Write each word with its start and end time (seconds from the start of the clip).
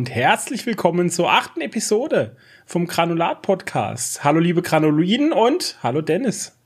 Und 0.00 0.08
herzlich 0.08 0.64
willkommen 0.64 1.10
zur 1.10 1.30
achten 1.30 1.60
Episode 1.60 2.34
vom 2.64 2.86
Granulat 2.86 3.42
Podcast. 3.42 4.24
Hallo 4.24 4.40
liebe 4.40 4.62
Granuloiden 4.62 5.30
und 5.30 5.76
hallo 5.82 6.00
Dennis. 6.00 6.56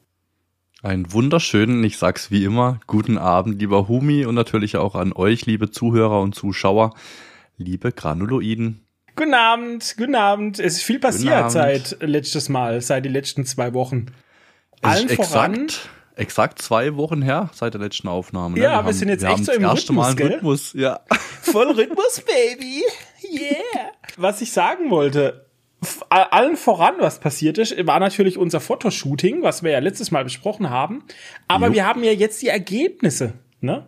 Einen 0.84 1.12
wunderschönen, 1.12 1.82
ich 1.82 1.98
sag's 1.98 2.30
wie 2.30 2.44
immer, 2.44 2.78
guten 2.86 3.18
Abend, 3.18 3.58
lieber 3.58 3.88
Humi 3.88 4.24
und 4.24 4.36
natürlich 4.36 4.76
auch 4.76 4.94
an 4.94 5.12
euch, 5.12 5.46
liebe 5.46 5.68
Zuhörer 5.68 6.20
und 6.20 6.36
Zuschauer, 6.36 6.94
liebe 7.56 7.90
Granuloiden. 7.90 8.86
Guten 9.16 9.34
Abend, 9.34 9.96
guten 9.98 10.14
Abend. 10.14 10.60
Es 10.60 10.74
ist 10.74 10.82
viel 10.84 11.00
passiert 11.00 11.50
seit 11.50 11.96
letztes 12.02 12.48
Mal, 12.48 12.80
seit 12.82 13.04
die 13.04 13.08
letzten 13.08 13.44
zwei 13.46 13.74
Wochen. 13.74 14.06
Allen 14.80 15.08
voran. 15.08 15.64
Exakt 15.64 15.90
zwei 16.56 16.96
Wochen 16.96 17.22
her 17.22 17.50
seit 17.52 17.74
der 17.74 17.80
letzten 17.80 18.08
Aufnahme. 18.08 18.56
Ne? 18.56 18.62
Ja, 18.62 18.70
wir, 18.70 18.70
wir 18.70 18.84
haben, 18.84 18.92
sind 18.92 19.08
jetzt 19.08 19.22
wir 19.22 19.30
echt 19.30 19.44
so 19.44 19.52
im 19.52 19.64
Rhythmus, 19.64 19.90
Mal 19.90 20.14
gell? 20.14 20.32
Rhythmus, 20.34 20.72
ja. 20.74 21.00
Voll 21.42 21.70
Rhythmus, 21.70 22.22
Baby. 22.22 22.82
Yeah. 23.22 23.92
Was 24.16 24.40
ich 24.40 24.52
sagen 24.52 24.90
wollte, 24.90 25.46
allen 26.08 26.56
voran, 26.56 26.94
was 26.98 27.20
passiert 27.20 27.58
ist, 27.58 27.74
war 27.86 28.00
natürlich 28.00 28.38
unser 28.38 28.60
Fotoshooting, 28.60 29.42
was 29.42 29.62
wir 29.62 29.72
ja 29.72 29.78
letztes 29.78 30.10
Mal 30.10 30.24
besprochen 30.24 30.70
haben. 30.70 31.04
Aber 31.48 31.68
jo. 31.68 31.74
wir 31.74 31.86
haben 31.86 32.04
ja 32.04 32.12
jetzt 32.12 32.42
die 32.42 32.48
Ergebnisse, 32.48 33.34
ne? 33.60 33.86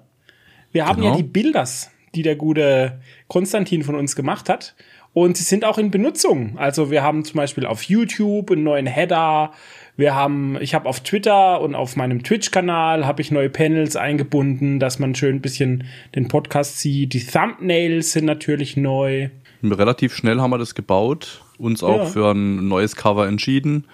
Wir 0.73 0.87
haben 0.87 1.01
genau. 1.01 1.13
ja 1.13 1.17
die 1.17 1.23
Bilders, 1.23 1.91
die 2.15 2.23
der 2.23 2.37
gute 2.37 3.01
Konstantin 3.29 3.83
von 3.83 3.95
uns 3.95 4.17
gemacht 4.17 4.49
hat. 4.49 4.75
Und 5.15 5.39
sie 5.39 5.45
sind 5.45 5.65
auch 5.65 5.79
in 5.79 5.91
Benutzung. 5.91 6.59
Also 6.59 6.91
wir 6.91 7.03
haben 7.03 7.25
zum 7.25 7.39
Beispiel 7.39 7.65
auf 7.65 7.85
YouTube 7.85 8.51
einen 8.51 8.65
neuen 8.65 8.87
Header. 8.87 9.53
Wir 9.97 10.15
haben, 10.15 10.59
ich 10.61 10.75
habe 10.75 10.89
auf 10.89 11.01
Twitter 11.01 11.61
und 11.63 11.75
auf 11.75 11.97
meinem 11.97 12.23
Twitch-Kanal 12.23 13.07
habe 13.07 13.23
ich 13.23 13.31
neue 13.31 13.49
Panels 13.49 13.97
eingebunden, 13.97 14.79
dass 14.79 14.99
man 14.99 15.15
schön 15.15 15.37
ein 15.37 15.41
bisschen 15.41 15.85
den 16.15 16.29
Podcast 16.29 16.81
sieht. 16.81 17.15
Die 17.15 17.25
Thumbnails 17.25 18.13
sind 18.13 18.27
natürlich 18.27 18.77
neu. 18.77 19.31
Relativ 19.63 20.15
schnell 20.15 20.39
haben 20.41 20.51
wir 20.51 20.59
das 20.59 20.75
gebaut, 20.75 21.43
uns 21.57 21.83
auch 21.83 21.97
ja. 21.97 22.05
für 22.05 22.31
ein 22.31 22.69
neues 22.69 22.95
Cover 22.95 23.27
entschieden 23.27 23.87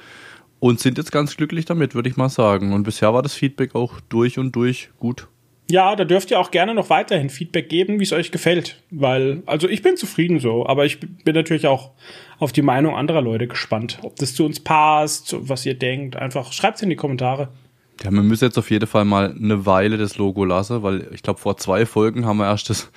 und 0.58 0.80
sind 0.80 0.98
jetzt 0.98 1.12
ganz 1.12 1.36
glücklich 1.36 1.66
damit, 1.66 1.94
würde 1.94 2.08
ich 2.08 2.16
mal 2.16 2.28
sagen. 2.28 2.72
Und 2.72 2.82
bisher 2.82 3.14
war 3.14 3.22
das 3.22 3.34
Feedback 3.34 3.76
auch 3.76 4.00
durch 4.08 4.38
und 4.38 4.56
durch 4.56 4.90
gut. 4.98 5.28
Ja, 5.70 5.96
da 5.96 6.04
dürft 6.04 6.30
ihr 6.30 6.38
auch 6.38 6.50
gerne 6.50 6.74
noch 6.74 6.90
weiterhin 6.90 7.30
Feedback 7.30 7.68
geben, 7.68 7.98
wie 7.98 8.04
es 8.04 8.12
euch 8.12 8.30
gefällt. 8.30 8.82
Weil, 8.90 9.42
also 9.46 9.68
ich 9.68 9.82
bin 9.82 9.96
zufrieden 9.96 10.40
so, 10.40 10.66
aber 10.66 10.84
ich 10.84 11.00
bin 11.00 11.34
natürlich 11.34 11.66
auch 11.66 11.92
auf 12.42 12.50
die 12.50 12.62
Meinung 12.62 12.96
anderer 12.96 13.22
Leute 13.22 13.46
gespannt. 13.46 14.00
Ob 14.02 14.16
das 14.16 14.34
zu 14.34 14.44
uns 14.44 14.58
passt, 14.58 15.36
was 15.38 15.64
ihr 15.64 15.74
denkt. 15.74 16.16
Einfach 16.16 16.52
schreibt 16.52 16.78
es 16.78 16.82
in 16.82 16.90
die 16.90 16.96
Kommentare. 16.96 17.50
Ja, 18.02 18.10
wir 18.10 18.22
müssen 18.22 18.44
jetzt 18.44 18.58
auf 18.58 18.68
jeden 18.68 18.88
Fall 18.88 19.04
mal 19.04 19.32
eine 19.32 19.64
Weile 19.64 19.96
das 19.96 20.18
Logo 20.18 20.44
lassen, 20.44 20.82
weil 20.82 21.06
ich 21.12 21.22
glaube, 21.22 21.38
vor 21.38 21.56
zwei 21.56 21.86
Folgen 21.86 22.26
haben 22.26 22.38
wir 22.38 22.46
erst 22.46 22.68
das, 22.68 22.90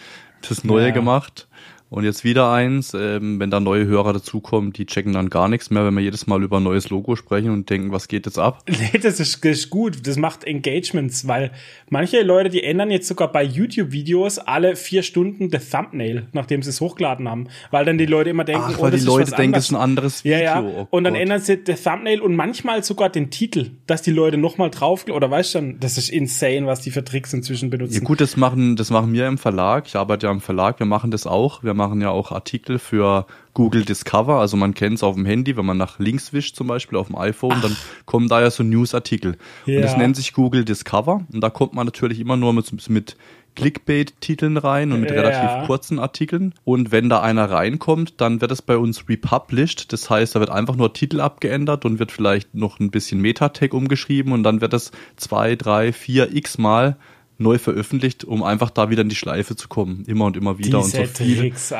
das 0.49 0.63
Neue 0.63 0.87
ja. 0.87 0.93
gemacht. 0.93 1.47
Und 1.89 2.03
jetzt 2.03 2.23
wieder 2.23 2.51
eins, 2.51 2.95
ähm, 2.95 3.39
wenn 3.39 3.51
da 3.51 3.59
neue 3.59 3.85
Hörer 3.85 4.13
dazukommen, 4.13 4.73
die 4.73 4.87
checken 4.87 5.13
dann 5.13 5.29
gar 5.29 5.47
nichts 5.47 5.69
mehr, 5.69 5.85
wenn 5.85 5.93
wir 5.93 6.01
jedes 6.01 6.25
Mal 6.25 6.41
über 6.43 6.57
ein 6.57 6.63
neues 6.63 6.89
Logo 6.89 7.15
sprechen 7.15 7.51
und 7.51 7.69
denken, 7.69 7.91
was 7.91 8.07
geht 8.07 8.25
jetzt 8.25 8.39
ab? 8.39 8.63
Nee, 8.75 8.99
das 8.99 9.19
ist, 9.19 9.43
das 9.45 9.51
ist 9.51 9.69
gut. 9.69 10.05
Das 10.05 10.17
macht 10.17 10.43
Engagements, 10.43 11.27
weil 11.27 11.51
manche 11.89 12.21
Leute, 12.21 12.49
die 12.49 12.63
ändern 12.63 12.91
jetzt 12.91 13.07
sogar 13.07 13.31
bei 13.31 13.43
YouTube-Videos 13.43 14.37
alle 14.39 14.75
vier 14.75 15.01
Stunden 15.01 15.49
das 15.49 15.69
Thumbnail, 15.69 16.27
nachdem 16.33 16.61
sie 16.61 16.69
es 16.69 16.81
hochgeladen 16.81 17.29
haben. 17.29 17.47
Weil 17.71 17.85
dann 17.85 17.97
die 17.97 18.05
Leute 18.05 18.31
immer 18.31 18.43
denken, 18.43 18.63
Ach, 18.65 18.75
oh, 18.77 18.81
weil 18.83 18.91
die 18.91 19.05
Leute 19.05 19.31
denken, 19.31 19.55
es 19.55 19.65
ist 19.65 19.71
ein 19.71 19.77
anderes 19.77 20.23
Video. 20.23 20.37
Ja, 20.37 20.43
ja. 20.43 20.61
Oh 20.61 20.87
und 20.89 21.03
dann 21.03 21.13
Gott. 21.13 21.21
ändern 21.21 21.39
sie 21.39 21.63
das 21.63 21.83
Thumbnail 21.83 22.19
und 22.19 22.35
manchmal 22.35 22.83
sogar 22.83 23.09
den 23.09 23.29
Titel, 23.29 23.71
dass 23.87 24.01
die 24.01 24.11
Leute 24.11 24.37
nochmal 24.37 24.69
drauf, 24.69 25.05
oder 25.07 25.31
weißt 25.31 25.53
du 25.53 25.59
schon, 25.59 25.79
das 25.79 25.97
ist 25.97 26.09
insane, 26.09 26.65
was 26.65 26.81
die 26.81 26.91
für 26.91 27.03
Tricks 27.03 27.31
inzwischen 27.33 27.69
benutzen. 27.69 27.93
Ja 27.93 28.01
gut, 28.01 28.19
das 28.21 28.37
machen, 28.37 28.75
das 28.75 28.89
machen 28.89 29.13
wir 29.13 29.27
im 29.27 29.37
Verlag. 29.37 29.85
Ich 29.87 29.95
arbeite 29.95 30.27
ja 30.27 30.31
im 30.31 30.41
Verlag, 30.41 30.79
wir 30.79 30.85
machen 30.85 31.11
das 31.11 31.27
auch. 31.27 31.63
Wir 31.63 31.74
machen 31.75 32.01
ja 32.01 32.09
auch 32.09 32.31
Artikel 32.31 32.79
für 32.79 33.25
Google 33.53 33.85
Discover. 33.85 34.39
Also 34.39 34.57
man 34.57 34.73
kennt 34.73 34.95
es 34.97 35.03
auf 35.03 35.15
dem 35.15 35.25
Handy, 35.25 35.55
wenn 35.57 35.65
man 35.65 35.77
nach 35.77 35.99
links 35.99 36.33
wischt 36.33 36.55
zum 36.55 36.67
Beispiel 36.67 36.97
auf 36.97 37.07
dem 37.07 37.17
iPhone, 37.17 37.55
Ach. 37.57 37.61
dann 37.61 37.77
kommen 38.05 38.27
da 38.27 38.41
ja 38.41 38.49
so 38.49 38.63
Newsartikel. 38.63 39.37
Ja. 39.65 39.77
Und 39.77 39.81
das 39.83 39.97
nennt 39.97 40.15
sich 40.15 40.33
Google 40.33 40.65
Discover. 40.65 41.25
Und 41.31 41.41
da 41.41 41.49
kommt 41.49 41.73
man 41.73 41.85
natürlich 41.85 42.19
immer 42.19 42.37
nur 42.37 42.53
mit, 42.53 42.89
mit 42.89 43.17
Clickbait-Titeln 43.55 44.57
rein 44.57 44.91
und 44.91 45.01
mit 45.01 45.11
ja. 45.11 45.21
relativ 45.21 45.65
kurzen 45.65 45.99
Artikeln. 45.99 46.53
Und 46.63 46.91
wenn 46.91 47.09
da 47.09 47.21
einer 47.21 47.49
reinkommt, 47.49 48.19
dann 48.21 48.41
wird 48.41 48.51
es 48.51 48.61
bei 48.61 48.77
uns 48.77 49.07
republished. 49.09 49.91
Das 49.93 50.09
heißt, 50.09 50.35
da 50.35 50.39
wird 50.39 50.49
einfach 50.49 50.75
nur 50.75 50.93
Titel 50.93 51.21
abgeändert 51.21 51.85
und 51.85 51.99
wird 51.99 52.11
vielleicht 52.11 52.53
noch 52.53 52.79
ein 52.79 52.91
bisschen 52.91 53.21
Metatag 53.21 53.73
umgeschrieben 53.73 54.33
und 54.33 54.43
dann 54.43 54.61
wird 54.61 54.73
es 54.73 54.91
zwei, 55.15 55.55
drei, 55.55 55.93
vier 55.93 56.35
x 56.35 56.57
Mal 56.57 56.97
neu 57.37 57.57
veröffentlicht, 57.57 58.23
um 58.23 58.43
einfach 58.43 58.69
da 58.69 58.89
wieder 58.89 59.01
in 59.01 59.09
die 59.09 59.15
Schleife 59.15 59.55
zu 59.55 59.67
kommen. 59.67 60.05
Immer 60.07 60.25
und 60.25 60.37
immer 60.37 60.57
wieder 60.57 60.81
Diese 60.81 61.01
und 61.01 61.07
so 61.07 61.23
viele 61.23 61.39
Tricks. 61.39 61.73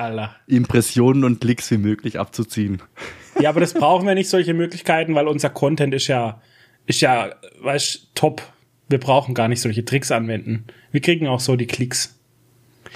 Impressionen 0.47 1.23
und 1.23 1.41
Klicks 1.41 1.71
wie 1.71 1.77
möglich 1.77 2.19
abzuziehen. 2.19 2.81
Ja, 3.37 3.49
aber 3.49 3.59
das 3.59 3.73
brauchen 3.73 4.07
wir 4.07 4.15
nicht 4.15 4.29
solche 4.29 4.53
Möglichkeiten, 4.53 5.13
weil 5.13 5.27
unser 5.27 5.49
Content 5.49 5.93
ist 5.93 6.07
ja, 6.07 6.41
ist 6.85 7.01
ja, 7.01 7.35
weißt, 7.61 8.11
top. 8.15 8.41
Wir 8.87 8.97
brauchen 8.97 9.33
gar 9.35 9.49
nicht 9.49 9.59
solche 9.59 9.83
Tricks 9.83 10.09
anwenden. 10.09 10.63
Wir 10.93 11.01
kriegen 11.01 11.27
auch 11.27 11.41
so 11.41 11.57
die 11.57 11.67
Klicks. 11.67 12.17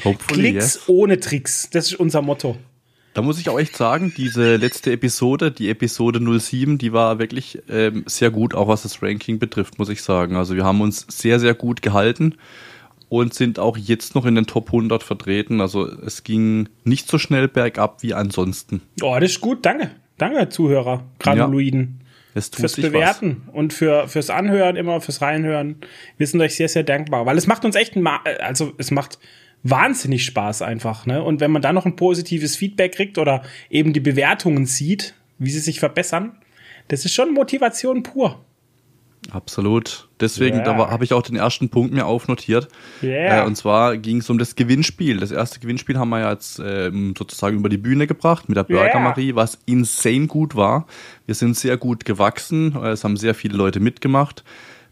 Hopefully, 0.06 0.52
Klicks 0.52 0.76
yes. 0.76 0.84
ohne 0.88 1.20
Tricks. 1.20 1.70
Das 1.72 1.88
ist 1.88 2.00
unser 2.00 2.22
Motto. 2.22 2.58
Da 3.14 3.22
muss 3.22 3.40
ich 3.40 3.50
auch 3.50 3.60
echt 3.60 3.76
sagen, 3.76 4.14
diese 4.16 4.56
letzte 4.58 4.92
Episode, 4.92 5.52
die 5.52 5.70
Episode 5.70 6.20
07, 6.40 6.78
die 6.78 6.94
war 6.94 7.20
wirklich 7.20 7.60
ähm, 7.70 8.04
sehr 8.06 8.30
gut, 8.30 8.54
auch 8.54 8.68
was 8.68 8.84
das 8.84 9.02
Ranking 9.02 9.40
betrifft, 9.40 9.80
muss 9.80 9.90
ich 9.90 10.04
sagen. 10.04 10.36
Also 10.36 10.56
wir 10.56 10.64
haben 10.64 10.82
uns 10.82 11.06
sehr, 11.10 11.40
sehr 11.40 11.56
gut 11.56 11.82
gehalten 11.82 12.36
und 13.10 13.34
sind 13.34 13.58
auch 13.58 13.78
jetzt 13.78 14.16
noch 14.16 14.26
in 14.26 14.36
den 14.36 14.46
Top 14.46 14.68
100 14.68 15.02
vertreten. 15.02 15.60
Also 15.60 15.88
es 15.88 16.24
ging 16.24 16.70
nicht 16.84 17.10
so 17.10 17.18
schnell 17.18 17.48
bergab 17.48 18.04
wie 18.04 18.14
ansonsten. 18.14 18.82
Oh, 19.02 19.18
das 19.20 19.32
ist 19.32 19.42
gut. 19.42 19.66
Danke. 19.66 19.92
Danke, 20.18 20.50
Zuhörer, 20.50 21.04
Granuloiden. 21.18 22.02
Ja, 22.36 22.42
fürs 22.42 22.76
Bewerten 22.76 23.42
was. 23.48 23.56
und 23.56 23.74
für, 23.74 24.08
fürs 24.08 24.30
Anhören, 24.30 24.76
immer 24.76 25.02
fürs 25.02 25.22
Reinhören. 25.22 25.78
Wir 26.18 26.28
sind 26.28 26.40
euch 26.42 26.56
sehr, 26.56 26.70
sehr 26.70 26.84
dankbar, 26.84 27.26
weil 27.26 27.38
es 27.38 27.48
macht 27.48 27.66
uns 27.66 27.76
echt, 27.76 27.98
also 28.40 28.74
es 28.78 28.92
macht 28.92 29.18
wahnsinnig 29.64 30.26
Spaß 30.26 30.62
einfach. 30.62 31.06
Ne? 31.06 31.22
Und 31.24 31.40
wenn 31.40 31.52
man 31.52 31.62
dann 31.62 31.76
noch 31.76 31.86
ein 31.86 31.96
positives 31.96 32.56
Feedback 32.56 32.94
kriegt 32.94 33.18
oder 33.18 33.44
eben 33.70 33.94
die 33.94 34.00
Bewertungen 34.00 34.66
sieht, 34.66 35.16
wie 35.38 35.52
sie 35.52 35.60
sich 35.60 35.80
verbessern, 35.80 36.38
das 36.88 37.06
ist 37.06 37.14
schon 37.14 37.34
Motivation 37.34 38.04
pur. 38.04 38.40
Absolut. 39.32 40.08
Deswegen, 40.20 40.58
yeah. 40.58 40.78
da 40.78 40.90
habe 40.90 41.04
ich 41.04 41.14
auch 41.14 41.22
den 41.22 41.36
ersten 41.36 41.70
Punkt 41.70 41.94
mir 41.94 42.06
aufnotiert. 42.06 42.70
Yeah. 43.04 43.44
Äh, 43.44 43.46
und 43.46 43.56
zwar 43.56 43.98
ging 43.98 44.18
es 44.18 44.30
um 44.30 44.38
das 44.38 44.56
Gewinnspiel. 44.56 45.18
Das 45.18 45.32
erste 45.32 45.60
Gewinnspiel 45.60 45.98
haben 45.98 46.10
wir 46.10 46.20
ja 46.20 46.32
jetzt 46.32 46.60
äh, 46.60 46.90
sozusagen 47.18 47.58
über 47.58 47.70
die 47.70 47.78
Bühne 47.78 48.08
gebracht 48.08 48.50
mit 48.50 48.58
der 48.58 48.64
Burger 48.64 48.86
yeah. 48.86 49.00
Marie, 49.00 49.36
was 49.36 49.60
insane 49.66 50.28
gut 50.28 50.56
war. 50.56 50.88
Wir 51.26 51.36
sind 51.36 51.58
sehr 51.58 51.78
gut 51.78 52.06
gewachsen. 52.06 52.76
Es 52.78 53.04
haben 53.04 53.18
sehr 53.18 53.36
viele 53.36 53.58
Leute 53.58 53.80
mitgemacht. 53.80 54.44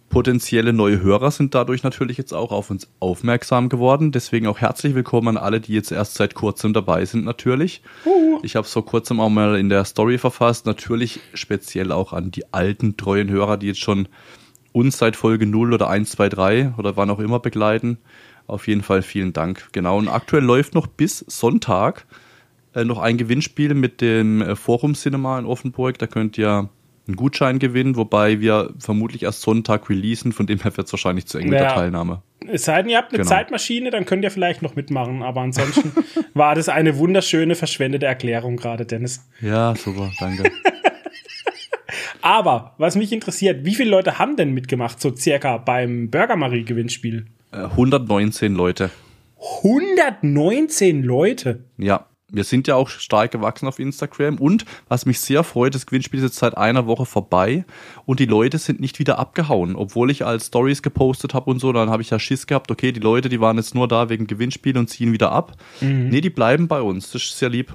Potenzielle 0.09 0.73
neue 0.73 1.01
Hörer 1.01 1.31
sind 1.31 1.53
dadurch 1.53 1.83
natürlich 1.83 2.17
jetzt 2.17 2.33
auch 2.33 2.51
auf 2.51 2.69
uns 2.69 2.87
aufmerksam 2.99 3.69
geworden. 3.69 4.11
Deswegen 4.11 4.47
auch 4.47 4.59
herzlich 4.59 4.95
willkommen 4.95 5.29
an 5.29 5.37
alle, 5.37 5.59
die 5.59 5.73
jetzt 5.73 5.91
erst 5.91 6.15
seit 6.15 6.33
kurzem 6.33 6.73
dabei 6.73 7.05
sind 7.05 7.25
natürlich. 7.25 7.81
Uh. 8.05 8.39
Ich 8.41 8.55
habe 8.55 8.65
es 8.65 8.73
vor 8.73 8.85
kurzem 8.85 9.19
auch 9.19 9.29
mal 9.29 9.57
in 9.57 9.69
der 9.69 9.83
Story 9.85 10.17
verfasst. 10.17 10.65
Natürlich 10.65 11.19
speziell 11.33 11.91
auch 11.91 12.13
an 12.13 12.31
die 12.31 12.53
alten, 12.53 12.95
treuen 12.95 13.29
Hörer, 13.29 13.57
die 13.57 13.67
jetzt 13.67 13.81
schon 13.81 14.07
uns 14.71 14.97
seit 14.97 15.15
Folge 15.15 15.45
0 15.45 15.73
oder 15.73 15.89
1, 15.89 16.11
2, 16.11 16.29
3 16.29 16.73
oder 16.77 16.95
wann 16.95 17.09
auch 17.09 17.19
immer 17.19 17.39
begleiten. 17.39 17.97
Auf 18.47 18.67
jeden 18.67 18.83
Fall 18.83 19.01
vielen 19.01 19.33
Dank. 19.33 19.67
Genau. 19.73 19.97
Und 19.97 20.07
aktuell 20.07 20.43
läuft 20.43 20.73
noch 20.73 20.87
bis 20.87 21.19
Sonntag 21.27 22.05
äh, 22.73 22.85
noch 22.85 22.99
ein 22.99 23.17
Gewinnspiel 23.17 23.73
mit 23.73 24.01
dem 24.01 24.41
äh, 24.41 24.55
Forum 24.55 24.93
Cinema 24.93 25.37
in 25.39 25.45
Offenburg. 25.45 25.97
Da 25.97 26.07
könnt 26.07 26.37
ihr 26.37 26.69
einen 27.07 27.15
Gutschein 27.15 27.59
gewinnen, 27.59 27.95
wobei 27.95 28.39
wir 28.39 28.73
vermutlich 28.79 29.23
erst 29.23 29.41
Sonntag 29.41 29.89
releasen, 29.89 30.31
von 30.31 30.47
dem 30.47 30.59
her 30.59 30.75
wird 30.75 30.87
es 30.87 30.93
wahrscheinlich 30.93 31.25
zu 31.25 31.37
eng 31.37 31.49
mit 31.49 31.59
der 31.59 31.69
Teilnahme. 31.69 32.21
Es 32.47 32.65
sei 32.65 32.81
denn, 32.81 32.91
ihr 32.91 32.97
habt 32.97 33.11
eine 33.11 33.19
genau. 33.19 33.29
Zeitmaschine, 33.29 33.89
dann 33.89 34.05
könnt 34.05 34.23
ihr 34.23 34.31
vielleicht 34.31 34.61
noch 34.61 34.75
mitmachen, 34.75 35.23
aber 35.23 35.41
ansonsten 35.41 35.91
war 36.33 36.55
das 36.55 36.69
eine 36.69 36.97
wunderschöne, 36.97 37.55
verschwendete 37.55 38.05
Erklärung 38.05 38.57
gerade, 38.57 38.85
Dennis. 38.85 39.27
Ja, 39.41 39.75
super, 39.75 40.11
danke. 40.19 40.51
aber, 42.21 42.75
was 42.77 42.95
mich 42.95 43.11
interessiert, 43.11 43.65
wie 43.65 43.75
viele 43.75 43.89
Leute 43.89 44.19
haben 44.19 44.35
denn 44.35 44.53
mitgemacht, 44.53 45.01
so 45.01 45.15
circa 45.15 45.57
beim 45.57 46.09
Burger 46.09 46.35
Marie 46.35 46.63
Gewinnspiel? 46.63 47.25
119 47.51 48.53
äh, 48.53 48.55
Leute. 48.55 48.89
119 49.63 51.03
Leute? 51.03 51.63
Ja 51.77 52.05
wir 52.29 52.43
sind 52.43 52.67
ja 52.67 52.75
auch 52.75 52.89
stark 52.89 53.31
gewachsen 53.31 53.67
auf 53.67 53.79
Instagram 53.79 54.37
und 54.37 54.65
was 54.89 55.05
mich 55.05 55.19
sehr 55.19 55.43
freut, 55.43 55.75
das 55.75 55.85
Gewinnspiel 55.85 56.19
ist 56.19 56.25
jetzt 56.25 56.39
seit 56.39 56.57
einer 56.57 56.85
Woche 56.85 57.05
vorbei 57.05 57.65
und 58.05 58.19
die 58.19 58.25
Leute 58.25 58.57
sind 58.57 58.81
nicht 58.81 58.99
wieder 58.99 59.17
abgehauen, 59.17 59.75
obwohl 59.75 60.11
ich 60.11 60.25
als 60.25 60.47
Stories 60.47 60.81
gepostet 60.81 61.33
habe 61.33 61.49
und 61.49 61.59
so, 61.59 61.71
dann 61.71 61.89
habe 61.89 62.01
ich 62.01 62.09
ja 62.09 62.19
Schiss 62.19 62.45
gehabt, 62.45 62.69
okay, 62.69 62.91
die 62.91 62.99
Leute, 62.99 63.29
die 63.29 63.39
waren 63.39 63.57
jetzt 63.57 63.75
nur 63.75 63.87
da 63.87 64.09
wegen 64.09 64.27
Gewinnspiel 64.27 64.77
und 64.77 64.89
ziehen 64.89 65.13
wieder 65.13 65.31
ab. 65.31 65.53
Mhm. 65.79 66.09
Nee, 66.09 66.21
die 66.21 66.29
bleiben 66.29 66.67
bei 66.67 66.81
uns, 66.81 67.11
das 67.11 67.23
ist 67.23 67.37
sehr 67.37 67.49
lieb. 67.49 67.73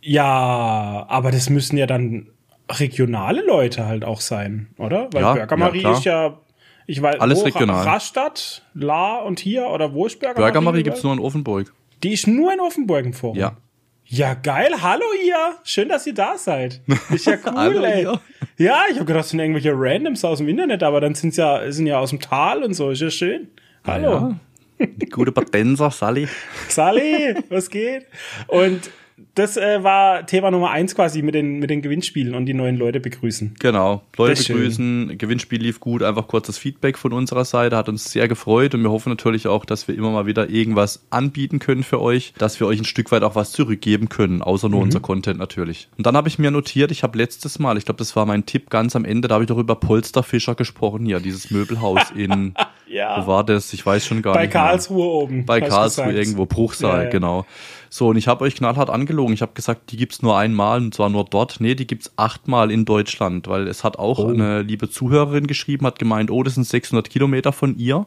Ja, 0.00 1.04
aber 1.08 1.30
das 1.30 1.50
müssen 1.50 1.76
ja 1.76 1.86
dann 1.86 2.28
regionale 2.70 3.44
Leute 3.44 3.86
halt 3.86 4.04
auch 4.04 4.20
sein, 4.20 4.68
oder? 4.78 5.08
Weil 5.12 5.22
ja, 5.22 5.34
Burger 5.34 5.56
Marie 5.56 5.82
ja, 5.82 5.92
ist 5.92 6.04
ja 6.04 6.38
ich 6.86 7.02
weiß, 7.02 7.20
alles 7.20 7.40
wo, 7.40 7.44
regional. 7.44 7.84
Rastatt, 7.84 8.62
La 8.74 9.18
und 9.18 9.40
hier 9.40 9.66
oder 9.66 9.92
wo 9.92 10.06
ist 10.06 10.18
Burger, 10.18 10.34
Burger 10.34 10.60
Marie? 10.60 10.64
Marie 10.64 10.82
gibt's 10.82 11.02
nur 11.02 11.12
in 11.12 11.20
Offenburg. 11.20 11.72
Die 12.02 12.12
ist 12.12 12.26
nur 12.26 12.52
in 12.52 12.60
Offenburg 12.60 13.04
im 13.04 13.12
Forum. 13.12 13.38
Ja. 13.38 13.56
Ja, 14.04 14.34
geil. 14.34 14.70
Hallo 14.82 15.04
ihr. 15.24 15.56
Schön, 15.64 15.88
dass 15.88 16.06
ihr 16.06 16.14
da 16.14 16.36
seid. 16.36 16.82
Ist 17.10 17.26
ja 17.26 17.34
cool, 17.46 17.52
Hallo, 17.54 17.82
ey. 17.82 18.02
Ihr. 18.02 18.20
Ja, 18.58 18.82
ich 18.90 18.96
habe 18.96 19.06
gedacht, 19.06 19.20
das 19.20 19.30
sind 19.30 19.40
irgendwelche 19.40 19.72
Randoms 19.74 20.24
aus 20.24 20.38
dem 20.38 20.48
Internet, 20.48 20.82
aber 20.82 21.00
dann 21.00 21.14
sind's 21.14 21.36
ja, 21.36 21.70
sind 21.70 21.86
ja 21.86 21.98
aus 21.98 22.10
dem 22.10 22.20
Tal 22.20 22.62
und 22.62 22.74
so. 22.74 22.90
Ist 22.90 23.00
ja 23.00 23.10
schön. 23.10 23.48
Hallo. 23.86 24.34
Ja. 24.78 24.86
Gute 25.10 25.32
Patenser, 25.32 25.90
Sally. 25.90 26.28
Sally, 26.68 27.36
was 27.48 27.70
geht? 27.70 28.06
Und 28.48 28.90
das 29.34 29.56
äh, 29.56 29.82
war 29.82 30.26
Thema 30.26 30.50
Nummer 30.50 30.70
eins 30.70 30.94
quasi 30.94 31.22
mit 31.22 31.34
den, 31.34 31.58
mit 31.58 31.70
den 31.70 31.82
Gewinnspielen 31.82 32.34
und 32.34 32.46
die 32.46 32.54
neuen 32.54 32.76
Leute 32.76 33.00
begrüßen. 33.00 33.54
Genau, 33.58 34.02
Leute 34.16 34.42
begrüßen, 34.42 35.06
schön. 35.08 35.18
Gewinnspiel 35.18 35.60
lief 35.60 35.80
gut, 35.80 36.02
einfach 36.02 36.28
kurzes 36.28 36.58
Feedback 36.58 36.98
von 36.98 37.12
unserer 37.12 37.44
Seite, 37.44 37.76
hat 37.76 37.88
uns 37.88 38.10
sehr 38.10 38.28
gefreut 38.28 38.74
und 38.74 38.82
wir 38.82 38.90
hoffen 38.90 39.10
natürlich 39.10 39.46
auch, 39.46 39.64
dass 39.64 39.88
wir 39.88 39.96
immer 39.96 40.10
mal 40.10 40.26
wieder 40.26 40.50
irgendwas 40.50 41.04
anbieten 41.10 41.58
können 41.58 41.82
für 41.82 42.00
euch, 42.00 42.34
dass 42.38 42.60
wir 42.60 42.66
euch 42.66 42.80
ein 42.80 42.84
Stück 42.84 43.12
weit 43.12 43.22
auch 43.22 43.34
was 43.34 43.52
zurückgeben 43.52 44.08
können, 44.08 44.42
außer 44.42 44.68
nur 44.68 44.80
mhm. 44.80 44.84
unser 44.84 45.00
Content 45.00 45.38
natürlich. 45.38 45.88
Und 45.96 46.06
dann 46.06 46.16
habe 46.16 46.28
ich 46.28 46.38
mir 46.38 46.50
notiert, 46.50 46.90
ich 46.90 47.02
habe 47.02 47.18
letztes 47.18 47.58
Mal, 47.58 47.78
ich 47.78 47.84
glaube, 47.84 47.98
das 47.98 48.14
war 48.16 48.26
mein 48.26 48.46
Tipp 48.46 48.70
ganz 48.70 48.96
am 48.96 49.04
Ende, 49.04 49.28
da 49.28 49.34
habe 49.34 49.44
ich 49.44 49.48
doch 49.48 49.58
über 49.58 49.76
Polsterfischer 49.76 50.54
gesprochen, 50.54 51.06
hier, 51.06 51.20
dieses 51.20 51.50
Möbelhaus 51.50 52.10
in, 52.16 52.54
ja. 52.86 53.22
wo 53.22 53.26
war 53.26 53.44
das? 53.44 53.72
Ich 53.72 53.84
weiß 53.84 54.06
schon 54.06 54.22
gar 54.22 54.34
Bei 54.34 54.42
nicht. 54.42 54.52
Bei 54.52 54.58
Karlsruhe 54.58 55.04
mehr. 55.04 55.14
oben. 55.14 55.46
Bei 55.46 55.60
Karlsruhe 55.60 56.12
irgendwo, 56.12 56.46
Bruchsal, 56.46 56.98
ja, 56.98 57.02
ja. 57.04 57.10
genau. 57.10 57.46
So, 57.94 58.08
und 58.08 58.16
ich 58.16 58.26
habe 58.26 58.44
euch 58.44 58.54
knallhart 58.54 58.88
angelogen. 58.88 59.34
Ich 59.34 59.42
habe 59.42 59.52
gesagt, 59.52 59.92
die 59.92 59.98
gibt's 59.98 60.22
nur 60.22 60.38
einmal 60.38 60.80
und 60.80 60.94
zwar 60.94 61.10
nur 61.10 61.26
dort. 61.26 61.60
Nee, 61.60 61.74
die 61.74 61.86
gibt's 61.86 62.10
achtmal 62.16 62.70
in 62.70 62.86
Deutschland, 62.86 63.48
weil 63.48 63.68
es 63.68 63.84
hat 63.84 63.98
auch 63.98 64.18
oh. 64.18 64.28
eine 64.28 64.62
liebe 64.62 64.88
Zuhörerin 64.88 65.46
geschrieben, 65.46 65.84
hat 65.84 65.98
gemeint, 65.98 66.30
oh, 66.30 66.42
das 66.42 66.54
sind 66.54 66.66
600 66.66 67.10
Kilometer 67.10 67.52
von 67.52 67.76
ihr. 67.76 68.06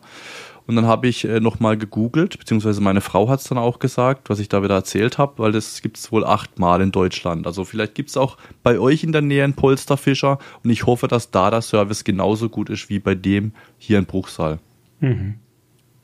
Und 0.65 0.75
dann 0.75 0.87
habe 0.87 1.07
ich 1.07 1.25
äh, 1.25 1.39
nochmal 1.39 1.77
gegoogelt, 1.77 2.39
beziehungsweise 2.39 2.81
meine 2.81 2.99
Frau 2.99 3.29
hat's 3.29 3.43
dann 3.43 3.59
auch 3.59 3.77
gesagt, 3.77 4.31
was 4.31 4.39
ich 4.39 4.49
da 4.49 4.63
wieder 4.63 4.73
erzählt 4.73 5.19
habe, 5.19 5.33
weil 5.37 5.51
das 5.51 5.83
gibt's 5.83 6.11
wohl 6.11 6.25
achtmal 6.25 6.81
in 6.81 6.91
Deutschland. 6.91 7.45
Also 7.45 7.63
vielleicht 7.63 7.93
gibt's 7.93 8.17
auch 8.17 8.37
bei 8.63 8.79
euch 8.79 9.03
in 9.03 9.11
der 9.11 9.21
Nähe 9.21 9.43
einen 9.43 9.53
Polsterfischer 9.53 10.39
und 10.63 10.71
ich 10.71 10.87
hoffe, 10.87 11.07
dass 11.07 11.29
da 11.29 11.51
der 11.51 11.61
Service 11.61 12.03
genauso 12.03 12.49
gut 12.49 12.71
ist 12.71 12.89
wie 12.89 12.97
bei 12.97 13.13
dem 13.13 13.51
hier 13.77 13.99
in 13.99 14.05
Bruchsal. 14.05 14.57
Mhm. 14.99 15.35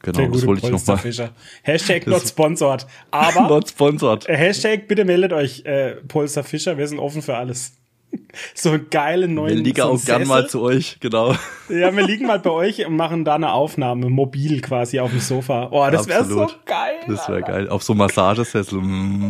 Genau, 0.04 0.32
das 0.32 0.46
wollte 0.46 0.66
ich 0.66 0.72
nochmal. 0.72 1.32
Hashtag 1.64 2.08
not 2.08 2.28
sponsored. 2.28 2.88
Aber 3.12 3.48
not 3.48 3.70
sponsored. 3.70 4.28
Äh, 4.28 4.36
Hashtag 4.36 4.88
bitte 4.88 5.06
meldet 5.06 5.34
euch, 5.34 5.64
äh, 5.66 5.96
Polster 6.08 6.44
Fischer, 6.44 6.78
wir 6.78 6.88
sind 6.88 7.00
offen 7.00 7.22
für 7.22 7.36
alles. 7.36 7.74
So 8.54 8.72
einen 8.72 8.90
geilen 8.90 9.34
neuen 9.36 9.58
Wir 9.58 9.64
liegen 9.64 9.82
so 9.82 9.90
auch 9.90 10.06
gern 10.06 10.28
mal 10.28 10.48
zu 10.48 10.62
euch, 10.62 10.98
genau. 11.00 11.34
Ja, 11.70 11.96
wir 11.96 12.06
liegen 12.06 12.28
mal 12.28 12.40
bei 12.40 12.50
euch 12.50 12.86
und 12.86 12.96
machen 12.96 13.24
da 13.24 13.36
eine 13.36 13.54
Aufnahme, 13.54 14.10
mobil 14.10 14.62
quasi 14.62 15.00
auf 15.00 15.12
dem 15.12 15.20
Sofa. 15.20 15.70
Oh, 15.72 15.88
das 15.90 16.08
wäre 16.08 16.26
so 16.26 16.50
geil. 16.66 16.96
Das 17.08 17.30
wäre 17.30 17.42
geil. 17.42 17.70
Auf 17.70 17.84
so 17.84 17.94
Massagesessel. 17.94 18.82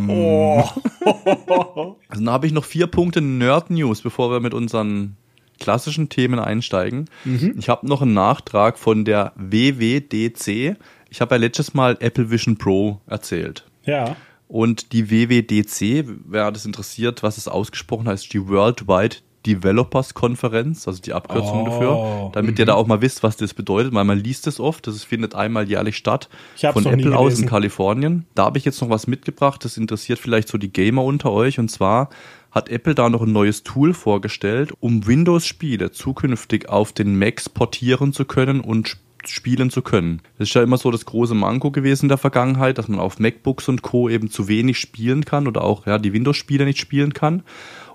Oh. 0.08 0.64
also, 1.04 1.96
dann 2.08 2.30
habe 2.30 2.46
ich 2.46 2.52
noch 2.52 2.64
vier 2.64 2.86
Punkte 2.88 3.20
Nerd 3.20 3.70
News, 3.70 4.02
bevor 4.02 4.30
wir 4.30 4.40
mit 4.40 4.54
unseren 4.54 5.16
klassischen 5.62 6.08
Themen 6.08 6.38
einsteigen. 6.38 7.08
Mhm. 7.24 7.54
Ich 7.58 7.68
habe 7.68 7.86
noch 7.86 8.02
einen 8.02 8.14
Nachtrag 8.14 8.78
von 8.78 9.04
der 9.04 9.32
WWDC. 9.36 10.76
Ich 11.10 11.20
habe 11.20 11.34
ja 11.34 11.40
letztes 11.40 11.74
Mal 11.74 11.96
Apple 12.00 12.30
Vision 12.30 12.56
Pro 12.58 13.00
erzählt. 13.06 13.64
Ja. 13.84 14.16
Und 14.48 14.92
die 14.92 15.10
WWDC, 15.10 16.06
wer 16.26 16.52
das 16.52 16.66
interessiert, 16.66 17.22
was 17.22 17.38
es 17.38 17.48
ausgesprochen 17.48 18.08
heißt, 18.08 18.32
die 18.32 18.48
Worldwide 18.48 19.16
Developers 19.46 20.14
Konferenz, 20.14 20.86
also 20.86 21.02
die 21.02 21.12
Abkürzung 21.12 21.62
oh, 21.62 21.64
dafür, 21.64 22.30
damit 22.32 22.58
ihr 22.58 22.66
da 22.66 22.74
auch 22.74 22.86
mal 22.86 23.00
wisst, 23.00 23.22
was 23.22 23.36
das 23.36 23.54
bedeutet, 23.54 23.92
weil 23.92 24.04
man 24.04 24.18
liest 24.18 24.46
es 24.46 24.60
oft, 24.60 24.86
das 24.86 25.02
findet 25.04 25.34
einmal 25.34 25.68
jährlich 25.68 25.96
statt 25.96 26.28
von 26.72 26.86
Apple 26.86 27.16
aus 27.16 27.40
in 27.40 27.46
Kalifornien. 27.46 28.26
Da 28.34 28.44
habe 28.44 28.58
ich 28.58 28.64
jetzt 28.64 28.80
noch 28.80 28.90
was 28.90 29.06
mitgebracht, 29.06 29.64
das 29.64 29.76
interessiert 29.76 30.18
vielleicht 30.18 30.48
so 30.48 30.58
die 30.58 30.72
Gamer 30.72 31.02
unter 31.02 31.32
euch 31.32 31.58
und 31.58 31.70
zwar 31.70 32.10
hat 32.52 32.68
Apple 32.68 32.94
da 32.94 33.08
noch 33.08 33.22
ein 33.22 33.32
neues 33.32 33.64
Tool 33.64 33.94
vorgestellt, 33.94 34.72
um 34.78 35.06
Windows-Spiele 35.06 35.90
zukünftig 35.90 36.68
auf 36.68 36.92
den 36.92 37.18
Macs 37.18 37.48
portieren 37.48 38.12
zu 38.12 38.24
können 38.24 38.60
und 38.60 38.98
spielen 39.26 39.70
zu 39.70 39.82
können. 39.82 40.20
Das 40.38 40.48
ist 40.48 40.54
ja 40.54 40.62
immer 40.62 40.76
so 40.76 40.90
das 40.90 41.06
große 41.06 41.34
Manko 41.34 41.70
gewesen 41.70 42.06
in 42.06 42.08
der 42.10 42.18
Vergangenheit, 42.18 42.78
dass 42.78 42.88
man 42.88 43.00
auf 43.00 43.18
MacBooks 43.18 43.68
und 43.68 43.82
Co. 43.82 44.08
eben 44.08 44.30
zu 44.30 44.48
wenig 44.48 44.78
spielen 44.78 45.24
kann 45.24 45.46
oder 45.46 45.62
auch 45.62 45.86
ja, 45.86 45.98
die 45.98 46.12
Windows-Spiele 46.12 46.64
nicht 46.64 46.78
spielen 46.78 47.14
kann. 47.14 47.42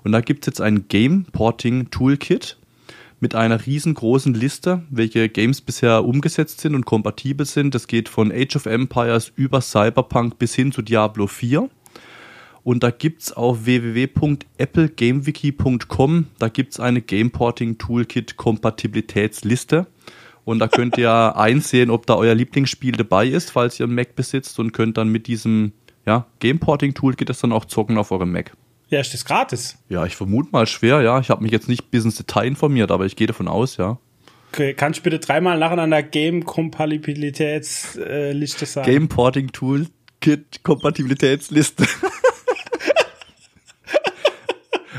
Und 0.04 0.12
da 0.12 0.20
gibt's 0.20 0.46
jetzt 0.46 0.60
ein 0.60 0.88
Game 0.88 1.26
Porting 1.32 1.90
Toolkit 1.90 2.56
mit 3.20 3.34
einer 3.34 3.66
riesengroßen 3.66 4.32
Liste, 4.34 4.82
welche 4.90 5.28
Games 5.28 5.60
bisher 5.60 6.04
umgesetzt 6.04 6.60
sind 6.60 6.74
und 6.74 6.86
kompatibel 6.86 7.46
sind. 7.46 7.74
Das 7.74 7.88
geht 7.88 8.08
von 8.08 8.32
Age 8.32 8.56
of 8.56 8.66
Empires 8.66 9.32
über 9.34 9.60
Cyberpunk 9.60 10.38
bis 10.38 10.54
hin 10.54 10.72
zu 10.72 10.82
Diablo 10.82 11.26
4. 11.26 11.68
Und 12.62 12.82
da 12.82 12.90
gibt's 12.90 13.32
auf 13.32 13.64
www.applegamewiki.com, 13.64 16.26
da 16.38 16.48
gibt's 16.48 16.78
eine 16.80 17.00
Gameporting 17.00 17.78
Toolkit 17.78 18.36
Kompatibilitätsliste. 18.36 19.86
Und 20.44 20.58
da 20.60 20.68
könnt 20.68 20.98
ihr 20.98 21.12
einsehen, 21.36 21.90
ob 21.90 22.06
da 22.06 22.16
euer 22.16 22.34
Lieblingsspiel 22.34 22.92
dabei 22.92 23.26
ist, 23.26 23.50
falls 23.50 23.78
ihr 23.78 23.84
einen 23.84 23.94
Mac 23.94 24.16
besitzt 24.16 24.58
und 24.58 24.72
könnt 24.72 24.96
dann 24.96 25.08
mit 25.08 25.26
diesem 25.26 25.72
ja, 26.06 26.24
Gameporting 26.40 26.94
Toolkit 26.94 27.28
das 27.28 27.40
dann 27.40 27.52
auch 27.52 27.66
zocken 27.66 27.98
auf 27.98 28.10
eurem 28.10 28.32
Mac. 28.32 28.52
Ja, 28.88 29.00
ist 29.00 29.12
das 29.12 29.26
gratis? 29.26 29.76
Ja, 29.90 30.06
ich 30.06 30.16
vermute 30.16 30.48
mal 30.50 30.66
schwer, 30.66 31.02
ja. 31.02 31.20
Ich 31.20 31.28
habe 31.28 31.42
mich 31.42 31.52
jetzt 31.52 31.68
nicht 31.68 31.90
bis 31.90 32.06
ins 32.06 32.16
Detail 32.16 32.46
informiert, 32.46 32.90
aber 32.90 33.04
ich 33.04 33.16
gehe 33.16 33.26
davon 33.26 33.46
aus, 33.46 33.76
ja. 33.76 33.98
Okay, 34.50 34.72
kannst 34.72 35.00
du 35.00 35.02
bitte 35.02 35.18
dreimal 35.18 35.58
nacheinander 35.58 36.02
Game-Kompatibilitätsliste 36.02 38.66
sagen? 38.66 38.90
Game-Porting 38.90 39.52
Toolkit 39.52 40.62
Kompatibilitätsliste. 40.62 41.86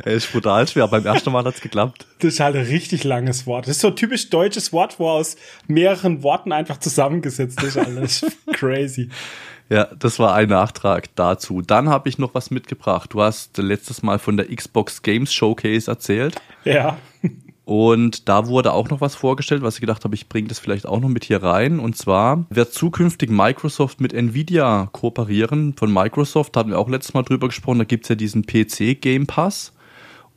Er 0.09 0.15
ist 0.15 0.31
brutal 0.31 0.67
schwer. 0.67 0.87
Beim 0.87 1.05
ersten 1.05 1.31
Mal 1.31 1.45
hat's 1.45 1.61
geklappt. 1.61 2.07
Das 2.19 2.33
ist 2.33 2.39
halt 2.39 2.55
ein 2.55 2.65
richtig 2.65 3.03
langes 3.03 3.45
Wort. 3.45 3.65
Das 3.65 3.77
ist 3.77 3.81
so 3.81 3.89
ein 3.89 3.95
typisch 3.95 4.29
deutsches 4.29 4.73
Wort, 4.73 4.99
wo 4.99 5.07
aus 5.07 5.37
mehreren 5.67 6.21
Worten 6.23 6.51
einfach 6.51 6.77
zusammengesetzt 6.77 7.61
ist. 7.63 7.77
Alles 7.77 8.25
crazy. 8.51 9.09
Ja, 9.69 9.85
das 9.97 10.17
war 10.17 10.33
ein 10.33 10.49
Nachtrag 10.49 11.15
dazu. 11.15 11.61
Dann 11.61 11.87
habe 11.89 12.09
ich 12.09 12.17
noch 12.17 12.33
was 12.33 12.49
mitgebracht. 12.49 13.13
Du 13.13 13.21
hast 13.21 13.57
letztes 13.59 14.01
Mal 14.01 14.17
von 14.17 14.35
der 14.35 14.53
Xbox 14.53 15.03
Games 15.03 15.31
Showcase 15.31 15.89
erzählt. 15.89 16.35
Ja. 16.65 16.97
Und 17.63 18.27
da 18.27 18.47
wurde 18.47 18.73
auch 18.73 18.89
noch 18.89 18.99
was 18.99 19.13
vorgestellt, 19.13 19.61
was 19.61 19.75
ich 19.75 19.81
gedacht 19.81 20.03
habe, 20.03 20.15
ich 20.15 20.27
bringe 20.27 20.47
das 20.47 20.57
vielleicht 20.57 20.87
auch 20.87 20.99
noch 20.99 21.07
mit 21.07 21.23
hier 21.23 21.43
rein. 21.43 21.79
Und 21.79 21.95
zwar 21.95 22.45
wird 22.49 22.73
zukünftig 22.73 23.29
Microsoft 23.29 24.01
mit 24.01 24.11
Nvidia 24.11 24.89
kooperieren. 24.91 25.75
Von 25.77 25.93
Microsoft 25.93 26.57
hatten 26.57 26.71
wir 26.71 26.79
auch 26.79 26.89
letztes 26.89 27.13
Mal 27.13 27.21
drüber 27.21 27.47
gesprochen. 27.47 27.77
Da 27.77 27.85
gibt's 27.85 28.09
ja 28.09 28.15
diesen 28.15 28.45
PC 28.47 28.99
Game 28.99 29.27
Pass. 29.27 29.71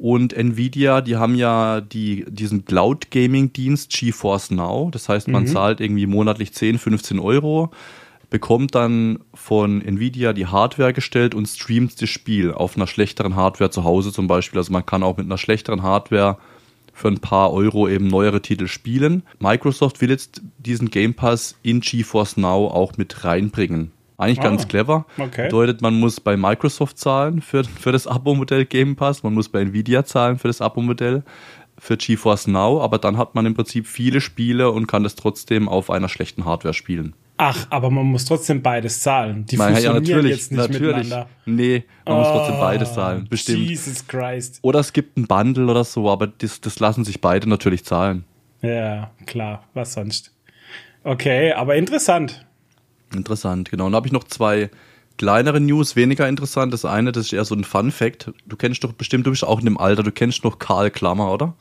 Und 0.02 0.32
Nvidia, 0.32 1.00
die 1.00 1.14
haben 1.14 1.36
ja 1.36 1.80
die, 1.80 2.24
diesen 2.28 2.64
Cloud-Gaming-Dienst 2.64 3.88
GeForce 3.88 4.50
Now. 4.50 4.88
Das 4.90 5.08
heißt, 5.08 5.28
man 5.28 5.44
mhm. 5.44 5.46
zahlt 5.46 5.80
irgendwie 5.80 6.08
monatlich 6.08 6.52
10, 6.52 6.80
15 6.80 7.20
Euro, 7.20 7.70
bekommt 8.28 8.74
dann 8.74 9.20
von 9.32 9.80
Nvidia 9.80 10.32
die 10.32 10.46
Hardware 10.46 10.92
gestellt 10.92 11.36
und 11.36 11.46
streamt 11.46 12.02
das 12.02 12.10
Spiel 12.10 12.52
auf 12.52 12.74
einer 12.74 12.88
schlechteren 12.88 13.36
Hardware 13.36 13.70
zu 13.70 13.84
Hause 13.84 14.12
zum 14.12 14.26
Beispiel. 14.26 14.58
Also 14.58 14.72
man 14.72 14.84
kann 14.84 15.04
auch 15.04 15.18
mit 15.18 15.26
einer 15.26 15.38
schlechteren 15.38 15.84
Hardware 15.84 16.36
für 16.92 17.06
ein 17.06 17.20
paar 17.20 17.52
Euro 17.52 17.88
eben 17.88 18.08
neuere 18.08 18.42
Titel 18.42 18.66
spielen. 18.66 19.22
Microsoft 19.38 20.00
will 20.00 20.10
jetzt 20.10 20.42
diesen 20.58 20.90
Game 20.90 21.14
Pass 21.14 21.54
in 21.62 21.80
GeForce 21.80 22.38
Now 22.38 22.66
auch 22.66 22.96
mit 22.96 23.22
reinbringen. 23.22 23.92
Eigentlich 24.22 24.40
ah, 24.40 24.44
ganz 24.44 24.68
clever. 24.68 25.04
Okay. 25.18 25.44
Bedeutet, 25.44 25.82
man 25.82 25.98
muss 25.98 26.20
bei 26.20 26.36
Microsoft 26.36 26.96
zahlen 26.98 27.42
für, 27.42 27.64
für 27.64 27.90
das 27.90 28.06
Abo-Modell 28.06 28.64
Game 28.64 28.94
Pass, 28.94 29.22
man 29.22 29.34
muss 29.34 29.48
bei 29.48 29.60
Nvidia 29.62 30.04
zahlen 30.04 30.38
für 30.38 30.48
das 30.48 30.60
Abo-Modell 30.60 31.24
für 31.78 31.96
GeForce 31.96 32.46
Now, 32.46 32.80
aber 32.80 32.98
dann 32.98 33.18
hat 33.18 33.34
man 33.34 33.44
im 33.46 33.54
Prinzip 33.54 33.88
viele 33.88 34.20
Spiele 34.20 34.70
und 34.70 34.86
kann 34.86 35.02
das 35.02 35.16
trotzdem 35.16 35.68
auf 35.68 35.90
einer 35.90 36.08
schlechten 36.08 36.44
Hardware 36.44 36.74
spielen. 36.74 37.14
Ach, 37.38 37.66
aber 37.70 37.90
man 37.90 38.06
muss 38.06 38.24
trotzdem 38.24 38.62
beides 38.62 39.00
zahlen. 39.00 39.46
Die 39.46 39.56
Man, 39.56 39.74
ja, 39.82 39.92
natürlich, 39.92 40.30
jetzt 40.30 40.52
nicht 40.52 40.58
natürlich. 40.58 40.82
miteinander. 40.82 41.28
Nee, 41.44 41.82
man 42.06 42.14
oh, 42.14 42.18
muss 42.20 42.28
trotzdem 42.28 42.60
beides 42.60 42.94
zahlen, 42.94 43.26
bestimmt. 43.28 43.58
Jesus 43.58 44.06
Christ. 44.06 44.60
Oder 44.62 44.78
es 44.78 44.92
gibt 44.92 45.16
ein 45.16 45.26
Bundle 45.26 45.66
oder 45.66 45.82
so, 45.82 46.08
aber 46.08 46.28
das, 46.28 46.60
das 46.60 46.78
lassen 46.78 47.04
sich 47.04 47.20
beide 47.20 47.48
natürlich 47.48 47.84
zahlen. 47.84 48.24
Ja, 48.60 49.10
klar, 49.26 49.64
was 49.74 49.94
sonst. 49.94 50.32
Okay, 51.02 51.52
aber 51.52 51.74
interessant. 51.74 52.46
Interessant, 53.14 53.70
genau. 53.70 53.86
Und 53.86 53.92
da 53.92 53.96
habe 53.96 54.06
ich 54.06 54.12
noch 54.12 54.24
zwei 54.24 54.70
kleinere 55.18 55.60
News, 55.60 55.96
weniger 55.96 56.28
interessant. 56.28 56.72
Das 56.72 56.84
eine, 56.84 57.12
das 57.12 57.26
ist 57.26 57.32
eher 57.32 57.44
so 57.44 57.54
ein 57.54 57.64
Fun 57.64 57.90
Fact. 57.90 58.32
Du 58.46 58.56
kennst 58.56 58.82
doch 58.84 58.92
bestimmt, 58.92 59.26
du 59.26 59.30
bist 59.30 59.44
auch 59.44 59.58
in 59.60 59.66
dem 59.66 59.78
Alter, 59.78 60.02
du 60.02 60.12
kennst 60.12 60.44
noch 60.44 60.58
Karl 60.58 60.90
Klammer, 60.90 61.32
oder? 61.32 61.54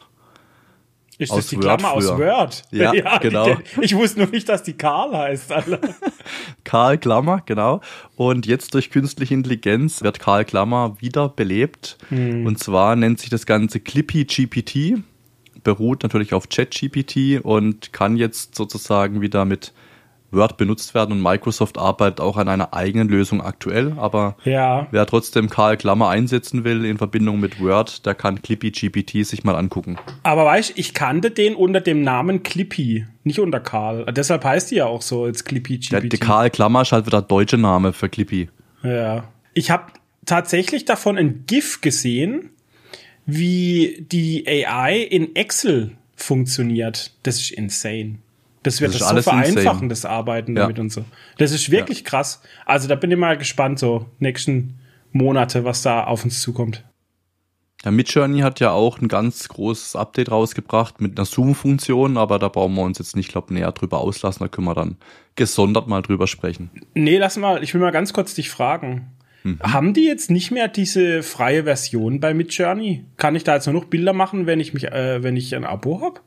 Ist 1.17 1.31
das 1.31 1.47
die 1.47 1.57
Word 1.57 1.79
Klammer 1.79 2.01
früher. 2.01 2.13
aus 2.13 2.19
Word? 2.19 2.63
Ja, 2.71 2.93
ja 2.95 3.17
genau. 3.19 3.55
Die, 3.55 3.81
ich 3.81 3.95
wusste 3.95 4.19
nur 4.21 4.29
nicht, 4.29 4.49
dass 4.49 4.63
die 4.63 4.73
Karl 4.73 5.15
heißt. 5.15 5.51
Alter. 5.51 5.79
Karl 6.63 6.97
Klammer, 6.97 7.43
genau. 7.45 7.81
Und 8.15 8.47
jetzt 8.47 8.73
durch 8.73 8.89
künstliche 8.89 9.33
Intelligenz 9.33 10.01
wird 10.01 10.19
Karl 10.19 10.45
Klammer 10.45 10.97
wieder 10.99 11.29
belebt. 11.29 11.97
Hm. 12.09 12.47
Und 12.47 12.57
zwar 12.57 12.95
nennt 12.95 13.19
sich 13.19 13.29
das 13.29 13.45
Ganze 13.45 13.79
Clippy 13.79 14.25
GPT, 14.25 15.03
beruht 15.63 16.01
natürlich 16.01 16.33
auf 16.33 16.49
ChatGPT 16.49 17.43
und 17.43 17.93
kann 17.93 18.17
jetzt 18.17 18.55
sozusagen 18.55 19.21
wieder 19.21 19.45
mit 19.45 19.73
Word 20.31 20.57
benutzt 20.57 20.93
werden 20.93 21.11
und 21.11 21.21
Microsoft 21.21 21.77
arbeitet 21.77 22.21
auch 22.21 22.37
an 22.37 22.47
einer 22.47 22.73
eigenen 22.73 23.09
Lösung 23.09 23.41
aktuell, 23.41 23.93
aber 23.97 24.35
ja. 24.45 24.87
wer 24.91 25.05
trotzdem 25.05 25.49
Karl 25.49 25.77
Klammer 25.77 26.09
einsetzen 26.09 26.63
will 26.63 26.85
in 26.85 26.97
Verbindung 26.97 27.39
mit 27.39 27.61
Word, 27.61 28.05
der 28.05 28.15
kann 28.15 28.41
Clippy 28.41 28.71
GPT 28.71 29.25
sich 29.25 29.43
mal 29.43 29.55
angucken. 29.55 29.97
Aber 30.23 30.45
weißt 30.45 30.73
ich 30.75 30.93
kannte 30.93 31.31
den 31.31 31.55
unter 31.55 31.81
dem 31.81 32.01
Namen 32.01 32.43
Clippy, 32.43 33.05
nicht 33.23 33.39
unter 33.39 33.59
Karl. 33.59 34.05
Deshalb 34.05 34.43
heißt 34.43 34.71
die 34.71 34.75
ja 34.75 34.85
auch 34.85 35.01
so 35.01 35.25
als 35.25 35.43
Clippy 35.43 35.77
GPT. 35.77 35.91
Der, 35.91 36.01
der 36.01 36.19
Karl 36.19 36.49
Klammer 36.49 36.83
ist 36.83 36.91
halt 36.91 37.05
wieder 37.05 37.21
der 37.21 37.27
deutsche 37.27 37.57
Name 37.57 37.93
für 37.93 38.09
Clippy. 38.09 38.49
Ja. 38.83 39.25
Ich 39.53 39.69
habe 39.69 39.91
tatsächlich 40.25 40.85
davon 40.85 41.17
ein 41.17 41.43
GIF 41.45 41.81
gesehen, 41.81 42.51
wie 43.25 44.05
die 44.11 44.47
AI 44.47 44.97
in 44.97 45.35
Excel 45.35 45.91
funktioniert. 46.15 47.11
Das 47.23 47.39
ist 47.39 47.51
insane. 47.51 48.19
Das 48.63 48.79
wird 48.79 48.93
das, 48.93 48.99
das 48.99 49.09
so 49.09 49.31
vereinfachen, 49.31 49.63
insane. 49.63 49.87
das 49.87 50.05
Arbeiten 50.05 50.55
ja. 50.55 50.63
damit 50.63 50.79
und 50.79 50.91
so. 50.91 51.03
Das 51.37 51.51
ist 51.51 51.71
wirklich 51.71 51.99
ja. 51.99 52.05
krass. 52.05 52.41
Also 52.65 52.87
da 52.87 52.95
bin 52.95 53.11
ich 53.11 53.17
mal 53.17 53.37
gespannt, 53.37 53.79
so 53.79 54.05
nächsten 54.19 54.79
Monate, 55.11 55.65
was 55.65 55.81
da 55.81 56.03
auf 56.03 56.23
uns 56.23 56.41
zukommt. 56.41 56.83
Ja, 57.83 57.89
Midjourney 57.89 58.41
hat 58.41 58.59
ja 58.59 58.71
auch 58.71 59.01
ein 59.01 59.07
ganz 59.07 59.47
großes 59.49 59.95
Update 59.95 60.29
rausgebracht 60.29 61.01
mit 61.01 61.17
einer 61.17 61.25
Zoom-Funktion, 61.25 62.17
aber 62.17 62.37
da 62.37 62.47
brauchen 62.47 62.75
wir 62.75 62.83
uns 62.83 62.99
jetzt 62.99 63.15
nicht, 63.15 63.29
glaube 63.29 63.53
näher 63.53 63.71
drüber 63.71 63.99
auslassen. 63.99 64.43
Da 64.43 64.47
können 64.47 64.67
wir 64.67 64.75
dann 64.75 64.97
gesondert 65.35 65.87
mal 65.87 66.03
drüber 66.03 66.27
sprechen. 66.27 66.69
Nee, 66.93 67.17
lass 67.17 67.37
mal, 67.37 67.63
ich 67.63 67.73
will 67.73 67.81
mal 67.81 67.91
ganz 67.91 68.13
kurz 68.13 68.35
dich 68.35 68.51
fragen. 68.51 69.11
Mhm. 69.43 69.59
Haben 69.63 69.93
die 69.95 70.05
jetzt 70.05 70.29
nicht 70.29 70.51
mehr 70.51 70.67
diese 70.67 71.23
freie 71.23 71.63
Version 71.63 72.19
bei 72.19 72.35
Midjourney? 72.35 73.05
Kann 73.17 73.35
ich 73.35 73.43
da 73.43 73.55
jetzt 73.55 73.65
nur 73.65 73.73
noch 73.73 73.85
Bilder 73.85 74.13
machen, 74.13 74.45
wenn 74.45 74.59
ich 74.59 74.75
mich, 74.75 74.85
äh, 74.85 75.23
wenn 75.23 75.35
ich 75.35 75.55
ein 75.55 75.65
Abo 75.65 76.01
habe? 76.01 76.19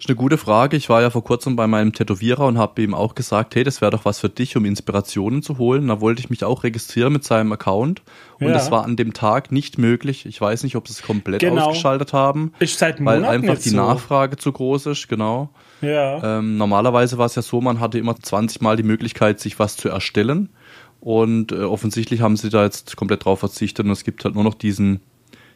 Ist 0.00 0.08
eine 0.08 0.16
gute 0.16 0.38
Frage. 0.38 0.76
Ich 0.76 0.88
war 0.88 1.02
ja 1.02 1.10
vor 1.10 1.22
kurzem 1.22 1.56
bei 1.56 1.66
meinem 1.66 1.92
Tätowierer 1.92 2.46
und 2.46 2.58
habe 2.58 2.80
ihm 2.82 2.94
auch 2.94 3.14
gesagt, 3.14 3.54
hey, 3.54 3.64
das 3.64 3.80
wäre 3.80 3.90
doch 3.90 4.04
was 4.04 4.18
für 4.18 4.30
dich, 4.30 4.56
um 4.56 4.64
Inspirationen 4.64 5.42
zu 5.42 5.58
holen. 5.58 5.88
Da 5.88 6.00
wollte 6.00 6.20
ich 6.20 6.30
mich 6.30 6.42
auch 6.42 6.64
registrieren 6.64 7.12
mit 7.12 7.24
seinem 7.24 7.52
Account. 7.52 8.02
Und 8.38 8.48
ja. 8.48 8.52
das 8.54 8.70
war 8.70 8.84
an 8.84 8.96
dem 8.96 9.12
Tag 9.12 9.52
nicht 9.52 9.76
möglich. 9.76 10.24
Ich 10.24 10.40
weiß 10.40 10.62
nicht, 10.64 10.76
ob 10.76 10.88
sie 10.88 10.94
es 10.94 11.02
komplett 11.02 11.40
genau. 11.40 11.66
ausgeschaltet 11.66 12.12
haben. 12.14 12.52
Ist 12.60 12.78
seit 12.78 12.98
Monaten 12.98 13.22
Weil 13.24 13.30
einfach 13.30 13.58
die 13.58 13.68
so. 13.68 13.76
Nachfrage 13.76 14.38
zu 14.38 14.50
groß 14.50 14.86
ist, 14.86 15.08
genau. 15.08 15.50
Ja. 15.82 16.38
Ähm, 16.38 16.56
normalerweise 16.56 17.18
war 17.18 17.26
es 17.26 17.34
ja 17.34 17.42
so, 17.42 17.60
man 17.60 17.80
hatte 17.80 17.98
immer 17.98 18.16
20 18.16 18.62
Mal 18.62 18.76
die 18.76 18.82
Möglichkeit, 18.82 19.38
sich 19.38 19.58
was 19.58 19.76
zu 19.76 19.90
erstellen. 19.90 20.48
Und 21.00 21.52
äh, 21.52 21.56
offensichtlich 21.56 22.22
haben 22.22 22.36
sie 22.36 22.48
da 22.48 22.64
jetzt 22.64 22.96
komplett 22.96 23.24
drauf 23.24 23.40
verzichtet 23.40 23.86
und 23.86 23.92
es 23.92 24.04
gibt 24.04 24.24
halt 24.24 24.34
nur 24.34 24.44
noch 24.44 24.54
diesen 24.54 25.00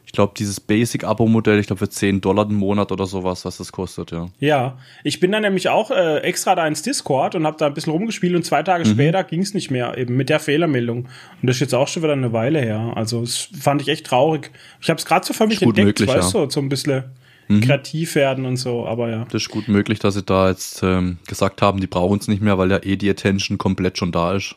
ich 0.05 0.11
glaube, 0.11 0.33
dieses 0.37 0.59
Basic-Abo-Modell, 0.59 1.59
ich 1.59 1.67
glaube, 1.67 1.79
für 1.79 1.89
10 1.89 2.21
Dollar 2.21 2.47
im 2.49 2.55
Monat 2.55 2.91
oder 2.91 3.05
sowas, 3.05 3.43
was 3.45 3.57
das 3.57 3.71
kostet, 3.71 4.11
ja. 4.11 4.27
Ja, 4.39 4.77
ich 5.03 5.19
bin 5.19 5.31
dann 5.31 5.41
nämlich 5.41 5.69
auch 5.69 5.91
äh, 5.91 6.19
extra 6.19 6.55
da 6.55 6.67
ins 6.67 6.81
Discord 6.83 7.35
und 7.35 7.45
habe 7.45 7.57
da 7.57 7.67
ein 7.67 7.73
bisschen 7.73 7.91
rumgespielt 7.91 8.35
und 8.35 8.43
zwei 8.43 8.63
Tage 8.63 8.87
mhm. 8.87 8.93
später 8.93 9.23
ging 9.23 9.41
es 9.41 9.53
nicht 9.53 9.71
mehr, 9.71 9.97
eben 9.97 10.15
mit 10.15 10.29
der 10.29 10.39
Fehlermeldung. 10.39 11.07
Und 11.41 11.47
das 11.47 11.57
ist 11.57 11.61
jetzt 11.61 11.75
auch 11.75 11.87
schon 11.87 12.03
wieder 12.03 12.13
eine 12.13 12.33
Weile 12.33 12.59
her. 12.59 12.93
Also, 12.95 13.21
das 13.21 13.49
fand 13.59 13.81
ich 13.81 13.87
echt 13.87 14.05
traurig. 14.05 14.51
Ich 14.81 14.89
habe 14.89 14.99
es 14.99 15.05
gerade 15.05 15.25
so 15.25 15.33
für 15.33 15.47
mich 15.47 15.61
entdeckt, 15.61 15.85
möglich, 15.85 16.09
weißt 16.09 16.33
du, 16.33 16.39
ja. 16.39 16.49
so 16.49 16.59
ein 16.59 16.69
bisschen 16.69 17.05
mhm. 17.47 17.61
kreativ 17.61 18.15
werden 18.15 18.45
und 18.45 18.57
so, 18.57 18.85
aber 18.85 19.09
ja. 19.09 19.25
Das 19.25 19.43
ist 19.43 19.49
gut 19.49 19.67
möglich, 19.67 19.99
dass 19.99 20.13
sie 20.13 20.23
da 20.23 20.49
jetzt 20.49 20.81
ähm, 20.83 21.17
gesagt 21.27 21.61
haben, 21.61 21.79
die 21.79 21.87
brauchen 21.87 22.19
es 22.19 22.27
nicht 22.27 22.41
mehr, 22.41 22.57
weil 22.57 22.71
ja 22.71 22.79
eh 22.83 22.95
die 22.95 23.09
Attention 23.09 23.57
komplett 23.57 23.97
schon 23.97 24.11
da 24.11 24.35
ist. 24.35 24.55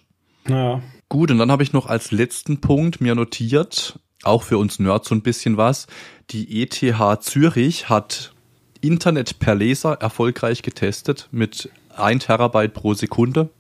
Ja. 0.49 0.81
Gut, 1.09 1.31
und 1.31 1.39
dann 1.39 1.51
habe 1.51 1.63
ich 1.63 1.73
noch 1.73 1.87
als 1.87 2.11
letzten 2.11 2.61
Punkt 2.61 3.01
mir 3.01 3.15
notiert, 3.15 3.99
auch 4.23 4.43
für 4.43 4.59
uns 4.59 4.79
Nerds 4.79 5.09
so 5.09 5.15
ein 5.15 5.23
bisschen 5.23 5.57
was. 5.57 5.87
Die 6.31 6.63
ETH 6.63 7.23
Zürich 7.23 7.89
hat 7.89 8.33
Internet 8.81 9.39
per 9.39 9.55
Laser 9.55 9.95
erfolgreich 9.95 10.63
getestet 10.63 11.29
mit 11.31 11.71
1 11.97 12.27
Terabyte 12.27 12.75
pro 12.75 12.95
Sekunde 12.95 13.51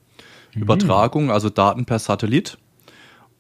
mhm. 0.55 0.63
Übertragung, 0.63 1.31
also 1.31 1.51
Daten 1.51 1.85
per 1.85 1.99
Satellit. 1.99 2.59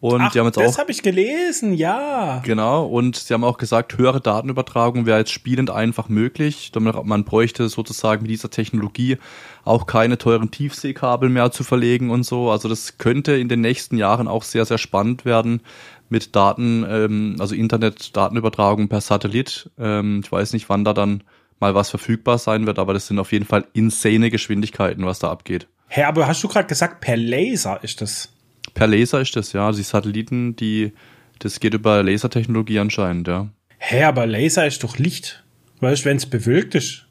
Und 0.00 0.20
Ach, 0.20 0.30
die 0.30 0.38
haben 0.38 0.46
jetzt 0.46 0.58
das 0.58 0.78
habe 0.78 0.92
ich 0.92 1.02
gelesen, 1.02 1.72
ja. 1.72 2.40
Genau, 2.44 2.86
und 2.86 3.16
sie 3.16 3.34
haben 3.34 3.42
auch 3.42 3.58
gesagt, 3.58 3.98
höhere 3.98 4.20
Datenübertragung 4.20 5.06
wäre 5.06 5.18
jetzt 5.18 5.32
spielend 5.32 5.70
einfach 5.70 6.08
möglich. 6.08 6.70
Man 6.78 7.24
bräuchte 7.24 7.68
sozusagen 7.68 8.22
mit 8.22 8.30
dieser 8.30 8.48
Technologie 8.48 9.18
auch 9.64 9.86
keine 9.86 10.16
teuren 10.16 10.52
Tiefseekabel 10.52 11.28
mehr 11.28 11.50
zu 11.50 11.64
verlegen 11.64 12.10
und 12.10 12.22
so. 12.22 12.48
Also 12.48 12.68
das 12.68 12.98
könnte 12.98 13.32
in 13.32 13.48
den 13.48 13.60
nächsten 13.60 13.98
Jahren 13.98 14.28
auch 14.28 14.44
sehr, 14.44 14.64
sehr 14.64 14.78
spannend 14.78 15.24
werden, 15.24 15.62
mit 16.08 16.34
Daten, 16.34 16.84
ähm, 16.88 17.36
also 17.38 17.54
Internet-Datenübertragung 17.54 18.88
per 18.88 19.00
Satellit. 19.00 19.70
Ähm, 19.78 20.22
ich 20.24 20.30
weiß 20.30 20.52
nicht, 20.52 20.68
wann 20.68 20.84
da 20.84 20.92
dann 20.92 21.22
mal 21.60 21.74
was 21.74 21.90
verfügbar 21.90 22.38
sein 22.38 22.66
wird, 22.66 22.78
aber 22.78 22.94
das 22.94 23.06
sind 23.06 23.18
auf 23.18 23.32
jeden 23.32 23.44
Fall 23.44 23.66
insane 23.72 24.30
Geschwindigkeiten, 24.30 25.04
was 25.04 25.18
da 25.18 25.30
abgeht. 25.30 25.66
Hä, 25.88 26.04
aber 26.04 26.26
hast 26.26 26.42
du 26.44 26.48
gerade 26.48 26.68
gesagt, 26.68 27.00
per 27.00 27.16
Laser 27.16 27.82
ist 27.82 28.00
das? 28.00 28.30
Per 28.74 28.86
Laser 28.86 29.20
ist 29.20 29.34
das, 29.36 29.52
ja. 29.52 29.72
Die 29.72 29.82
Satelliten, 29.82 30.54
die, 30.56 30.92
das 31.38 31.60
geht 31.60 31.74
über 31.74 32.02
Lasertechnologie 32.02 32.78
anscheinend, 32.78 33.28
ja. 33.28 33.48
Hä, 33.78 34.04
aber 34.04 34.26
Laser 34.26 34.66
ist 34.66 34.84
doch 34.84 34.98
Licht. 34.98 35.44
Weißt 35.80 36.04
du, 36.04 36.10
wenn 36.10 36.16
es 36.16 36.26
bewölkt 36.26 36.74
ist? 36.74 37.06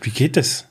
Wie 0.00 0.10
geht 0.10 0.36
das? 0.36 0.68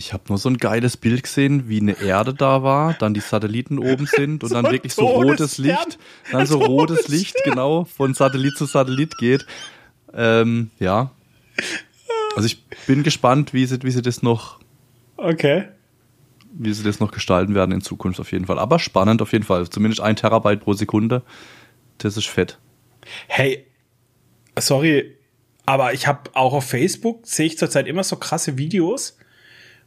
Ich 0.00 0.14
habe 0.14 0.24
nur 0.28 0.38
so 0.38 0.48
ein 0.48 0.56
geiles 0.56 0.96
Bild 0.96 1.24
gesehen, 1.24 1.68
wie 1.68 1.78
eine 1.78 2.00
Erde 2.00 2.32
da 2.32 2.62
war, 2.62 2.94
dann 2.94 3.12
die 3.12 3.20
Satelliten 3.20 3.78
oben 3.78 4.06
sind 4.06 4.42
und 4.42 4.48
so 4.48 4.54
dann 4.54 4.72
wirklich 4.72 4.94
so 4.94 5.04
rotes 5.04 5.58
Licht, 5.58 5.98
dann 6.32 6.46
so 6.46 6.58
rotes 6.64 7.08
Licht, 7.08 7.36
genau, 7.44 7.84
von 7.84 8.14
Satellit 8.14 8.56
zu 8.56 8.64
Satellit 8.64 9.18
geht. 9.18 9.44
Ähm, 10.14 10.70
ja. 10.78 11.10
Also 12.34 12.46
ich 12.46 12.64
bin 12.86 13.02
gespannt, 13.02 13.52
wie 13.52 13.66
sie, 13.66 13.82
wie 13.82 13.90
sie 13.90 14.00
das 14.00 14.22
noch. 14.22 14.58
Okay. 15.18 15.68
Wie 16.50 16.72
sie 16.72 16.82
das 16.82 16.98
noch 17.00 17.10
gestalten 17.10 17.54
werden 17.54 17.72
in 17.72 17.82
Zukunft 17.82 18.20
auf 18.20 18.32
jeden 18.32 18.46
Fall. 18.46 18.58
Aber 18.58 18.78
spannend 18.78 19.20
auf 19.20 19.32
jeden 19.32 19.44
Fall. 19.44 19.68
Zumindest 19.68 20.00
ein 20.00 20.16
Terabyte 20.16 20.60
pro 20.60 20.72
Sekunde. 20.72 21.20
Das 21.98 22.16
ist 22.16 22.26
fett. 22.26 22.58
Hey, 23.28 23.66
sorry, 24.58 25.14
aber 25.66 25.92
ich 25.92 26.06
habe 26.06 26.30
auch 26.32 26.54
auf 26.54 26.64
Facebook 26.64 27.26
sehe 27.26 27.48
ich 27.48 27.58
zurzeit 27.58 27.86
immer 27.86 28.02
so 28.02 28.16
krasse 28.16 28.56
Videos 28.56 29.18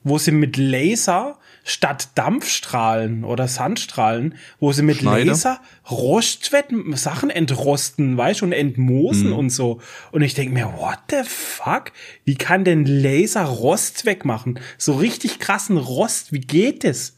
wo 0.04 0.18
sie 0.18 0.32
mit 0.32 0.58
Laser 0.58 1.38
statt 1.64 2.10
Dampfstrahlen 2.16 3.24
oder 3.24 3.48
Sandstrahlen, 3.48 4.36
wo 4.60 4.74
sie 4.74 4.82
mit 4.82 4.98
Schneider. 4.98 5.32
Laser 5.32 5.62
Rostwetten, 5.90 6.96
Sachen 6.96 7.30
entrosten, 7.30 8.18
weißt 8.18 8.42
du, 8.42 8.46
und 8.46 8.52
entmoosen 8.52 9.30
mhm. 9.30 9.38
und 9.38 9.50
so. 9.50 9.80
Und 10.12 10.22
ich 10.22 10.34
denke 10.34 10.54
mir, 10.54 10.74
what 10.78 11.00
the 11.10 11.24
fuck? 11.26 11.92
Wie 12.26 12.36
kann 12.36 12.66
denn 12.66 12.86
Laser 12.86 13.46
Rost 13.46 14.06
wegmachen? 14.06 14.60
So 14.78 14.94
richtig 14.94 15.40
krassen 15.40 15.78
Rost, 15.78 16.34
wie 16.34 16.42
geht 16.42 16.84
das? 16.84 17.16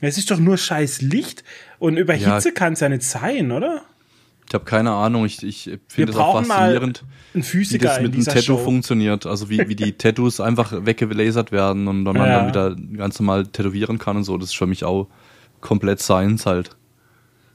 Es 0.00 0.18
ist 0.18 0.30
doch 0.30 0.38
nur 0.38 0.58
scheiß 0.58 1.02
Licht 1.02 1.44
und 1.78 1.96
über 1.96 2.14
Hitze 2.14 2.48
ja. 2.48 2.54
kann 2.54 2.74
es 2.74 2.80
ja 2.80 2.88
nicht 2.88 3.02
sein, 3.02 3.50
oder? 3.52 3.82
Ich 4.48 4.54
habe 4.54 4.64
keine 4.64 4.92
Ahnung, 4.92 5.24
ich, 5.24 5.42
ich 5.42 5.70
finde 5.88 6.12
es 6.12 6.18
auch 6.18 6.40
faszinierend, 6.40 7.02
wie 7.34 7.78
das 7.78 8.00
mit 8.00 8.14
einem 8.14 8.24
Tattoo 8.24 8.40
Show. 8.40 8.58
funktioniert. 8.58 9.26
Also 9.26 9.50
wie, 9.50 9.68
wie 9.68 9.74
die 9.74 9.92
Tattoos 9.98 10.40
einfach 10.40 10.72
weggelasert 10.86 11.50
werden 11.50 11.88
und 11.88 12.04
dann 12.04 12.14
ja. 12.14 12.22
man 12.22 12.30
dann 12.30 12.48
wieder 12.48 12.96
ganz 12.96 13.18
normal 13.18 13.46
tätowieren 13.46 13.98
kann 13.98 14.16
und 14.16 14.24
so. 14.24 14.36
Das 14.38 14.50
ist 14.50 14.56
für 14.56 14.66
mich 14.66 14.84
auch 14.84 15.08
komplett 15.60 16.00
Science 16.00 16.46
halt. 16.46 16.76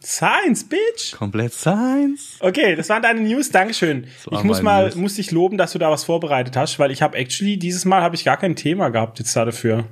Science, 0.04 0.64
Bitch! 0.68 1.16
Komplett 1.16 1.54
Science. 1.54 2.38
Okay, 2.40 2.76
das 2.76 2.90
waren 2.90 3.04
deine 3.04 3.22
News, 3.22 3.52
Dankeschön. 3.52 4.08
Ich 4.32 4.44
muss 4.44 4.62
mal, 4.62 4.86
News. 4.86 4.96
muss 4.96 5.16
dich 5.16 5.32
loben, 5.32 5.58
dass 5.58 5.74
du 5.74 5.80
da 5.80 5.92
was 5.92 6.04
vorbereitet 6.04 6.58
hast, 6.58 6.80
weil 6.80 6.90
ich 6.92 7.04
habe 7.04 7.16
actually, 7.18 7.58
dieses 7.58 7.86
Mal 7.86 8.02
habe 8.02 8.16
ich 8.16 8.26
gar 8.26 8.38
kein 8.38 8.56
Thema 8.56 8.90
gehabt 8.90 9.20
jetzt 9.20 9.36
da 9.36 9.46
dafür. 9.46 9.86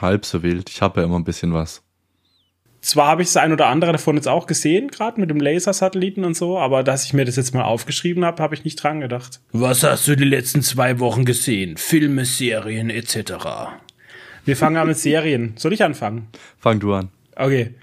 Halb 0.00 0.24
so 0.24 0.42
wild. 0.42 0.70
Ich 0.70 0.80
habe 0.80 1.00
ja 1.00 1.06
immer 1.06 1.18
ein 1.18 1.24
bisschen 1.24 1.52
was. 1.52 1.82
Zwar 2.80 3.08
habe 3.08 3.22
ich 3.22 3.28
das 3.28 3.36
ein 3.36 3.52
oder 3.52 3.66
andere 3.66 3.92
davon 3.92 4.16
jetzt 4.16 4.28
auch 4.28 4.46
gesehen, 4.46 4.88
gerade 4.88 5.20
mit 5.20 5.28
dem 5.28 5.38
Laser-Satelliten 5.38 6.24
und 6.24 6.34
so, 6.34 6.58
aber 6.58 6.82
dass 6.82 7.04
ich 7.04 7.12
mir 7.12 7.26
das 7.26 7.36
jetzt 7.36 7.52
mal 7.52 7.64
aufgeschrieben 7.64 8.24
habe, 8.24 8.42
habe 8.42 8.54
ich 8.54 8.64
nicht 8.64 8.82
dran 8.82 9.00
gedacht. 9.00 9.40
Was 9.52 9.82
hast 9.82 10.08
du 10.08 10.16
die 10.16 10.24
letzten 10.24 10.62
zwei 10.62 10.98
Wochen 10.98 11.26
gesehen? 11.26 11.76
Filme, 11.76 12.24
Serien 12.24 12.88
etc. 12.88 13.32
Wir 14.46 14.56
fangen 14.56 14.78
an 14.78 14.88
mit 14.88 14.96
Serien. 14.96 15.52
Soll 15.56 15.74
ich 15.74 15.84
anfangen? 15.84 16.28
Fang 16.58 16.80
du 16.80 16.94
an. 16.94 17.10
Okay. 17.36 17.74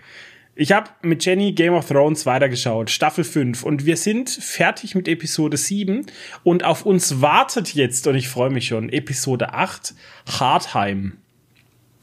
Ich 0.55 0.71
habe 0.71 0.89
mit 1.03 1.23
Jenny 1.23 1.51
Game 1.51 1.75
of 1.75 1.87
Thrones 1.87 2.25
weitergeschaut, 2.25 2.89
Staffel 2.89 3.23
5, 3.23 3.61
und 3.61 3.85
wir 3.85 3.95
sind 3.95 4.31
fertig 4.31 4.95
mit 4.95 5.07
Episode 5.07 5.55
7 5.55 6.07
und 6.43 6.63
auf 6.63 6.83
uns 6.83 7.21
wartet 7.21 7.75
jetzt, 7.75 8.07
und 8.07 8.15
ich 8.15 8.27
freue 8.27 8.49
mich 8.49 8.65
schon, 8.65 8.89
Episode 8.89 9.53
8, 9.53 9.93
Hardheim. 10.39 11.17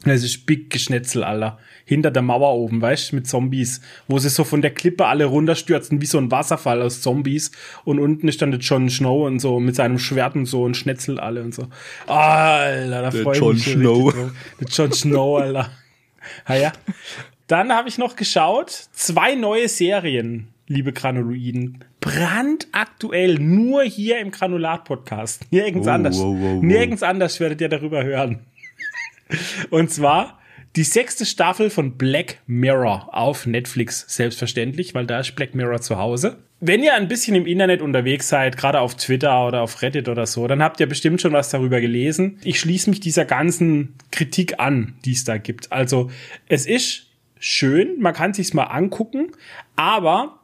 Das 0.05 0.23
ist 0.23 0.45
Big 0.45 0.69
Geschnetzel, 0.69 1.25
Alter 1.25 1.59
hinter 1.85 2.11
der 2.11 2.23
Mauer 2.23 2.53
oben, 2.55 2.81
weißt 2.81 3.13
mit 3.13 3.27
Zombies, 3.27 3.79
wo 4.07 4.17
sie 4.17 4.29
so 4.29 4.43
von 4.43 4.61
der 4.61 4.71
Klippe 4.71 5.05
alle 5.05 5.25
runterstürzen, 5.25 6.01
wie 6.01 6.05
so 6.05 6.17
ein 6.17 6.31
Wasserfall 6.31 6.81
aus 6.81 7.01
Zombies. 7.01 7.51
Und 7.85 7.99
unten 7.99 8.27
ist 8.27 8.41
dann 8.41 8.51
der 8.51 8.59
Jon 8.59 8.89
Snow 8.89 9.25
und 9.25 9.39
so 9.39 9.59
mit 9.59 9.75
seinem 9.75 9.99
Schwert 9.99 10.35
und 10.35 10.47
so 10.47 10.63
und 10.63 10.75
Schnetzel 10.75 11.19
alle 11.19 11.43
und 11.43 11.53
so. 11.53 11.67
Alter, 12.07 13.01
da 13.03 13.11
freue 13.11 13.33
ich 13.33 13.39
Jon 13.39 13.53
mich. 13.53 13.63
Snow. 13.65 14.13
Der 14.59 14.67
Jon 14.67 14.91
Snow, 14.91 15.37
Alter. 15.37 15.69
Ah 16.45 16.55
ja. 16.55 16.73
Dann 17.45 17.71
habe 17.71 17.87
ich 17.87 17.99
noch 17.99 18.15
geschaut, 18.15 18.71
zwei 18.93 19.35
neue 19.35 19.69
Serien, 19.69 20.47
liebe 20.65 20.91
Granuloiden. 20.91 21.83
Brandaktuell, 22.01 23.35
nur 23.35 23.83
hier 23.83 24.17
im 24.17 24.31
Granulat-Podcast. 24.31 25.51
Nirgends 25.51 25.87
oh, 25.87 25.91
anders. 25.91 26.17
Wow, 26.17 26.35
wow, 26.35 26.55
wow. 26.55 26.63
Nirgends 26.63 27.03
anders 27.03 27.39
werdet 27.39 27.61
ihr 27.61 27.69
darüber 27.69 28.03
hören. 28.03 28.39
Und 29.69 29.91
zwar 29.91 30.39
Die 30.75 30.83
sechste 30.83 31.25
Staffel 31.25 31.69
von 31.69 31.97
Black 31.97 32.39
Mirror 32.47 33.07
auf 33.13 33.45
Netflix, 33.45 34.03
selbstverständlich, 34.09 34.93
weil 34.93 35.05
da 35.05 35.21
ist 35.21 35.33
Black 35.33 35.55
Mirror 35.55 35.79
zu 35.79 35.97
Hause. 35.97 36.43
Wenn 36.59 36.83
ihr 36.83 36.93
ein 36.95 37.07
bisschen 37.07 37.33
im 37.33 37.45
Internet 37.45 37.81
unterwegs 37.81 38.27
seid, 38.27 38.57
gerade 38.57 38.81
auf 38.81 38.95
Twitter 38.95 39.47
oder 39.47 39.61
auf 39.61 39.81
Reddit 39.81 40.09
oder 40.09 40.25
so, 40.25 40.47
dann 40.47 40.61
habt 40.61 40.81
ihr 40.81 40.87
bestimmt 40.87 41.21
schon 41.21 41.31
was 41.31 41.49
darüber 41.49 41.79
gelesen. 41.79 42.39
Ich 42.43 42.59
schließe 42.59 42.89
mich 42.89 42.99
dieser 42.99 43.23
ganzen 43.23 43.95
Kritik 44.11 44.59
an, 44.59 44.95
die 45.05 45.13
es 45.13 45.23
da 45.23 45.37
gibt. 45.37 45.71
Also 45.71 46.11
es 46.49 46.65
ist 46.65 47.07
schön, 47.39 48.01
man 48.01 48.13
kann 48.13 48.33
sich's 48.33 48.53
mal 48.53 48.63
angucken, 48.63 49.31
aber 49.77 50.41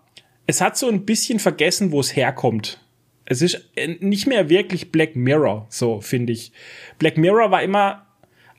es 0.47 0.61
hat 0.61 0.77
so 0.77 0.87
ein 0.87 1.05
bisschen 1.05 1.39
vergessen, 1.39 1.91
wo 1.91 1.99
es 1.99 2.15
herkommt. 2.15 2.79
Es 3.25 3.41
ist 3.41 3.69
äh, 3.75 3.97
nicht 3.99 4.27
mehr 4.27 4.49
wirklich 4.49 4.93
Black 4.93 5.17
Mirror, 5.17 5.65
so 5.69 5.99
finde 5.99 6.31
ich. 6.31 6.53
Black 6.99 7.17
Mirror 7.17 7.51
war 7.51 7.63
immer 7.63 8.05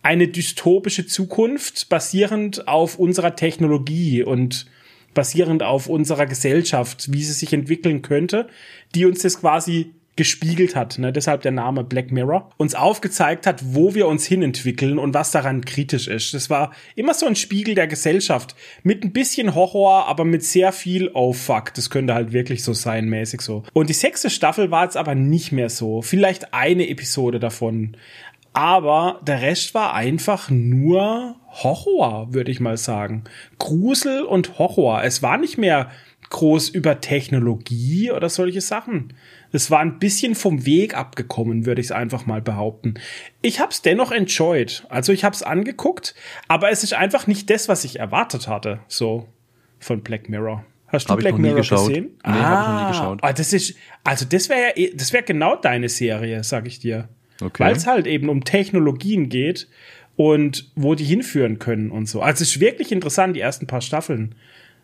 eine 0.02 0.28
dystopische 0.28 1.06
Zukunft 1.06 1.88
basierend 1.88 2.68
auf 2.68 2.98
unserer 2.98 3.36
Technologie 3.36 4.22
und 4.22 4.66
basierend 5.14 5.62
auf 5.62 5.88
unserer 5.88 6.26
Gesellschaft, 6.26 7.12
wie 7.12 7.22
sie 7.22 7.32
sich 7.32 7.52
entwickeln 7.52 8.02
könnte, 8.02 8.48
die 8.94 9.04
uns 9.04 9.22
das 9.22 9.40
quasi 9.40 9.92
gespiegelt 10.14 10.76
hat, 10.76 10.98
ne? 10.98 11.10
deshalb 11.10 11.40
der 11.40 11.52
Name 11.52 11.84
Black 11.84 12.12
Mirror, 12.12 12.50
uns 12.58 12.74
aufgezeigt 12.74 13.46
hat, 13.46 13.62
wo 13.64 13.94
wir 13.94 14.06
uns 14.06 14.26
hinentwickeln 14.26 14.98
und 14.98 15.14
was 15.14 15.30
daran 15.30 15.64
kritisch 15.64 16.06
ist. 16.06 16.34
Das 16.34 16.50
war 16.50 16.72
immer 16.96 17.14
so 17.14 17.24
ein 17.24 17.34
Spiegel 17.34 17.74
der 17.74 17.86
Gesellschaft 17.86 18.54
mit 18.82 19.04
ein 19.04 19.12
bisschen 19.12 19.54
Horror, 19.54 20.06
aber 20.08 20.26
mit 20.26 20.44
sehr 20.44 20.72
viel 20.72 21.10
Oh 21.14 21.32
fuck, 21.32 21.72
das 21.72 21.88
könnte 21.88 22.12
halt 22.12 22.32
wirklich 22.32 22.62
so 22.62 22.74
sein, 22.74 23.08
mäßig 23.08 23.40
so. 23.40 23.62
Und 23.72 23.88
die 23.88 23.94
sechste 23.94 24.28
Staffel 24.28 24.70
war 24.70 24.84
jetzt 24.84 24.98
aber 24.98 25.14
nicht 25.14 25.50
mehr 25.50 25.70
so. 25.70 26.02
Vielleicht 26.02 26.52
eine 26.52 26.90
Episode 26.90 27.40
davon. 27.40 27.96
Aber 28.52 29.20
der 29.22 29.40
Rest 29.40 29.74
war 29.74 29.94
einfach 29.94 30.50
nur 30.50 31.36
Horror, 31.48 32.32
würde 32.34 32.50
ich 32.50 32.60
mal 32.60 32.76
sagen. 32.76 33.24
Grusel 33.58 34.22
und 34.22 34.58
Horror. 34.58 35.02
Es 35.04 35.22
war 35.22 35.38
nicht 35.38 35.58
mehr 35.58 35.90
groß 36.30 36.70
über 36.70 37.00
Technologie 37.00 38.10
oder 38.10 38.28
solche 38.28 38.60
Sachen. 38.60 39.12
Es 39.52 39.70
war 39.70 39.80
ein 39.80 39.98
bisschen 39.98 40.34
vom 40.34 40.64
Weg 40.64 40.96
abgekommen, 40.96 41.66
würde 41.66 41.80
ich 41.80 41.88
es 41.88 41.92
einfach 41.92 42.24
mal 42.24 42.40
behaupten. 42.40 42.94
Ich 43.42 43.60
habe 43.60 43.70
es 43.70 43.82
dennoch 43.82 44.10
enjoyed. 44.10 44.84
Also 44.88 45.12
ich 45.12 45.24
habe 45.24 45.34
es 45.34 45.42
angeguckt, 45.42 46.14
aber 46.48 46.70
es 46.70 46.84
ist 46.84 46.94
einfach 46.94 47.26
nicht 47.26 47.50
das, 47.50 47.68
was 47.68 47.84
ich 47.84 47.98
erwartet 47.98 48.48
hatte, 48.48 48.80
so 48.88 49.28
von 49.78 50.02
Black 50.02 50.30
Mirror. 50.30 50.64
Hast 50.86 51.08
du 51.08 51.12
hab 51.12 51.20
Black 51.20 51.38
Mirror 51.38 51.60
gesehen? 51.60 52.04
Nee, 52.04 52.20
ah, 52.22 52.32
habe 52.32 52.62
ich 52.62 52.68
noch 52.68 52.80
nie 52.80 52.92
geschaut. 52.92 53.18
Ah, 53.22 53.32
das 53.32 53.52
ist, 53.52 53.74
also 54.04 54.24
das 54.24 54.48
wäre 54.48 54.60
ja, 54.60 54.76
eh, 54.76 54.94
das 54.94 55.12
wäre 55.12 55.22
genau 55.22 55.56
deine 55.56 55.88
Serie, 55.88 56.44
sag 56.44 56.66
ich 56.66 56.78
dir. 56.78 57.08
Okay. 57.42 57.64
Weil 57.64 57.76
es 57.76 57.86
halt 57.86 58.06
eben 58.06 58.28
um 58.28 58.44
Technologien 58.44 59.28
geht 59.28 59.68
und 60.16 60.70
wo 60.74 60.94
die 60.94 61.04
hinführen 61.04 61.58
können 61.58 61.90
und 61.90 62.08
so. 62.08 62.20
Also 62.20 62.42
es 62.42 62.50
ist 62.50 62.60
wirklich 62.60 62.92
interessant, 62.92 63.36
die 63.36 63.40
ersten 63.40 63.66
paar 63.66 63.80
Staffeln. 63.80 64.34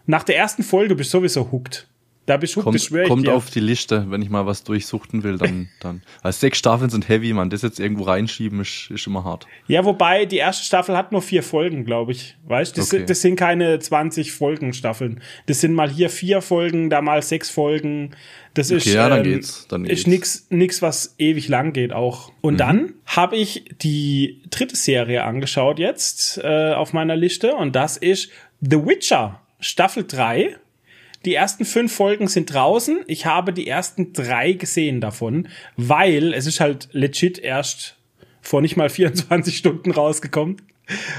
Nach 0.07 0.23
der 0.23 0.37
ersten 0.37 0.63
Folge 0.63 0.95
bist 0.95 1.13
du 1.13 1.19
sowieso 1.19 1.53
hooked. 1.53 1.87
Da 2.29 2.37
kommt, 2.37 2.91
kommt 3.07 3.27
auf 3.31 3.49
die 3.49 3.61
Liste, 3.61 4.05
wenn 4.11 4.21
ich 4.21 4.29
mal 4.29 4.45
was 4.45 4.63
durchsuchten 4.63 5.23
will, 5.23 5.39
dann, 5.39 5.71
dann. 5.81 6.03
Also 6.21 6.41
sechs 6.41 6.59
Staffeln 6.59 6.91
sind 6.91 7.09
heavy, 7.09 7.33
man. 7.33 7.49
Das 7.49 7.63
jetzt 7.63 7.81
irgendwo 7.81 8.05
reinschieben 8.05 8.61
ist, 8.61 8.91
ist 8.91 9.07
immer 9.07 9.25
hart. 9.25 9.47
Ja, 9.67 9.87
wobei 9.87 10.27
die 10.27 10.37
erste 10.37 10.63
Staffel 10.63 10.95
hat 10.95 11.11
nur 11.11 11.23
vier 11.23 11.43
Folgen, 11.43 11.87
glaube 11.87 12.13
ich. 12.13 12.37
Weißt 12.47 12.77
das, 12.77 12.93
okay. 12.93 13.07
das 13.07 13.23
sind 13.23 13.37
keine 13.37 13.79
20 13.79 14.33
Folgen 14.33 14.75
Staffeln. 14.75 15.23
Das 15.47 15.63
sind 15.63 15.73
mal 15.73 15.89
hier 15.89 16.11
vier 16.11 16.43
Folgen, 16.43 16.91
da 16.91 17.01
mal 17.01 17.23
sechs 17.23 17.49
Folgen. 17.49 18.11
Das 18.53 18.71
okay, 18.71 18.77
ist, 18.77 18.87
ja, 18.89 19.09
dann 19.09 19.25
ähm, 19.25 19.33
geht's. 19.33 19.67
Dann 19.71 19.87
ist 19.87 20.07
nix, 20.07 20.47
nix, 20.51 20.83
was 20.83 21.15
ewig 21.17 21.49
lang 21.49 21.73
geht 21.73 21.95
auch. 21.95 22.31
Und 22.43 22.55
mhm. 22.55 22.59
dann 22.59 22.95
habe 23.07 23.37
ich 23.37 23.65
die 23.81 24.43
dritte 24.51 24.77
Serie 24.77 25.25
angeschaut 25.25 25.79
jetzt 25.79 26.37
äh, 26.45 26.75
auf 26.75 26.93
meiner 26.93 27.17
Liste 27.17 27.55
und 27.55 27.75
das 27.75 27.97
ist 27.97 28.29
The 28.61 28.85
Witcher 28.85 29.41
Staffel 29.61 30.05
3 30.07 30.57
die 31.29 31.35
ersten 31.35 31.67
fünf 31.67 31.93
Folgen 31.93 32.27
sind 32.27 32.55
draußen. 32.55 33.01
Ich 33.07 33.27
habe 33.27 33.53
die 33.53 33.69
ersten 33.69 34.15
drei 34.15 34.53
gesehen 34.53 35.03
davon, 35.03 35.47
weil 35.77 36.33
es 36.33 36.47
ist 36.47 36.59
halt 36.59 36.89
legit 36.93 37.39
erst 37.39 37.97
vor 38.41 38.63
nicht 38.63 38.79
mal 38.79 38.89
24 38.89 39.55
Stunden 39.55 39.91
rausgekommen. 39.91 40.57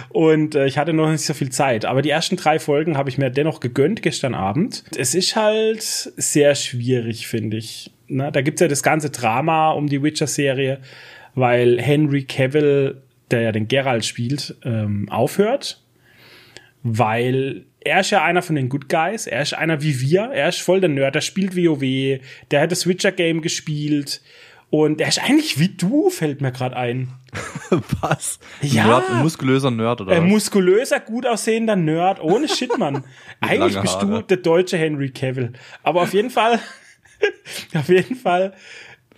Und 0.09 0.55
äh, 0.55 0.65
ich 0.65 0.79
hatte 0.79 0.93
noch 0.93 1.11
nicht 1.11 1.23
so 1.23 1.35
viel 1.35 1.51
Zeit. 1.51 1.85
Aber 1.85 2.01
die 2.01 2.09
ersten 2.09 2.37
drei 2.37 2.57
Folgen 2.57 2.97
habe 2.97 3.11
ich 3.11 3.19
mir 3.19 3.29
dennoch 3.29 3.59
gegönnt 3.59 4.01
gestern 4.01 4.33
Abend. 4.33 4.83
Es 4.97 5.13
ist 5.13 5.35
halt 5.35 5.83
sehr 5.83 6.55
schwierig, 6.55 7.27
finde 7.27 7.57
ich. 7.57 7.91
Na, 8.07 8.31
da 8.31 8.41
gibt's 8.41 8.61
ja 8.61 8.67
das 8.67 8.81
ganze 8.81 9.11
Drama 9.11 9.69
um 9.73 9.85
die 9.85 10.01
Witcher-Serie, 10.01 10.79
weil 11.35 11.79
Henry 11.79 12.23
Cavill, 12.23 13.03
der 13.29 13.41
ja 13.41 13.51
den 13.51 13.67
Geralt 13.67 14.05
spielt, 14.05 14.55
ähm, 14.63 15.07
aufhört. 15.09 15.83
Weil 16.81 17.65
er 17.81 18.01
ist 18.01 18.09
ja 18.09 18.23
einer 18.23 18.41
von 18.41 18.55
den 18.55 18.69
Good 18.69 18.89
Guys, 18.89 19.27
er 19.27 19.41
ist 19.41 19.53
einer 19.53 19.81
wie 19.81 20.01
wir, 20.01 20.31
er 20.33 20.49
ist 20.49 20.61
voll 20.61 20.81
der 20.81 20.89
Nerd, 20.89 21.15
der 21.15 21.21
spielt 21.21 21.55
WoW, 21.55 22.19
der 22.51 22.61
hat 22.61 22.71
das 22.71 22.87
Witcher 22.87 23.11
Game 23.11 23.41
gespielt 23.41 24.21
und 24.69 25.01
er 25.01 25.07
ist 25.07 25.23
eigentlich 25.23 25.59
wie 25.59 25.69
du, 25.69 26.09
fällt 26.09 26.41
mir 26.41 26.51
gerade 26.51 26.75
ein. 26.75 27.09
Was? 28.01 28.39
Ja. 28.61 28.85
Nerd, 28.85 29.09
ein 29.09 29.21
muskulöser 29.23 29.71
Nerd 29.71 30.01
oder 30.01 30.11
Ein 30.11 30.27
muskulöser, 30.27 30.99
gut 30.99 31.25
aussehender 31.25 31.75
Nerd, 31.75 32.21
ohne 32.21 32.47
Shit, 32.47 32.77
Mann. 32.77 33.03
eigentlich 33.39 33.79
bist 33.79 34.01
du 34.01 34.21
der 34.21 34.37
deutsche 34.37 34.77
Henry 34.77 35.09
Cavill. 35.09 35.53
Aber 35.81 36.01
auf 36.01 36.13
jeden 36.13 36.29
Fall, 36.29 36.59
auf 37.73 37.89
jeden 37.89 38.15
Fall 38.15 38.53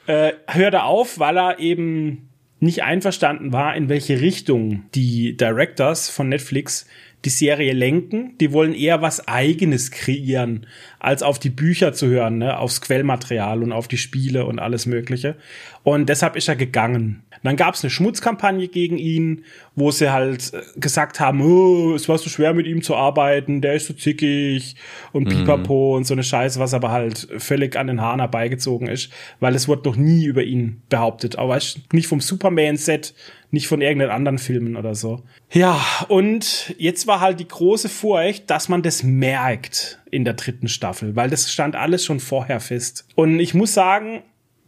äh, 0.07 0.33
hört 0.47 0.73
er 0.73 0.85
auf, 0.85 1.19
weil 1.19 1.37
er 1.37 1.59
eben 1.59 2.29
nicht 2.59 2.83
einverstanden 2.83 3.51
war, 3.51 3.75
in 3.75 3.89
welche 3.89 4.21
Richtung 4.21 4.83
die 4.93 5.35
Directors 5.35 6.09
von 6.09 6.29
Netflix 6.29 6.85
die 7.25 7.29
Serie 7.29 7.73
lenken. 7.73 8.37
Die 8.39 8.51
wollen 8.51 8.73
eher 8.73 9.01
was 9.01 9.27
Eigenes 9.27 9.91
kreieren, 9.91 10.65
als 10.99 11.23
auf 11.23 11.39
die 11.39 11.49
Bücher 11.49 11.93
zu 11.93 12.07
hören, 12.07 12.39
ne? 12.39 12.57
aufs 12.57 12.81
Quellmaterial 12.81 13.63
und 13.63 13.71
auf 13.71 13.87
die 13.87 13.97
Spiele 13.97 14.45
und 14.45 14.59
alles 14.59 14.85
Mögliche. 14.85 15.35
Und 15.83 16.09
deshalb 16.09 16.35
ist 16.35 16.47
er 16.47 16.55
gegangen. 16.55 17.23
Dann 17.43 17.55
gab 17.55 17.73
es 17.73 17.83
eine 17.83 17.89
Schmutzkampagne 17.89 18.67
gegen 18.67 18.97
ihn, 18.97 19.45
wo 19.75 19.91
sie 19.91 20.11
halt 20.11 20.53
äh, 20.53 20.61
gesagt 20.79 21.19
haben, 21.19 21.41
oh, 21.41 21.93
es 21.95 22.07
war 22.07 22.17
so 22.17 22.29
schwer 22.29 22.53
mit 22.53 22.67
ihm 22.67 22.81
zu 22.81 22.95
arbeiten, 22.95 23.61
der 23.61 23.73
ist 23.73 23.87
so 23.87 23.93
zickig 23.93 24.75
und 25.11 25.25
mhm. 25.25 25.29
pipapo 25.29 25.95
und 25.95 26.05
so 26.05 26.13
eine 26.13 26.23
Scheiße, 26.23 26.59
was 26.59 26.73
aber 26.73 26.91
halt 26.91 27.27
völlig 27.37 27.75
an 27.75 27.87
den 27.87 28.01
Haaren 28.01 28.19
herbeigezogen 28.19 28.87
ist, 28.87 29.11
weil 29.39 29.55
es 29.55 29.67
wurde 29.67 29.89
noch 29.89 29.95
nie 29.95 30.25
über 30.25 30.43
ihn 30.43 30.81
behauptet. 30.89 31.37
Aber 31.37 31.59
nicht 31.91 32.07
vom 32.07 32.21
Superman-Set, 32.21 33.13
nicht 33.51 33.67
von 33.67 33.81
irgendeinen 33.81 34.11
anderen 34.11 34.37
Filmen 34.37 34.77
oder 34.77 34.95
so. 34.95 35.23
Ja, 35.51 35.83
und 36.07 36.73
jetzt 36.77 37.07
war 37.07 37.19
halt 37.19 37.39
die 37.39 37.47
große 37.47 37.89
Furcht, 37.89 38.49
dass 38.49 38.69
man 38.69 38.81
das 38.81 39.03
merkt 39.03 39.99
in 40.09 40.25
der 40.25 40.33
dritten 40.35 40.67
Staffel, 40.67 41.15
weil 41.15 41.29
das 41.29 41.51
stand 41.51 41.75
alles 41.75 42.05
schon 42.05 42.19
vorher 42.19 42.59
fest. 42.59 43.05
Und 43.15 43.39
ich 43.39 43.53
muss 43.53 43.73
sagen, 43.73 44.23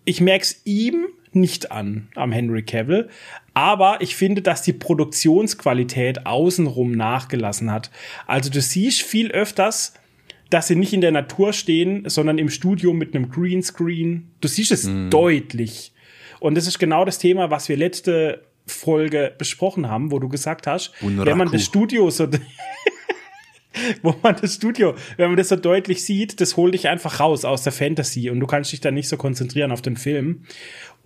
ich 0.05 0.19
merk's 0.19 0.61
ihm 0.65 1.07
nicht 1.35 1.71
an, 1.71 2.07
am 2.15 2.31
Henry 2.31 2.63
Cavill. 2.63 3.09
Aber 3.53 3.97
ich 4.01 4.15
finde, 4.15 4.41
dass 4.41 4.61
die 4.61 4.73
Produktionsqualität 4.73 6.25
außenrum 6.25 6.91
nachgelassen 6.91 7.71
hat. 7.71 7.91
Also 8.27 8.49
du 8.49 8.61
siehst 8.61 9.01
viel 9.01 9.31
öfters, 9.31 9.93
dass 10.49 10.67
sie 10.67 10.75
nicht 10.75 10.93
in 10.93 11.01
der 11.01 11.11
Natur 11.11 11.53
stehen, 11.53 12.07
sondern 12.07 12.37
im 12.37 12.49
Studio 12.49 12.93
mit 12.93 13.15
einem 13.15 13.29
Greenscreen. 13.29 14.31
Du 14.41 14.47
siehst 14.47 14.71
es 14.71 14.85
mm. 14.85 15.09
deutlich. 15.09 15.93
Und 16.39 16.55
das 16.55 16.67
ist 16.67 16.77
genau 16.77 17.05
das 17.05 17.19
Thema, 17.19 17.49
was 17.49 17.69
wir 17.69 17.77
letzte 17.77 18.43
Folge 18.65 19.33
besprochen 19.37 19.89
haben, 19.89 20.11
wo 20.11 20.19
du 20.19 20.29
gesagt 20.29 20.67
hast, 20.67 20.93
Unraku. 21.01 21.29
wenn 21.29 21.37
man 21.37 21.51
das 21.51 21.63
Studio 21.63 22.09
so 22.09 22.27
wo 24.01 24.15
man 24.21 24.35
das 24.39 24.55
Studio, 24.55 24.95
wenn 25.17 25.29
man 25.29 25.37
das 25.37 25.49
so 25.49 25.55
deutlich 25.55 26.03
sieht, 26.03 26.39
das 26.39 26.57
holt 26.57 26.73
dich 26.73 26.87
einfach 26.87 27.19
raus 27.19 27.45
aus 27.45 27.63
der 27.63 27.73
Fantasy 27.73 28.29
und 28.29 28.39
du 28.39 28.47
kannst 28.47 28.71
dich 28.71 28.81
dann 28.81 28.93
nicht 28.93 29.09
so 29.09 29.17
konzentrieren 29.17 29.71
auf 29.71 29.81
den 29.81 29.97
Film. 29.97 30.45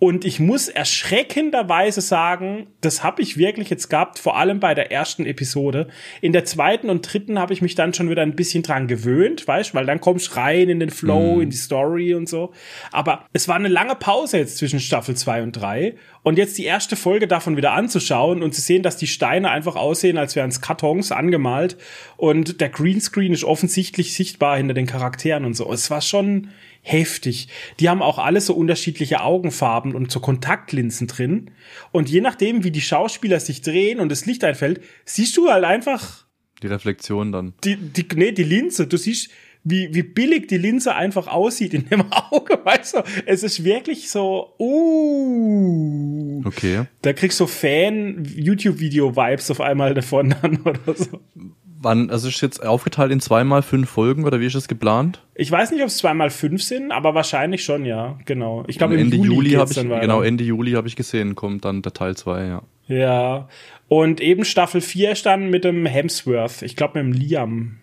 Und 0.00 0.24
ich 0.24 0.38
muss 0.38 0.68
erschreckenderweise 0.68 2.00
sagen, 2.00 2.68
das 2.80 3.02
habe 3.02 3.20
ich 3.20 3.36
wirklich 3.36 3.68
jetzt 3.68 3.90
gehabt, 3.90 4.20
vor 4.20 4.36
allem 4.36 4.60
bei 4.60 4.72
der 4.72 4.92
ersten 4.92 5.26
Episode. 5.26 5.88
In 6.20 6.32
der 6.32 6.44
zweiten 6.44 6.88
und 6.88 7.12
dritten 7.12 7.36
habe 7.40 7.52
ich 7.52 7.62
mich 7.62 7.74
dann 7.74 7.92
schon 7.92 8.08
wieder 8.08 8.22
ein 8.22 8.36
bisschen 8.36 8.62
dran 8.62 8.86
gewöhnt, 8.86 9.48
weißt, 9.48 9.74
weil 9.74 9.86
dann 9.86 10.00
kommst 10.00 10.36
rein 10.36 10.68
in 10.68 10.78
den 10.78 10.90
Flow, 10.90 11.36
mm. 11.36 11.40
in 11.40 11.50
die 11.50 11.56
Story 11.56 12.14
und 12.14 12.28
so. 12.28 12.52
Aber 12.92 13.26
es 13.32 13.48
war 13.48 13.56
eine 13.56 13.66
lange 13.66 13.96
Pause 13.96 14.38
jetzt 14.38 14.58
zwischen 14.58 14.78
Staffel 14.78 15.16
zwei 15.16 15.42
und 15.42 15.52
drei 15.52 15.96
und 16.22 16.38
jetzt 16.38 16.58
die 16.58 16.64
erste 16.64 16.94
Folge 16.94 17.26
davon 17.26 17.56
wieder 17.56 17.72
anzuschauen 17.72 18.40
und 18.44 18.54
zu 18.54 18.60
sehen, 18.60 18.84
dass 18.84 18.98
die 18.98 19.08
Steine 19.08 19.50
einfach 19.50 19.74
aussehen, 19.74 20.16
als 20.16 20.36
wären 20.36 20.50
es 20.50 20.60
Kartons 20.60 21.10
angemalt 21.10 21.76
und 22.16 22.60
der 22.60 22.68
Greenscreen 22.68 23.32
ist 23.32 23.42
offensichtlich 23.42 24.14
sichtbar 24.14 24.58
hinter 24.58 24.74
den 24.74 24.86
Charakteren 24.86 25.44
und 25.44 25.54
so. 25.54 25.72
Es 25.72 25.90
war 25.90 26.02
schon 26.02 26.50
heftig. 26.82 27.48
Die 27.80 27.88
haben 27.88 28.02
auch 28.02 28.18
alle 28.18 28.40
so 28.40 28.54
unterschiedliche 28.54 29.20
Augenfarben 29.20 29.94
und 29.94 30.10
so 30.10 30.20
Kontaktlinsen 30.20 31.06
drin. 31.06 31.50
Und 31.92 32.08
je 32.08 32.20
nachdem, 32.20 32.64
wie 32.64 32.70
die 32.70 32.80
Schauspieler 32.80 33.40
sich 33.40 33.62
drehen 33.62 34.00
und 34.00 34.10
das 34.10 34.26
Licht 34.26 34.44
einfällt, 34.44 34.80
siehst 35.04 35.36
du 35.36 35.48
halt 35.48 35.64
einfach 35.64 36.26
die 36.62 36.68
Reflexion 36.68 37.32
dann. 37.32 37.54
Die, 37.64 37.76
die, 37.76 38.06
nee, 38.16 38.32
die 38.32 38.42
Linse. 38.42 38.86
Du 38.86 38.96
siehst, 38.96 39.30
wie, 39.64 39.92
wie 39.94 40.02
billig 40.02 40.48
die 40.48 40.58
Linse 40.58 40.94
einfach 40.94 41.28
aussieht 41.28 41.74
in 41.74 41.88
dem 41.88 42.04
Auge, 42.30 42.58
weißt 42.62 42.94
du? 42.94 43.02
Es 43.26 43.42
ist 43.42 43.64
wirklich 43.64 44.10
so, 44.10 44.54
uh. 44.58 46.42
Okay. 46.44 46.84
Da 47.02 47.12
kriegst 47.12 47.40
du 47.40 47.46
Fan-YouTube-Video-Vibes 47.46 49.50
auf 49.50 49.60
einmal 49.60 49.94
davon 49.94 50.34
dann 50.40 50.62
oder 50.62 50.94
so. 50.94 51.20
Wann, 51.80 52.10
also 52.10 52.28
ist 52.28 52.40
jetzt 52.40 52.64
aufgeteilt 52.64 53.12
in 53.12 53.20
zweimal 53.20 53.62
fünf 53.62 53.88
Folgen 53.88 54.24
oder 54.24 54.40
wie 54.40 54.46
ist 54.46 54.56
es 54.56 54.66
geplant? 54.66 55.22
Ich 55.34 55.50
weiß 55.50 55.70
nicht, 55.70 55.80
ob 55.82 55.88
es 55.88 55.98
zweimal 55.98 56.30
fünf 56.30 56.62
sind, 56.62 56.90
aber 56.90 57.14
wahrscheinlich 57.14 57.64
schon, 57.64 57.84
ja, 57.84 58.18
genau. 58.24 58.64
Ich 58.66 58.78
glaube, 58.78 58.98
Ende 58.98 59.16
Juli, 59.16 59.28
Juli 59.28 59.50
habe 59.52 59.70
ich, 59.70 59.76
genau, 59.76 60.22
Ende 60.22 60.42
Juli 60.42 60.72
habe 60.72 60.88
ich 60.88 60.96
gesehen, 60.96 61.36
kommt 61.36 61.64
dann 61.64 61.82
der 61.82 61.92
Teil 61.92 62.16
zwei, 62.16 62.46
ja. 62.46 62.62
Ja. 62.88 63.48
Und 63.86 64.20
eben 64.20 64.44
Staffel 64.44 64.80
4 64.80 65.14
stand 65.14 65.50
mit 65.50 65.64
dem 65.64 65.86
Hemsworth, 65.86 66.62
ich 66.62 66.74
glaube 66.74 67.02
mit 67.02 67.14
dem 67.14 67.20
Liam. 67.20 67.76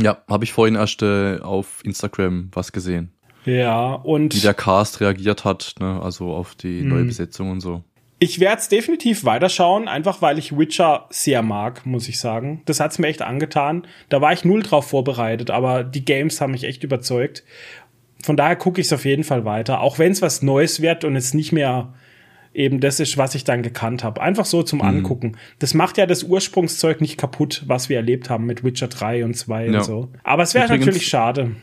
Ja, 0.00 0.22
habe 0.28 0.44
ich 0.44 0.52
vorhin 0.52 0.74
erst 0.74 1.02
äh, 1.02 1.38
auf 1.38 1.82
Instagram 1.84 2.50
was 2.52 2.72
gesehen. 2.72 3.12
Ja, 3.44 3.92
und. 3.94 4.34
Wie 4.34 4.40
der 4.40 4.54
Cast 4.54 5.00
reagiert 5.00 5.44
hat, 5.44 5.74
ne, 5.78 6.00
also 6.02 6.32
auf 6.32 6.54
die 6.54 6.82
neue 6.82 7.00
hm. 7.00 7.08
Besetzung 7.08 7.50
und 7.50 7.60
so. 7.60 7.84
Ich 8.24 8.40
werde 8.40 8.56
es 8.56 8.70
definitiv 8.70 9.26
weiterschauen, 9.26 9.86
einfach 9.86 10.22
weil 10.22 10.38
ich 10.38 10.56
Witcher 10.56 11.04
sehr 11.10 11.42
mag, 11.42 11.84
muss 11.84 12.08
ich 12.08 12.18
sagen. 12.18 12.62
Das 12.64 12.80
hat's 12.80 12.98
mir 12.98 13.08
echt 13.08 13.20
angetan. 13.20 13.86
Da 14.08 14.22
war 14.22 14.32
ich 14.32 14.46
null 14.46 14.62
drauf 14.62 14.88
vorbereitet, 14.88 15.50
aber 15.50 15.84
die 15.84 16.06
Games 16.06 16.40
haben 16.40 16.52
mich 16.52 16.64
echt 16.64 16.84
überzeugt. 16.84 17.44
Von 18.22 18.38
daher 18.38 18.56
gucke 18.56 18.80
ich 18.80 18.86
es 18.86 18.94
auf 18.94 19.04
jeden 19.04 19.24
Fall 19.24 19.44
weiter, 19.44 19.82
auch 19.82 19.98
wenn 19.98 20.10
es 20.10 20.22
was 20.22 20.40
Neues 20.40 20.80
wird 20.80 21.04
und 21.04 21.16
es 21.16 21.34
nicht 21.34 21.52
mehr 21.52 21.92
eben 22.54 22.80
das 22.80 22.98
ist, 22.98 23.18
was 23.18 23.34
ich 23.34 23.44
dann 23.44 23.62
gekannt 23.62 24.02
habe. 24.04 24.22
Einfach 24.22 24.46
so 24.46 24.62
zum 24.62 24.78
mhm. 24.78 24.86
Angucken. 24.86 25.36
Das 25.58 25.74
macht 25.74 25.98
ja 25.98 26.06
das 26.06 26.22
Ursprungszeug 26.22 27.02
nicht 27.02 27.18
kaputt, 27.18 27.64
was 27.66 27.90
wir 27.90 27.98
erlebt 27.98 28.30
haben 28.30 28.46
mit 28.46 28.64
Witcher 28.64 28.88
3 28.88 29.26
und 29.26 29.34
2 29.34 29.66
ja. 29.66 29.72
und 29.76 29.84
so. 29.84 30.08
Aber 30.22 30.44
es 30.44 30.54
wäre 30.54 30.68
natürlich 30.68 31.06
schade. 31.06 31.56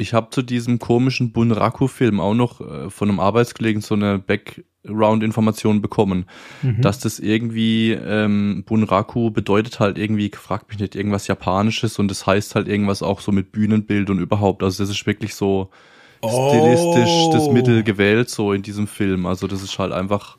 Ich 0.00 0.14
habe 0.14 0.30
zu 0.30 0.40
diesem 0.40 0.78
komischen 0.78 1.30
Bunraku-Film 1.32 2.20
auch 2.20 2.32
noch 2.32 2.60
äh, 2.60 2.88
von 2.88 3.10
einem 3.10 3.20
Arbeitskollegen 3.20 3.82
so 3.82 3.94
eine 3.94 4.18
Background-Information 4.18 5.82
bekommen, 5.82 6.24
mhm. 6.62 6.80
dass 6.80 7.00
das 7.00 7.18
irgendwie 7.18 7.92
ähm, 7.92 8.64
Bunraku 8.66 9.30
bedeutet 9.30 9.78
halt 9.78 9.98
irgendwie, 9.98 10.30
fragt 10.34 10.70
mich 10.70 10.78
nicht, 10.78 10.94
irgendwas 10.94 11.26
Japanisches 11.26 11.98
und 11.98 12.10
das 12.10 12.26
heißt 12.26 12.54
halt 12.54 12.66
irgendwas 12.66 13.02
auch 13.02 13.20
so 13.20 13.30
mit 13.30 13.52
Bühnenbild 13.52 14.08
und 14.08 14.20
überhaupt. 14.20 14.62
Also 14.62 14.82
das 14.82 14.90
ist 14.90 15.06
wirklich 15.06 15.34
so 15.34 15.70
stilistisch 16.26 17.26
oh. 17.26 17.32
das 17.32 17.48
Mittel 17.48 17.82
gewählt, 17.82 18.30
so 18.30 18.54
in 18.54 18.62
diesem 18.62 18.86
Film. 18.86 19.26
Also 19.26 19.46
das 19.46 19.62
ist 19.62 19.78
halt 19.78 19.92
einfach 19.92 20.38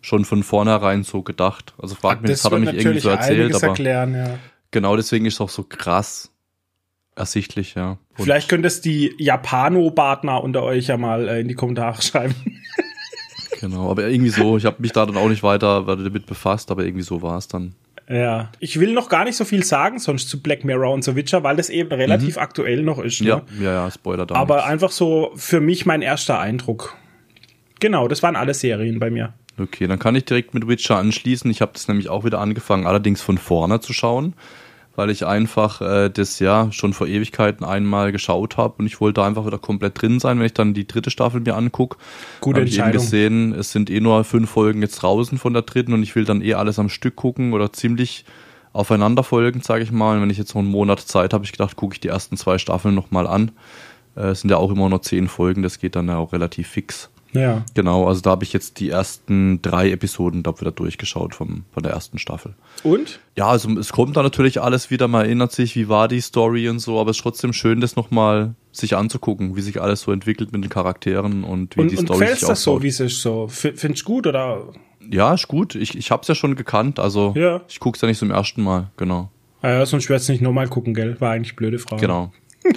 schon 0.00 0.24
von 0.24 0.44
vornherein 0.44 1.02
so 1.02 1.22
gedacht. 1.22 1.74
Also 1.76 1.96
frag 1.96 2.22
mich, 2.22 2.30
das, 2.30 2.44
hat 2.44 2.52
er 2.52 2.58
nicht 2.60 2.74
irgendwie 2.74 3.00
so 3.00 3.08
erzählt, 3.08 3.52
aber 3.54 3.66
erklären, 3.66 4.14
ja. 4.14 4.38
genau 4.70 4.96
deswegen 4.96 5.26
ist 5.26 5.34
es 5.34 5.40
auch 5.40 5.48
so 5.48 5.64
krass 5.64 6.30
ersichtlich, 7.16 7.74
ja. 7.74 7.98
Und 8.18 8.24
Vielleicht 8.24 8.48
könnt 8.48 8.66
es 8.66 8.80
die 8.80 9.14
Japano-Partner 9.18 10.42
unter 10.42 10.62
euch 10.62 10.88
ja 10.88 10.96
mal 10.96 11.28
äh, 11.28 11.40
in 11.40 11.48
die 11.48 11.54
Kommentare 11.54 12.02
schreiben. 12.02 12.34
genau, 13.60 13.90
aber 13.90 14.06
irgendwie 14.06 14.30
so, 14.30 14.56
ich 14.56 14.66
habe 14.66 14.76
mich 14.80 14.92
da 14.92 15.06
dann 15.06 15.16
auch 15.16 15.28
nicht 15.28 15.42
weiter 15.42 15.82
damit 15.82 16.26
befasst, 16.26 16.70
aber 16.70 16.84
irgendwie 16.84 17.04
so 17.04 17.22
war 17.22 17.38
es 17.38 17.48
dann. 17.48 17.74
Ja, 18.08 18.50
ich 18.58 18.78
will 18.78 18.92
noch 18.92 19.08
gar 19.08 19.24
nicht 19.24 19.36
so 19.36 19.44
viel 19.44 19.64
sagen, 19.64 19.98
sonst 19.98 20.28
zu 20.28 20.42
Black 20.42 20.64
Mirror 20.64 20.92
und 20.92 21.04
so 21.04 21.16
Witcher, 21.16 21.42
weil 21.42 21.56
das 21.56 21.70
eben 21.70 21.90
relativ 21.90 22.36
mhm. 22.36 22.42
aktuell 22.42 22.82
noch 22.82 22.98
ist. 22.98 23.22
Ne? 23.22 23.28
Ja, 23.28 23.42
ja, 23.60 23.72
ja, 23.72 23.90
Spoiler 23.90 24.26
da. 24.26 24.34
Aber 24.34 24.56
nichts. 24.56 24.68
einfach 24.68 24.90
so 24.90 25.32
für 25.36 25.60
mich 25.60 25.86
mein 25.86 26.02
erster 26.02 26.38
Eindruck. 26.38 26.96
Genau, 27.80 28.08
das 28.08 28.22
waren 28.22 28.36
alle 28.36 28.54
Serien 28.54 28.98
bei 28.98 29.10
mir. 29.10 29.32
Okay, 29.58 29.86
dann 29.86 29.98
kann 29.98 30.14
ich 30.16 30.24
direkt 30.24 30.52
mit 30.52 30.68
Witcher 30.68 30.96
anschließen. 30.96 31.50
Ich 31.50 31.60
habe 31.62 31.72
das 31.72 31.88
nämlich 31.88 32.08
auch 32.08 32.24
wieder 32.24 32.40
angefangen, 32.40 32.86
allerdings 32.86 33.22
von 33.22 33.38
vorne 33.38 33.80
zu 33.80 33.92
schauen 33.92 34.34
weil 34.94 35.10
ich 35.10 35.26
einfach 35.26 35.80
äh, 35.80 36.10
das 36.10 36.38
ja 36.38 36.70
schon 36.70 36.92
vor 36.92 37.06
Ewigkeiten 37.06 37.64
einmal 37.64 38.12
geschaut 38.12 38.56
habe 38.56 38.74
und 38.78 38.86
ich 38.86 39.00
wollte 39.00 39.22
einfach 39.22 39.46
wieder 39.46 39.58
komplett 39.58 40.00
drin 40.00 40.20
sein, 40.20 40.38
wenn 40.38 40.46
ich 40.46 40.54
dann 40.54 40.74
die 40.74 40.86
dritte 40.86 41.10
Staffel 41.10 41.40
mir 41.40 41.56
angucke. 41.56 41.96
Gute 42.40 42.60
hab 42.60 42.66
Entscheidung. 42.66 42.90
Ich 42.90 42.96
eben 42.96 43.02
gesehen, 43.04 43.52
es 43.52 43.72
sind 43.72 43.90
eh 43.90 44.00
nur 44.00 44.24
fünf 44.24 44.50
Folgen 44.50 44.82
jetzt 44.82 44.96
draußen 44.96 45.38
von 45.38 45.52
der 45.52 45.62
dritten 45.62 45.92
und 45.92 46.02
ich 46.02 46.14
will 46.14 46.24
dann 46.24 46.42
eh 46.42 46.54
alles 46.54 46.78
am 46.78 46.88
Stück 46.88 47.16
gucken 47.16 47.52
oder 47.52 47.72
ziemlich 47.72 48.24
aufeinander 48.72 49.22
folgen, 49.22 49.60
sage 49.60 49.82
ich 49.82 49.92
mal. 49.92 50.16
Und 50.16 50.22
wenn 50.22 50.30
ich 50.30 50.38
jetzt 50.38 50.54
noch 50.54 50.62
einen 50.62 50.70
Monat 50.70 51.00
Zeit 51.00 51.34
habe, 51.34 51.44
ich 51.44 51.52
gedacht, 51.52 51.76
gucke 51.76 51.94
ich 51.94 52.00
die 52.00 52.08
ersten 52.08 52.36
zwei 52.36 52.58
Staffeln 52.58 52.94
nochmal 52.94 53.26
an. 53.26 53.52
Äh, 54.16 54.28
es 54.28 54.40
sind 54.40 54.50
ja 54.50 54.56
auch 54.56 54.70
immer 54.70 54.88
nur 54.88 55.02
zehn 55.02 55.28
Folgen, 55.28 55.62
das 55.62 55.78
geht 55.78 55.96
dann 55.96 56.08
ja 56.08 56.18
auch 56.18 56.32
relativ 56.32 56.68
fix. 56.68 57.10
Ja. 57.32 57.64
Genau, 57.74 58.06
also 58.06 58.20
da 58.20 58.30
habe 58.30 58.44
ich 58.44 58.52
jetzt 58.52 58.78
die 58.78 58.90
ersten 58.90 59.62
drei 59.62 59.90
Episoden 59.90 60.42
da 60.42 60.58
wieder 60.60 60.70
durchgeschaut 60.70 61.34
vom, 61.34 61.64
von 61.72 61.82
der 61.82 61.92
ersten 61.92 62.18
Staffel. 62.18 62.54
Und? 62.82 63.20
Ja, 63.36 63.48
also 63.48 63.70
es 63.78 63.92
kommt 63.92 64.16
da 64.16 64.22
natürlich 64.22 64.60
alles 64.60 64.90
wieder, 64.90 65.08
man 65.08 65.24
erinnert 65.24 65.52
sich, 65.52 65.74
wie 65.74 65.88
war 65.88 66.08
die 66.08 66.20
Story 66.20 66.68
und 66.68 66.78
so, 66.78 67.00
aber 67.00 67.10
es 67.10 67.16
ist 67.16 67.22
trotzdem 67.22 67.52
schön, 67.52 67.80
das 67.80 67.96
nochmal 67.96 68.54
sich 68.70 68.96
anzugucken, 68.96 69.56
wie 69.56 69.62
sich 69.62 69.80
alles 69.80 70.02
so 70.02 70.12
entwickelt 70.12 70.52
mit 70.52 70.62
den 70.62 70.70
Charakteren 70.70 71.44
und 71.44 71.76
wie 71.76 71.80
und, 71.80 71.90
die 71.90 71.96
und 71.96 72.06
Story 72.06 72.28
sich 72.28 72.40
das 72.40 72.62
so, 72.62 72.82
wie 72.82 72.88
es 72.88 73.00
ist 73.00 73.22
so? 73.22 73.48
Findest 73.48 74.02
du 74.02 74.04
gut 74.04 74.26
oder? 74.26 74.68
Ja, 75.10 75.34
ist 75.34 75.48
gut. 75.48 75.74
Ich, 75.74 75.96
ich 75.96 76.10
hab's 76.10 76.28
ja 76.28 76.34
schon 76.34 76.54
gekannt, 76.54 76.98
also 76.98 77.32
ja. 77.36 77.62
ich 77.68 77.80
guck's 77.80 78.00
ja 78.00 78.08
nicht 78.08 78.18
zum 78.18 78.30
ersten 78.30 78.62
Mal, 78.62 78.90
genau. 78.96 79.30
Ah 79.62 79.70
ja, 79.70 79.86
sonst 79.86 80.08
werde 80.08 80.32
nicht 80.32 80.42
nochmal 80.42 80.68
gucken, 80.68 80.92
gell? 80.92 81.20
War 81.20 81.32
eigentlich 81.32 81.56
blöde 81.56 81.78
Frage. 81.78 82.00
Genau. 82.00 82.32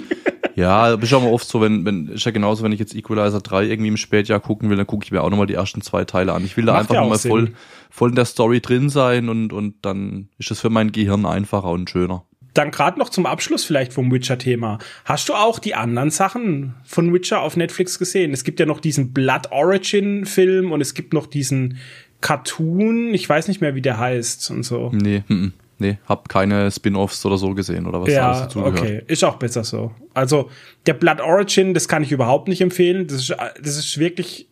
Ja, 0.56 0.94
ist 0.94 1.12
auch 1.12 1.22
mal 1.22 1.32
oft 1.32 1.46
so, 1.46 1.60
wenn, 1.60 1.84
wenn, 1.84 2.08
ist 2.08 2.24
ja 2.24 2.30
genauso, 2.30 2.64
wenn 2.64 2.72
ich 2.72 2.80
jetzt 2.80 2.94
Equalizer 2.94 3.40
3 3.40 3.66
irgendwie 3.66 3.88
im 3.88 3.98
Spätjahr 3.98 4.40
gucken 4.40 4.70
will, 4.70 4.78
dann 4.78 4.86
gucke 4.86 5.04
ich 5.04 5.12
mir 5.12 5.22
auch 5.22 5.28
nochmal 5.28 5.46
die 5.46 5.54
ersten 5.54 5.82
zwei 5.82 6.04
Teile 6.06 6.32
an. 6.32 6.46
Ich 6.46 6.56
will 6.56 6.64
da 6.64 6.72
Macht 6.72 6.80
einfach 6.80 6.94
ja 6.94 7.00
nochmal 7.02 7.18
voll, 7.18 7.52
voll 7.90 8.08
in 8.08 8.16
der 8.16 8.24
Story 8.24 8.60
drin 8.60 8.88
sein 8.88 9.28
und, 9.28 9.52
und 9.52 9.74
dann 9.82 10.30
ist 10.38 10.50
es 10.50 10.60
für 10.60 10.70
mein 10.70 10.92
Gehirn 10.92 11.26
einfacher 11.26 11.68
und 11.68 11.90
schöner. 11.90 12.24
Dann 12.54 12.70
gerade 12.70 12.98
noch 12.98 13.10
zum 13.10 13.26
Abschluss 13.26 13.66
vielleicht 13.66 13.92
vom 13.92 14.10
Witcher-Thema. 14.10 14.78
Hast 15.04 15.28
du 15.28 15.34
auch 15.34 15.58
die 15.58 15.74
anderen 15.74 16.10
Sachen 16.10 16.74
von 16.84 17.12
Witcher 17.12 17.42
auf 17.42 17.58
Netflix 17.58 17.98
gesehen? 17.98 18.32
Es 18.32 18.42
gibt 18.42 18.58
ja 18.58 18.64
noch 18.64 18.80
diesen 18.80 19.12
Blood 19.12 19.52
Origin-Film 19.52 20.72
und 20.72 20.80
es 20.80 20.94
gibt 20.94 21.12
noch 21.12 21.26
diesen 21.26 21.76
Cartoon, 22.22 23.12
ich 23.12 23.28
weiß 23.28 23.48
nicht 23.48 23.60
mehr, 23.60 23.74
wie 23.74 23.82
der 23.82 23.98
heißt 23.98 24.50
und 24.50 24.62
so. 24.62 24.90
Nee, 24.94 25.22
m 25.28 25.52
-m. 25.52 25.65
Nee, 25.78 25.98
hab 26.06 26.28
keine 26.28 26.70
Spin-offs 26.70 27.24
oder 27.26 27.36
so 27.36 27.52
gesehen 27.54 27.86
oder 27.86 28.00
was 28.00 28.10
ja, 28.10 28.28
alles 28.28 28.40
dazugehört. 28.42 28.80
Okay, 28.80 29.02
ist 29.06 29.22
auch 29.24 29.36
besser 29.36 29.62
so. 29.62 29.92
Also 30.14 30.50
der 30.86 30.94
Blood 30.94 31.20
Origin, 31.20 31.74
das 31.74 31.86
kann 31.86 32.02
ich 32.02 32.12
überhaupt 32.12 32.48
nicht 32.48 32.62
empfehlen. 32.62 33.06
Das 33.06 33.18
ist, 33.18 33.36
das 33.60 33.76
ist 33.76 33.98
wirklich, 33.98 34.48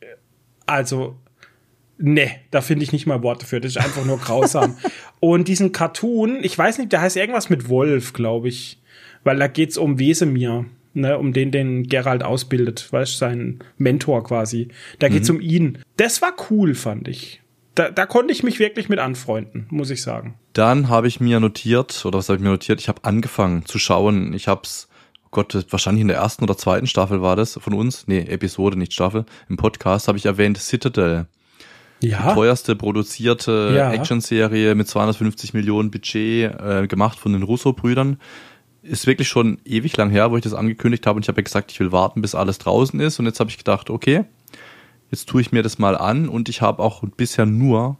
also 0.66 1.16
nee, 1.96 2.30
da 2.50 2.60
finde 2.60 2.84
ich 2.84 2.92
nicht 2.92 3.06
mal 3.06 3.22
Worte 3.22 3.46
für. 3.46 3.60
Das 3.60 3.72
ist 3.72 3.82
einfach 3.82 4.04
nur 4.04 4.18
grausam. 4.18 4.76
Und 5.20 5.48
diesen 5.48 5.72
Cartoon, 5.72 6.44
ich 6.44 6.58
weiß 6.58 6.76
nicht, 6.76 6.92
der 6.92 7.00
heißt 7.00 7.16
irgendwas 7.16 7.48
mit 7.48 7.70
Wolf, 7.70 8.12
glaube 8.12 8.48
ich, 8.48 8.82
weil 9.22 9.38
da 9.38 9.46
geht's 9.46 9.78
um 9.78 9.98
Wesemir. 9.98 10.66
Ne, 10.96 11.18
um 11.18 11.32
den 11.32 11.50
den 11.50 11.88
Gerald 11.88 12.22
ausbildet, 12.22 12.92
weißt 12.92 13.18
sein 13.18 13.58
Mentor 13.78 14.22
quasi. 14.22 14.68
Da 15.00 15.08
geht's 15.08 15.28
mhm. 15.28 15.34
um 15.34 15.40
ihn. 15.42 15.78
Das 15.96 16.22
war 16.22 16.32
cool, 16.50 16.76
fand 16.76 17.08
ich 17.08 17.42
da, 17.74 17.90
da 17.90 18.06
konnte 18.06 18.32
ich 18.32 18.42
mich 18.42 18.58
wirklich 18.58 18.88
mit 18.88 18.98
anfreunden, 18.98 19.66
muss 19.70 19.90
ich 19.90 20.02
sagen. 20.02 20.38
Dann 20.52 20.88
habe 20.88 21.08
ich 21.08 21.20
mir 21.20 21.40
notiert, 21.40 22.04
oder 22.04 22.18
was 22.18 22.28
habe 22.28 22.36
ich 22.36 22.42
mir 22.42 22.50
notiert? 22.50 22.80
Ich 22.80 22.88
habe 22.88 23.04
angefangen 23.04 23.64
zu 23.66 23.78
schauen. 23.78 24.32
Ich 24.32 24.46
habe 24.46 24.62
es, 24.64 24.88
oh 25.24 25.28
Gott, 25.30 25.66
wahrscheinlich 25.70 26.02
in 26.02 26.08
der 26.08 26.18
ersten 26.18 26.44
oder 26.44 26.56
zweiten 26.56 26.86
Staffel 26.86 27.22
war 27.22 27.36
das 27.36 27.58
von 27.60 27.74
uns. 27.74 28.06
Nee, 28.06 28.20
Episode, 28.20 28.78
nicht 28.78 28.92
Staffel. 28.92 29.24
Im 29.48 29.56
Podcast 29.56 30.06
habe 30.08 30.18
ich 30.18 30.26
erwähnt 30.26 30.58
Citadel. 30.58 31.26
Ja. 32.00 32.28
Die 32.28 32.34
teuerste 32.34 32.76
produzierte 32.76 33.72
ja. 33.74 33.92
Actionserie 33.92 34.74
mit 34.74 34.88
250 34.88 35.54
Millionen 35.54 35.90
Budget, 35.90 36.52
äh, 36.60 36.86
gemacht 36.86 37.18
von 37.18 37.32
den 37.32 37.42
Russo-Brüdern. 37.42 38.18
Ist 38.82 39.06
wirklich 39.06 39.28
schon 39.28 39.58
ewig 39.64 39.96
lang 39.96 40.10
her, 40.10 40.30
wo 40.30 40.36
ich 40.36 40.42
das 40.42 40.52
angekündigt 40.52 41.06
habe 41.06 41.16
und 41.16 41.24
ich 41.24 41.28
habe 41.28 41.40
ja 41.40 41.44
gesagt, 41.44 41.72
ich 41.72 41.80
will 41.80 41.90
warten, 41.90 42.20
bis 42.20 42.34
alles 42.34 42.58
draußen 42.58 43.00
ist. 43.00 43.18
Und 43.18 43.26
jetzt 43.26 43.40
habe 43.40 43.48
ich 43.48 43.56
gedacht, 43.56 43.88
okay, 43.88 44.24
jetzt 45.14 45.28
tue 45.28 45.40
ich 45.40 45.52
mir 45.52 45.62
das 45.62 45.78
mal 45.78 45.96
an 45.96 46.28
und 46.28 46.48
ich 46.48 46.60
habe 46.60 46.82
auch 46.82 47.02
bisher 47.16 47.46
nur 47.46 47.96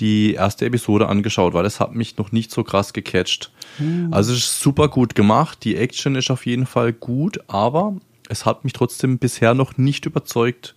die 0.00 0.34
erste 0.34 0.64
Episode 0.64 1.08
angeschaut, 1.08 1.54
weil 1.54 1.66
es 1.66 1.80
hat 1.80 1.94
mich 1.94 2.16
noch 2.16 2.32
nicht 2.32 2.50
so 2.50 2.64
krass 2.64 2.92
gecatcht. 2.92 3.52
Mhm. 3.78 4.08
Also 4.12 4.32
es 4.32 4.38
ist 4.38 4.60
super 4.60 4.88
gut 4.88 5.14
gemacht, 5.14 5.64
die 5.64 5.76
Action 5.76 6.14
ist 6.14 6.30
auf 6.30 6.46
jeden 6.46 6.66
Fall 6.66 6.92
gut, 6.92 7.40
aber 7.48 7.96
es 8.28 8.46
hat 8.46 8.64
mich 8.64 8.72
trotzdem 8.72 9.18
bisher 9.18 9.54
noch 9.54 9.76
nicht 9.76 10.06
überzeugt. 10.06 10.74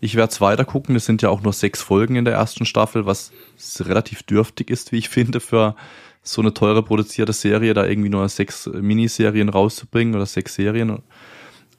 Ich 0.00 0.16
werde 0.16 0.32
es 0.32 0.40
weiter 0.40 0.64
gucken, 0.64 0.96
es 0.96 1.06
sind 1.06 1.22
ja 1.22 1.30
auch 1.30 1.42
nur 1.42 1.52
sechs 1.52 1.82
Folgen 1.82 2.16
in 2.16 2.24
der 2.24 2.34
ersten 2.34 2.66
Staffel, 2.66 3.06
was 3.06 3.32
relativ 3.80 4.22
dürftig 4.24 4.70
ist, 4.70 4.92
wie 4.92 4.98
ich 4.98 5.08
finde, 5.10 5.40
für 5.40 5.76
so 6.22 6.40
eine 6.40 6.54
teure 6.54 6.82
produzierte 6.82 7.34
Serie, 7.34 7.74
da 7.74 7.84
irgendwie 7.84 8.08
nur 8.08 8.28
sechs 8.28 8.66
Miniserien 8.66 9.50
rauszubringen 9.50 10.14
oder 10.14 10.26
sechs 10.26 10.54
Serien. 10.54 11.02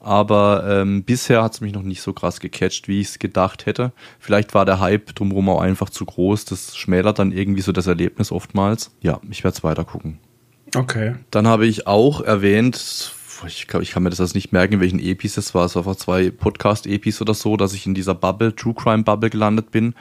Aber 0.06 0.64
ähm, 0.68 1.02
bisher 1.02 1.42
hat 1.42 1.54
es 1.54 1.60
mich 1.60 1.72
noch 1.72 1.82
nicht 1.82 2.00
so 2.00 2.12
krass 2.12 2.38
gecatcht, 2.38 2.86
wie 2.86 3.00
ich 3.00 3.08
es 3.08 3.18
gedacht 3.18 3.66
hätte. 3.66 3.90
Vielleicht 4.20 4.54
war 4.54 4.64
der 4.64 4.78
Hype 4.78 5.12
drumherum 5.16 5.48
auch 5.48 5.60
einfach 5.60 5.90
zu 5.90 6.04
groß. 6.04 6.44
Das 6.44 6.76
schmälert 6.76 7.18
dann 7.18 7.32
irgendwie 7.32 7.60
so 7.60 7.72
das 7.72 7.88
Erlebnis 7.88 8.30
oftmals. 8.30 8.92
Ja, 9.00 9.18
ich 9.28 9.42
werde 9.42 9.56
es 9.56 9.64
weiter 9.64 9.82
gucken. 9.82 10.20
Okay. 10.76 11.16
Dann 11.32 11.48
habe 11.48 11.66
ich 11.66 11.88
auch 11.88 12.20
erwähnt, 12.20 13.14
ich, 13.48 13.66
glaub, 13.66 13.82
ich 13.82 13.90
kann 13.90 14.04
mir 14.04 14.10
das 14.10 14.20
jetzt 14.20 14.36
nicht 14.36 14.52
merken, 14.52 14.74
in 14.74 14.80
welchen 14.80 15.00
Epis 15.00 15.34
das 15.34 15.56
war. 15.56 15.64
Es 15.64 15.74
war 15.74 15.82
vor 15.82 15.98
zwei 15.98 16.30
Podcast-Epis 16.30 17.20
oder 17.20 17.34
so, 17.34 17.56
dass 17.56 17.74
ich 17.74 17.84
in 17.84 17.94
dieser 17.94 18.14
Bubble, 18.14 18.54
True 18.54 18.74
Crime 18.74 19.02
Bubble 19.02 19.30
gelandet 19.30 19.72
bin. 19.72 19.96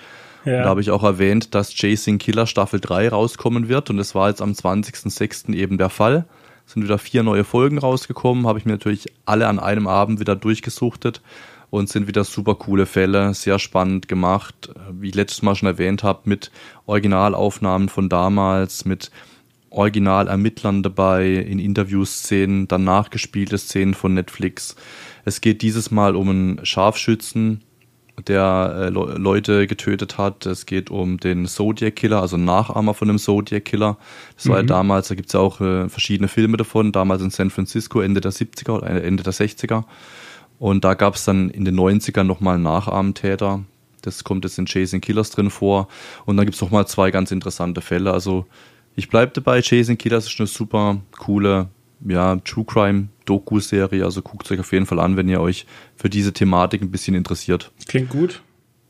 Ja. 0.46 0.62
Da 0.62 0.70
habe 0.70 0.82
ich 0.82 0.92
auch 0.92 1.02
erwähnt, 1.02 1.56
dass 1.56 1.74
Chasing 1.74 2.20
Killer 2.20 2.46
Staffel 2.46 2.80
3 2.80 3.10
rauskommen 3.10 3.70
wird. 3.70 3.90
Und 3.90 3.98
es 3.98 4.14
war 4.14 4.30
jetzt 4.30 4.44
am 4.44 4.52
20.06. 4.52 5.52
eben 5.56 5.80
der 5.80 5.90
Fall. 5.90 6.26
Sind 6.66 6.84
wieder 6.84 6.98
vier 6.98 7.24
neue 7.24 7.44
Folgen 7.44 7.78
rausgekommen, 7.78 8.48
habe 8.48 8.60
ich 8.60 8.66
mir 8.66 8.74
natürlich 8.74 9.08
alle 9.26 9.48
an 9.48 9.60
einem 9.60 9.88
Abend 9.88 10.20
wieder 10.20 10.36
durchgesuchtet 10.36 11.22
und 11.70 11.90
sind 11.90 12.08
wieder 12.08 12.24
super 12.24 12.56
coole 12.56 12.86
Fälle, 12.86 13.34
sehr 13.34 13.60
spannend 13.60 14.08
gemacht, 14.08 14.74
wie 14.92 15.10
ich 15.10 15.16
letztes 15.16 15.42
Mal 15.42 15.56
schon 15.56 15.68
erwähnt 15.68 16.04
habe, 16.04 16.22
mit 16.26 16.52
Originalaufnahmen 16.86 17.90
von 17.90 18.10
damals, 18.10 18.86
mit 18.86 19.12
Originalermittlern 19.70 20.84
dabei, 20.84 21.34
in 21.34 21.60
Interviewszenen, 21.60 22.68
dann 22.68 22.86
nachgespielte 22.86 23.58
Szenen 23.58 23.94
von 23.94 24.14
Netflix. 24.14 24.76
Es 25.26 25.42
geht 25.42 25.62
dieses 25.62 25.92
Mal 25.92 26.16
um 26.16 26.30
einen 26.30 26.66
Scharfschützen, 26.66 27.62
der 28.28 28.76
äh, 28.76 28.90
Le 28.90 29.16
Leute 29.18 29.68
getötet 29.68 30.18
hat. 30.18 30.46
Es 30.46 30.66
geht 30.66 30.90
um 30.90 31.18
den 31.18 31.48
Zodiac 31.48 31.96
Killer, 31.96 32.22
also 32.22 32.38
Nachahmer 32.38 32.94
von 32.94 33.08
dem 33.08 33.18
Zodiac 33.18 33.66
Killer. 33.66 33.98
Das 34.36 34.46
mhm. 34.46 34.50
war 34.50 34.58
ja 34.58 34.64
mhm. 34.64 34.68
damals, 34.68 35.08
da 35.10 35.16
gibt 35.16 35.30
es 35.30 35.34
ja 35.34 35.40
auch 35.40 35.62
äh, 35.62 35.90
verschiedene 35.90 36.28
Filme 36.28 36.58
davon, 36.58 36.92
damals 36.92 37.22
in 37.22 37.30
San 37.30 37.50
Francisco, 37.50 38.02
Ende 38.02 38.22
der 38.22 38.32
70er 38.32 38.72
oder 38.72 38.90
Ende 39.04 39.24
der 39.24 39.34
60er. 39.34 39.84
Und 40.60 40.86
da 40.86 40.94
gab 40.94 41.16
es 41.16 41.26
dann 41.26 41.50
in 41.50 41.66
den 41.66 41.78
90ern 41.78 42.24
nochmal 42.24 42.56
einen 42.56 42.64
Nachahmentäter. 42.64 43.64
Das 44.02 44.24
kommt 44.24 44.46
jetzt 44.46 44.58
in 44.58 44.66
Chasing 44.66 45.02
Killers 45.02 45.32
drin 45.32 45.50
vor. 45.50 45.88
Und 46.26 46.38
dann 46.38 46.46
gibt 46.46 46.56
es 46.56 46.62
nochmal 46.62 46.88
zwei 46.88 47.12
ganz 47.12 47.32
interessante 47.32 47.82
Fälle. 47.82 48.14
Also 48.14 48.46
ich 48.96 49.10
bleibe 49.10 49.34
dabei, 49.34 49.62
Chasing 49.62 49.98
Killers 49.98 50.28
ist 50.28 50.40
eine 50.40 50.48
super 50.48 51.02
coole 51.18 51.68
ja, 52.06 52.36
True 52.38 52.66
Crime 52.66 53.08
Doku-Serie. 53.26 54.04
Also 54.04 54.22
guckt 54.22 54.46
es 54.46 54.52
euch 54.52 54.60
auf 54.60 54.72
jeden 54.72 54.86
Fall 54.86 55.00
an, 55.00 55.18
wenn 55.18 55.30
ihr 55.30 55.42
euch 55.42 55.66
für 55.96 56.10
diese 56.10 56.34
Thematik 56.34 56.82
ein 56.82 56.92
bisschen 56.92 57.16
interessiert. 57.16 57.72
Klingt 57.88 58.10
gut. 58.10 58.42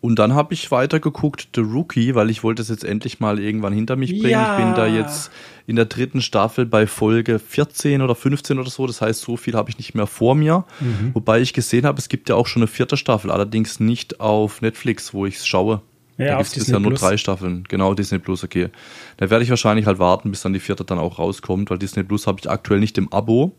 Und 0.06 0.20
dann 0.20 0.36
habe 0.36 0.54
ich 0.54 0.70
weitergeguckt 0.70 1.50
The 1.56 1.62
Rookie, 1.62 2.14
weil 2.14 2.30
ich 2.30 2.44
wollte 2.44 2.62
es 2.62 2.70
jetzt 2.70 2.84
endlich 2.84 3.20
mal 3.20 3.40
irgendwann 3.40 3.74
hinter 3.74 3.96
mich 3.96 4.12
bringen. 4.12 4.30
Ja. 4.30 4.56
Ich 4.56 4.64
bin 4.64 4.76
da 4.76 4.86
jetzt 4.86 5.32
in 5.66 5.76
der 5.76 5.86
dritten 5.86 6.22
Staffel 6.22 6.68
bei 6.68 6.86
Folge 6.86 7.40
14 7.40 8.04
oder 8.04 8.14
15 8.14 8.60
oder 8.60 8.70
so. 8.70 8.86
Das 8.86 9.02
heißt, 9.02 9.22
so 9.22 9.36
viel 9.36 9.56
habe 9.56 9.72
ich 9.72 9.80
nicht 9.80 9.96
mehr 9.96 10.06
vor 10.06 10.36
mir. 10.36 10.66
Mhm. 10.80 11.16
Wobei 11.16 11.42
ich 11.42 11.54
gesehen 11.54 11.88
habe, 11.88 11.98
es 11.98 12.08
gibt 12.08 12.30
ja 12.30 12.36
auch 12.36 12.46
schon 12.46 12.62
eine 12.62 12.68
vierte 12.68 12.98
Staffel, 12.98 13.32
allerdings 13.32 13.80
nicht 13.80 14.20
auf 14.20 14.62
Netflix, 14.62 15.12
wo 15.16 15.26
ich 15.26 15.38
es 15.38 15.48
schaue. 15.48 15.82
Ja, 16.18 16.38
da 16.38 16.44
gibt 16.44 16.58
es 16.58 16.68
ja 16.68 16.80
nur 16.80 16.94
drei 16.94 17.18
Staffeln. 17.18 17.66
Genau, 17.68 17.94
Disney 17.94 18.20
Plus, 18.20 18.44
okay. 18.44 18.70
Da 19.18 19.30
werde 19.30 19.44
ich 19.44 19.50
wahrscheinlich 19.50 19.86
halt 19.86 20.00
warten, 20.00 20.32
bis 20.32 20.42
dann 20.42 20.54
die 20.54 20.60
vierte 20.60 20.86
dann 20.86 21.00
auch 21.00 21.20
rauskommt, 21.20 21.70
weil 21.70 21.78
Disney 21.78 22.04
Plus 22.04 22.26
habe 22.28 22.40
ich 22.40 22.50
aktuell 22.50 22.80
nicht 22.80 22.98
im 22.98 23.12
Abo. 23.12 23.56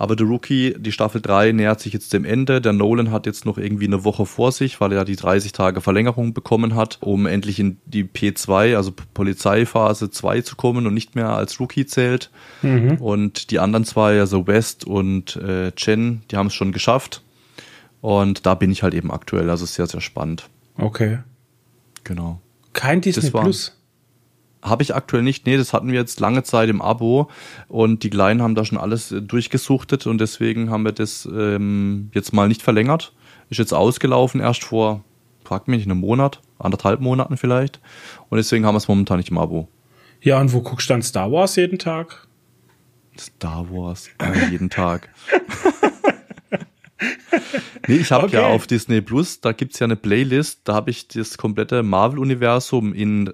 Aber 0.00 0.14
The 0.16 0.24
Rookie, 0.24 0.74
die 0.78 0.92
Staffel 0.92 1.20
3 1.20 1.52
nähert 1.52 1.78
sich 1.78 1.92
jetzt 1.92 2.14
dem 2.14 2.24
Ende. 2.24 2.62
Der 2.62 2.72
Nolan 2.72 3.10
hat 3.10 3.26
jetzt 3.26 3.44
noch 3.44 3.58
irgendwie 3.58 3.84
eine 3.84 4.02
Woche 4.02 4.24
vor 4.24 4.50
sich, 4.50 4.80
weil 4.80 4.92
er 4.92 5.04
die 5.04 5.14
30 5.14 5.52
Tage 5.52 5.82
Verlängerung 5.82 6.32
bekommen 6.32 6.74
hat, 6.74 6.96
um 7.02 7.26
endlich 7.26 7.60
in 7.60 7.76
die 7.84 8.04
P2, 8.04 8.76
also 8.76 8.94
Polizeiphase 9.12 10.10
2 10.10 10.40
zu 10.40 10.56
kommen 10.56 10.86
und 10.86 10.94
nicht 10.94 11.16
mehr 11.16 11.28
als 11.28 11.60
Rookie 11.60 11.84
zählt. 11.84 12.30
Mhm. 12.62 12.96
Und 12.96 13.50
die 13.50 13.58
anderen 13.58 13.84
zwei, 13.84 14.18
also 14.18 14.46
West 14.46 14.86
und 14.86 15.36
äh, 15.36 15.72
Chen, 15.72 16.22
die 16.30 16.38
haben 16.38 16.46
es 16.46 16.54
schon 16.54 16.72
geschafft. 16.72 17.22
Und 18.00 18.46
da 18.46 18.54
bin 18.54 18.70
ich 18.70 18.82
halt 18.82 18.94
eben 18.94 19.10
aktuell, 19.10 19.50
also 19.50 19.66
sehr, 19.66 19.86
sehr 19.86 20.00
spannend. 20.00 20.48
Okay. 20.78 21.18
Genau. 22.04 22.40
Kein 22.72 23.00
Disney 23.00 23.30
Plus. 23.30 23.76
Habe 24.62 24.82
ich 24.82 24.94
aktuell 24.94 25.22
nicht. 25.22 25.46
Nee, 25.46 25.56
das 25.56 25.72
hatten 25.72 25.88
wir 25.88 25.98
jetzt 25.98 26.20
lange 26.20 26.42
Zeit 26.42 26.68
im 26.68 26.82
Abo 26.82 27.30
und 27.68 28.02
die 28.02 28.10
Kleinen 28.10 28.42
haben 28.42 28.54
da 28.54 28.64
schon 28.64 28.76
alles 28.76 29.10
äh, 29.10 29.22
durchgesuchtet 29.22 30.06
und 30.06 30.18
deswegen 30.20 30.70
haben 30.70 30.84
wir 30.84 30.92
das 30.92 31.26
ähm, 31.32 32.10
jetzt 32.12 32.32
mal 32.32 32.46
nicht 32.46 32.60
verlängert. 32.60 33.12
Ist 33.48 33.58
jetzt 33.58 33.72
ausgelaufen 33.72 34.40
erst 34.40 34.64
vor, 34.64 35.02
fragt 35.44 35.66
mich, 35.66 35.84
einem 35.84 35.98
Monat, 35.98 36.40
anderthalb 36.58 37.00
Monaten 37.00 37.36
vielleicht. 37.38 37.80
Und 38.28 38.36
deswegen 38.36 38.66
haben 38.66 38.74
wir 38.74 38.78
es 38.78 38.88
momentan 38.88 39.16
nicht 39.16 39.30
im 39.30 39.38
Abo. 39.38 39.68
Ja, 40.20 40.38
und 40.38 40.52
wo 40.52 40.60
guckst 40.60 40.90
du 40.90 40.94
dann 40.94 41.02
Star 41.02 41.32
Wars 41.32 41.56
jeden 41.56 41.78
Tag? 41.78 42.28
Star 43.18 43.66
Wars, 43.70 44.10
äh, 44.18 44.50
jeden 44.50 44.68
Tag. 44.68 45.08
nee, 47.88 47.96
ich 47.96 48.10
habe 48.10 48.26
okay. 48.26 48.36
ja 48.36 48.46
auf 48.46 48.66
Disney 48.66 49.00
Plus, 49.00 49.40
da 49.40 49.52
gibt's 49.52 49.78
ja 49.78 49.86
eine 49.86 49.96
Playlist, 49.96 50.60
da 50.64 50.74
habe 50.74 50.90
ich 50.90 51.08
das 51.08 51.38
komplette 51.38 51.82
Marvel-Universum 51.82 52.94
in 52.94 53.30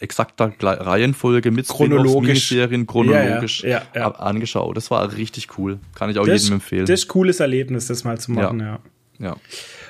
exakter 0.00 0.52
Reihenfolge 0.60 1.50
mit 1.50 1.66
chronologisch 1.68 2.48
Serien 2.48 2.86
chronologisch 2.86 3.62
ja, 3.62 3.82
ja, 3.94 4.00
ja, 4.00 4.10
angeschaut. 4.12 4.76
Das 4.76 4.90
war 4.90 5.16
richtig 5.16 5.58
cool. 5.58 5.78
Kann 5.94 6.10
ich 6.10 6.18
auch 6.18 6.26
das, 6.26 6.42
jedem 6.42 6.54
empfehlen. 6.56 6.86
Das 6.86 7.00
ist 7.00 7.06
ein 7.06 7.08
cooles 7.08 7.40
Erlebnis, 7.40 7.86
das 7.86 8.04
mal 8.04 8.18
zu 8.18 8.32
machen, 8.32 8.60
ja. 8.60 8.78
ja. 9.18 9.36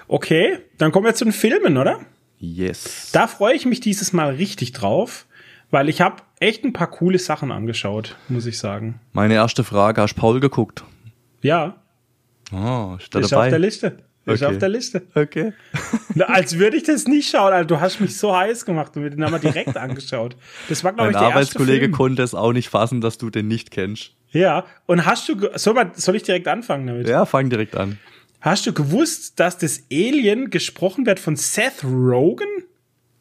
Okay, 0.09 0.59
dann 0.79 0.93
kommen 0.93 1.07
wir 1.07 1.15
zu 1.15 1.25
den 1.25 1.33
Filmen, 1.33 1.77
oder? 1.77 2.01
Yes. 2.39 3.11
Da 3.13 3.27
freue 3.27 3.55
ich 3.55 3.67
mich 3.67 3.81
dieses 3.81 4.13
Mal 4.13 4.35
richtig 4.35 4.73
drauf, 4.73 5.27
weil 5.71 5.89
ich 5.89 6.01
habe 6.01 6.17
echt 6.41 6.65
ein 6.65 6.73
paar 6.73 6.91
coole 6.91 7.19
Sachen 7.19 7.53
angeschaut, 7.53 8.17
muss 8.29 8.47
ich 8.47 8.59
sagen. 8.59 9.01
Meine 9.13 9.35
erste 9.35 9.65
Frage, 9.65 10.03
hast 10.03 10.15
Paul 10.15 10.41
geguckt? 10.41 10.85
Ja. 11.41 11.82
Oh, 12.53 12.97
ist 12.99 13.15
ist 13.15 13.35
auf 13.35 13.49
der 13.49 13.59
Liste. 13.59 13.99
Okay. 14.25 14.35
Ist 14.35 14.45
auf 14.45 14.59
der 14.59 14.69
Liste. 14.69 15.03
Okay. 15.15 15.53
Na, 16.15 16.27
als 16.27 16.57
würde 16.59 16.77
ich 16.77 16.85
das 16.85 17.09
nicht 17.09 17.29
schauen, 17.29 17.53
Alter. 17.53 17.67
Du 17.67 17.81
hast 17.81 18.01
mich 18.01 18.17
so 18.17 18.37
heiß 18.37 18.65
gemacht 18.65 18.97
und 18.97 19.03
wir 19.03 19.11
den 19.11 19.25
haben 19.25 19.33
wir 19.33 19.41
direkt 19.41 19.77
angeschaut. 19.77 20.37
Das 20.69 20.85
war, 20.85 20.93
glaube 20.93 21.11
ich, 21.11 21.17
der 21.17 21.27
Arbeitskollege 21.27 21.91
konnte 21.91 22.23
es 22.23 22.35
auch 22.35 22.53
nicht 22.53 22.69
fassen, 22.69 23.01
dass 23.01 23.19
du 23.19 23.31
den 23.31 23.49
nicht 23.49 23.73
kennst. 23.73 24.13
Ja. 24.31 24.65
Und 24.87 25.07
hast 25.07 25.29
du, 25.29 25.49
soll, 25.57 25.75
man, 25.75 25.91
soll 25.95 26.15
ich 26.15 26.23
direkt 26.23 26.47
anfangen 26.47 26.87
damit? 26.87 27.09
Ja, 27.09 27.27
fang 27.27 27.51
direkt 27.51 27.75
an. 27.77 27.99
Hast 28.41 28.67
du 28.67 28.73
gewusst, 28.73 29.41
dass 29.41 29.59
das 29.59 29.85
Alien 29.91 30.51
gesprochen 30.51 31.05
wird 31.05 31.19
von 31.19 31.35
Seth 31.35 31.83
Rogen? 31.85 32.49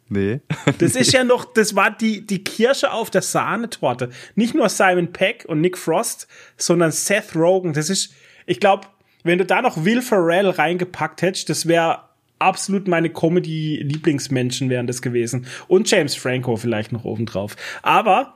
Nee. 0.07 0.41
Das 0.77 0.95
ist 0.95 1.11
ja 1.13 1.23
noch, 1.23 1.45
das 1.45 1.75
war 1.75 1.89
die, 1.89 2.27
die 2.27 2.43
Kirsche 2.43 2.91
auf 2.91 3.09
der 3.09 3.21
Sahnetorte. 3.21 4.09
Nicht 4.35 4.53
nur 4.53 4.69
Simon 4.69 5.13
Peck 5.13 5.45
und 5.47 5.61
Nick 5.61 5.77
Frost, 5.77 6.27
sondern 6.57 6.91
Seth 6.91 7.35
Rogen. 7.35 7.73
Das 7.73 7.89
ist, 7.89 8.13
ich 8.45 8.59
glaube, 8.59 8.87
wenn 9.23 9.37
du 9.37 9.45
da 9.45 9.61
noch 9.61 9.85
Will 9.85 10.01
Ferrell 10.01 10.49
reingepackt 10.49 11.21
hättest, 11.21 11.49
das 11.49 11.67
wäre 11.67 11.99
absolut 12.39 12.87
meine 12.87 13.09
Comedy-Lieblingsmenschen 13.09 14.69
wären 14.69 14.87
das 14.87 15.01
gewesen. 15.01 15.45
Und 15.67 15.89
James 15.89 16.15
Franco 16.15 16.55
vielleicht 16.55 16.91
noch 16.91 17.05
obendrauf. 17.05 17.55
Aber 17.83 18.33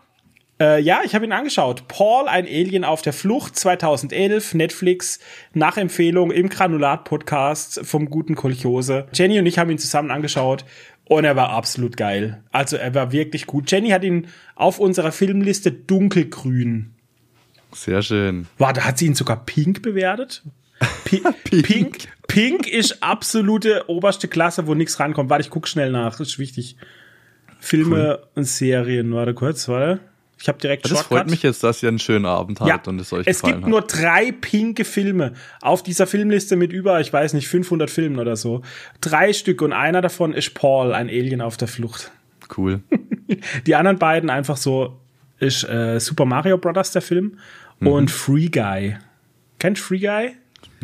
äh, 0.59 0.79
ja, 0.81 1.01
ich 1.03 1.15
habe 1.15 1.25
ihn 1.25 1.31
angeschaut. 1.31 1.87
Paul, 1.87 2.27
ein 2.27 2.45
Alien 2.45 2.85
auf 2.85 3.01
der 3.01 3.13
Flucht, 3.13 3.57
2011, 3.57 4.53
Netflix, 4.53 5.19
nach 5.53 5.77
Empfehlung 5.77 6.31
im 6.31 6.49
Granulat-Podcast 6.49 7.81
vom 7.83 8.09
guten 8.09 8.35
Kolchose. 8.35 9.07
Jenny 9.13 9.39
und 9.39 9.45
ich 9.47 9.57
haben 9.57 9.69
ihn 9.69 9.77
zusammen 9.77 10.11
angeschaut 10.11 10.63
und 11.05 11.25
er 11.25 11.35
war 11.35 11.49
absolut 11.49 11.97
geil. 11.97 12.41
Also 12.51 12.77
er 12.77 12.93
war 12.93 13.11
wirklich 13.11 13.47
gut. 13.47 13.69
Jenny 13.69 13.89
hat 13.89 14.03
ihn 14.03 14.27
auf 14.55 14.79
unserer 14.79 15.11
Filmliste 15.11 15.71
dunkelgrün. 15.71 16.91
Sehr 17.73 18.01
schön. 18.01 18.47
Warte, 18.57 18.85
hat 18.85 18.97
sie 18.97 19.07
ihn 19.07 19.15
sogar 19.15 19.45
pink 19.45 19.81
bewertet? 19.81 20.43
Pink. 21.05 21.43
Pink. 21.43 21.97
Pink 22.27 22.67
ist 22.67 23.01
absolute 23.01 23.85
oberste 23.87 24.27
Klasse, 24.27 24.67
wo 24.67 24.73
nichts 24.73 24.99
rankommt. 24.99 25.29
Warte, 25.29 25.43
ich 25.43 25.49
guck 25.49 25.67
schnell 25.67 25.91
nach. 25.91 26.17
Das 26.17 26.29
ist 26.29 26.39
wichtig. 26.39 26.75
Filme 27.59 28.19
cool. 28.19 28.27
und 28.35 28.43
Serien. 28.45 29.13
Warte 29.13 29.33
kurz, 29.33 29.67
warte. 29.67 29.99
Ich 30.37 30.49
habe 30.49 30.59
direkt 30.59 30.85
Das 30.85 30.91
Shortcut. 30.91 31.07
freut 31.07 31.29
mich 31.29 31.43
jetzt, 31.43 31.63
dass 31.63 31.81
ihr 31.81 31.89
einen 31.89 31.99
schönen 31.99 32.25
Abend 32.25 32.59
habt 32.59 32.69
ja, 32.69 32.81
und 32.85 32.99
es 32.99 33.13
euch 33.13 33.25
Es 33.25 33.41
gibt 33.41 33.61
hat. 33.61 33.67
nur 33.67 33.81
drei 33.81 34.33
pinke 34.33 34.83
Filme 34.83 35.33
auf 35.61 35.81
dieser 35.81 36.07
Filmliste 36.07 36.57
mit 36.57 36.73
über, 36.73 36.99
ich 36.99 37.11
weiß 37.11 37.33
nicht, 37.33 37.47
500 37.47 37.89
Filmen 37.89 38.19
oder 38.19 38.35
so. 38.35 38.61
Drei 38.99 39.31
Stück 39.31 39.61
und 39.61 39.71
einer 39.71 40.01
davon 40.01 40.33
ist 40.33 40.53
Paul, 40.53 40.93
ein 40.93 41.07
Alien 41.07 41.41
auf 41.41 41.55
der 41.57 41.69
Flucht. 41.69 42.11
Cool. 42.55 42.81
Die 43.65 43.75
anderen 43.75 43.97
beiden 43.97 44.29
einfach 44.29 44.57
so 44.57 44.99
ist 45.39 45.63
äh, 45.63 45.99
Super 45.99 46.25
Mario 46.25 46.57
Brothers 46.57 46.91
der 46.91 47.01
Film 47.01 47.39
mhm. 47.79 47.87
und 47.87 48.11
Free 48.11 48.49
Guy. 48.49 48.97
Kennt 49.59 49.79
Free 49.79 49.99
Guy? 49.99 50.35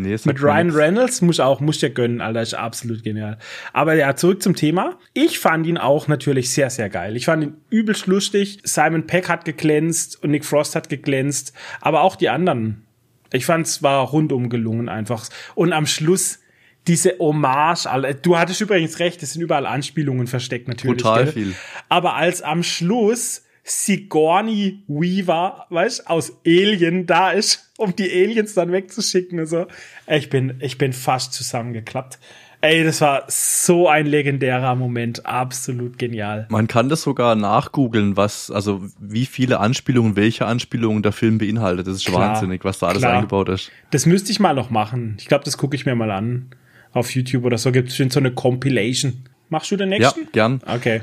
Nee, 0.01 0.17
Mit 0.23 0.41
Ryan 0.41 0.67
nichts. 0.67 0.79
Reynolds 0.79 1.21
muss 1.21 1.39
auch, 1.39 1.59
muss 1.59 1.81
ja 1.81 1.89
gönnen, 1.89 2.21
Alter, 2.21 2.41
ist 2.41 2.53
absolut 2.53 3.03
genial. 3.03 3.37
Aber 3.73 3.93
ja, 3.93 4.15
zurück 4.15 4.41
zum 4.41 4.55
Thema. 4.55 4.97
Ich 5.13 5.39
fand 5.39 5.67
ihn 5.67 5.77
auch 5.77 6.07
natürlich 6.07 6.51
sehr, 6.51 6.69
sehr 6.69 6.89
geil. 6.89 7.15
Ich 7.15 7.25
fand 7.25 7.43
ihn 7.43 7.57
übelst 7.69 8.07
lustig. 8.07 8.59
Simon 8.63 9.07
Peck 9.07 9.29
hat 9.29 9.45
geglänzt 9.45 10.21
und 10.23 10.31
Nick 10.31 10.45
Frost 10.45 10.75
hat 10.75 10.89
geglänzt, 10.89 11.53
aber 11.79 12.01
auch 12.01 12.15
die 12.15 12.29
anderen. 12.29 12.85
Ich 13.31 13.45
fand 13.45 13.65
es 13.65 13.81
war 13.81 14.07
rundum 14.07 14.49
gelungen 14.49 14.89
einfach. 14.89 15.27
Und 15.55 15.73
am 15.73 15.85
Schluss 15.85 16.39
diese 16.87 17.17
Hommage, 17.19 17.87
du 18.23 18.37
hattest 18.37 18.61
übrigens 18.61 18.99
recht, 18.99 19.21
es 19.21 19.33
sind 19.33 19.41
überall 19.41 19.65
Anspielungen 19.65 20.27
versteckt 20.27 20.67
natürlich. 20.67 21.01
Total 21.01 21.25
gell? 21.25 21.33
viel. 21.33 21.55
Aber 21.89 22.15
als 22.15 22.41
am 22.41 22.63
Schluss 22.63 23.43
Sigourney 23.63 24.83
Weaver, 24.87 25.65
weißt, 25.69 26.07
aus 26.09 26.33
Alien 26.45 27.05
da 27.05 27.31
ist, 27.31 27.71
um 27.77 27.95
die 27.95 28.09
Aliens 28.09 28.53
dann 28.53 28.71
wegzuschicken 28.71 29.39
und 29.39 29.45
so. 29.45 29.67
Ich 30.07 30.29
bin, 30.29 30.55
ich 30.59 30.77
bin 30.77 30.93
fast 30.93 31.33
zusammengeklappt. 31.33 32.19
Ey, 32.63 32.83
das 32.83 33.01
war 33.01 33.23
so 33.27 33.87
ein 33.87 34.05
legendärer 34.05 34.75
Moment, 34.75 35.25
absolut 35.25 35.97
genial. 35.97 36.45
Man 36.49 36.67
kann 36.67 36.89
das 36.89 37.01
sogar 37.01 37.33
nachgoogeln, 37.33 38.17
was, 38.17 38.51
also 38.51 38.83
wie 38.99 39.25
viele 39.25 39.59
Anspielungen, 39.59 40.15
welche 40.15 40.45
Anspielungen 40.45 41.01
der 41.01 41.11
Film 41.11 41.39
beinhaltet. 41.39 41.87
Das 41.87 41.95
ist 41.95 42.05
klar, 42.05 42.19
wahnsinnig, 42.19 42.63
was 42.63 42.77
da 42.77 42.87
alles 42.87 43.01
klar. 43.01 43.13
eingebaut 43.13 43.49
ist. 43.49 43.71
Das 43.89 44.05
müsste 44.05 44.31
ich 44.31 44.39
mal 44.39 44.53
noch 44.53 44.69
machen. 44.69 45.17
Ich 45.19 45.27
glaube, 45.27 45.43
das 45.43 45.57
gucke 45.57 45.75
ich 45.75 45.87
mir 45.87 45.95
mal 45.95 46.11
an. 46.11 46.51
Auf 46.93 47.15
YouTube 47.15 47.45
oder 47.45 47.57
so 47.57 47.71
gibt 47.71 47.89
es 47.89 47.97
so 47.97 48.19
eine 48.19 48.31
Compilation. 48.31 49.23
Machst 49.49 49.71
du 49.71 49.75
den 49.75 49.89
nächsten? 49.89 50.21
Ja, 50.21 50.27
gern. 50.31 50.61
Okay. 50.67 51.01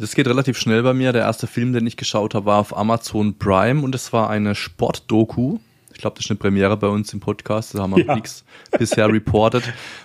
Das 0.00 0.14
geht 0.14 0.28
relativ 0.28 0.56
schnell 0.56 0.84
bei 0.84 0.94
mir. 0.94 1.12
Der 1.12 1.22
erste 1.22 1.48
Film, 1.48 1.72
den 1.72 1.84
ich 1.84 1.96
geschaut 1.96 2.34
habe, 2.34 2.46
war 2.46 2.58
auf 2.58 2.76
Amazon 2.76 3.36
Prime 3.36 3.82
und 3.82 3.96
es 3.96 4.12
war 4.12 4.30
eine 4.30 4.54
Sportdoku. 4.54 5.58
Ich 5.92 5.98
glaube, 5.98 6.14
das 6.14 6.26
ist 6.26 6.30
eine 6.30 6.38
Premiere 6.38 6.76
bei 6.76 6.86
uns 6.86 7.12
im 7.12 7.18
Podcast. 7.18 7.74
Da 7.74 7.80
haben 7.80 7.96
wir 7.96 8.04
ja. 8.04 8.14
nichts 8.14 8.44
bisher 8.78 9.08
reported. 9.12 9.64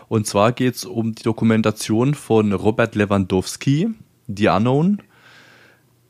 Und 0.10 0.25
zwar 0.25 0.51
geht 0.51 0.75
es 0.75 0.86
um 0.86 1.13
die 1.13 1.21
Dokumentation 1.21 2.15
von 2.15 2.53
Robert 2.53 2.95
Lewandowski, 2.95 3.89
The 4.27 4.47
Unknown. 4.47 4.99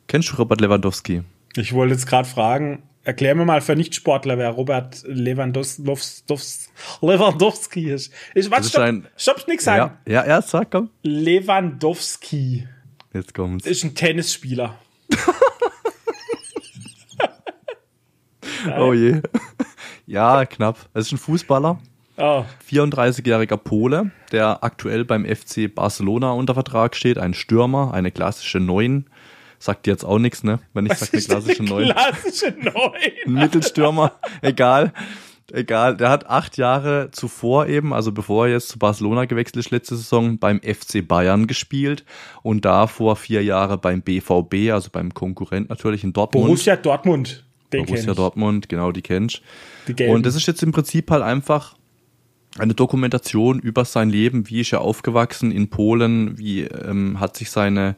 Kennst 0.08 0.32
du 0.32 0.38
Robert 0.38 0.62
Lewandowski? 0.62 1.24
Ich 1.58 1.74
wollte 1.74 1.96
jetzt 1.96 2.08
gerade 2.08 2.28
fragen, 2.28 2.84
erklär 3.04 3.36
mir 3.36 3.44
mal 3.44 3.60
für 3.60 3.76
Nichtsportler, 3.76 4.38
wer 4.38 4.52
Robert 4.52 5.04
Lewandowski 5.06 7.92
ist. 7.92 8.14
Ich 8.34 8.50
warte, 8.50 8.70
stopp, 8.70 8.82
ein, 8.82 9.08
stopp, 9.18 9.46
nix 9.50 9.66
sagen. 9.66 9.98
Ja, 10.08 10.26
ja, 10.26 10.42
sag, 10.42 10.72
komm. 10.72 10.90
Lewandowski. 11.02 12.66
Jetzt 13.14 13.34
kommt's. 13.34 13.66
Ist 13.68 13.84
ein 13.84 13.96
Tennisspieler. 13.96 14.78
oh 18.78 18.94
je. 18.94 19.22
Ja, 20.06 20.46
knapp. 20.46 20.90
Es 20.94 21.08
ist 21.08 21.14
ein 21.14 21.18
Fußballer. 21.20 21.80
Oh. 22.18 22.46
34-jähriger 22.70 23.58
Pole, 23.58 24.12
der 24.32 24.64
aktuell 24.64 25.06
beim 25.06 25.26
FC 25.26 25.74
Barcelona 25.74 26.32
unter 26.32 26.54
Vertrag 26.54 26.96
steht. 26.96 27.18
Ein 27.18 27.34
Stürmer, 27.34 27.94
eine 27.94 28.12
klassische 28.12 28.60
Neun. 28.60 29.06
Sagt 29.60 29.86
dir 29.86 29.92
jetzt 29.92 30.04
auch 30.04 30.20
nichts, 30.20 30.44
ne? 30.44 30.60
Wenn 30.74 30.86
ich 30.86 30.94
sage 30.94 31.14
eine 31.14 31.22
klassische 31.22 31.64
Neun. 31.64 31.86
Klassische 31.86 32.56
Neun. 32.60 32.94
ein 33.26 33.34
Mittelstürmer, 33.34 34.20
egal. 34.42 34.94
Egal, 35.56 35.96
der 35.96 36.10
hat 36.10 36.26
acht 36.26 36.58
Jahre 36.58 37.10
zuvor 37.12 37.68
eben, 37.68 37.94
also 37.94 38.12
bevor 38.12 38.48
er 38.48 38.54
jetzt 38.54 38.70
zu 38.70 38.80
Barcelona 38.80 39.26
gewechselt 39.26 39.58
ist, 39.64 39.70
letzte 39.70 39.96
Saison 39.96 40.40
beim 40.40 40.60
FC 40.60 41.08
Bayern 41.08 41.46
gespielt 41.46 42.06
und 42.42 42.66
davor 42.66 43.16
vier 43.16 43.44
Jahre 43.44 43.78
beim 43.78 44.02
BVB, 44.02 44.72
also 44.72 44.90
beim 44.92 45.14
Konkurrent 45.14 45.70
natürlich 45.70 46.04
in 46.04 46.12
Dortmund. 46.12 46.48
Borussia 46.48 46.76
Dortmund. 46.76 47.46
Den 47.72 47.86
Borussia 47.86 48.16
Dortmund, 48.16 48.68
genau, 48.68 48.92
die 48.92 49.04
kennst. 49.04 49.44
Die 49.88 50.08
und 50.08 50.26
das 50.26 50.34
ist 50.34 50.48
jetzt 50.48 50.64
im 50.64 50.72
Prinzip 50.72 51.12
halt 51.12 51.22
einfach 51.22 51.76
eine 52.58 52.74
Dokumentation 52.74 53.60
über 53.60 53.86
sein 53.86 54.10
Leben, 54.10 54.50
wie 54.50 54.62
ist 54.62 54.74
er 54.74 54.82
aufgewachsen 54.82 55.52
in 55.52 55.70
Polen, 55.70 56.36
wie 56.40 56.62
ähm, 56.62 57.20
hat 57.20 57.38
sich 57.38 57.52
seine 57.52 57.96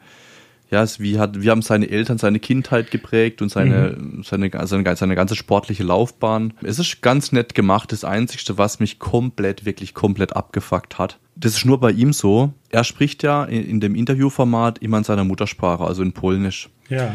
ja, 0.75 0.83
es, 0.83 0.99
wie, 0.99 1.17
hat, 1.19 1.41
wie 1.41 1.49
haben 1.49 1.61
seine 1.61 1.89
Eltern 1.89 2.17
seine 2.17 2.39
Kindheit 2.39 2.91
geprägt 2.91 3.41
und 3.41 3.47
seine, 3.47 3.95
mhm. 3.97 4.23
seine, 4.23 4.51
seine, 4.65 4.95
seine 4.97 5.15
ganze 5.15 5.35
sportliche 5.35 5.83
Laufbahn. 5.83 6.53
Es 6.63 6.79
ist 6.79 7.01
ganz 7.01 7.31
nett 7.31 7.55
gemacht. 7.55 7.93
Das 7.93 8.03
Einzige, 8.03 8.57
was 8.57 8.81
mich 8.81 8.99
komplett, 8.99 9.65
wirklich 9.65 9.93
komplett 9.93 10.35
abgefuckt 10.35 10.99
hat, 10.99 11.17
das 11.37 11.55
ist 11.55 11.65
nur 11.65 11.79
bei 11.79 11.91
ihm 11.91 12.11
so. 12.11 12.51
Er 12.69 12.83
spricht 12.83 13.23
ja 13.23 13.45
in, 13.45 13.63
in 13.63 13.79
dem 13.79 13.95
Interviewformat 13.95 14.79
immer 14.79 14.97
in 14.97 15.05
seiner 15.05 15.23
Muttersprache, 15.23 15.85
also 15.85 16.03
in 16.03 16.11
Polnisch. 16.11 16.69
Ja. 16.89 17.13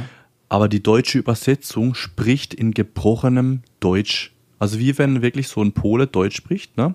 Aber 0.48 0.66
die 0.66 0.82
deutsche 0.82 1.18
Übersetzung 1.18 1.94
spricht 1.94 2.54
in 2.54 2.72
gebrochenem 2.72 3.60
Deutsch. 3.80 4.32
Also 4.58 4.78
wie 4.78 4.96
wenn 4.96 5.20
wirklich 5.20 5.48
so 5.48 5.60
ein 5.62 5.72
Pole 5.72 6.06
Deutsch 6.06 6.36
spricht, 6.36 6.78
ne? 6.78 6.94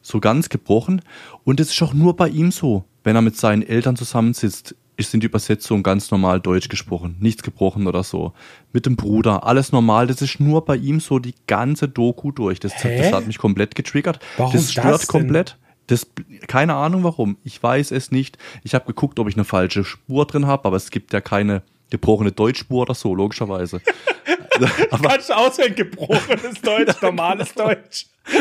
So 0.00 0.20
ganz 0.20 0.48
gebrochen. 0.48 1.02
Und 1.42 1.58
es 1.58 1.72
ist 1.72 1.82
auch 1.82 1.92
nur 1.92 2.14
bei 2.14 2.28
ihm 2.28 2.52
so, 2.52 2.84
wenn 3.02 3.16
er 3.16 3.22
mit 3.22 3.36
seinen 3.36 3.62
Eltern 3.62 3.96
zusammensitzt 3.96 4.76
ist 4.96 5.14
in 5.14 5.20
die 5.20 5.26
Übersetzung 5.26 5.82
ganz 5.82 6.10
normal 6.10 6.40
Deutsch 6.40 6.68
gesprochen, 6.68 7.16
nichts 7.18 7.42
gebrochen 7.42 7.86
oder 7.86 8.02
so. 8.02 8.32
Mit 8.72 8.86
dem 8.86 8.96
Bruder, 8.96 9.44
alles 9.44 9.72
normal. 9.72 10.06
Das 10.06 10.22
ist 10.22 10.40
nur 10.40 10.64
bei 10.64 10.76
ihm 10.76 11.00
so 11.00 11.18
die 11.18 11.34
ganze 11.46 11.88
Doku 11.88 12.30
durch. 12.30 12.60
Das, 12.60 12.72
das 12.80 13.12
hat 13.12 13.26
mich 13.26 13.38
komplett 13.38 13.74
getriggert. 13.74 14.20
Warum 14.36 14.52
das 14.52 14.72
stört 14.72 14.86
das 14.86 15.06
komplett. 15.06 15.56
Das, 15.86 16.06
keine 16.46 16.74
Ahnung 16.74 17.04
warum. 17.04 17.36
Ich 17.44 17.62
weiß 17.62 17.90
es 17.90 18.10
nicht. 18.10 18.38
Ich 18.62 18.74
habe 18.74 18.86
geguckt, 18.86 19.18
ob 19.18 19.28
ich 19.28 19.34
eine 19.34 19.44
falsche 19.44 19.84
Spur 19.84 20.26
drin 20.26 20.46
habe, 20.46 20.64
aber 20.64 20.76
es 20.76 20.90
gibt 20.90 21.12
ja 21.12 21.20
keine 21.20 21.62
gebrochene 21.90 22.32
Deutschspur 22.32 22.82
oder 22.82 22.94
so, 22.94 23.14
logischerweise. 23.14 23.80
aber, 24.90 25.08
Kannst 25.08 25.28
du 25.28 25.36
auswählen, 25.36 25.74
gebrochenes 25.74 26.60
Deutsch, 26.62 26.94
normales 27.02 27.52
Deutsch 27.54 28.06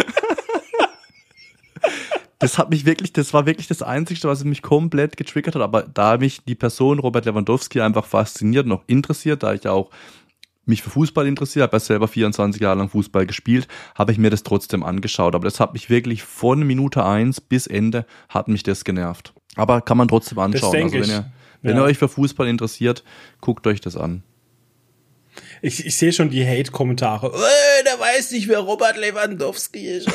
das 2.40 2.58
hat 2.58 2.70
mich 2.70 2.86
wirklich, 2.86 3.14
das 3.14 3.34
war 3.34 3.46
wirklich 3.46 3.68
das 3.68 3.82
Einzige, 3.82 4.28
was 4.28 4.44
mich 4.44 4.62
komplett 4.62 5.18
getriggert 5.18 5.56
hat. 5.56 5.62
Aber 5.62 5.84
da 5.84 6.18
mich 6.18 6.44
die 6.44 6.56
Person 6.56 7.00
Robert 7.00 7.26
Lewandowski 7.26 7.82
einfach 7.82 8.06
fasziniert 8.06 8.66
und 8.66 8.74
auch 8.74 8.84
interessiert, 8.88 9.44
da 9.44 9.54
ich 9.54 9.68
auch 9.68 9.90
mich 10.66 10.82
für 10.82 10.90
Fußball 10.90 11.28
interessiert, 11.28 11.64
habe 11.64 11.76
ja 11.76 11.80
selber 11.80 12.08
24 12.08 12.62
Jahre 12.62 12.78
lang 12.78 12.90
Fußball 12.90 13.26
gespielt, 13.26 13.68
habe 13.96 14.12
ich 14.12 14.18
mir 14.18 14.30
das 14.30 14.44
trotzdem 14.44 14.84
angeschaut. 14.84 15.36
Aber 15.36 15.46
das 15.46 15.60
hat 15.60 15.74
mich 15.74 15.90
wirklich 15.90 16.24
von 16.24 16.64
Minute 16.64 17.06
eins 17.06 17.42
bis 17.42 17.68
Ende 17.68 18.06
hat 18.30 18.48
mich 18.48 18.64
das 18.64 18.84
genervt. 18.84 19.34
Aber 19.56 19.82
kann 19.82 19.98
man 19.98 20.08
trotzdem 20.08 20.40
anschauen. 20.40 20.76
also 20.76 20.94
wenn 20.94 21.10
ihr, 21.10 21.32
wenn 21.62 21.78
ihr 21.78 21.84
euch 21.84 21.98
für 21.98 22.08
Fußball 22.08 22.48
interessiert, 22.48 23.04
guckt 23.42 23.68
euch 23.68 23.82
das 23.82 23.98
an. 23.98 24.24
Ich, 25.66 25.86
ich 25.86 25.96
sehe 25.96 26.12
schon 26.12 26.30
die 26.30 26.46
Hate-Kommentare. 26.46 27.28
Äh, 27.28 27.84
der 27.86 27.98
weiß 27.98 28.32
nicht, 28.32 28.50
wer 28.50 28.60
Robert 28.60 28.98
Lewandowski 28.98 29.88
ist. 29.88 30.10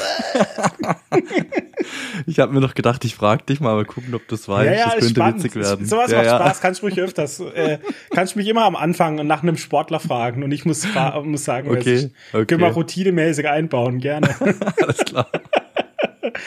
ich 2.27 2.39
habe 2.39 2.53
mir 2.53 2.61
noch 2.61 2.75
gedacht, 2.75 3.03
ich 3.07 3.15
frage 3.15 3.45
dich 3.45 3.59
mal, 3.59 3.75
mal 3.75 3.87
gucken, 3.87 4.15
ob 4.15 4.29
du 4.29 4.35
es 4.35 4.47
weißt. 4.47 4.67
Ja, 4.67 4.73
ja, 4.73 4.85
das 4.85 4.95
könnte 4.97 5.09
spannend. 5.09 5.43
witzig 5.43 5.55
werden. 5.55 5.87
Sowas 5.87 6.11
ja, 6.11 6.19
macht 6.19 6.27
ja. 6.27 6.37
Spaß, 6.37 6.61
kannst 6.61 6.83
du 6.83 6.87
ruhig 6.87 7.01
öfters. 7.01 7.41
Äh, 7.41 7.79
kannst 8.11 8.37
mich 8.37 8.47
immer 8.47 8.67
am 8.67 8.77
Anfang 8.77 9.27
nach 9.27 9.43
einem 9.43 9.57
Sportler 9.57 10.01
fragen 10.01 10.43
und 10.43 10.53
ich 10.53 10.67
muss, 10.67 10.87
muss 11.23 11.45
sagen, 11.45 11.71
okay, 11.71 12.11
okay. 12.35 12.45
können 12.45 12.61
wir 12.61 12.69
routinemäßig 12.69 13.49
einbauen, 13.49 14.01
gerne. 14.01 14.37
Alles 14.83 14.99
klar. 14.99 15.31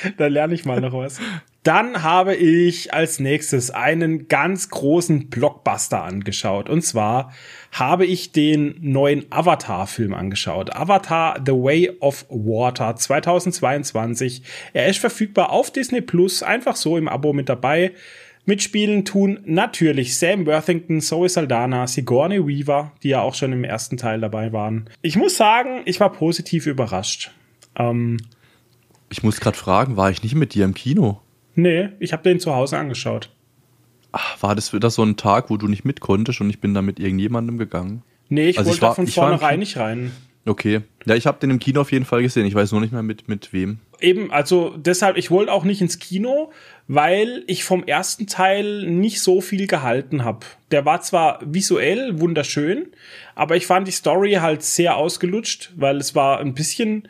da 0.17 0.27
lerne 0.27 0.53
ich 0.53 0.65
mal 0.65 0.81
noch 0.81 0.93
was. 0.93 1.19
Dann 1.63 2.01
habe 2.01 2.35
ich 2.35 2.91
als 2.93 3.19
nächstes 3.19 3.69
einen 3.69 4.27
ganz 4.27 4.69
großen 4.69 5.29
Blockbuster 5.29 6.03
angeschaut. 6.03 6.69
Und 6.69 6.81
zwar 6.81 7.33
habe 7.71 8.05
ich 8.05 8.31
den 8.31 8.75
neuen 8.81 9.25
Avatar-Film 9.29 10.15
angeschaut. 10.15 10.75
Avatar 10.75 11.39
The 11.45 11.51
Way 11.51 11.97
of 11.99 12.25
Water 12.29 12.95
2022. 12.95 14.41
Er 14.73 14.87
ist 14.87 14.97
verfügbar 14.97 15.51
auf 15.51 15.71
Disney 15.71 16.01
Plus, 16.01 16.41
einfach 16.41 16.75
so 16.75 16.97
im 16.97 17.07
Abo 17.07 17.31
mit 17.31 17.47
dabei. 17.47 17.91
Mitspielen 18.45 19.05
tun 19.05 19.39
natürlich 19.45 20.17
Sam 20.17 20.47
Worthington, 20.47 20.99
Zoe 20.99 21.29
Saldana, 21.29 21.85
Sigourney 21.85 22.45
Weaver, 22.45 22.91
die 23.03 23.09
ja 23.09 23.21
auch 23.21 23.35
schon 23.35 23.53
im 23.53 23.63
ersten 23.63 23.97
Teil 23.97 24.19
dabei 24.19 24.51
waren. 24.51 24.89
Ich 25.03 25.15
muss 25.15 25.37
sagen, 25.37 25.81
ich 25.85 25.99
war 25.99 26.11
positiv 26.11 26.65
überrascht. 26.65 27.31
Ähm, 27.77 28.17
ich 29.11 29.23
muss 29.23 29.39
gerade 29.39 29.57
fragen, 29.57 29.97
war 29.97 30.09
ich 30.09 30.23
nicht 30.23 30.35
mit 30.35 30.53
dir 30.53 30.65
im 30.65 30.73
Kino? 30.73 31.21
Nee, 31.53 31.89
ich 31.99 32.13
habe 32.13 32.23
den 32.23 32.39
zu 32.39 32.55
Hause 32.55 32.77
angeschaut. 32.77 33.29
Ach, 34.13 34.41
war 34.41 34.55
das 34.55 34.73
wieder 34.73 34.89
so 34.89 35.03
ein 35.03 35.17
Tag, 35.17 35.49
wo 35.49 35.57
du 35.57 35.67
nicht 35.67 35.85
mit 35.85 35.99
konntest 35.99 36.41
und 36.41 36.49
ich 36.49 36.59
bin 36.59 36.73
da 36.73 36.81
mit 36.81 36.99
irgendjemandem 36.99 37.57
gegangen? 37.57 38.03
Nee, 38.29 38.49
ich 38.49 38.57
also 38.57 38.69
wollte 38.69 38.77
ich 38.77 38.81
war, 38.81 38.89
da 38.89 38.95
von 38.95 39.07
vornherein 39.07 39.59
nicht 39.59 39.77
rein. 39.77 40.11
Okay. 40.45 40.81
Ja, 41.05 41.15
ich 41.15 41.27
habe 41.27 41.39
den 41.39 41.51
im 41.51 41.59
Kino 41.59 41.81
auf 41.81 41.91
jeden 41.91 42.05
Fall 42.05 42.21
gesehen. 42.21 42.45
Ich 42.45 42.55
weiß 42.55 42.71
nur 42.71 42.81
nicht 42.81 42.93
mehr 42.93 43.03
mit, 43.03 43.27
mit 43.27 43.53
wem. 43.53 43.79
Eben, 43.99 44.31
also 44.31 44.75
deshalb, 44.75 45.17
ich 45.17 45.29
wollte 45.29 45.51
auch 45.51 45.63
nicht 45.63 45.81
ins 45.81 45.99
Kino, 45.99 46.51
weil 46.87 47.43
ich 47.47 47.63
vom 47.63 47.83
ersten 47.83 48.27
Teil 48.27 48.89
nicht 48.89 49.21
so 49.21 49.41
viel 49.41 49.67
gehalten 49.67 50.23
habe. 50.23 50.45
Der 50.71 50.85
war 50.85 51.01
zwar 51.01 51.39
visuell 51.45 52.19
wunderschön, 52.19 52.87
aber 53.35 53.55
ich 53.55 53.67
fand 53.67 53.87
die 53.87 53.91
Story 53.91 54.33
halt 54.33 54.63
sehr 54.63 54.95
ausgelutscht, 54.95 55.71
weil 55.75 55.97
es 55.97 56.15
war 56.15 56.39
ein 56.39 56.55
bisschen 56.55 57.07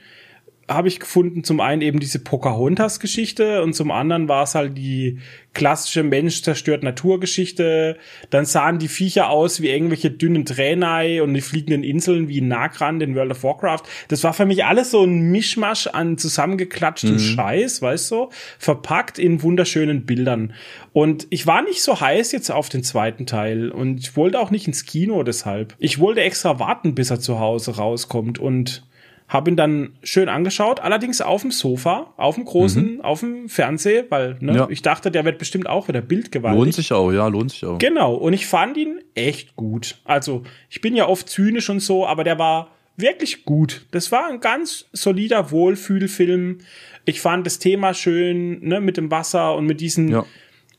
habe 0.74 0.88
ich 0.88 1.00
gefunden, 1.00 1.44
zum 1.44 1.60
einen 1.60 1.82
eben 1.82 2.00
diese 2.00 2.20
Pocahontas-Geschichte 2.20 3.64
und 3.64 3.74
zum 3.74 3.92
anderen 3.92 4.28
war 4.28 4.44
es 4.44 4.56
halt 4.56 4.78
die 4.78 5.20
klassische 5.54 6.04
Mensch 6.04 6.44
zerstört 6.44 6.84
Naturgeschichte. 6.84 7.98
Dann 8.30 8.46
sahen 8.46 8.80
die 8.80 8.88
Viecher 8.88 9.30
aus 9.30 9.62
wie 9.62 9.70
irgendwelche 9.70 10.10
dünnen 10.10 10.46
Tränei 10.46 11.22
und 11.22 11.34
die 11.34 11.42
fliegenden 11.42 11.84
Inseln 11.84 12.30
wie 12.30 12.42
Nagran 12.42 13.02
in 13.02 13.16
World 13.16 13.32
of 13.32 13.44
Warcraft. 13.44 13.84
Das 14.08 14.24
war 14.24 14.34
für 14.34 14.46
mich 14.46 14.64
alles 14.66 14.92
so 14.92 15.04
ein 15.04 15.32
Mischmasch 15.32 15.88
an 15.88 16.18
zusammengeklatschtem 16.18 17.14
mhm. 17.14 17.20
Scheiß, 17.20 17.82
weißt 17.82 18.12
du, 18.12 18.30
verpackt 18.60 19.20
in 19.20 19.42
wunderschönen 19.42 20.06
Bildern. 20.06 20.54
Und 20.94 21.28
ich 21.30 21.48
war 21.48 21.62
nicht 21.62 21.82
so 21.84 22.00
heiß 22.00 22.32
jetzt 22.32 22.50
auf 22.50 22.70
den 22.70 22.84
zweiten 22.84 23.26
Teil 23.26 23.72
und 23.72 24.00
ich 24.00 24.16
wollte 24.16 24.40
auch 24.40 24.52
nicht 24.52 24.68
ins 24.68 24.86
Kino 24.86 25.24
deshalb. 25.24 25.76
Ich 25.80 26.00
wollte 26.00 26.22
extra 26.22 26.60
warten, 26.60 26.96
bis 26.96 27.10
er 27.10 27.20
zu 27.20 27.40
Hause 27.40 27.76
rauskommt 27.76 28.40
und 28.40 28.84
habe 29.32 29.50
ihn 29.50 29.56
dann 29.56 29.94
schön 30.04 30.28
angeschaut, 30.28 30.82
allerdings 30.82 31.22
auf 31.22 31.42
dem 31.42 31.52
Sofa, 31.52 32.14
auf 32.18 32.36
dem 32.36 32.44
großen, 32.44 32.96
mhm. 32.96 33.02
auf 33.02 33.22
dem 33.22 33.48
Fernseher, 33.48 34.04
weil 34.10 34.36
ne, 34.42 34.54
ja. 34.54 34.68
ich 34.70 34.82
dachte, 34.82 35.10
der 35.10 35.24
wird 35.24 35.38
bestimmt 35.38 35.70
auch 35.70 35.88
wieder 35.88 36.02
bildgewaltig. 36.02 36.60
Lohnt 36.60 36.74
sich 36.74 36.92
auch, 36.92 37.14
ja, 37.14 37.28
lohnt 37.30 37.52
sich 37.52 37.66
auch. 37.66 37.78
Genau, 37.78 38.14
und 38.14 38.34
ich 38.34 38.46
fand 38.46 38.76
ihn 38.76 39.00
echt 39.16 39.56
gut. 39.56 40.02
Also, 40.04 40.44
ich 40.70 40.82
bin 40.82 40.98
ja 40.98 41.08
oft 41.08 41.30
zynisch 41.30 41.70
und 41.70 41.80
so, 41.80 42.06
aber 42.06 42.26
der 42.26 42.40
war 42.40 42.72
wirklich 42.98 43.46
gut. 43.46 43.86
Das 43.92 44.12
war 44.12 44.28
ein 44.28 44.42
ganz 44.42 44.90
solider 44.92 45.50
Wohlfühlfilm. 45.50 46.58
Ich 47.06 47.22
fand 47.22 47.46
das 47.46 47.58
Thema 47.58 47.94
schön, 47.94 48.60
ne, 48.68 48.82
mit 48.82 48.98
dem 48.98 49.12
Wasser 49.12 49.56
und 49.56 49.66
mit 49.66 49.80
diesen 49.80 50.10
ja. 50.10 50.26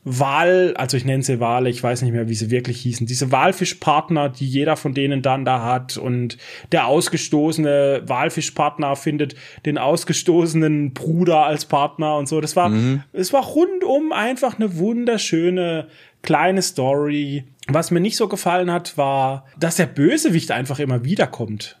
Wal, 0.05 0.73
also 0.75 0.97
ich 0.97 1.05
nenne 1.05 1.23
sie 1.23 1.39
Wale, 1.39 1.69
ich 1.69 1.81
weiß 1.81 2.01
nicht 2.01 2.11
mehr, 2.11 2.27
wie 2.27 2.35
sie 2.35 2.51
wirklich 2.51 2.81
hießen, 2.81 3.07
diese 3.07 3.31
Walfischpartner, 3.31 4.27
die 4.27 4.47
jeder 4.47 4.75
von 4.75 4.93
denen 4.93 5.21
dann 5.21 5.45
da 5.45 5.63
hat 5.63 5.95
und 5.95 6.37
der 6.73 6.87
ausgestoßene 6.87 8.03
Walfischpartner 8.05 8.97
findet 8.97 9.35
den 9.65 9.77
ausgestoßenen 9.77 10.93
Bruder 10.93 11.45
als 11.45 11.65
Partner 11.65 12.17
und 12.17 12.27
so. 12.27 12.41
Das 12.41 12.57
war, 12.57 12.69
mhm. 12.69 13.03
es 13.13 13.31
war 13.31 13.45
rundum 13.45 14.11
einfach 14.11 14.59
eine 14.59 14.75
wunderschöne 14.75 15.87
kleine 16.21 16.61
Story. 16.61 17.45
Was 17.69 17.89
mir 17.89 18.01
nicht 18.01 18.17
so 18.17 18.27
gefallen 18.27 18.71
hat, 18.71 18.97
war, 18.97 19.45
dass 19.57 19.77
der 19.77 19.85
Bösewicht 19.85 20.51
einfach 20.51 20.79
immer 20.79 21.05
wiederkommt. 21.05 21.79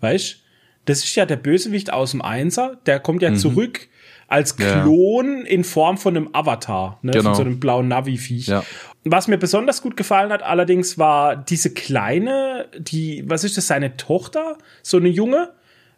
Weißt? 0.00 0.42
Das 0.84 1.04
ist 1.04 1.14
ja 1.14 1.24
der 1.24 1.36
Bösewicht 1.36 1.90
aus 1.90 2.10
dem 2.10 2.20
Einser. 2.20 2.78
Der 2.84 3.00
kommt 3.00 3.22
ja 3.22 3.30
mhm. 3.30 3.36
zurück 3.36 3.88
als 4.32 4.56
Klon 4.56 5.40
ja. 5.40 5.46
in 5.46 5.62
Form 5.62 5.98
von 5.98 6.16
einem 6.16 6.30
Avatar, 6.32 6.98
ne, 7.02 7.12
genau. 7.12 7.24
von 7.24 7.34
so 7.34 7.42
einem 7.42 7.60
blauen 7.60 7.88
Navi-Viech. 7.88 8.46
Ja. 8.46 8.64
Was 9.04 9.28
mir 9.28 9.36
besonders 9.36 9.82
gut 9.82 9.96
gefallen 9.96 10.32
hat, 10.32 10.42
allerdings 10.42 10.96
war 10.96 11.36
diese 11.36 11.74
kleine, 11.74 12.66
die, 12.78 13.24
was 13.26 13.44
ist 13.44 13.58
das, 13.58 13.66
seine 13.66 13.98
Tochter, 13.98 14.56
so 14.82 14.96
eine 14.96 15.10
Junge 15.10 15.50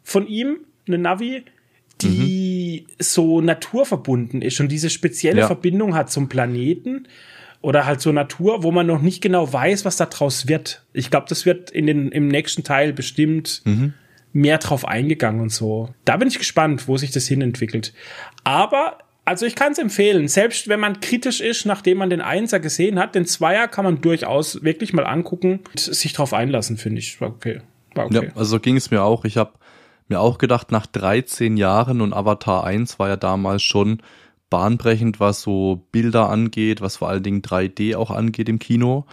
von 0.03 0.27
ihm, 0.27 0.59
eine 0.89 0.99
Navi, 0.99 1.45
die 2.01 2.87
mhm. 2.87 2.95
so 2.99 3.41
naturverbunden 3.41 4.43
ist 4.43 4.59
und 4.59 4.69
diese 4.69 4.91
spezielle 4.91 5.43
ja. 5.43 5.47
Verbindung 5.47 5.95
hat 5.95 6.11
zum 6.11 6.29
Planeten 6.29 7.07
oder 7.61 7.87
halt 7.87 8.01
zur 8.01 8.13
Natur, 8.13 8.65
wo 8.65 8.73
man 8.73 8.87
noch 8.87 9.01
nicht 9.01 9.23
genau 9.23 9.51
weiß, 9.51 9.85
was 9.85 9.97
da 9.97 10.07
draus 10.07 10.49
wird. 10.49 10.83
Ich 10.93 11.11
glaube, 11.11 11.27
das 11.29 11.47
wird 11.47 11.71
in 11.71 11.87
den, 11.87 12.11
im 12.11 12.27
nächsten 12.27 12.65
Teil 12.65 12.93
bestimmt 12.93 13.63
mhm. 13.65 13.95
Mehr 14.35 14.59
drauf 14.59 14.87
eingegangen 14.87 15.41
und 15.41 15.51
so. 15.51 15.89
Da 16.05 16.19
bin 16.19 16.29
ich 16.29 16.39
gespannt, 16.39 16.89
wo 16.89 16.99
sich 16.99 17.13
das 17.13 17.27
hinentwickelt. 17.27 17.95
Aber 18.43 18.99
also 19.25 19.47
ich 19.47 19.55
kann 19.55 19.73
es 19.73 19.79
empfehlen, 19.79 20.29
selbst 20.29 20.69
wenn 20.69 20.81
man 20.81 21.01
kritisch 21.01 21.41
ist, 21.41 21.65
nachdem 21.65 21.99
man 21.99 22.11
den 22.11 22.21
Einser 22.21 22.61
gesehen 22.61 22.99
hat, 22.99 23.15
den 23.15 23.25
Zweier 23.25 23.69
kann 23.69 23.85
man 23.85 24.03
durchaus 24.03 24.63
wirklich 24.63 24.93
mal 24.93 25.07
angucken 25.07 25.61
und 25.71 25.81
sich 25.81 26.13
drauf 26.13 26.35
einlassen, 26.35 26.77
finde 26.77 26.99
ich. 26.99 27.21
War 27.21 27.29
okay. 27.29 27.63
War 27.95 28.07
okay. 28.07 28.27
Ja, 28.27 28.37
also 28.37 28.57
so 28.57 28.61
ging 28.61 28.77
es 28.77 28.91
mir 28.91 29.03
auch. 29.03 29.25
Ich 29.25 29.39
habe 29.39 29.53
mir 30.09 30.21
auch 30.21 30.37
gedacht, 30.37 30.73
nach 30.73 30.87
13 30.87 31.57
Jahren 31.57 32.01
und 32.03 32.13
Avatar 32.13 32.65
1 32.65 32.99
war 32.99 33.09
ja 33.09 33.17
damals 33.17 33.63
schon 33.63 34.03
bahnbrechend, 34.51 35.21
was 35.21 35.41
so 35.41 35.87
Bilder 35.91 36.29
angeht, 36.29 36.81
was 36.81 36.97
vor 36.97 37.09
allen 37.09 37.23
Dingen 37.23 37.41
3D 37.41 37.97
auch 37.97 38.11
angeht 38.11 38.49
im 38.49 38.59
Kino. 38.59 39.07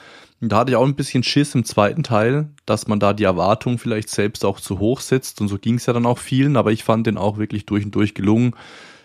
Da 0.44 0.58
hatte 0.58 0.72
ich 0.72 0.76
auch 0.76 0.86
ein 0.86 0.96
bisschen 0.96 1.22
Schiss 1.22 1.54
im 1.54 1.64
zweiten 1.64 2.02
Teil, 2.02 2.50
dass 2.66 2.88
man 2.88 3.00
da 3.00 3.14
die 3.14 3.26
Erwartung 3.26 3.78
vielleicht 3.78 4.10
selbst 4.10 4.44
auch 4.44 4.60
zu 4.60 4.80
hoch 4.80 5.00
setzt. 5.00 5.39
Und 5.39 5.50
so 5.50 5.60
ging 5.60 5.76
es 5.76 5.86
ja 5.86 5.94
dann 5.94 6.08
auch 6.08 6.18
vielen, 6.18 6.58
aber 6.58 6.72
ich 6.72 6.84
fand 6.84 7.06
den 7.06 7.18
auch 7.18 7.38
wirklich 7.38 7.68
durch 7.68 7.86
und 7.86 7.94
durch 7.94 8.16
gelungen. 8.16 8.56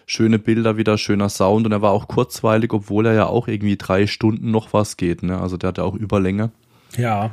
Schöne 0.07 0.39
Bilder 0.39 0.79
wieder, 0.79 0.97
schöner 0.97 1.29
Sound 1.29 1.67
und 1.67 1.73
er 1.73 1.83
war 1.83 1.91
auch 1.91 2.09
kurzweilig, 2.09 2.73
obwohl 2.73 3.07
er 3.07 3.13
ja 3.13 3.27
auch 3.27 3.49
irgendwie 3.49 3.77
drei 3.77 4.07
Stunden 4.07 4.51
noch 4.51 4.73
was 4.73 4.97
geht. 4.97 5.23
Ne? 5.23 5.39
Also 5.39 5.59
der 5.59 5.69
hatte 5.69 5.85
auch 5.85 5.95
Überlänge. 5.95 6.53
Ja. 6.97 7.33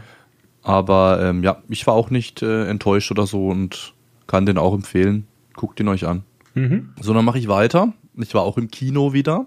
Aber 0.63 1.21
ähm, 1.21 1.43
ja, 1.43 1.61
ich 1.69 1.87
war 1.87 1.93
auch 1.93 2.09
nicht 2.09 2.41
äh, 2.41 2.67
enttäuscht 2.67 3.11
oder 3.11 3.25
so 3.25 3.47
und 3.47 3.93
kann 4.27 4.45
den 4.45 4.57
auch 4.57 4.73
empfehlen. 4.73 5.27
Guckt 5.55 5.79
ihn 5.79 5.87
euch 5.87 6.07
an. 6.07 6.23
Mhm. 6.55 6.89
So, 6.99 7.13
dann 7.13 7.23
mache 7.23 7.37
ich 7.37 7.47
weiter. 7.47 7.93
Ich 8.17 8.33
war 8.33 8.41
auch 8.41 8.57
im 8.57 8.69
Kino 8.69 9.13
wieder. 9.13 9.45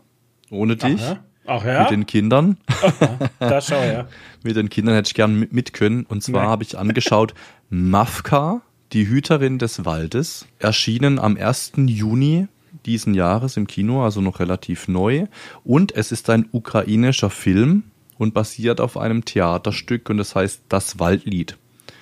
Ohne 0.51 0.77
dich. 0.77 1.03
Aha. 1.03 1.19
Ach 1.47 1.65
ja? 1.65 1.83
Mit 1.83 1.91
den 1.91 2.07
Kindern. 2.07 2.59
da 3.39 3.61
schau 3.61 3.83
ja. 3.83 4.07
mit 4.43 4.57
den 4.57 4.69
Kindern 4.69 4.95
hätte 4.95 5.09
ich 5.09 5.15
gern 5.15 5.47
mit, 5.51 5.73
können. 5.73 6.05
Und 6.05 6.23
zwar 6.23 6.49
habe 6.49 6.63
ich 6.63 6.79
angeschaut 6.79 7.35
Mafka, 7.71 8.63
die 8.93 9.09
Hüterin 9.09 9.59
des 9.59 9.85
Waldes, 9.85 10.47
erschienen 10.59 11.19
am 11.19 11.37
1. 11.37 11.73
Juni 11.77 12.49
diesen 12.85 13.15
Jahres 13.15 13.57
im 13.57 13.67
Kino, 13.67 14.05
also 14.05 14.21
noch 14.21 14.39
relativ 14.39 14.87
neu. 14.89 15.27
Und 15.65 15.95
es 15.95 16.13
ist 16.13 16.31
ein 16.31 16.49
ukrainischer 16.53 17.31
Film 17.31 17.85
und 18.19 18.33
basiert 18.33 18.81
auf 18.81 18.97
einem 18.97 19.25
Theaterstück 19.25 20.09
und 20.09 20.19
das 20.19 20.35
heißt 20.35 20.63
Das 20.69 20.99
Waldlied. 20.99 21.59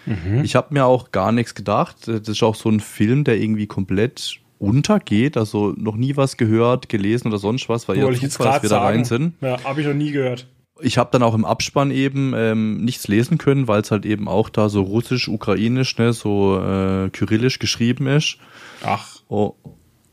Mhm. 0.06 0.44
Ich 0.44 0.54
habe 0.54 0.74
mir 0.74 0.84
auch 0.84 1.10
gar 1.10 1.32
nichts 1.32 1.54
gedacht. 1.54 2.06
Das 2.06 2.28
ist 2.28 2.42
auch 2.42 2.54
so 2.54 2.68
ein 2.68 2.80
Film, 2.80 3.24
der 3.24 3.38
irgendwie 3.38 3.66
komplett 3.66 4.40
untergeht. 4.64 5.36
Also 5.36 5.74
noch 5.76 5.96
nie 5.96 6.16
was 6.16 6.36
gehört, 6.36 6.88
gelesen 6.88 7.28
oder 7.28 7.38
sonst 7.38 7.68
was, 7.68 7.88
weil 7.88 7.98
ja 7.98 8.12
Zufall, 8.12 8.46
dass 8.46 8.62
wir 8.62 8.70
da 8.70 8.82
rein 8.82 9.04
sind. 9.04 9.34
Ja, 9.40 9.62
habe 9.64 9.80
ich 9.80 9.86
noch 9.86 9.94
nie 9.94 10.10
gehört. 10.10 10.46
Ich 10.80 10.98
habe 10.98 11.10
dann 11.12 11.22
auch 11.22 11.34
im 11.34 11.44
Abspann 11.44 11.92
eben 11.92 12.32
ähm, 12.34 12.84
nichts 12.84 13.06
lesen 13.06 13.38
können, 13.38 13.68
weil 13.68 13.82
es 13.82 13.90
halt 13.92 14.04
eben 14.04 14.26
auch 14.26 14.48
da 14.48 14.68
so 14.68 14.82
russisch, 14.82 15.28
ukrainisch, 15.28 15.96
ne, 15.98 16.12
so 16.12 16.58
äh, 16.58 17.10
kyrillisch 17.10 17.60
geschrieben 17.60 18.08
ist. 18.08 18.38
Ach. 18.84 19.20
Oh. 19.28 19.54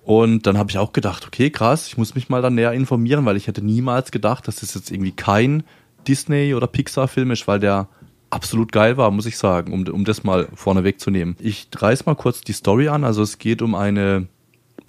Und 0.04 0.45
dann 0.45 0.58
habe 0.58 0.70
ich 0.70 0.78
auch 0.78 0.93
gedacht, 0.93 1.26
okay, 1.26 1.49
krass, 1.49 1.88
ich 1.88 1.97
muss 1.97 2.16
mich 2.16 2.30
mal 2.30 2.41
dann 2.41 2.56
näher 2.56 2.74
informieren, 2.74 3.26
weil 3.26 3.38
ich 3.38 3.47
hätte 3.47 3.64
niemals 3.64 4.12
gedacht, 4.12 4.47
dass 4.47 4.58
das 4.58 4.74
jetzt 4.74 4.91
irgendwie 4.91 5.12
kein 5.12 5.64
Disney- 6.08 6.54
oder 6.54 6.68
Pixar-Film 6.68 7.32
ist, 7.32 7.47
weil 7.47 7.60
der 7.60 7.88
absolut 8.32 8.72
geil 8.72 8.97
war, 8.97 9.12
muss 9.12 9.26
ich 9.26 9.38
sagen, 9.38 9.74
um, 9.74 9.88
um 9.88 10.06
das 10.06 10.24
mal 10.24 10.47
vorne 10.56 10.84
wegzunehmen. 10.84 11.36
Ich 11.39 11.68
reiß 11.76 12.06
mal 12.06 12.16
kurz 12.16 12.41
die 12.41 12.54
Story 12.54 12.88
an. 12.88 13.04
Also 13.04 13.22
es 13.22 13.38
geht 13.38 13.62
um 13.62 13.76
eine 13.76 14.28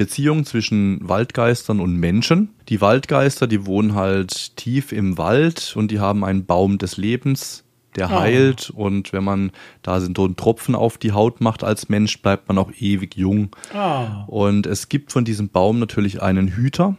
Beziehung 0.03 0.44
zwischen 0.44 0.98
Waldgeistern 1.09 1.78
und 1.78 1.94
Menschen. 1.94 2.48
Die 2.68 2.80
Waldgeister, 2.80 3.46
die 3.46 3.66
wohnen 3.66 3.94
halt 3.94 4.57
tief 4.57 4.90
im 4.90 5.16
Wald 5.16 5.74
und 5.76 5.92
die 5.92 6.00
haben 6.00 6.24
einen 6.24 6.44
Baum 6.44 6.78
des 6.78 6.96
Lebens, 6.96 7.62
der 7.94 8.11
oh. 8.11 8.18
heilt. 8.18 8.70
Und 8.70 9.12
wenn 9.12 9.22
man 9.22 9.53
da 9.82 10.00
so 10.00 10.07
einen 10.07 10.36
Tropfen 10.36 10.74
auf 10.74 10.98
die 10.98 11.12
Haut 11.12 11.40
macht 11.40 11.62
als 11.62 11.88
Mensch, 11.88 12.20
bleibt 12.20 12.48
man 12.48 12.59
auch 12.59 12.72
ewig 12.80 13.16
jung. 13.16 13.50
Oh. 13.72 14.07
Und 14.26 14.66
es 14.66 14.88
gibt 14.88 15.12
von 15.12 15.24
diesem 15.24 15.50
Baum 15.50 15.78
natürlich 15.78 16.20
einen 16.20 16.48
Hüter, 16.48 16.96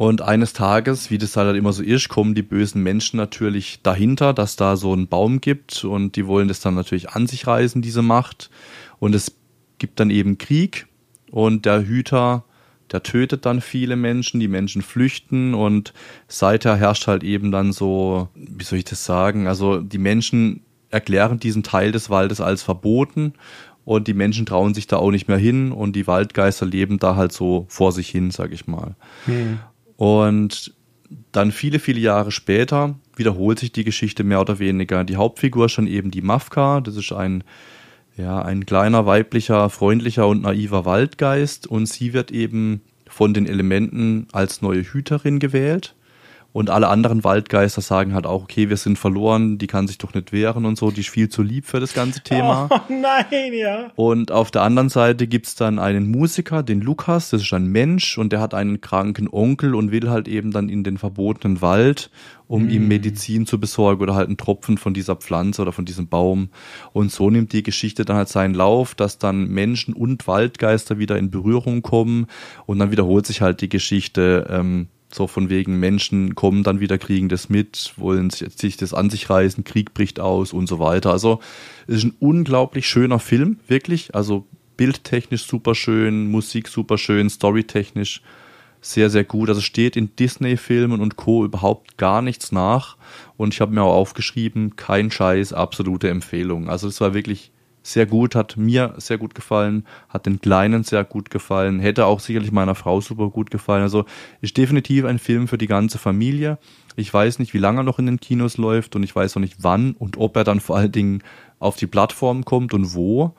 und 0.00 0.22
eines 0.22 0.54
Tages, 0.54 1.10
wie 1.10 1.18
das 1.18 1.36
halt 1.36 1.54
immer 1.58 1.74
so 1.74 1.82
ist, 1.82 2.08
kommen 2.08 2.34
die 2.34 2.40
bösen 2.40 2.82
Menschen 2.82 3.18
natürlich 3.18 3.82
dahinter, 3.82 4.32
dass 4.32 4.56
da 4.56 4.76
so 4.76 4.94
einen 4.94 5.08
Baum 5.08 5.42
gibt 5.42 5.84
und 5.84 6.16
die 6.16 6.26
wollen 6.26 6.48
das 6.48 6.60
dann 6.60 6.74
natürlich 6.74 7.10
an 7.10 7.26
sich 7.26 7.46
reißen, 7.46 7.82
diese 7.82 8.00
Macht. 8.00 8.48
Und 8.98 9.14
es 9.14 9.36
gibt 9.76 10.00
dann 10.00 10.08
eben 10.08 10.38
Krieg 10.38 10.86
und 11.30 11.66
der 11.66 11.86
Hüter, 11.86 12.44
der 12.92 13.02
tötet 13.02 13.46
dann 13.46 13.60
viele 13.60 13.96
Menschen, 13.96 14.40
die 14.40 14.48
Menschen 14.48 14.82
flüchten 14.82 15.54
und 15.54 15.92
seither 16.28 16.76
herrscht 16.76 17.06
halt 17.06 17.22
eben 17.22 17.52
dann 17.52 17.72
so, 17.72 18.28
wie 18.34 18.64
soll 18.64 18.78
ich 18.78 18.84
das 18.84 19.04
sagen, 19.04 19.46
also 19.46 19.80
die 19.80 19.98
Menschen 19.98 20.62
erklären 20.90 21.38
diesen 21.38 21.62
Teil 21.62 21.92
des 21.92 22.10
Waldes 22.10 22.40
als 22.40 22.62
verboten 22.62 23.34
und 23.84 24.08
die 24.08 24.14
Menschen 24.14 24.46
trauen 24.46 24.74
sich 24.74 24.86
da 24.86 24.96
auch 24.96 25.10
nicht 25.10 25.28
mehr 25.28 25.38
hin 25.38 25.72
und 25.72 25.94
die 25.94 26.06
Waldgeister 26.06 26.66
leben 26.66 26.98
da 26.98 27.16
halt 27.16 27.32
so 27.32 27.66
vor 27.68 27.92
sich 27.92 28.08
hin, 28.08 28.30
sag 28.30 28.52
ich 28.52 28.66
mal. 28.66 28.96
Hm. 29.26 29.60
Und 29.96 30.74
dann 31.32 31.52
viele, 31.52 31.78
viele 31.78 32.00
Jahre 32.00 32.30
später 32.30 32.94
wiederholt 33.16 33.58
sich 33.58 33.72
die 33.72 33.84
Geschichte 33.84 34.24
mehr 34.24 34.40
oder 34.40 34.58
weniger. 34.58 35.04
Die 35.04 35.16
Hauptfigur 35.16 35.66
ist 35.66 35.72
schon 35.72 35.86
eben 35.86 36.10
die 36.10 36.22
Mafka. 36.22 36.80
Das 36.80 36.96
ist 36.96 37.12
ein, 37.12 37.44
ja, 38.16 38.42
ein 38.42 38.66
kleiner, 38.66 39.06
weiblicher, 39.06 39.70
freundlicher 39.70 40.26
und 40.26 40.42
naiver 40.42 40.84
Waldgeist. 40.84 41.66
Und 41.66 41.86
sie 41.86 42.12
wird 42.12 42.30
eben 42.30 42.80
von 43.08 43.34
den 43.34 43.46
Elementen 43.46 44.26
als 44.32 44.62
neue 44.62 44.82
Hüterin 44.82 45.38
gewählt. 45.38 45.94
Und 46.52 46.68
alle 46.68 46.88
anderen 46.88 47.22
Waldgeister 47.22 47.80
sagen 47.80 48.12
halt 48.12 48.26
auch, 48.26 48.42
okay, 48.42 48.68
wir 48.68 48.76
sind 48.76 48.98
verloren, 48.98 49.58
die 49.58 49.68
kann 49.68 49.86
sich 49.86 49.98
doch 49.98 50.14
nicht 50.14 50.32
wehren 50.32 50.64
und 50.64 50.76
so, 50.76 50.90
die 50.90 51.00
ist 51.00 51.10
viel 51.10 51.28
zu 51.28 51.42
lieb 51.42 51.64
für 51.64 51.78
das 51.78 51.94
ganze 51.94 52.22
Thema. 52.22 52.68
Oh 52.70 52.80
nein, 52.92 53.52
ja. 53.52 53.92
Und 53.94 54.32
auf 54.32 54.50
der 54.50 54.62
anderen 54.62 54.88
Seite 54.88 55.28
gibt's 55.28 55.54
dann 55.54 55.78
einen 55.78 56.10
Musiker, 56.10 56.64
den 56.64 56.80
Lukas, 56.80 57.30
das 57.30 57.42
ist 57.42 57.52
ein 57.52 57.66
Mensch 57.66 58.18
und 58.18 58.32
der 58.32 58.40
hat 58.40 58.54
einen 58.54 58.80
kranken 58.80 59.28
Onkel 59.30 59.76
und 59.76 59.92
will 59.92 60.10
halt 60.10 60.26
eben 60.26 60.50
dann 60.50 60.68
in 60.68 60.82
den 60.82 60.98
verbotenen 60.98 61.62
Wald, 61.62 62.10
um 62.48 62.66
mm. 62.66 62.70
ihm 62.70 62.88
Medizin 62.88 63.46
zu 63.46 63.60
besorgen 63.60 64.02
oder 64.02 64.16
halt 64.16 64.26
einen 64.26 64.36
Tropfen 64.36 64.76
von 64.76 64.92
dieser 64.92 65.14
Pflanze 65.14 65.62
oder 65.62 65.72
von 65.72 65.84
diesem 65.84 66.08
Baum. 66.08 66.48
Und 66.92 67.12
so 67.12 67.30
nimmt 67.30 67.52
die 67.52 67.62
Geschichte 67.62 68.04
dann 68.04 68.16
halt 68.16 68.28
seinen 68.28 68.54
Lauf, 68.54 68.96
dass 68.96 69.18
dann 69.18 69.46
Menschen 69.48 69.94
und 69.94 70.26
Waldgeister 70.26 70.98
wieder 70.98 71.16
in 71.16 71.30
Berührung 71.30 71.82
kommen 71.82 72.26
und 72.66 72.80
dann 72.80 72.90
wiederholt 72.90 73.26
sich 73.26 73.40
halt 73.40 73.60
die 73.60 73.68
Geschichte. 73.68 74.48
Ähm, 74.50 74.88
so 75.12 75.26
von 75.26 75.50
wegen 75.50 75.78
Menschen 75.78 76.34
kommen 76.34 76.62
dann 76.62 76.80
wieder, 76.80 76.98
kriegen 76.98 77.28
das 77.28 77.48
mit, 77.48 77.92
wollen 77.96 78.30
sich 78.30 78.76
das 78.76 78.94
an 78.94 79.10
sich 79.10 79.28
reißen, 79.28 79.64
Krieg 79.64 79.92
bricht 79.94 80.20
aus 80.20 80.52
und 80.52 80.68
so 80.68 80.78
weiter. 80.78 81.10
Also 81.10 81.40
es 81.86 81.96
ist 81.96 82.04
ein 82.04 82.16
unglaublich 82.20 82.88
schöner 82.88 83.18
Film, 83.18 83.58
wirklich. 83.66 84.14
Also 84.14 84.46
bildtechnisch 84.76 85.44
super 85.44 85.74
schön, 85.74 86.30
Musik 86.30 86.68
super 86.68 86.96
schön, 86.96 87.28
storytechnisch 87.28 88.22
sehr, 88.80 89.10
sehr 89.10 89.24
gut. 89.24 89.48
Also 89.48 89.60
steht 89.60 89.96
in 89.96 90.14
Disney-Filmen 90.16 91.00
und 91.00 91.16
Co. 91.16 91.44
überhaupt 91.44 91.98
gar 91.98 92.22
nichts 92.22 92.52
nach. 92.52 92.96
Und 93.36 93.52
ich 93.52 93.60
habe 93.60 93.74
mir 93.74 93.82
auch 93.82 93.94
aufgeschrieben, 93.94 94.76
kein 94.76 95.10
Scheiß, 95.10 95.52
absolute 95.52 96.08
Empfehlung. 96.08 96.68
Also 96.68 96.88
es 96.88 97.00
war 97.00 97.14
wirklich 97.14 97.50
sehr 97.92 98.06
gut, 98.06 98.34
hat 98.34 98.56
mir 98.56 98.94
sehr 98.98 99.18
gut 99.18 99.34
gefallen, 99.34 99.84
hat 100.08 100.26
den 100.26 100.40
Kleinen 100.40 100.84
sehr 100.84 101.04
gut 101.04 101.30
gefallen, 101.30 101.80
hätte 101.80 102.06
auch 102.06 102.20
sicherlich 102.20 102.52
meiner 102.52 102.74
Frau 102.74 103.00
super 103.00 103.28
gut 103.30 103.50
gefallen. 103.50 103.82
Also 103.82 104.04
ist 104.40 104.56
definitiv 104.56 105.04
ein 105.04 105.18
Film 105.18 105.48
für 105.48 105.58
die 105.58 105.66
ganze 105.66 105.98
Familie. 105.98 106.58
Ich 106.96 107.12
weiß 107.12 107.38
nicht, 107.38 107.54
wie 107.54 107.58
lange 107.58 107.80
er 107.80 107.84
noch 107.84 107.98
in 107.98 108.06
den 108.06 108.20
Kinos 108.20 108.56
läuft 108.56 108.96
und 108.96 109.02
ich 109.02 109.14
weiß 109.14 109.36
auch 109.36 109.40
nicht 109.40 109.56
wann 109.58 109.92
und 109.92 110.16
ob 110.16 110.36
er 110.36 110.44
dann 110.44 110.60
vor 110.60 110.76
allen 110.76 110.92
Dingen 110.92 111.22
auf 111.58 111.76
die 111.76 111.86
Plattform 111.86 112.44
kommt 112.44 112.74
und 112.74 112.94
wo. 112.94 113.34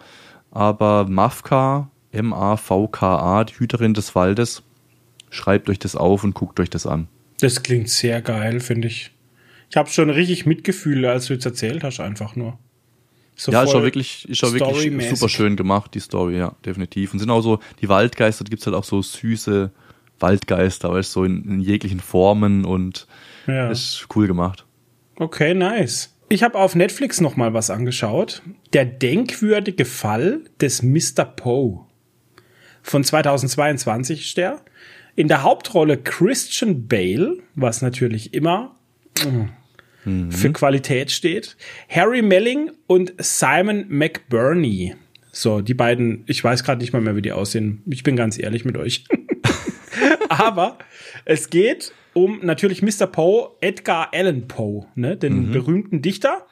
Aber 0.52 1.08
Mafka, 1.08 1.90
M-A-V-K-A, 2.12 3.44
die 3.46 3.54
Hüterin 3.54 3.94
des 3.94 4.16
Waldes, 4.16 4.64
schreibt 5.30 5.70
euch 5.70 5.80
das 5.80 5.96
auf 5.96 6.24
und 6.24 6.34
guckt 6.34 6.60
euch 6.60 6.70
das 6.70 6.86
an. 6.86 7.08
Das 7.40 7.64
klingt 7.64 7.90
sehr 7.90 8.22
geil, 8.22 8.60
finde 8.60 8.88
ich. 8.88 9.12
Ich 9.70 9.78
habe 9.78 9.90
schon 9.90 10.10
richtig 10.10 10.46
Mitgefühl, 10.46 11.06
als 11.06 11.28
du 11.28 11.34
jetzt 11.34 11.46
erzählt 11.46 11.84
hast, 11.84 12.02
einfach 12.02 12.36
nur. 12.36 12.60
So 13.42 13.52
ja, 13.52 13.64
ist 13.64 13.74
auch 13.74 13.82
wirklich, 13.82 14.30
ist 14.30 14.44
auch 14.44 14.54
wirklich 14.54 15.10
super 15.10 15.28
schön 15.28 15.56
gemacht, 15.56 15.96
die 15.96 16.00
Story, 16.00 16.38
ja, 16.38 16.54
definitiv. 16.64 17.12
Und 17.12 17.18
sind 17.18 17.32
auch 17.32 17.42
so, 17.42 17.60
die 17.82 17.90
Waldgeister, 17.90 18.44
da 18.44 18.50
gibt's 18.50 18.68
halt 18.68 18.76
auch 18.76 18.84
so 18.84 19.02
süße 19.02 19.72
Waldgeister, 20.20 20.92
weißt 20.92 21.12
so 21.12 21.24
in, 21.24 21.44
in 21.46 21.60
jeglichen 21.60 22.02
Formen 22.02 22.66
und 22.66 23.08
ja. 23.48 23.72
ist 23.72 24.06
cool 24.16 24.28
gemacht. 24.28 24.68
Okay, 25.16 25.56
nice. 25.56 26.16
Ich 26.30 26.44
habe 26.44 26.60
auf 26.60 26.76
Netflix 26.76 27.20
noch 27.20 27.36
mal 27.36 27.52
was 27.56 27.72
angeschaut. 27.72 28.44
Der 28.74 28.86
denkwürdige 28.86 29.86
Fall 29.86 30.42
des 30.62 30.84
Mr. 30.84 31.26
Poe 31.26 31.88
von 32.84 33.04
2022 33.04 34.22
ist 34.22 34.38
der. 34.38 34.62
In 35.16 35.28
der 35.28 35.42
Hauptrolle 35.42 35.98
Christian 35.98 36.88
Bale, 36.88 37.38
was 37.56 37.82
natürlich 37.82 38.36
immer 38.36 38.76
mhm. 40.06 40.32
für 40.32 40.52
Qualität 40.52 41.12
steht. 41.12 41.58
Harry 41.90 42.22
Melling 42.22 42.72
und 42.88 43.14
Simon 43.18 43.86
McBurney. 43.90 44.96
So, 45.32 45.62
die 45.62 45.74
beiden, 45.74 46.24
ich 46.28 46.44
weiß 46.44 46.64
gerade 46.64 46.82
nicht 46.82 46.94
mal 46.94 47.02
mehr, 47.02 47.16
wie 47.16 47.22
die 47.22 47.32
aussehen. 47.32 47.82
Ich 47.86 48.04
bin 48.04 48.16
ganz 48.16 48.38
ehrlich 48.38 48.66
mit 48.66 48.78
euch. 48.78 49.06
Aber 50.30 50.78
es 51.26 51.50
geht 51.50 51.94
um 52.14 52.40
natürlich 52.42 52.82
Mr. 52.82 53.08
Poe, 53.08 53.52
Edgar 53.62 54.10
Allan 54.14 54.48
Poe, 54.48 54.88
ne, 54.96 55.16
den 55.16 55.48
mhm. 55.48 55.52
berühmten 55.52 56.02
Dichter, 56.02 56.46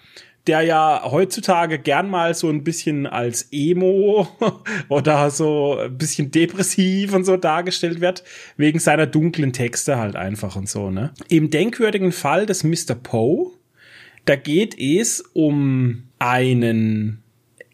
der 0.50 0.62
ja 0.64 1.04
heutzutage 1.06 1.78
gern 1.78 2.10
mal 2.10 2.34
so 2.34 2.50
ein 2.50 2.64
bisschen 2.64 3.06
als 3.06 3.50
Emo 3.52 4.28
oder 4.90 5.30
so 5.30 5.78
ein 5.78 5.96
bisschen 5.96 6.32
depressiv 6.32 7.14
und 7.14 7.24
so 7.24 7.38
dargestellt 7.38 8.02
wird, 8.02 8.24
wegen 8.58 8.80
seiner 8.80 9.06
dunklen 9.06 9.54
Texte 9.54 9.98
halt 9.98 10.16
einfach 10.16 10.56
und 10.56 10.68
so, 10.68 10.90
ne. 10.90 11.14
Im 11.28 11.52
denkwürdigen 11.52 12.12
Fall 12.12 12.48
des 12.48 12.64
Mr. 12.64 12.96
Poe, 12.96 13.52
da 14.26 14.36
geht 14.36 14.76
es 14.80 15.22
um 15.34 16.06
einen 16.18 17.22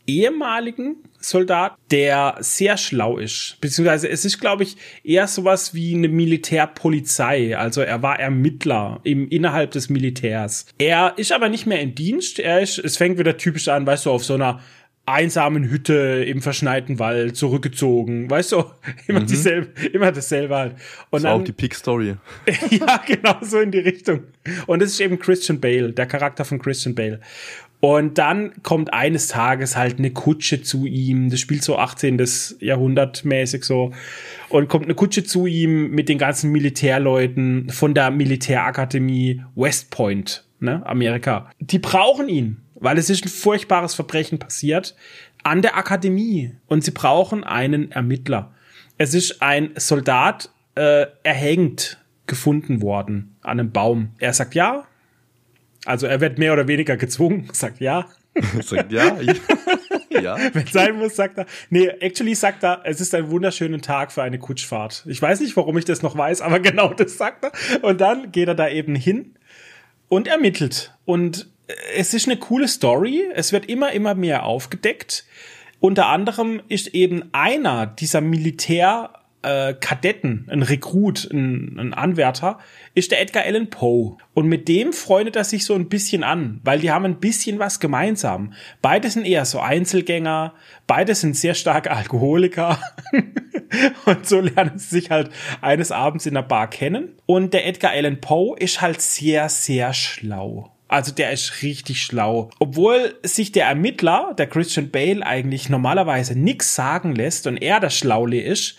ehemaligen 0.06 0.98
Soldat, 1.30 1.76
der 1.92 2.38
sehr 2.40 2.78
schlau 2.78 3.18
ist. 3.18 3.58
Beziehungsweise 3.62 4.10
es 4.10 4.26
ist, 4.26 4.40
glaube 4.40 4.64
ich, 4.64 4.78
eher 5.04 5.28
sowas 5.28 5.74
wie 5.74 5.96
eine 5.96 6.08
Militärpolizei. 6.08 7.58
Also 7.58 7.82
er 7.82 8.02
war 8.02 8.20
Ermittler 8.20 9.00
im, 9.04 9.30
innerhalb 9.30 9.72
des 9.72 9.90
Militärs. 9.90 10.66
Er 10.78 11.14
ist 11.18 11.32
aber 11.32 11.50
nicht 11.50 11.66
mehr 11.66 11.82
in 11.82 11.96
Dienst. 11.96 12.40
Er 12.40 12.62
ist, 12.62 12.78
es 12.78 12.98
fängt 12.98 13.18
wieder 13.18 13.38
typisch 13.38 13.68
an, 13.68 13.86
weißt 13.86 14.06
du, 14.06 14.12
auf 14.12 14.24
so 14.24 14.36
einer 14.36 14.62
einsamen 15.06 15.70
Hütte 15.70 16.26
im 16.28 16.42
verschneiten 16.42 16.98
Wald 16.98 17.38
zurückgezogen, 17.38 18.30
weißt 18.30 18.54
du, 18.54 18.64
immer 19.08 19.22
mhm. 19.22 19.28
dieselbe, 19.28 19.88
immer 19.94 20.12
dasselbe 20.12 20.56
halt. 20.56 20.74
Und 21.12 21.24
das 21.24 21.24
dann, 21.24 21.42
auch 21.42 21.44
die 21.44 21.52
Peak 21.52 21.76
Story. 21.76 22.16
ja, 22.72 23.04
genau 23.06 23.38
so 23.42 23.60
in 23.60 23.72
die 23.72 23.80
Richtung. 23.80 24.24
Und 24.66 24.82
es 24.82 24.94
ist 24.94 25.02
eben 25.02 25.20
Christian 25.20 25.60
Bale, 25.60 25.92
der 25.92 26.08
Charakter 26.08 26.44
von 26.44 26.60
Christian 26.60 26.96
Bale. 26.96 27.20
Und 27.86 28.18
dann 28.18 28.64
kommt 28.64 28.96
eines 28.96 29.28
Tages 29.28 29.78
halt 29.78 30.00
eine 30.00 30.10
Kutsche 30.10 30.64
zu 30.64 30.88
ihm. 30.88 31.30
Das 31.30 31.40
spielt 31.40 31.62
so 31.64 31.78
18. 31.78 32.20
Jahrhundert 32.60 33.24
mäßig 33.24 33.64
so. 33.64 33.92
Und 34.50 34.70
kommt 34.70 34.86
eine 34.86 34.96
Kutsche 34.96 35.24
zu 35.24 35.46
ihm 35.46 35.92
mit 35.92 36.10
den 36.10 36.18
ganzen 36.18 36.52
Militärleuten 36.52 37.70
von 37.70 37.94
der 37.94 38.10
Militärakademie 38.10 39.44
West 39.54 39.92
Point, 39.92 40.46
ne, 40.60 40.84
Amerika. 40.84 41.52
Die 41.60 41.78
brauchen 41.78 42.28
ihn, 42.28 42.58
weil 42.74 42.98
es 42.98 43.12
ist 43.12 43.24
ein 43.24 43.30
furchtbares 43.30 43.94
Verbrechen 43.94 44.40
passiert 44.40 44.96
an 45.44 45.62
der 45.62 45.78
Akademie. 45.78 46.54
Und 46.66 46.84
sie 46.84 46.90
brauchen 46.90 47.44
einen 47.44 47.92
Ermittler. 47.92 48.52
Es 48.98 49.14
ist 49.14 49.44
ein 49.44 49.70
Soldat 49.76 50.50
äh, 50.74 51.06
erhängt 51.22 52.00
gefunden 52.26 52.82
worden 52.82 53.36
an 53.44 53.60
einem 53.60 53.72
Baum. 53.72 54.10
Er 54.18 54.34
sagt 54.34 54.56
ja, 54.56 54.88
also 55.86 56.08
er 56.08 56.20
wird 56.22 56.38
mehr 56.38 56.54
oder 56.54 56.68
weniger 56.68 56.98
gezwungen, 56.98 57.50
sagt 57.54 57.80
ja. 57.80 58.08
sagt 58.62 58.92
ja. 58.92 59.18
ja. 60.10 60.38
Wenn 60.54 60.68
sein 60.68 60.98
muss, 60.98 61.16
sagt 61.16 61.38
er. 61.38 61.46
Nee, 61.70 61.88
actually 61.88 62.36
sagt 62.36 62.64
er, 62.64 62.82
es 62.84 63.00
ist 63.00 63.16
ein 63.16 63.32
wunderschöner 63.32 63.80
Tag 63.80 64.12
für 64.12 64.24
eine 64.24 64.40
Kutschfahrt. 64.40 65.06
Ich 65.08 65.22
weiß 65.22 65.40
nicht, 65.40 65.56
warum 65.56 65.78
ich 65.78 65.86
das 65.86 66.02
noch 66.02 66.18
weiß, 66.18 66.42
aber 66.42 66.60
genau 66.60 66.94
das 66.94 67.18
sagt 67.18 67.46
er. 67.46 67.84
Und 67.84 68.02
dann 68.02 68.32
geht 68.32 68.50
er 68.50 68.56
da 68.56 68.68
eben 68.68 68.96
hin 68.96 69.36
und 70.10 70.28
ermittelt. 70.28 70.94
Und 71.06 71.48
es 71.96 72.14
ist 72.14 72.28
eine 72.28 72.38
coole 72.38 72.68
Story. 72.68 73.24
Es 73.34 73.54
wird 73.54 73.68
immer, 73.68 73.94
immer 73.94 74.16
mehr 74.16 74.44
aufgedeckt. 74.44 75.26
Unter 75.80 76.08
anderem 76.08 76.62
ist 76.68 76.88
eben 76.88 77.30
einer 77.32 77.86
dieser 77.86 78.22
Militär 78.22 79.12
äh, 79.46 79.74
Kadetten, 79.74 80.48
ein 80.50 80.64
Rekrut, 80.64 81.30
ein, 81.32 81.78
ein 81.80 81.94
Anwärter, 81.94 82.60
ist 82.94 83.12
der 83.12 83.22
Edgar 83.22 83.44
Allan 83.44 83.70
Poe. 83.70 84.18
Und 84.34 84.48
mit 84.48 84.68
dem 84.68 84.94
freundet 84.94 85.36
er 85.36 85.44
sich 85.44 85.66
so 85.66 85.76
ein 85.76 85.88
bisschen 85.90 86.24
an, 86.24 86.60
weil 86.64 86.80
die 86.80 86.92
haben 86.92 87.06
ein 87.06 87.20
bisschen 87.20 87.60
was 87.60 87.80
gemeinsam. 87.80 88.54
Beide 88.82 89.10
sind 89.10 89.26
eher 89.26 89.46
so 89.46 89.60
Einzelgänger, 89.60 90.54
beide 90.88 91.16
sind 91.16 91.36
sehr 91.36 91.54
starke 91.54 91.92
Alkoholiker. 91.92 92.80
und 94.06 94.28
so 94.28 94.42
lernen 94.42 94.80
sie 94.80 95.00
sich 95.00 95.12
halt 95.12 95.30
eines 95.62 95.92
Abends 95.92 96.26
in 96.26 96.34
der 96.34 96.42
Bar 96.42 96.70
kennen. 96.70 97.14
Und 97.26 97.54
der 97.54 97.66
Edgar 97.68 97.92
Allan 97.92 98.22
Poe 98.22 98.58
ist 98.58 98.82
halt 98.82 99.02
sehr, 99.02 99.50
sehr 99.50 99.94
schlau. 99.94 100.72
Also 100.88 101.12
der 101.12 101.32
ist 101.32 101.64
richtig 101.64 102.02
schlau. 102.02 102.52
Obwohl 102.60 103.16
sich 103.24 103.52
der 103.52 103.66
Ermittler, 103.66 104.34
der 104.38 104.48
Christian 104.48 104.92
Bale, 104.92 105.26
eigentlich 105.26 105.70
normalerweise 105.70 106.38
nix 106.38 106.76
sagen 106.76 107.16
lässt 107.16 107.48
und 107.48 107.58
er 107.58 107.80
das 107.80 107.98
Schlaule 107.98 108.40
ist, 108.40 108.78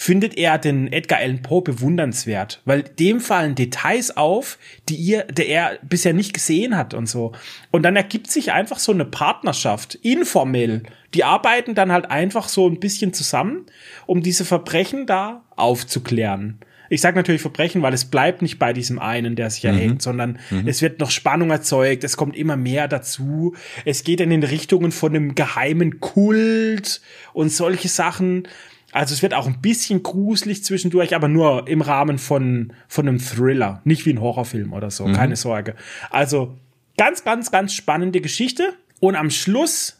findet 0.00 0.38
er 0.38 0.56
den 0.56 0.90
Edgar 0.90 1.18
Allan 1.18 1.42
Poe 1.42 1.60
bewundernswert, 1.60 2.62
weil 2.64 2.82
dem 2.84 3.20
fallen 3.20 3.54
Details 3.54 4.16
auf, 4.16 4.56
die 4.88 4.94
ihr, 4.94 5.24
der 5.24 5.46
er 5.46 5.78
bisher 5.82 6.14
nicht 6.14 6.32
gesehen 6.32 6.74
hat 6.74 6.94
und 6.94 7.06
so. 7.06 7.32
Und 7.70 7.82
dann 7.82 7.96
ergibt 7.96 8.30
sich 8.30 8.50
einfach 8.50 8.78
so 8.78 8.92
eine 8.92 9.04
Partnerschaft, 9.04 9.96
informell. 9.96 10.84
Die 11.12 11.22
arbeiten 11.22 11.74
dann 11.74 11.92
halt 11.92 12.10
einfach 12.10 12.48
so 12.48 12.66
ein 12.66 12.80
bisschen 12.80 13.12
zusammen, 13.12 13.66
um 14.06 14.22
diese 14.22 14.46
Verbrechen 14.46 15.04
da 15.04 15.44
aufzuklären. 15.54 16.60
Ich 16.88 17.02
sage 17.02 17.16
natürlich 17.16 17.42
Verbrechen, 17.42 17.82
weil 17.82 17.92
es 17.92 18.06
bleibt 18.06 18.40
nicht 18.40 18.58
bei 18.58 18.72
diesem 18.72 18.98
einen, 18.98 19.36
der 19.36 19.50
sich 19.50 19.66
erhängt, 19.66 19.96
mhm. 19.96 20.00
sondern 20.00 20.38
mhm. 20.48 20.66
es 20.66 20.80
wird 20.80 20.98
noch 20.98 21.10
Spannung 21.10 21.50
erzeugt, 21.50 22.04
es 22.04 22.16
kommt 22.16 22.36
immer 22.36 22.56
mehr 22.56 22.88
dazu. 22.88 23.54
Es 23.84 24.02
geht 24.02 24.22
in 24.22 24.30
den 24.30 24.44
Richtungen 24.44 24.92
von 24.92 25.14
einem 25.14 25.34
geheimen 25.34 26.00
Kult 26.00 27.02
und 27.34 27.52
solche 27.52 27.88
Sachen. 27.88 28.48
Also 28.92 29.14
es 29.14 29.22
wird 29.22 29.34
auch 29.34 29.46
ein 29.46 29.60
bisschen 29.60 30.02
gruselig 30.02 30.64
zwischendurch, 30.64 31.14
aber 31.14 31.28
nur 31.28 31.68
im 31.68 31.80
Rahmen 31.80 32.18
von, 32.18 32.72
von 32.88 33.08
einem 33.08 33.18
Thriller, 33.18 33.80
nicht 33.84 34.04
wie 34.06 34.12
ein 34.12 34.20
Horrorfilm 34.20 34.72
oder 34.72 34.90
so, 34.90 35.06
mhm. 35.06 35.12
keine 35.12 35.36
Sorge. 35.36 35.76
Also 36.10 36.58
ganz, 36.96 37.24
ganz, 37.24 37.50
ganz 37.50 37.72
spannende 37.72 38.20
Geschichte 38.20 38.74
und 38.98 39.14
am 39.16 39.30
Schluss 39.30 39.98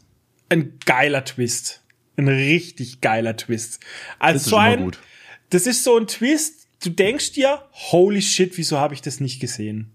ein 0.48 0.78
geiler 0.84 1.24
Twist. 1.24 1.82
Ein 2.16 2.28
richtig 2.28 3.00
geiler 3.00 3.36
Twist. 3.36 3.80
Also 4.18 4.34
das 4.34 4.42
ist 4.42 4.50
so 4.50 4.56
ein, 4.56 4.84
gut. 4.84 4.98
das 5.50 5.66
ist 5.66 5.84
so 5.84 5.96
ein 5.96 6.06
Twist, 6.06 6.68
du 6.82 6.90
denkst 6.90 7.32
dir, 7.32 7.62
holy 7.72 8.20
shit, 8.20 8.58
wieso 8.58 8.78
habe 8.78 8.94
ich 8.94 9.02
das 9.02 9.20
nicht 9.20 9.40
gesehen? 9.40 9.92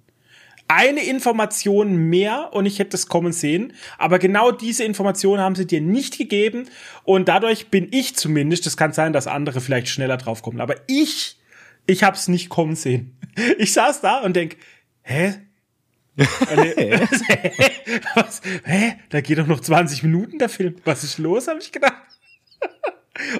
Eine 0.67 1.05
Information 1.05 1.95
mehr 1.95 2.49
und 2.53 2.65
ich 2.65 2.79
hätte 2.79 2.97
es 2.97 3.07
kommen 3.07 3.31
sehen. 3.31 3.73
Aber 3.97 4.19
genau 4.19 4.51
diese 4.51 4.83
Information 4.83 5.39
haben 5.39 5.55
sie 5.55 5.67
dir 5.67 5.81
nicht 5.81 6.17
gegeben 6.17 6.69
und 7.03 7.27
dadurch 7.27 7.69
bin 7.69 7.87
ich 7.91 8.15
zumindest, 8.15 8.65
das 8.65 8.77
kann 8.77 8.93
sein, 8.93 9.13
dass 9.13 9.27
andere 9.27 9.61
vielleicht 9.61 9.89
schneller 9.89 10.17
drauf 10.17 10.41
kommen, 10.41 10.61
aber 10.61 10.75
ich, 10.87 11.37
ich 11.85 12.03
habe 12.03 12.17
es 12.17 12.27
nicht 12.27 12.49
kommen 12.49 12.75
sehen. 12.75 13.17
Ich 13.57 13.73
saß 13.73 13.99
da 13.99 14.19
und 14.19 14.33
denk, 14.33 14.55
hä? 15.01 15.33
Was? 18.15 18.41
Hä? 18.63 18.93
Da 19.09 19.19
geht 19.19 19.37
doch 19.37 19.47
noch 19.47 19.59
20 19.59 20.03
Minuten 20.03 20.39
der 20.39 20.47
Film. 20.47 20.75
Was 20.85 21.03
ist 21.03 21.17
los, 21.17 21.49
habe 21.49 21.59
ich 21.59 21.73
gedacht. 21.73 22.01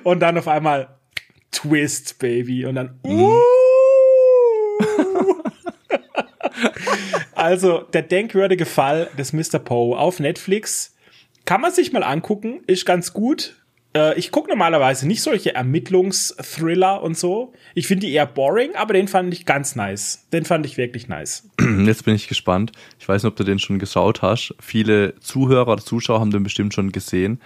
Und 0.04 0.20
dann 0.20 0.38
auf 0.38 0.50
einmal 0.50 1.00
Twist, 1.52 2.20
Baby. 2.20 2.66
Und 2.66 2.76
dann, 2.76 3.00
uh, 3.06 3.40
also, 7.34 7.80
der 7.94 8.02
denkwürdige 8.02 8.66
Fall 8.66 9.10
des 9.18 9.34
Mr. 9.34 9.60
Poe 9.60 9.98
auf 9.98 10.20
Netflix. 10.20 10.96
Kann 11.46 11.62
man 11.62 11.72
sich 11.72 11.94
mal 11.94 12.04
angucken, 12.04 12.62
ist 12.68 12.86
ganz 12.86 13.14
gut. 13.14 13.56
Äh, 13.96 14.18
ich 14.20 14.32
gucke 14.32 14.50
normalerweise 14.50 15.08
nicht 15.08 15.22
solche 15.22 15.56
Ermittlungsthriller 15.56 17.02
und 17.02 17.18
so. 17.18 17.54
Ich 17.74 17.88
finde 17.88 18.08
die 18.08 18.14
eher 18.14 18.26
boring, 18.26 18.76
aber 18.76 18.94
den 18.94 19.08
fand 19.08 19.34
ich 19.34 19.46
ganz 19.46 19.76
nice. 19.76 20.28
Den 20.34 20.46
fand 20.46 20.66
ich 20.66 20.78
wirklich 20.78 21.08
nice. 21.08 21.50
Jetzt 21.86 22.04
bin 22.04 22.16
ich 22.16 22.28
gespannt. 22.28 22.72
Ich 23.00 23.08
weiß 23.08 23.24
nicht, 23.24 23.32
ob 23.32 23.38
du 23.38 23.44
den 23.44 23.60
schon 23.60 23.80
geschaut 23.80 24.22
hast. 24.22 24.54
Viele 24.60 25.20
Zuhörer 25.20 25.72
oder 25.74 25.84
Zuschauer 25.84 26.20
haben 26.20 26.32
den 26.32 26.44
bestimmt 26.44 26.74
schon 26.74 26.92
gesehen. 26.92 27.40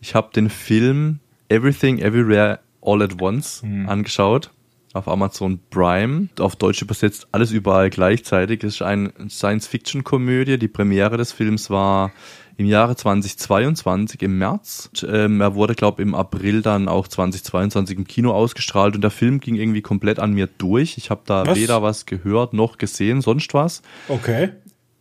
Ich 0.00 0.14
habe 0.14 0.30
den 0.34 0.50
Film 0.50 1.20
Everything 1.48 1.98
Everywhere 1.98 2.60
All 2.82 3.02
at 3.02 3.20
Once 3.20 3.62
hm. 3.62 3.88
angeschaut 3.88 4.50
auf 4.94 5.08
Amazon 5.08 5.58
Prime, 5.70 6.28
auf 6.38 6.56
Deutsch 6.56 6.80
übersetzt 6.80 7.26
alles 7.32 7.50
überall 7.50 7.90
gleichzeitig. 7.90 8.62
Es 8.62 8.76
ist 8.76 8.82
eine 8.82 9.12
Science-Fiction-Komödie. 9.28 10.56
Die 10.56 10.68
Premiere 10.68 11.16
des 11.16 11.32
Films 11.32 11.68
war 11.68 12.12
im 12.56 12.66
Jahre 12.66 12.94
2022 12.94 14.22
im 14.22 14.38
März. 14.38 14.90
Ähm, 15.06 15.40
er 15.40 15.56
wurde, 15.56 15.74
glaube 15.74 16.00
ich, 16.00 16.08
im 16.08 16.14
April 16.14 16.62
dann 16.62 16.88
auch 16.88 17.08
2022 17.08 17.98
im 17.98 18.06
Kino 18.06 18.32
ausgestrahlt 18.32 18.94
und 18.94 19.00
der 19.00 19.10
Film 19.10 19.40
ging 19.40 19.56
irgendwie 19.56 19.82
komplett 19.82 20.20
an 20.20 20.32
mir 20.32 20.46
durch. 20.46 20.96
Ich 20.96 21.10
habe 21.10 21.22
da 21.26 21.44
was? 21.44 21.58
weder 21.58 21.82
was 21.82 22.06
gehört 22.06 22.52
noch 22.52 22.78
gesehen, 22.78 23.20
sonst 23.20 23.52
was. 23.52 23.82
Okay. 24.06 24.50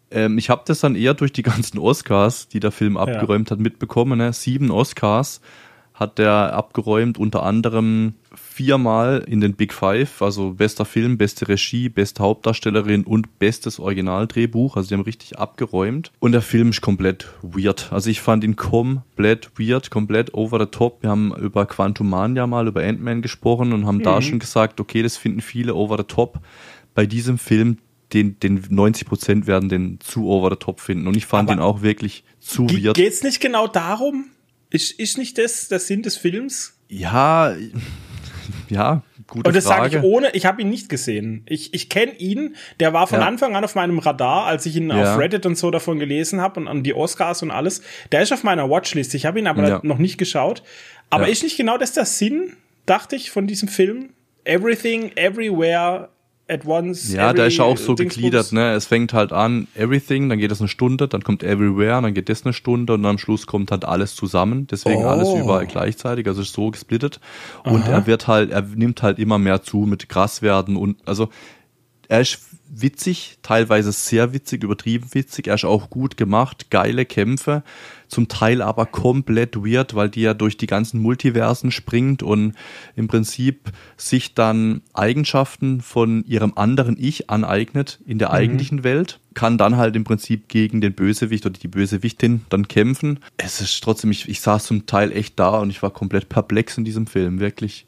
Ähm, 0.09 0.39
ich 0.39 0.49
habe 0.49 0.63
das 0.65 0.79
dann 0.79 0.95
eher 0.95 1.13
durch 1.13 1.33
die 1.33 1.43
ganzen 1.43 1.77
Oscars, 1.77 2.47
die 2.47 2.59
der 2.59 2.71
Film 2.71 2.97
abgeräumt 2.97 3.51
ja. 3.51 3.55
hat, 3.55 3.59
mitbekommen. 3.59 4.17
Ne? 4.17 4.33
Sieben 4.33 4.71
Oscars 4.71 5.39
hat 5.93 6.17
der 6.17 6.53
abgeräumt, 6.53 7.19
unter 7.19 7.43
anderem 7.43 8.15
viermal 8.54 9.24
in 9.28 9.41
den 9.41 9.56
Big 9.56 9.74
Five, 9.74 10.22
also 10.22 10.51
bester 10.51 10.86
Film, 10.86 11.18
beste 11.18 11.47
Regie, 11.47 11.89
beste 11.89 12.22
Hauptdarstellerin 12.22 13.04
und 13.04 13.39
bestes 13.39 13.80
Originaldrehbuch. 13.80 14.78
Also 14.78 14.89
die 14.89 14.93
haben 14.93 15.01
richtig 15.01 15.39
abgeräumt. 15.39 16.12
Und 16.20 16.34
der 16.34 16.43
Film 16.43 16.70
ist 16.70 16.82
komplett 16.82 17.28
weird. 17.41 17.91
Also 17.91 18.10
ich 18.10 18.22
fand 18.22 18.43
ihn 18.43 18.56
komplett 18.56 19.49
weird, 19.58 19.89
komplett 19.89 20.34
over 20.36 20.60
the 20.60 20.68
top. 20.68 21.01
Wir 21.01 21.10
haben 21.10 21.36
über 21.36 21.66
Quantum 21.66 22.10
Mania 22.10 22.45
mal, 22.45 22.68
über 22.68 22.84
Ant-Man 22.84 23.24
gesprochen 23.24 23.74
und 23.74 23.88
haben 23.88 23.97
mhm. 23.97 24.04
da 24.04 24.22
schon 24.22 24.39
gesagt, 24.39 24.80
okay, 24.80 25.01
das 25.01 25.18
finden 25.18 25.41
viele 25.41 25.74
over 25.74 25.97
the 25.97 26.04
top. 26.04 26.39
Bei 26.93 27.08
diesem 27.08 27.39
Film 27.39 27.78
den, 28.14 28.39
den 28.39 28.64
90 28.70 29.08
Prozent 29.08 29.47
werden 29.47 29.70
den 29.70 29.99
zu 29.99 30.28
over 30.28 30.51
the 30.51 30.58
top 30.58 30.80
finden. 30.80 31.08
Und 31.08 31.18
ich 31.18 31.26
fand 31.26 31.49
Aber 31.49 31.58
den 31.58 31.64
auch 31.64 31.82
wirklich 31.82 32.24
zu 32.39 32.70
weird. 32.70 32.95
Geht's 32.95 33.24
nicht 33.24 33.41
genau 33.41 33.68
darum? 33.68 34.26
Ist, 34.70 34.91
ist 34.91 35.18
nicht 35.18 35.39
das 35.39 35.68
der 35.70 35.80
Sinn 35.80 36.04
des 36.04 36.18
Films? 36.18 36.78
Ja, 36.88 37.56
ja, 38.69 39.01
gute 39.27 39.47
Und 39.47 39.55
das 39.55 39.65
sage 39.65 39.97
ich 39.97 40.03
ohne, 40.03 40.31
ich 40.31 40.45
habe 40.45 40.61
ihn 40.61 40.69
nicht 40.69 40.89
gesehen. 40.89 41.43
Ich, 41.47 41.73
ich 41.73 41.89
kenne 41.89 42.13
ihn, 42.13 42.55
der 42.79 42.93
war 42.93 43.07
von 43.07 43.19
ja. 43.19 43.27
Anfang 43.27 43.55
an 43.55 43.63
auf 43.63 43.75
meinem 43.75 43.99
Radar, 43.99 44.45
als 44.45 44.65
ich 44.65 44.75
ihn 44.75 44.89
ja. 44.89 45.13
auf 45.13 45.19
Reddit 45.19 45.45
und 45.45 45.57
so 45.57 45.71
davon 45.71 45.99
gelesen 45.99 46.41
habe 46.41 46.59
und 46.59 46.67
an 46.67 46.83
die 46.83 46.93
Oscars 46.93 47.41
und 47.41 47.51
alles. 47.51 47.81
Der 48.11 48.21
ist 48.21 48.31
auf 48.31 48.43
meiner 48.43 48.69
Watchlist. 48.69 49.13
Ich 49.15 49.25
habe 49.25 49.39
ihn 49.39 49.47
aber 49.47 49.67
ja. 49.67 49.79
noch 49.83 49.97
nicht 49.97 50.17
geschaut. 50.17 50.63
Aber 51.09 51.27
ist 51.27 51.43
nicht 51.43 51.57
genau 51.57 51.77
das 51.77 51.93
der 51.93 52.05
Sinn, 52.05 52.53
dachte 52.85 53.15
ich, 53.15 53.29
von 53.29 53.47
diesem 53.47 53.67
Film? 53.67 54.09
Everything, 54.45 55.11
everywhere, 55.15 56.09
at 56.47 56.65
once. 56.65 57.13
Ja, 57.13 57.33
da 57.33 57.45
ist 57.45 57.57
ja 57.57 57.63
auch 57.63 57.77
so 57.77 57.95
gegliedert, 57.95 58.51
ne? 58.51 58.73
Es 58.73 58.85
fängt 58.85 59.13
halt 59.13 59.31
an, 59.31 59.67
everything, 59.75 60.29
dann 60.29 60.39
geht 60.39 60.51
das 60.51 60.59
eine 60.59 60.67
Stunde, 60.67 61.07
dann 61.07 61.23
kommt 61.23 61.43
everywhere, 61.43 62.01
dann 62.01 62.13
geht 62.13 62.29
das 62.29 62.43
eine 62.43 62.53
Stunde 62.53 62.93
und 62.93 63.03
dann 63.03 63.11
am 63.11 63.17
Schluss 63.17 63.47
kommt 63.47 63.71
halt 63.71 63.85
alles 63.85 64.15
zusammen. 64.15 64.67
Deswegen 64.67 65.03
oh. 65.03 65.07
alles 65.07 65.29
überall 65.33 65.67
gleichzeitig, 65.67 66.27
also 66.27 66.41
ist 66.41 66.53
so 66.53 66.71
gesplittet. 66.71 67.19
Und 67.63 67.83
Aha. 67.83 67.91
er 67.91 68.07
wird 68.07 68.27
halt, 68.27 68.51
er 68.51 68.61
nimmt 68.61 69.01
halt 69.01 69.19
immer 69.19 69.39
mehr 69.39 69.63
zu 69.63 69.79
mit 69.79 70.09
Krasswerden 70.09 70.75
und, 70.75 70.97
also, 71.07 71.29
er 72.09 72.21
ist 72.21 72.39
witzig, 72.69 73.37
teilweise 73.41 73.91
sehr 73.91 74.33
witzig, 74.33 74.63
übertrieben 74.63 75.07
witzig. 75.13 75.47
Er 75.47 75.55
ist 75.55 75.65
auch 75.65 75.89
gut 75.89 76.17
gemacht, 76.17 76.69
geile 76.69 77.05
Kämpfe, 77.05 77.63
zum 78.14 78.28
Teil 78.28 78.61
aber 78.61 78.86
komplett 78.86 79.55
weird, 79.55 79.95
weil 79.95 80.09
die 80.09 80.22
ja 80.22 80.34
durch 80.34 80.55
die 80.55 80.68
ganzen 80.68 81.01
Multiversen 81.01 81.72
springt 81.72 82.24
und 82.24 82.53
im 82.95 83.07
Prinzip 83.07 83.72
sich 83.97 84.34
dann 84.34 84.82
Eigenschaften 84.93 85.82
von 85.82 86.24
ihrem 86.26 86.53
anderen 86.55 86.95
Ich 86.99 87.30
aneignet 87.30 87.99
in 88.05 88.20
der 88.20 88.30
mhm. 88.30 88.36
eigentlichen 88.36 88.84
Welt, 88.84 89.20
kann 89.34 89.57
dann 89.57 89.78
halt 89.78 89.95
im 89.95 90.03
Prinzip 90.03 90.47
gegen 90.47 90.80
den 90.80 90.93
Bösewicht 90.93 91.45
oder 91.45 91.57
die 91.57 91.68
Bösewichtin 91.68 92.41
dann 92.49 92.68
kämpfen. 92.68 93.20
Es 93.38 93.59
ist 93.59 93.84
trotzdem, 93.84 94.11
ich, 94.11 94.30
ich 94.30 94.41
saß 94.41 94.66
zum 94.66 94.86
Teil 94.86 95.11
echt 95.11 95.39
da 95.39 95.59
und 95.59 95.70
ich 95.70 95.82
war 95.82 95.91
komplett 95.91 96.30
perplex 96.30 96.78
in 96.78 96.86
diesem 96.86 97.07
Film, 97.07 97.39
wirklich. 97.39 97.86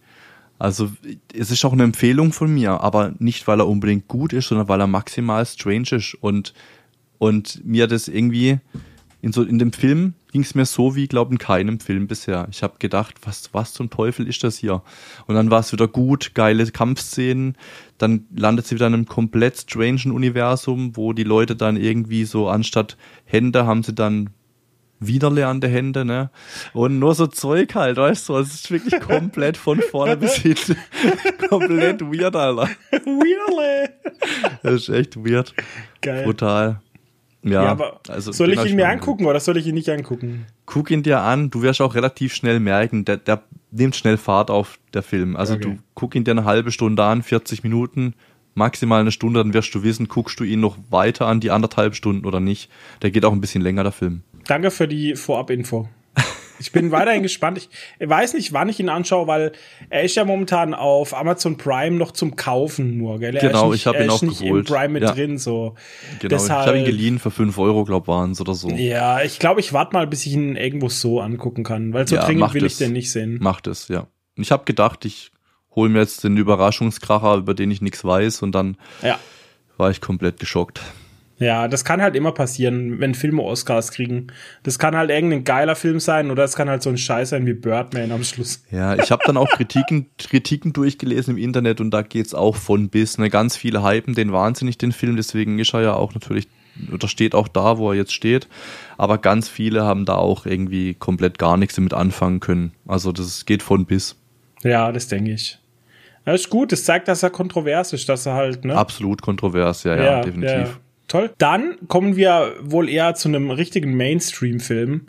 Also 0.57 0.91
es 1.38 1.51
ist 1.51 1.65
auch 1.65 1.73
eine 1.73 1.84
Empfehlung 1.84 2.32
von 2.32 2.53
mir, 2.53 2.82
aber 2.82 3.13
nicht, 3.19 3.47
weil 3.47 3.59
er 3.59 3.67
unbedingt 3.67 4.07
gut 4.07 4.34
ist, 4.34 4.47
sondern 4.47 4.69
weil 4.69 4.80
er 4.80 4.88
maximal 4.88 5.45
strange 5.45 5.89
ist. 5.91 6.15
Und, 6.15 6.53
und 7.17 7.65
mir 7.65 7.88
das 7.88 8.07
irgendwie, 8.07 8.59
in, 9.26 9.34
so, 9.34 9.41
in 9.41 9.57
dem 9.57 9.73
Film 9.73 10.13
ging 10.32 10.43
es 10.43 10.53
mir 10.53 10.65
so 10.65 10.95
wie, 10.95 11.07
glaube 11.07 11.32
in 11.32 11.39
keinem 11.39 11.80
Film 11.80 12.05
bisher. 12.05 12.47
Ich 12.51 12.61
habe 12.61 12.76
gedacht, 12.78 13.15
was, 13.26 13.51
was 13.53 13.73
zum 13.73 13.89
Teufel 13.89 14.28
ist 14.28 14.43
das 14.43 14.55
hier? 14.59 14.84
Und 15.26 15.34
dann 15.34 15.49
war 15.49 15.61
es 15.61 15.71
wieder 15.71 15.88
gut, 15.88 16.36
geile 16.36 16.63
Kampfszenen. 16.67 17.57
Dann 17.97 18.28
landet 18.36 18.67
sie 18.67 18.76
wieder 18.76 18.86
in 18.86 18.93
einem 18.93 19.07
komplett 19.07 19.57
strangen 19.57 20.11
Universum, 20.11 20.95
wo 20.95 21.11
die 21.11 21.23
Leute 21.23 21.55
dann 21.55 21.76
irgendwie 21.76 22.26
so 22.26 22.49
anstatt 22.49 22.97
Hände 23.26 23.65
haben 23.65 23.82
sie 23.82 23.95
dann 23.95 24.30
widerlernende 24.99 25.69
Hände, 25.69 26.05
ne? 26.05 26.30
Und 26.73 26.99
nur 26.99 27.15
so 27.15 27.26
Zeug 27.26 27.73
halt, 27.73 27.97
weißt 27.97 28.30
du, 28.30 28.38
es 28.38 28.53
ist 28.53 28.69
wirklich 28.69 29.01
komplett 29.01 29.57
von 29.57 29.82
vorne 29.82 30.17
bis 30.17 30.36
hinten. 30.36 30.78
komplett 31.49 32.01
weird, 32.01 32.36
Alter. 32.36 32.69
Weirdly. 32.91 33.89
Das 34.61 34.73
ist 34.73 34.89
echt 34.89 35.17
weird. 35.17 35.55
Geil. 36.01 36.26
Brutal. 36.26 36.80
Ja, 37.45 37.63
ja 37.63 37.69
aber 37.69 37.99
also 38.09 38.31
soll 38.31 38.53
ich 38.53 38.65
ihn 38.65 38.75
mir 38.75 38.89
angucken 38.89 39.25
oder 39.25 39.39
soll 39.39 39.57
ich 39.57 39.67
ihn 39.67 39.75
nicht 39.75 39.89
angucken? 39.89 40.47
Guck 40.65 40.89
ihn 40.89 41.03
dir 41.03 41.21
an, 41.21 41.51
du 41.51 41.61
wirst 41.61 41.79
auch 41.79 41.93
relativ 41.93 42.33
schnell 42.33 42.59
merken, 42.59 43.05
der, 43.05 43.17
der 43.17 43.43
nimmt 43.71 43.95
schnell 43.95 44.17
Fahrt 44.17 44.49
auf, 44.49 44.79
der 44.93 45.03
Film. 45.03 45.35
Also 45.35 45.53
okay. 45.53 45.63
du 45.63 45.77
guck 45.93 46.15
ihn 46.15 46.23
dir 46.23 46.31
eine 46.31 46.45
halbe 46.45 46.71
Stunde 46.71 47.03
an, 47.03 47.21
40 47.21 47.63
Minuten, 47.63 48.15
maximal 48.55 49.01
eine 49.01 49.11
Stunde, 49.11 49.43
dann 49.43 49.53
wirst 49.53 49.75
du 49.75 49.83
wissen, 49.83 50.07
guckst 50.07 50.39
du 50.39 50.43
ihn 50.43 50.59
noch 50.59 50.77
weiter 50.89 51.27
an, 51.27 51.39
die 51.39 51.51
anderthalb 51.51 51.95
Stunden 51.95 52.25
oder 52.25 52.39
nicht. 52.39 52.71
Der 53.03 53.11
geht 53.11 53.25
auch 53.25 53.33
ein 53.33 53.41
bisschen 53.41 53.61
länger, 53.61 53.83
der 53.83 53.91
Film. 53.91 54.23
Danke 54.47 54.71
für 54.71 54.87
die 54.87 55.15
Vorab-Info. 55.15 55.87
Ich 56.59 56.71
bin 56.71 56.91
weiterhin 56.91 57.23
gespannt. 57.23 57.57
Ich 57.99 58.09
weiß 58.09 58.33
nicht, 58.33 58.53
wann 58.53 58.69
ich 58.69 58.79
ihn 58.79 58.89
anschaue, 58.89 59.27
weil 59.27 59.51
er 59.89 60.03
ist 60.03 60.15
ja 60.15 60.25
momentan 60.25 60.73
auf 60.73 61.13
Amazon 61.13 61.57
Prime 61.57 61.97
noch 61.97 62.11
zum 62.11 62.35
Kaufen 62.35 62.97
nur, 62.97 63.19
gell? 63.19 63.35
Er 63.35 63.47
genau, 63.47 63.71
nicht, 63.71 63.81
ich 63.81 63.87
habe 63.87 64.03
ihn 64.03 64.09
auch 64.09 64.21
nicht 64.21 64.41
geholt. 64.41 64.69
im 64.69 64.73
Prime 64.73 64.89
mit 64.89 65.03
ja. 65.03 65.11
drin, 65.11 65.37
so. 65.37 65.75
Genau, 66.19 66.29
Deshalb, 66.29 66.61
ich 66.61 66.67
habe 66.67 66.79
ihn 66.79 66.85
geliehen 66.85 67.19
für 67.19 67.31
fünf 67.31 67.57
Euro, 67.57 67.83
glaub 67.83 68.07
waren's 68.07 68.39
oder 68.39 68.53
so. 68.53 68.69
Ja, 68.69 69.21
ich 69.21 69.39
glaube, 69.39 69.59
ich 69.59 69.73
warte 69.73 69.93
mal, 69.93 70.07
bis 70.07 70.25
ich 70.25 70.33
ihn 70.33 70.55
irgendwo 70.55 70.89
so 70.89 71.19
angucken 71.19 71.63
kann, 71.63 71.93
weil 71.93 72.07
so 72.07 72.15
ja, 72.15 72.25
dringend 72.25 72.53
will 72.53 72.65
es. 72.65 72.73
ich 72.73 72.77
den 72.79 72.93
nicht 72.93 73.11
sehen. 73.11 73.37
Macht 73.41 73.67
es, 73.67 73.87
ja. 73.87 74.07
Ich 74.35 74.51
habe 74.51 74.65
gedacht, 74.65 75.05
ich 75.05 75.31
hole 75.75 75.89
mir 75.89 75.99
jetzt 75.99 76.23
den 76.23 76.37
Überraschungskracher, 76.37 77.35
über 77.35 77.53
den 77.53 77.71
ich 77.71 77.81
nichts 77.81 78.03
weiß 78.03 78.41
und 78.41 78.53
dann 78.53 78.77
ja. 79.01 79.19
war 79.77 79.91
ich 79.91 80.01
komplett 80.01 80.39
geschockt. 80.39 80.81
Ja, 81.38 81.67
das 81.67 81.83
kann 81.83 82.01
halt 82.01 82.15
immer 82.15 82.31
passieren, 82.31 83.01
wenn 83.01 83.13
Filme 83.13 83.41
Oscars 83.43 83.91
kriegen. 83.91 84.27
Das 84.63 84.79
kann 84.79 84.95
halt 84.95 85.09
irgendein 85.09 85.43
geiler 85.43 85.75
Film 85.75 85.99
sein 85.99 86.31
oder 86.31 86.45
es 86.45 86.55
kann 86.55 86.69
halt 86.69 86.81
so 86.81 86.89
ein 86.89 86.97
Scheiß 86.97 87.29
sein 87.29 87.45
wie 87.45 87.53
Birdman 87.53 88.11
am 88.13 88.23
Schluss. 88.23 88.63
Ja, 88.71 88.95
ich 88.95 89.11
habe 89.11 89.21
dann 89.25 89.36
auch 89.36 89.49
Kritiken, 89.49 90.07
Kritiken 90.17 90.71
durchgelesen 90.71 91.36
im 91.36 91.43
Internet 91.43 91.81
und 91.81 91.91
da 91.91 92.03
geht's 92.03 92.33
auch 92.33 92.55
von 92.55 92.88
bis. 92.88 93.17
Ne? 93.17 93.29
Ganz 93.29 93.57
viele 93.57 93.83
hypen 93.83 94.15
den 94.15 94.31
wahnsinnig, 94.31 94.77
den 94.77 94.93
Film, 94.93 95.17
deswegen 95.17 95.59
ist 95.59 95.73
er 95.73 95.81
ja 95.81 95.93
auch 95.93 96.13
natürlich, 96.13 96.47
oder 96.91 97.09
steht 97.09 97.36
auch 97.36 97.49
da, 97.49 97.77
wo 97.77 97.91
er 97.91 97.97
jetzt 97.97 98.13
steht. 98.13 98.47
Aber 98.97 99.17
ganz 99.17 99.49
viele 99.49 99.83
haben 99.83 100.05
da 100.05 100.15
auch 100.15 100.45
irgendwie 100.45 100.93
komplett 100.93 101.38
gar 101.38 101.57
nichts 101.57 101.75
damit 101.75 101.93
anfangen 101.93 102.39
können. 102.39 102.71
Also 102.88 103.11
das 103.11 103.45
geht 103.45 103.61
von 103.61 103.86
bis. 103.86 104.15
Ja, 104.63 104.89
das 104.93 105.09
denke 105.09 105.33
ich. 105.33 105.59
Das 106.23 106.41
ist 106.41 106.49
gut, 106.49 106.71
das 106.71 106.86
zeigt, 106.86 107.09
dass 107.09 107.21
er 107.23 107.29
kontrovers 107.29 107.91
ist, 107.93 108.07
dass 108.07 108.25
er 108.25 108.33
halt, 108.33 108.65
ne? 108.65 108.75
Absolut 108.75 109.21
kontrovers, 109.21 109.83
ja, 109.83 109.95
ja, 109.95 110.03
ja 110.03 110.21
definitiv. 110.21 110.49
Ja. 110.49 110.77
Toll. 111.07 111.31
Dann 111.37 111.77
kommen 111.87 112.15
wir 112.15 112.55
wohl 112.61 112.89
eher 112.89 113.15
zu 113.15 113.27
einem 113.27 113.51
richtigen 113.51 113.95
Mainstream-Film. 113.95 115.05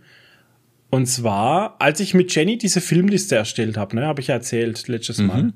Und 0.91 1.07
zwar, 1.07 1.77
als 1.79 2.01
ich 2.01 2.15
mit 2.15 2.35
Jenny 2.35 2.59
diese 2.59 2.81
Filmliste 2.81 3.37
erstellt 3.37 3.77
habe, 3.77 3.97
ne, 3.97 4.07
habe 4.07 4.21
ich 4.21 4.29
ja 4.29 4.35
erzählt 4.35 4.89
letztes 4.89 5.19
mhm. 5.19 5.27
Mal. 5.27 5.53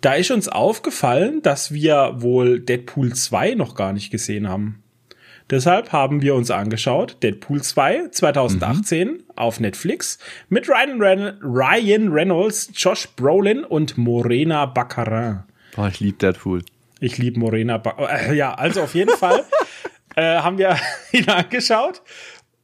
Da 0.00 0.14
ist 0.14 0.30
uns 0.30 0.48
aufgefallen, 0.48 1.42
dass 1.42 1.72
wir 1.72 2.14
wohl 2.16 2.60
Deadpool 2.60 3.14
2 3.14 3.54
noch 3.54 3.74
gar 3.74 3.92
nicht 3.92 4.10
gesehen 4.10 4.48
haben. 4.48 4.82
Deshalb 5.50 5.92
haben 5.92 6.22
wir 6.22 6.34
uns 6.34 6.50
angeschaut, 6.50 7.18
Deadpool 7.22 7.62
2 7.62 8.08
2018 8.10 9.08
mhm. 9.08 9.20
auf 9.36 9.60
Netflix 9.60 10.18
mit 10.48 10.68
Ryan, 10.68 11.00
Ren 11.00 11.38
Ryan 11.42 12.08
Reynolds, 12.08 12.70
Josh 12.74 13.08
Brolin 13.16 13.64
und 13.64 13.98
Morena 13.98 14.66
Baccarin. 14.66 15.40
Boah, 15.74 15.88
ich 15.88 16.00
liebe 16.00 16.18
Deadpool. 16.18 16.62
Ich 17.02 17.18
liebe 17.18 17.40
Morena. 17.40 17.78
Ba 17.78 17.96
äh, 17.98 18.32
ja, 18.32 18.54
also 18.54 18.82
auf 18.82 18.94
jeden 18.94 19.16
Fall 19.16 19.44
äh, 20.16 20.36
haben 20.36 20.56
wir 20.56 20.76
ihn 21.12 21.28
angeschaut 21.28 22.00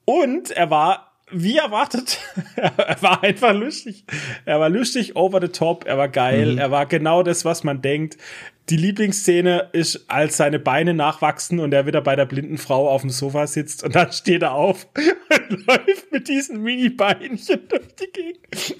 und 0.04 0.52
er 0.52 0.70
war 0.70 1.04
wie 1.30 1.58
erwartet, 1.58 2.20
er 2.56 3.02
war 3.02 3.22
einfach 3.22 3.52
lustig. 3.52 4.04
Er 4.46 4.60
war 4.60 4.70
lustig, 4.70 5.14
over 5.14 5.42
the 5.42 5.48
top, 5.48 5.86
er 5.86 5.98
war 5.98 6.08
geil, 6.08 6.52
mhm. 6.52 6.58
er 6.58 6.70
war 6.70 6.86
genau 6.86 7.22
das, 7.22 7.44
was 7.44 7.64
man 7.64 7.82
denkt. 7.82 8.16
Die 8.70 8.76
Lieblingsszene 8.76 9.70
ist, 9.72 10.04
als 10.08 10.36
seine 10.38 10.58
Beine 10.58 10.94
nachwachsen 10.94 11.58
und 11.58 11.74
er 11.74 11.86
wieder 11.86 12.00
bei 12.00 12.16
der 12.16 12.24
blinden 12.24 12.56
Frau 12.58 12.88
auf 12.88 13.02
dem 13.02 13.10
Sofa 13.10 13.46
sitzt 13.46 13.82
und 13.82 13.94
dann 13.94 14.12
steht 14.12 14.42
er 14.42 14.52
auf 14.52 14.86
und 15.50 15.66
läuft 15.66 16.12
mit 16.12 16.28
diesen 16.28 16.62
Mini-Beinchen 16.62 17.68
durch 17.68 17.94
die 17.96 18.12
Gegend. 18.12 18.76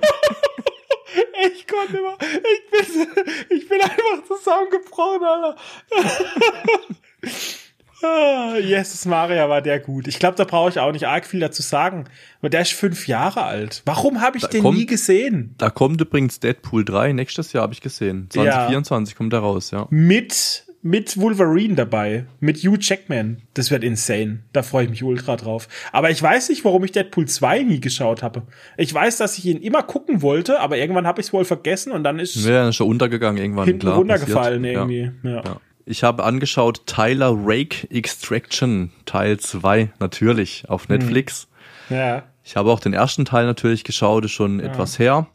Ich 1.44 1.66
konnte 1.66 1.98
immer. 1.98 2.16
Ich 2.20 2.70
bin, 2.70 3.06
ich 3.50 3.68
bin 3.68 3.80
einfach 3.80 4.24
zusammengebrochen, 4.28 5.24
Alter. 5.24 5.56
Ah, 8.04 8.56
Jesus 8.58 9.04
Maria 9.04 9.48
war 9.48 9.62
der 9.62 9.78
gut. 9.78 10.08
Ich 10.08 10.18
glaube, 10.18 10.36
da 10.36 10.42
brauche 10.44 10.70
ich 10.70 10.80
auch 10.80 10.90
nicht 10.90 11.06
arg 11.06 11.24
viel 11.24 11.38
dazu 11.38 11.62
sagen. 11.62 12.06
Aber 12.40 12.48
der 12.50 12.62
ist 12.62 12.72
fünf 12.72 13.06
Jahre 13.06 13.44
alt. 13.44 13.82
Warum 13.84 14.20
habe 14.20 14.38
ich 14.38 14.42
da 14.42 14.48
den 14.48 14.62
kommt, 14.62 14.76
nie 14.76 14.86
gesehen? 14.86 15.54
Da 15.58 15.70
kommt 15.70 16.00
übrigens 16.00 16.40
Deadpool 16.40 16.84
3. 16.84 17.12
Nächstes 17.12 17.52
Jahr 17.52 17.62
habe 17.62 17.74
ich 17.74 17.80
gesehen. 17.80 18.26
2024 18.30 19.14
ja. 19.14 19.16
kommt 19.16 19.32
er 19.32 19.38
raus, 19.38 19.70
ja. 19.70 19.86
Mit 19.90 20.64
mit 20.82 21.16
Wolverine 21.16 21.76
dabei, 21.76 22.26
mit 22.40 22.58
Hugh 22.58 22.76
Jackman. 22.80 23.42
Das 23.54 23.70
wird 23.70 23.84
insane. 23.84 24.40
Da 24.52 24.62
freue 24.62 24.84
ich 24.84 24.90
mich 24.90 25.04
ultra 25.04 25.36
drauf. 25.36 25.68
Aber 25.92 26.10
ich 26.10 26.20
weiß 26.20 26.48
nicht, 26.48 26.64
warum 26.64 26.82
ich 26.82 26.90
Deadpool 26.90 27.26
2 27.26 27.62
nie 27.62 27.80
geschaut 27.80 28.22
habe. 28.22 28.42
Ich 28.76 28.92
weiß, 28.92 29.16
dass 29.18 29.38
ich 29.38 29.46
ihn 29.46 29.62
immer 29.62 29.84
gucken 29.84 30.22
wollte, 30.22 30.58
aber 30.58 30.76
irgendwann 30.76 31.06
habe 31.06 31.20
ich 31.20 31.28
es 31.28 31.32
wohl 31.32 31.44
vergessen 31.44 31.92
und 31.92 32.02
dann 32.02 32.18
ist 32.18 32.34
ja, 32.34 32.68
ist 32.68 32.76
schon 32.76 32.88
untergegangen 32.88 33.40
irgendwann 33.40 33.66
hinten 33.66 33.80
klar, 33.80 33.96
runtergefallen 33.96 34.62
passiert. 34.62 34.90
irgendwie. 34.90 35.28
Ja. 35.28 35.44
Ja. 35.44 35.60
Ich 35.84 36.02
habe 36.02 36.24
angeschaut 36.24 36.86
Tyler 36.86 37.34
Rake 37.36 37.88
Extraction 37.90 38.92
Teil 39.06 39.38
2, 39.38 39.90
natürlich, 40.00 40.64
auf 40.68 40.88
hm. 40.88 40.96
Netflix. 40.96 41.48
Ja. 41.90 42.24
Ich 42.44 42.56
habe 42.56 42.70
auch 42.70 42.80
den 42.80 42.92
ersten 42.92 43.24
Teil 43.24 43.46
natürlich 43.46 43.84
geschaut, 43.84 44.24
ist 44.24 44.32
schon 44.32 44.58
ja. 44.58 44.66
etwas 44.66 44.98
her. 44.98 45.28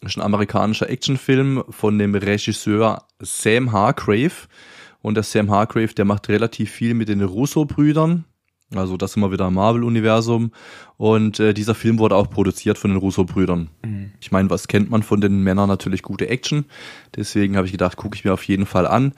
Das 0.00 0.12
ist 0.12 0.16
ein 0.16 0.22
amerikanischer 0.22 0.88
Actionfilm 0.88 1.64
von 1.70 1.98
dem 1.98 2.14
Regisseur 2.14 3.04
Sam 3.20 3.72
Hargrave. 3.72 4.48
Und 5.02 5.14
der 5.14 5.22
Sam 5.22 5.50
Hargrave, 5.50 5.94
der 5.94 6.04
macht 6.04 6.28
relativ 6.28 6.70
viel 6.70 6.94
mit 6.94 7.08
den 7.08 7.22
Russo-Brüdern. 7.22 8.24
Also 8.74 8.98
das 8.98 9.16
immer 9.16 9.32
wieder 9.32 9.46
im 9.46 9.54
Marvel-Universum. 9.54 10.52
Und 10.96 11.40
äh, 11.40 11.54
dieser 11.54 11.74
Film 11.74 11.98
wurde 11.98 12.16
auch 12.16 12.28
produziert 12.28 12.76
von 12.76 12.90
den 12.90 12.98
Russo-Brüdern. 12.98 13.70
Mhm. 13.84 14.12
Ich 14.20 14.30
meine, 14.30 14.50
was 14.50 14.68
kennt 14.68 14.90
man 14.90 15.02
von 15.02 15.20
den 15.20 15.42
Männern? 15.42 15.68
Natürlich 15.68 16.02
gute 16.02 16.28
Action. 16.28 16.66
Deswegen 17.16 17.56
habe 17.56 17.66
ich 17.66 17.72
gedacht, 17.72 17.96
gucke 17.96 18.16
ich 18.16 18.24
mir 18.24 18.34
auf 18.34 18.44
jeden 18.44 18.66
Fall 18.66 18.86
an. 18.86 19.14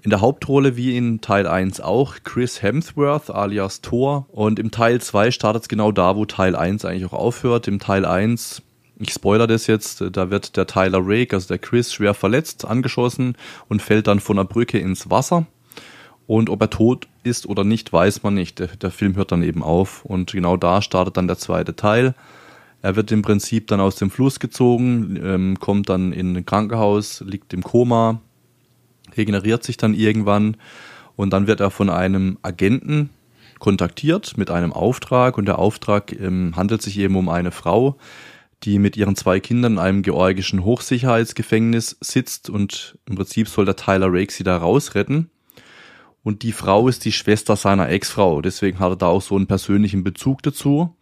In 0.00 0.10
der 0.10 0.20
Hauptrolle 0.20 0.76
wie 0.76 0.96
in 0.96 1.22
Teil 1.22 1.46
1 1.46 1.80
auch 1.80 2.16
Chris 2.22 2.62
Hemsworth 2.62 3.30
alias 3.30 3.80
Thor. 3.80 4.28
Und 4.30 4.58
im 4.58 4.70
Teil 4.70 5.00
2 5.00 5.30
startet 5.30 5.62
es 5.62 5.68
genau 5.68 5.90
da, 5.90 6.14
wo 6.14 6.24
Teil 6.24 6.54
1 6.54 6.84
eigentlich 6.84 7.06
auch 7.06 7.14
aufhört. 7.14 7.66
Im 7.66 7.80
Teil 7.80 8.04
1, 8.04 8.62
ich 8.98 9.12
spoiler 9.12 9.46
das 9.46 9.66
jetzt, 9.66 10.04
da 10.12 10.30
wird 10.30 10.56
der 10.56 10.66
Tyler 10.66 11.00
Rake, 11.02 11.34
also 11.34 11.48
der 11.48 11.58
Chris, 11.58 11.92
schwer 11.92 12.14
verletzt, 12.14 12.64
angeschossen 12.64 13.36
und 13.68 13.82
fällt 13.82 14.06
dann 14.06 14.20
von 14.20 14.36
der 14.36 14.44
Brücke 14.44 14.78
ins 14.78 15.10
Wasser. 15.10 15.46
Und 16.26 16.48
ob 16.48 16.62
er 16.62 16.70
tot 16.70 17.08
ist 17.22 17.46
oder 17.46 17.64
nicht, 17.64 17.92
weiß 17.92 18.22
man 18.22 18.34
nicht. 18.34 18.58
Der, 18.58 18.68
der 18.68 18.90
Film 18.90 19.16
hört 19.16 19.32
dann 19.32 19.42
eben 19.42 19.62
auf 19.62 20.04
und 20.04 20.32
genau 20.32 20.56
da 20.56 20.80
startet 20.80 21.16
dann 21.16 21.26
der 21.26 21.38
zweite 21.38 21.76
Teil. 21.76 22.14
Er 22.82 22.96
wird 22.96 23.10
im 23.12 23.22
Prinzip 23.22 23.66
dann 23.66 23.80
aus 23.80 23.96
dem 23.96 24.10
Fluss 24.10 24.40
gezogen, 24.40 25.18
ähm, 25.22 25.58
kommt 25.58 25.88
dann 25.88 26.12
in 26.12 26.36
ein 26.36 26.46
Krankenhaus, 26.46 27.22
liegt 27.26 27.52
im 27.52 27.62
Koma, 27.62 28.20
regeneriert 29.16 29.64
sich 29.64 29.76
dann 29.76 29.94
irgendwann 29.94 30.56
und 31.16 31.32
dann 31.32 31.46
wird 31.46 31.60
er 31.60 31.70
von 31.70 31.90
einem 31.90 32.38
Agenten 32.42 33.10
kontaktiert 33.58 34.36
mit 34.36 34.50
einem 34.50 34.72
Auftrag 34.72 35.38
und 35.38 35.46
der 35.46 35.58
Auftrag 35.58 36.12
ähm, 36.12 36.52
handelt 36.56 36.82
sich 36.82 36.98
eben 36.98 37.16
um 37.16 37.28
eine 37.28 37.50
Frau, 37.50 37.96
die 38.64 38.78
mit 38.78 38.96
ihren 38.96 39.16
zwei 39.16 39.40
Kindern 39.40 39.74
in 39.74 39.78
einem 39.78 40.02
georgischen 40.02 40.64
Hochsicherheitsgefängnis 40.64 41.96
sitzt 42.00 42.48
und 42.48 42.98
im 43.06 43.16
Prinzip 43.16 43.48
soll 43.48 43.64
der 43.64 43.76
Tyler 43.76 44.08
Rake 44.10 44.32
sie 44.32 44.44
da 44.44 44.56
rausretten. 44.56 45.30
Und 46.22 46.42
die 46.42 46.52
Frau 46.52 46.88
ist 46.88 47.04
die 47.04 47.12
Schwester 47.12 47.54
seiner 47.54 47.90
Ex-Frau, 47.90 48.40
deswegen 48.40 48.78
hat 48.78 48.92
er 48.92 48.96
da 48.96 49.06
auch 49.08 49.20
so 49.20 49.36
einen 49.36 49.46
persönlichen 49.46 50.02
Bezug 50.02 50.42
dazu. 50.42 50.96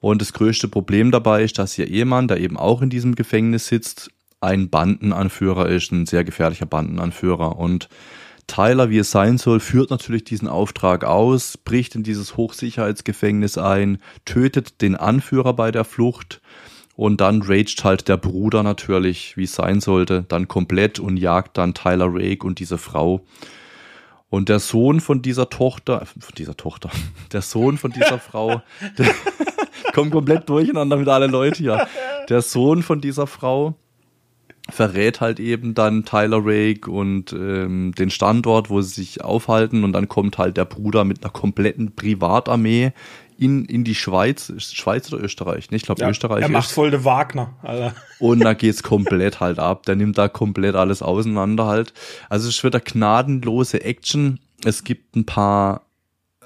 Und 0.00 0.20
das 0.20 0.34
größte 0.34 0.68
Problem 0.68 1.10
dabei 1.10 1.44
ist, 1.44 1.58
dass 1.58 1.78
ihr 1.78 1.88
Ehemann, 1.88 2.28
der 2.28 2.38
eben 2.38 2.58
auch 2.58 2.82
in 2.82 2.90
diesem 2.90 3.14
Gefängnis 3.14 3.68
sitzt, 3.68 4.10
ein 4.42 4.68
Bandenanführer 4.68 5.70
ist, 5.70 5.90
ein 5.92 6.04
sehr 6.04 6.24
gefährlicher 6.24 6.66
Bandenanführer. 6.66 7.56
Und 7.56 7.88
Tyler, 8.46 8.90
wie 8.90 8.98
es 8.98 9.10
sein 9.10 9.38
soll, 9.38 9.60
führt 9.60 9.88
natürlich 9.88 10.24
diesen 10.24 10.48
Auftrag 10.48 11.04
aus, 11.04 11.56
bricht 11.56 11.94
in 11.94 12.02
dieses 12.02 12.36
Hochsicherheitsgefängnis 12.36 13.56
ein, 13.56 13.98
tötet 14.26 14.82
den 14.82 14.94
Anführer 14.94 15.54
bei 15.54 15.70
der 15.70 15.84
Flucht 15.84 16.42
und 16.96 17.20
dann 17.20 17.42
raged 17.42 17.84
halt 17.84 18.08
der 18.08 18.16
Bruder 18.16 18.62
natürlich, 18.62 19.36
wie 19.36 19.44
es 19.44 19.54
sein 19.54 19.80
sollte, 19.80 20.24
dann 20.28 20.48
komplett 20.48 20.98
und 20.98 21.16
jagt 21.16 21.58
dann 21.58 21.74
Tyler 21.74 22.06
Rake 22.08 22.46
und 22.46 22.58
diese 22.58 22.78
Frau. 22.78 23.24
Und 24.30 24.48
der 24.48 24.58
Sohn 24.58 25.00
von 25.00 25.22
dieser 25.22 25.48
Tochter, 25.48 26.06
von 26.06 26.34
dieser 26.36 26.56
Tochter, 26.56 26.90
der 27.32 27.42
Sohn 27.42 27.78
von 27.78 27.92
dieser 27.92 28.18
Frau, 28.18 28.62
der 28.98 29.14
kommt 29.92 30.12
komplett 30.12 30.48
durcheinander 30.48 30.96
mit 30.96 31.08
alle 31.08 31.26
Leute 31.26 31.58
hier. 31.58 31.86
Der 32.28 32.42
Sohn 32.42 32.82
von 32.82 33.00
dieser 33.00 33.26
Frau, 33.26 33.74
verrät 34.70 35.20
halt 35.20 35.40
eben 35.40 35.74
dann 35.74 36.04
Tyler 36.04 36.40
Rake 36.42 36.90
und 36.90 37.32
ähm, 37.32 37.92
den 37.96 38.10
Standort, 38.10 38.70
wo 38.70 38.80
sie 38.80 38.94
sich 38.94 39.22
aufhalten 39.22 39.84
und 39.84 39.92
dann 39.92 40.08
kommt 40.08 40.38
halt 40.38 40.56
der 40.56 40.64
Bruder 40.64 41.04
mit 41.04 41.22
einer 41.22 41.32
kompletten 41.32 41.94
Privatarmee 41.94 42.92
in, 43.36 43.64
in 43.64 43.84
die 43.84 43.94
Schweiz, 43.94 44.52
Schweiz 44.58 45.12
oder 45.12 45.22
Österreich? 45.22 45.70
Ne? 45.70 45.76
Ich 45.76 45.82
glaube 45.82 46.00
ja, 46.00 46.08
Österreich. 46.08 46.42
Er 46.42 46.48
macht 46.48 46.70
voll 46.70 46.90
de 46.90 47.04
Wagner, 47.04 47.54
Alter. 47.62 47.94
Und 48.18 48.40
da 48.40 48.54
geht's 48.54 48.82
komplett 48.82 49.40
halt 49.40 49.58
ab. 49.58 49.84
Der 49.84 49.96
nimmt 49.96 50.16
da 50.18 50.28
komplett 50.28 50.76
alles 50.76 51.02
auseinander 51.02 51.66
halt. 51.66 51.92
Also 52.28 52.48
es 52.48 52.62
wird 52.62 52.74
eine 52.74 52.84
gnadenlose 52.84 53.82
Action. 53.82 54.40
Es 54.64 54.84
gibt 54.84 55.16
ein 55.16 55.26
paar 55.26 55.82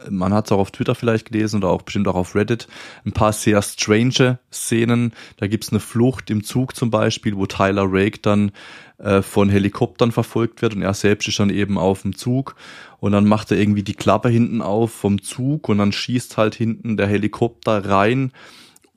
man 0.08 0.32
hat 0.32 0.46
es 0.46 0.52
auch 0.52 0.58
auf 0.58 0.70
Twitter 0.70 0.94
vielleicht 0.94 1.30
gelesen 1.30 1.58
oder 1.58 1.68
auch 1.68 1.82
bestimmt 1.82 2.08
auch 2.08 2.14
auf 2.14 2.34
Reddit, 2.34 2.68
ein 3.04 3.12
paar 3.12 3.32
sehr 3.32 3.60
strange 3.62 4.38
Szenen. 4.52 5.12
Da 5.36 5.46
gibt's 5.46 5.70
eine 5.70 5.80
Flucht 5.80 6.30
im 6.30 6.44
Zug 6.44 6.76
zum 6.76 6.90
Beispiel, 6.90 7.36
wo 7.36 7.46
Tyler 7.46 7.86
Rake 7.88 8.18
dann 8.22 8.52
äh, 8.98 9.22
von 9.22 9.48
Helikoptern 9.48 10.12
verfolgt 10.12 10.62
wird 10.62 10.74
und 10.74 10.82
er 10.82 10.94
selbst 10.94 11.28
ist 11.28 11.38
dann 11.38 11.50
eben 11.50 11.78
auf 11.78 12.02
dem 12.02 12.16
Zug 12.16 12.56
und 13.00 13.12
dann 13.12 13.26
macht 13.26 13.50
er 13.50 13.58
irgendwie 13.58 13.82
die 13.82 13.94
Klappe 13.94 14.28
hinten 14.28 14.62
auf 14.62 14.92
vom 14.92 15.22
Zug 15.22 15.68
und 15.68 15.78
dann 15.78 15.92
schießt 15.92 16.36
halt 16.36 16.54
hinten 16.54 16.96
der 16.96 17.06
Helikopter 17.06 17.84
rein 17.84 18.32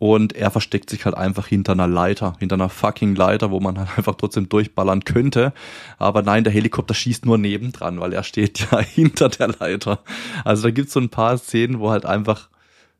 und 0.02 0.34
er 0.34 0.49
versteckt 0.49 0.89
sich 0.89 1.06
halt 1.06 1.16
einfach 1.16 1.45
hinter 1.45 1.74
einer 1.74 1.86
Leiter, 1.86 2.34
hinter 2.39 2.56
einer 2.56 2.70
fucking 2.70 3.14
Leiter, 3.14 3.52
wo 3.52 3.60
man 3.60 3.78
halt 3.78 3.99
einfach 3.99 4.16
trotzdem 4.16 4.49
durchballern 4.49 5.04
könnte. 5.04 5.54
Aber 5.99 6.24
nein, 6.24 6.43
der 6.43 6.52
Helikopter 6.52 6.95
schießt 6.95 7.28
nur 7.28 7.38
nebendran, 7.38 7.99
weil 7.99 8.12
er 8.12 8.24
steht 8.24 8.68
ja 8.72 8.80
hinter 8.80 9.30
der 9.30 9.49
Leiter. 9.49 9.99
Also 10.43 10.64
da 10.64 10.72
gibt's 10.72 10.93
so 10.93 10.99
ein 10.99 11.10
paar 11.10 11.38
Szenen, 11.38 11.80
wo 11.80 11.91
halt 11.91 12.08
einfach 12.08 12.49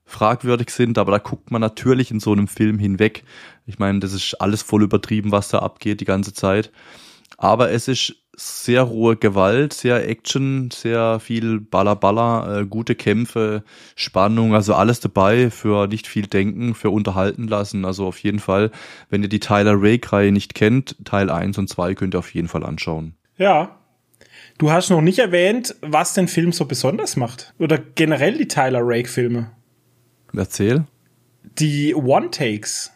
fragwürdig 0.06 0.70
sind, 0.70 1.00
aber 1.00 1.12
da 1.12 1.18
guckt 1.18 1.50
man 1.50 1.60
natürlich 1.60 2.12
in 2.12 2.20
so 2.20 2.34
einem 2.34 2.48
Film 2.48 2.78
hinweg. 2.78 3.24
Ich 3.66 3.80
meine, 3.80 3.98
das 4.00 4.14
ist 4.14 4.36
alles 4.36 4.62
voll 4.62 4.84
übertrieben, 4.84 5.32
was 5.32 5.50
da 5.50 5.58
abgeht 5.58 6.02
die 6.02 6.06
ganze 6.06 6.34
Zeit. 6.34 6.72
Aber 7.36 7.72
es 7.72 7.88
ist 7.88 8.16
sehr 8.42 8.84
rohe 8.84 9.16
Gewalt, 9.16 9.74
sehr 9.74 10.08
Action, 10.08 10.72
sehr 10.72 11.20
viel 11.20 11.60
Baller, 11.60 12.62
äh, 12.62 12.66
gute 12.66 12.96
Kämpfe, 12.96 13.64
Spannung, 13.96 14.56
also 14.56 14.74
alles 14.74 15.00
dabei 15.00 15.50
für 15.50 15.88
nicht 15.88 16.08
viel 16.08 16.28
denken, 16.28 16.74
für 16.74 16.90
unterhalten 16.90 17.48
lassen. 17.48 17.86
Also 17.86 18.08
auf 18.08 18.18
jeden 18.20 18.40
Fall, 18.40 18.72
wenn 19.10 19.22
ihr 19.22 19.30
die 19.30 19.40
Tyler 19.40 19.76
Rake-Reihe 19.76 20.32
nicht 20.32 20.56
kennt, 20.56 20.96
Teil 21.06 21.30
1 21.30 21.58
und 21.58 21.70
2 21.70 21.94
könnt 21.94 22.16
ihr 22.16 22.20
auf 22.20 22.34
jeden 22.34 22.48
Fall 22.48 22.64
anschauen. 22.64 23.14
Ja. 23.38 23.78
Du 24.58 24.72
hast 24.72 24.90
noch 24.90 25.02
nicht 25.02 25.20
erwähnt, 25.20 25.76
was 25.82 26.14
den 26.14 26.28
Film 26.28 26.52
so 26.52 26.66
besonders 26.66 27.16
macht. 27.16 27.54
Oder 27.60 27.78
generell 27.78 28.38
die 28.38 28.48
Tyler 28.48 28.82
Rake-Filme. 28.82 29.52
Erzähl. 30.36 30.86
Die 31.60 31.94
One-Takes 31.96 32.92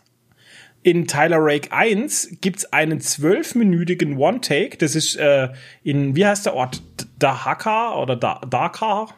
in 0.86 1.07
Tyler 1.07 1.39
Rake 1.39 1.71
1 1.71 2.38
gibt's 2.41 2.71
einen 2.71 3.01
zwölfminütigen 3.01 4.17
One-Take. 4.17 4.77
Das 4.77 4.93
ist 4.93 5.15
äh, 5.15 5.49
in, 5.81 6.15
wie 6.15 6.27
heißt 6.27 6.45
der 6.45 6.53
Ort? 6.53 6.83
Dahaka 7.17 7.95
oder 7.95 8.15
da 8.15 8.39
Dakar? 8.47 9.15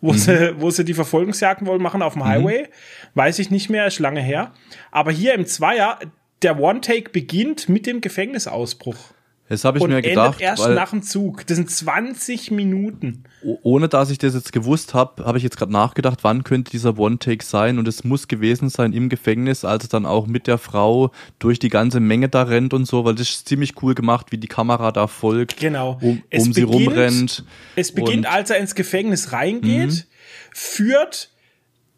Wo, 0.00 0.12
mhm. 0.12 0.16
sie, 0.16 0.54
wo 0.58 0.70
sie 0.70 0.86
die 0.86 0.94
Verfolgungsjagden 0.94 1.66
wollen 1.66 1.82
machen 1.82 2.00
auf 2.00 2.14
dem 2.14 2.22
mhm. 2.22 2.28
Highway. 2.28 2.68
Weiß 3.14 3.40
ich 3.40 3.50
nicht 3.50 3.68
mehr, 3.68 3.86
ist 3.86 3.98
lange 3.98 4.22
her. 4.22 4.52
Aber 4.90 5.10
hier 5.10 5.34
im 5.34 5.44
Zweier, 5.44 5.98
der 6.40 6.58
One-Take 6.58 7.10
beginnt 7.10 7.68
mit 7.68 7.84
dem 7.84 8.00
Gefängnisausbruch. 8.00 9.12
Das 9.52 9.66
habe 9.66 9.76
ich 9.76 9.84
und 9.84 9.90
mir 9.90 10.00
gedacht. 10.00 10.40
erst 10.40 10.66
nach 10.66 10.88
dem 10.92 11.02
Zug. 11.02 11.46
Das 11.46 11.58
sind 11.58 11.70
20 11.70 12.52
Minuten. 12.52 13.24
Ohne 13.42 13.86
dass 13.86 14.08
ich 14.08 14.16
das 14.16 14.32
jetzt 14.32 14.50
gewusst 14.50 14.94
habe, 14.94 15.26
habe 15.26 15.36
ich 15.36 15.44
jetzt 15.44 15.58
gerade 15.58 15.70
nachgedacht, 15.70 16.20
wann 16.22 16.42
könnte 16.42 16.70
dieser 16.70 16.98
One-Take 16.98 17.44
sein. 17.44 17.78
Und 17.78 17.86
es 17.86 18.02
muss 18.02 18.28
gewesen 18.28 18.70
sein 18.70 18.94
im 18.94 19.10
Gefängnis, 19.10 19.66
als 19.66 19.84
es 19.84 19.90
dann 19.90 20.06
auch 20.06 20.26
mit 20.26 20.46
der 20.46 20.56
Frau 20.56 21.12
durch 21.38 21.58
die 21.58 21.68
ganze 21.68 22.00
Menge 22.00 22.30
da 22.30 22.44
rennt 22.44 22.72
und 22.72 22.86
so, 22.86 23.04
weil 23.04 23.14
das 23.14 23.28
ist 23.28 23.46
ziemlich 23.46 23.74
cool 23.82 23.94
gemacht, 23.94 24.28
wie 24.32 24.38
die 24.38 24.48
Kamera 24.48 24.90
da 24.90 25.06
folgt. 25.06 25.58
Genau. 25.58 25.98
Um, 26.00 26.22
um 26.34 26.52
sie 26.54 26.62
rumrennt. 26.62 27.44
Es 27.76 27.92
beginnt, 27.92 28.24
als 28.24 28.48
er 28.48 28.56
ins 28.56 28.74
Gefängnis 28.74 29.32
reingeht, 29.32 29.90
mhm. 29.90 30.02
führt 30.50 31.31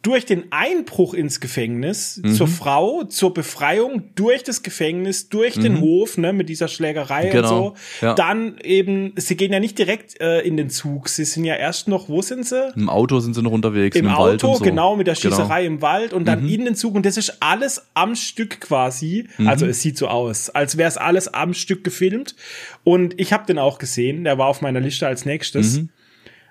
durch 0.04 0.26
den 0.26 0.52
Einbruch 0.52 1.14
ins 1.14 1.40
Gefängnis 1.40 2.20
mhm. 2.22 2.34
zur 2.34 2.46
Frau, 2.46 3.04
zur 3.04 3.32
Befreiung 3.32 4.10
durch 4.14 4.44
das 4.44 4.62
Gefängnis, 4.62 5.30
durch 5.30 5.56
mhm. 5.56 5.62
den 5.62 5.80
Hof, 5.80 6.18
ne, 6.18 6.34
mit 6.34 6.50
dieser 6.50 6.68
Schlägerei 6.68 7.30
genau. 7.30 7.68
und 7.68 7.78
so. 7.78 8.06
Ja. 8.06 8.14
Dann 8.14 8.58
eben, 8.62 9.14
sie 9.16 9.36
gehen 9.36 9.50
ja 9.50 9.60
nicht 9.60 9.78
direkt 9.78 10.20
äh, 10.20 10.40
in 10.40 10.58
den 10.58 10.68
Zug, 10.68 11.08
sie 11.08 11.24
sind 11.24 11.44
ja 11.44 11.54
erst 11.54 11.88
noch, 11.88 12.10
wo 12.10 12.20
sind 12.20 12.46
sie? 12.46 12.70
Im 12.76 12.90
Auto 12.90 13.18
sind 13.20 13.32
sie 13.32 13.42
noch 13.42 13.50
unterwegs. 13.50 13.96
Im, 13.96 14.06
im 14.06 14.12
Auto, 14.12 14.54
so. 14.54 14.62
genau, 14.62 14.94
mit 14.94 15.06
der 15.06 15.14
genau. 15.14 15.36
Schießerei 15.36 15.62
genau. 15.62 15.74
im 15.74 15.82
Wald 15.82 16.12
und 16.12 16.26
dann 16.26 16.42
mhm. 16.42 16.50
in 16.50 16.64
den 16.66 16.74
Zug 16.74 16.94
und 16.94 17.06
das 17.06 17.16
ist 17.16 17.38
alles 17.40 17.86
am 17.94 18.14
Stück 18.14 18.60
quasi. 18.60 19.26
Mhm. 19.38 19.48
Also 19.48 19.64
es 19.64 19.80
sieht 19.80 19.96
so 19.96 20.08
aus, 20.08 20.50
als 20.50 20.76
wäre 20.76 20.88
es 20.88 20.98
alles 20.98 21.32
am 21.32 21.54
Stück 21.54 21.82
gefilmt. 21.82 22.36
Und 22.84 23.18
ich 23.18 23.32
habe 23.32 23.46
den 23.46 23.58
auch 23.58 23.78
gesehen, 23.78 24.24
der 24.24 24.36
war 24.36 24.48
auf 24.48 24.60
meiner 24.60 24.80
Liste 24.80 25.06
als 25.06 25.24
nächstes. 25.24 25.78
Mhm. 25.78 25.88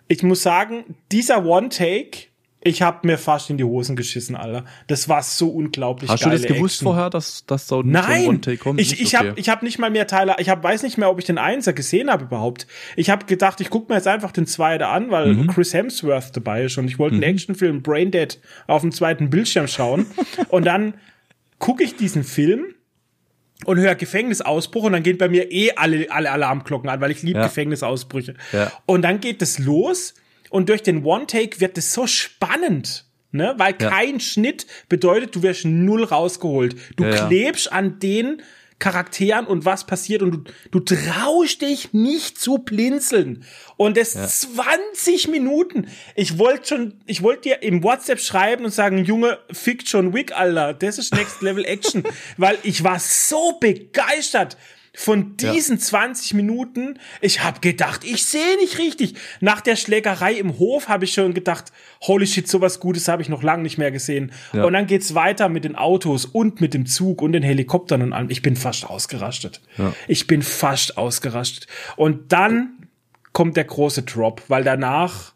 Ich 0.08 0.24
muss 0.24 0.42
sagen, 0.42 0.96
dieser 1.12 1.46
One-Take 1.46 2.33
ich 2.66 2.82
habe 2.82 3.06
mir 3.06 3.18
fast 3.18 3.50
in 3.50 3.58
die 3.58 3.64
Hosen 3.64 3.96
geschissen, 3.96 4.36
Alter. 4.36 4.66
Das 4.88 5.10
war 5.10 5.22
so 5.22 5.50
unglaublich 5.50 6.10
Hast 6.10 6.26
du 6.26 6.30
das 6.30 6.44
gewusst 6.44 6.76
Action. 6.76 6.86
vorher, 6.86 7.10
dass 7.10 7.46
das 7.46 7.68
so, 7.68 7.82
Nein, 7.82 8.06
ein 8.06 8.26
One-Take 8.28 8.58
kommt? 8.58 8.80
Ich, 8.80 9.02
ich 9.02 9.16
okay. 9.16 9.30
habe 9.30 9.40
ich 9.40 9.50
hab 9.50 9.64
nicht 9.64 9.80
mal 9.80 9.90
mehr 9.90 10.08
Teile, 10.08 10.36
ich 10.40 10.50
hab, 10.50 10.64
weiß 10.64 10.84
nicht 10.84 10.98
mehr, 10.98 11.10
ob 11.10 11.20
ich 11.20 11.26
den 11.26 11.38
Einser 11.38 11.74
gesehen 11.74 12.10
habe 12.10 12.26
überhaupt. 12.26 12.66
Ich 12.96 13.10
habe 13.10 13.26
gedacht, 13.26 13.60
ich 13.60 13.70
guck 13.70 13.90
mir 13.90 13.96
jetzt 13.96 14.08
einfach 14.08 14.32
den 14.32 14.48
Zweiter 14.48 14.90
an, 14.90 15.12
weil 15.12 15.34
mhm. 15.34 15.48
Chris 15.48 15.74
Hemsworth 15.74 16.36
dabei 16.36 16.64
ist 16.64 16.78
und 16.78 16.88
ich 16.88 17.00
wollte 17.00 17.18
mhm. 17.18 17.24
einen 17.24 17.34
Actionfilm 17.34 17.82
Braindead 17.82 18.40
auf 18.68 18.82
dem 18.82 18.92
zweiten 18.92 19.30
Bildschirm 19.30 19.68
schauen. 19.68 20.06
und 20.50 20.66
dann 20.66 20.94
gucke 21.60 21.84
ich 21.84 21.98
diesen 21.98 22.24
Film 22.24 22.66
und 23.66 23.78
höre 23.78 23.96
Gefängnisausbruch 23.96 24.84
und 24.84 24.94
dann 24.94 25.04
gehen 25.04 25.18
bei 25.18 25.28
mir 25.28 25.52
eh 25.52 25.72
alle, 25.76 26.10
alle 26.12 26.32
Alarmglocken 26.32 26.90
an, 26.90 27.02
weil 27.02 27.12
ich 27.12 27.24
liebe 27.24 27.40
ja. 27.40 27.46
Gefängnisausbrüche. 27.46 28.36
Ja. 28.52 28.72
Und 28.86 29.02
dann 29.02 29.20
geht 29.20 29.42
es 29.42 29.60
los 29.60 30.14
und 30.54 30.70
durch 30.70 30.84
den 30.84 31.04
One-Take 31.04 31.60
wird 31.60 31.80
es 31.80 31.94
so 31.94 32.06
spannend. 32.06 33.06
Ne? 33.32 33.56
Weil 33.58 33.76
ja. 33.82 33.90
kein 33.90 34.20
Schnitt 34.20 34.68
bedeutet, 34.88 35.36
du 35.36 35.42
wirst 35.42 35.66
null 35.66 36.04
rausgeholt. 36.04 36.76
Du 36.96 37.10
klebst 37.10 37.74
an 37.74 37.98
den 37.98 38.44
Charakteren 38.78 39.48
und 39.48 39.66
was 39.66 39.88
passiert 39.88 40.22
und 40.22 40.32
du, 40.32 40.80
du 40.80 40.80
traust 40.82 41.64
dich 41.64 41.92
nicht 41.94 42.38
zu 42.38 42.60
blinzeln. 42.60 43.46
Und 43.78 43.98
es 43.98 44.14
ja. 44.14 44.28
20 44.28 45.30
Minuten. 45.30 45.88
Ich 46.16 46.38
wollte 46.38 46.68
schon, 46.68 46.94
ich 47.08 47.24
wollte 47.24 47.50
dir 47.50 47.64
im 47.64 47.84
WhatsApp 47.84 48.20
schreiben 48.20 48.66
und 48.66 48.72
sagen, 48.72 49.04
Junge, 49.06 49.40
fick 49.52 49.84
John 49.88 50.14
Wick, 50.14 50.38
Alter. 50.38 50.76
Das 50.76 51.00
ist 51.00 51.16
Next 51.16 51.42
Level 51.42 51.66
Action. 51.66 52.04
Weil 52.38 52.60
ich 52.62 52.84
war 52.84 53.00
so 53.00 53.54
begeistert 53.60 54.56
von 54.96 55.38
diesen 55.38 55.78
ja. 55.78 55.84
20 55.84 56.36
Minuten, 56.36 57.00
ich 57.20 57.44
habe 57.44 57.60
gedacht, 57.62 58.04
ich 58.04 58.26
sehe 58.26 58.58
nicht 58.58 58.78
richtig. 58.78 59.16
Nach 59.40 59.60
der 59.60 59.76
Schlägerei 59.76 60.34
im 60.34 60.60
Hof 60.60 60.88
habe 60.88 61.06
ich 61.06 61.14
schon 61.14 61.34
gedacht, 61.34 61.72
holy 62.02 62.28
shit, 62.28 62.48
sowas 62.48 62.80
Gutes 62.80 63.08
habe 63.08 63.22
ich 63.22 63.30
noch 63.30 63.42
lange 63.42 63.64
nicht 63.64 63.80
mehr 63.80 63.92
gesehen. 63.92 64.32
Ja. 64.54 64.64
Und 64.66 64.74
dann 64.74 64.86
geht's 64.86 65.16
weiter 65.16 65.50
mit 65.50 65.64
den 65.64 65.76
Autos 65.76 66.26
und 66.26 66.62
mit 66.62 66.76
dem 66.76 66.86
Zug 66.86 67.22
und 67.24 67.32
den 67.32 67.44
Helikoptern 67.44 68.04
und 68.04 68.14
allem. 68.14 68.30
Ich 68.30 68.44
bin 68.44 68.56
fast 68.56 68.86
ausgerastet. 68.86 69.62
Ja. 69.78 69.94
Ich 70.08 70.28
bin 70.28 70.44
fast 70.44 70.98
ausgerastet. 70.98 71.68
Und 71.96 72.32
dann 72.32 72.88
kommt 73.32 73.58
der 73.58 73.66
große 73.66 74.04
Drop, 74.04 74.44
weil 74.48 74.64
danach 74.64 75.33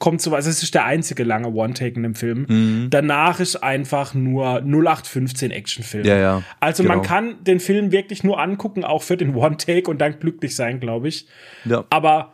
kommt 0.00 0.22
sowas, 0.22 0.46
es 0.46 0.62
ist 0.62 0.74
der 0.74 0.86
einzige 0.86 1.24
lange 1.24 1.48
One-Take 1.48 1.94
in 1.94 2.02
dem 2.02 2.14
Film. 2.14 2.46
Mhm. 2.48 2.86
Danach 2.90 3.38
ist 3.38 3.56
einfach 3.56 4.14
nur 4.14 4.62
0815 4.62 5.50
Actionfilm. 5.50 6.06
Ja, 6.06 6.16
ja. 6.16 6.42
Also 6.58 6.82
genau. 6.82 6.96
man 6.96 7.04
kann 7.04 7.44
den 7.44 7.60
Film 7.60 7.92
wirklich 7.92 8.24
nur 8.24 8.40
angucken, 8.40 8.82
auch 8.82 9.02
für 9.02 9.18
den 9.18 9.34
One-Take 9.36 9.88
und 9.88 10.00
dann 10.00 10.18
glücklich 10.18 10.56
sein, 10.56 10.80
glaube 10.80 11.08
ich. 11.08 11.28
Ja. 11.66 11.84
Aber 11.90 12.32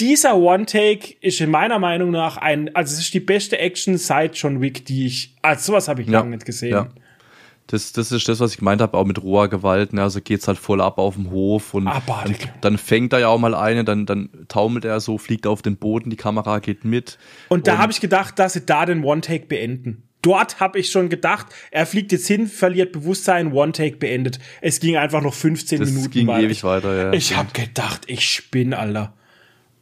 dieser 0.00 0.36
One-Take 0.36 1.14
ist 1.20 1.40
in 1.40 1.52
meiner 1.52 1.78
Meinung 1.78 2.10
nach 2.10 2.36
ein, 2.36 2.74
also 2.74 2.92
es 2.92 2.98
ist 2.98 3.14
die 3.14 3.20
beste 3.20 3.58
Action 3.60 3.96
seit 3.96 4.34
John 4.34 4.60
Wick, 4.60 4.84
die 4.84 5.06
ich, 5.06 5.36
also 5.40 5.72
sowas 5.72 5.86
habe 5.86 6.02
ich 6.02 6.08
ja. 6.08 6.18
lange 6.18 6.30
nicht 6.30 6.44
gesehen. 6.44 6.72
Ja. 6.72 6.88
Das, 7.66 7.92
das 7.92 8.12
ist 8.12 8.28
das, 8.28 8.40
was 8.40 8.52
ich 8.52 8.58
gemeint 8.58 8.82
habe, 8.82 8.96
auch 8.96 9.06
mit 9.06 9.22
roher 9.22 9.48
Gewalt. 9.48 9.94
Ne? 9.94 10.02
Also 10.02 10.20
geht's 10.20 10.48
halt 10.48 10.58
voll 10.58 10.80
ab 10.80 10.98
auf 10.98 11.14
dem 11.14 11.30
Hof 11.30 11.72
und 11.72 11.86
dann, 11.86 12.36
dann, 12.60 12.78
fängt 12.78 13.12
er 13.14 13.20
ja 13.20 13.28
auch 13.28 13.38
mal 13.38 13.54
eine, 13.54 13.84
dann, 13.84 14.04
dann 14.04 14.28
taumelt 14.48 14.84
er 14.84 15.00
so, 15.00 15.16
fliegt 15.16 15.46
auf 15.46 15.62
den 15.62 15.76
Boden, 15.76 16.10
die 16.10 16.16
Kamera 16.16 16.58
geht 16.58 16.84
mit. 16.84 17.18
Und 17.48 17.66
da 17.66 17.78
habe 17.78 17.90
ich 17.90 18.00
gedacht, 18.00 18.38
dass 18.38 18.52
sie 18.52 18.66
da 18.66 18.84
den 18.84 19.02
One-Take 19.02 19.46
beenden. 19.46 20.02
Dort 20.20 20.58
habe 20.58 20.78
ich 20.78 20.90
schon 20.90 21.10
gedacht, 21.10 21.46
er 21.70 21.84
fliegt 21.84 22.10
jetzt 22.10 22.26
hin, 22.26 22.46
verliert 22.46 22.92
Bewusstsein, 22.92 23.52
One-Take 23.52 23.96
beendet. 23.96 24.38
Es 24.62 24.80
ging 24.80 24.96
einfach 24.96 25.20
noch 25.20 25.34
15 25.34 25.80
das 25.80 25.90
Minuten 25.90 26.10
ging 26.10 26.26
weiter. 26.26 26.44
ewig 26.44 26.64
weiter, 26.64 26.96
ja. 26.96 27.12
Ich 27.12 27.36
habe 27.36 27.50
gedacht, 27.52 28.02
ich 28.06 28.28
spinne, 28.28 28.78
Alter. 28.78 29.12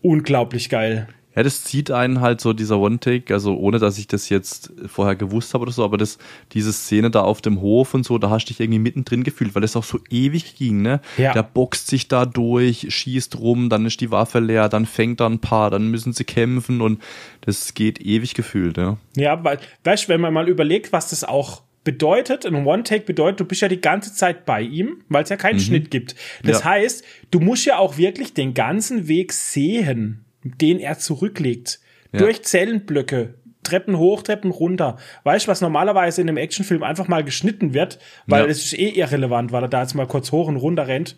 Unglaublich 0.01 0.69
geil. 0.69 1.07
Ja, 1.35 1.43
das 1.43 1.65
zieht 1.65 1.91
einen 1.91 2.21
halt 2.21 2.41
so 2.41 2.53
dieser 2.53 2.79
One-Take, 2.79 3.33
also 3.33 3.57
ohne 3.57 3.79
dass 3.79 3.99
ich 3.99 4.07
das 4.07 4.29
jetzt 4.29 4.73
vorher 4.87 5.17
gewusst 5.17 5.55
habe 5.55 5.63
oder 5.63 5.73
so, 5.73 5.83
aber 5.83 5.97
das, 5.97 6.19
diese 6.53 6.73
Szene 6.73 7.11
da 7.11 7.23
auf 7.23 7.41
dem 7.41 7.61
Hof 7.61 7.95
und 7.95 8.05
so, 8.05 8.19
da 8.19 8.29
hast 8.29 8.45
du 8.45 8.49
dich 8.49 8.61
irgendwie 8.61 8.79
mittendrin 8.79 9.25
gefühlt, 9.25 9.55
weil 9.55 9.65
es 9.65 9.75
auch 9.75 9.85
so 9.85 9.99
ewig 10.11 10.57
ging, 10.57 10.83
ne? 10.83 11.01
Ja. 11.17 11.33
Der 11.33 11.43
boxt 11.43 11.87
sich 11.87 12.09
da 12.09 12.27
durch, 12.27 12.87
schießt 12.91 13.39
rum, 13.39 13.71
dann 13.71 13.87
ist 13.87 14.01
die 14.01 14.11
Waffe 14.11 14.41
leer, 14.41 14.69
dann 14.69 14.85
fängt 14.85 15.21
er 15.21 15.29
ein 15.29 15.39
paar, 15.39 15.71
dann 15.71 15.89
müssen 15.89 16.13
sie 16.13 16.25
kämpfen 16.25 16.83
und 16.83 17.01
das 17.41 17.73
geht 17.73 18.01
ewig 18.01 18.35
gefühlt, 18.35 18.77
ja. 18.77 18.99
Ja, 19.17 19.43
weil, 19.43 19.59
weißt 19.85 20.05
du, 20.05 20.09
wenn 20.09 20.21
man 20.21 20.35
mal 20.35 20.49
überlegt, 20.49 20.93
was 20.93 21.09
das 21.09 21.25
auch 21.25 21.63
bedeutet, 21.85 22.47
ein 22.47 22.67
One-Take 22.67 23.05
bedeutet, 23.05 23.41
du 23.41 23.45
bist 23.45 23.63
ja 23.63 23.69
die 23.69 23.81
ganze 23.81 24.15
Zeit 24.15 24.45
bei 24.45 24.61
ihm, 24.61 25.03
weil 25.09 25.25
es 25.25 25.31
ja 25.31 25.37
keinen 25.37 25.57
mhm. 25.57 25.61
Schnitt 25.61 25.91
gibt. 25.91 26.15
Das 26.45 26.61
ja. 26.61 26.65
heißt, 26.67 27.05
du 27.31 27.41
musst 27.41 27.65
ja 27.65 27.79
auch 27.79 27.97
wirklich 27.97 28.35
den 28.35 28.55
ganzen 28.55 29.09
Weg 29.09 29.33
sehen 29.33 30.22
den 30.43 30.79
er 30.79 30.99
zurücklegt. 30.99 31.81
Ja. 32.13 32.21
Durch 32.21 32.43
Zellenblöcke, 32.43 33.35
Treppen 33.63 33.97
hoch, 33.97 34.23
Treppen 34.23 34.51
runter. 34.51 34.99
Weißt 35.25 35.47
du, 35.47 35.51
was 35.51 35.61
normalerweise 35.61 36.21
in 36.21 36.29
einem 36.29 36.37
Actionfilm 36.37 36.83
einfach 36.83 37.09
mal 37.09 37.25
geschnitten 37.25 37.75
wird, 37.75 37.99
weil 38.27 38.49
es 38.51 38.73
ja. 38.73 38.79
ist 38.79 38.83
eh 38.83 38.99
irrelevant, 38.99 39.53
weil 39.53 39.63
er 39.63 39.69
da 39.69 39.83
jetzt 39.83 39.95
mal 39.95 40.07
kurz 40.07 40.33
hoch 40.33 40.49
und 40.49 40.57
runter 40.57 40.89
rennt. 40.89 41.17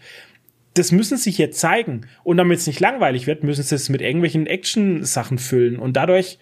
Das 0.74 0.92
müssen 0.92 1.16
sie 1.16 1.30
hier 1.30 1.52
zeigen. 1.52 2.06
Und 2.22 2.36
damit 2.36 2.58
es 2.58 2.66
nicht 2.66 2.80
langweilig 2.80 3.26
wird, 3.26 3.44
müssen 3.44 3.62
sie 3.62 3.74
es 3.74 3.88
mit 3.88 4.02
irgendwelchen 4.02 4.46
Action-Sachen 4.46 5.38
füllen. 5.38 5.78
Und 5.78 5.96
dadurch, 5.96 6.38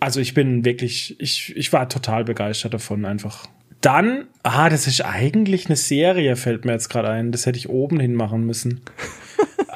also 0.00 0.20
ich 0.20 0.34
bin 0.34 0.64
wirklich, 0.64 1.16
ich, 1.20 1.56
ich 1.56 1.72
war 1.72 1.88
total 1.88 2.24
begeistert 2.24 2.74
davon 2.74 3.04
einfach. 3.04 3.46
Dann, 3.80 4.26
ah, 4.42 4.68
das 4.68 4.86
ist 4.86 5.04
eigentlich 5.04 5.66
eine 5.66 5.76
Serie, 5.76 6.34
fällt 6.36 6.64
mir 6.64 6.72
jetzt 6.72 6.88
gerade 6.88 7.08
ein. 7.08 7.30
Das 7.30 7.46
hätte 7.46 7.58
ich 7.58 7.68
oben 7.68 8.00
hin 8.00 8.14
machen 8.14 8.44
müssen. 8.44 8.80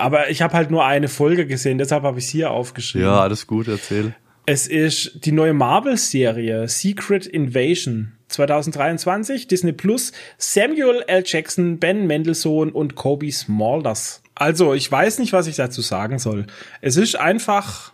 Aber 0.01 0.31
ich 0.31 0.43
habe 0.43 0.55
halt 0.55 0.71
nur 0.71 0.85
eine 0.85 1.09
Folge 1.09 1.47
gesehen, 1.47 1.79
deshalb 1.79 2.05
habe 2.05 2.19
ich 2.19 2.25
es 2.25 2.31
hier 2.31 2.51
aufgeschrieben. 2.51 3.07
Ja, 3.07 3.21
alles 3.21 3.47
gut, 3.47 3.69
erzähl. 3.69 4.15
Es 4.47 4.67
ist 4.67 5.25
die 5.27 5.33
neue 5.33 5.53
Marvel-Serie 5.53 6.67
Secret 6.69 7.27
Invasion 7.27 8.13
2023, 8.29 9.47
Disney 9.47 9.73
Plus, 9.73 10.13
Samuel 10.39 11.05
L. 11.07 11.23
Jackson, 11.27 11.79
Ben 11.79 12.07
Mendelssohn 12.07 12.71
und 12.71 12.95
Kobe 12.95 13.31
Smulders. 13.31 14.23
Also, 14.35 14.73
ich 14.73 14.91
weiß 14.91 15.19
nicht, 15.19 15.33
was 15.33 15.47
ich 15.47 15.57
dazu 15.57 15.83
sagen 15.83 16.19
soll. 16.19 16.47
Es 16.81 16.97
ist 16.97 17.17
einfach 17.17 17.93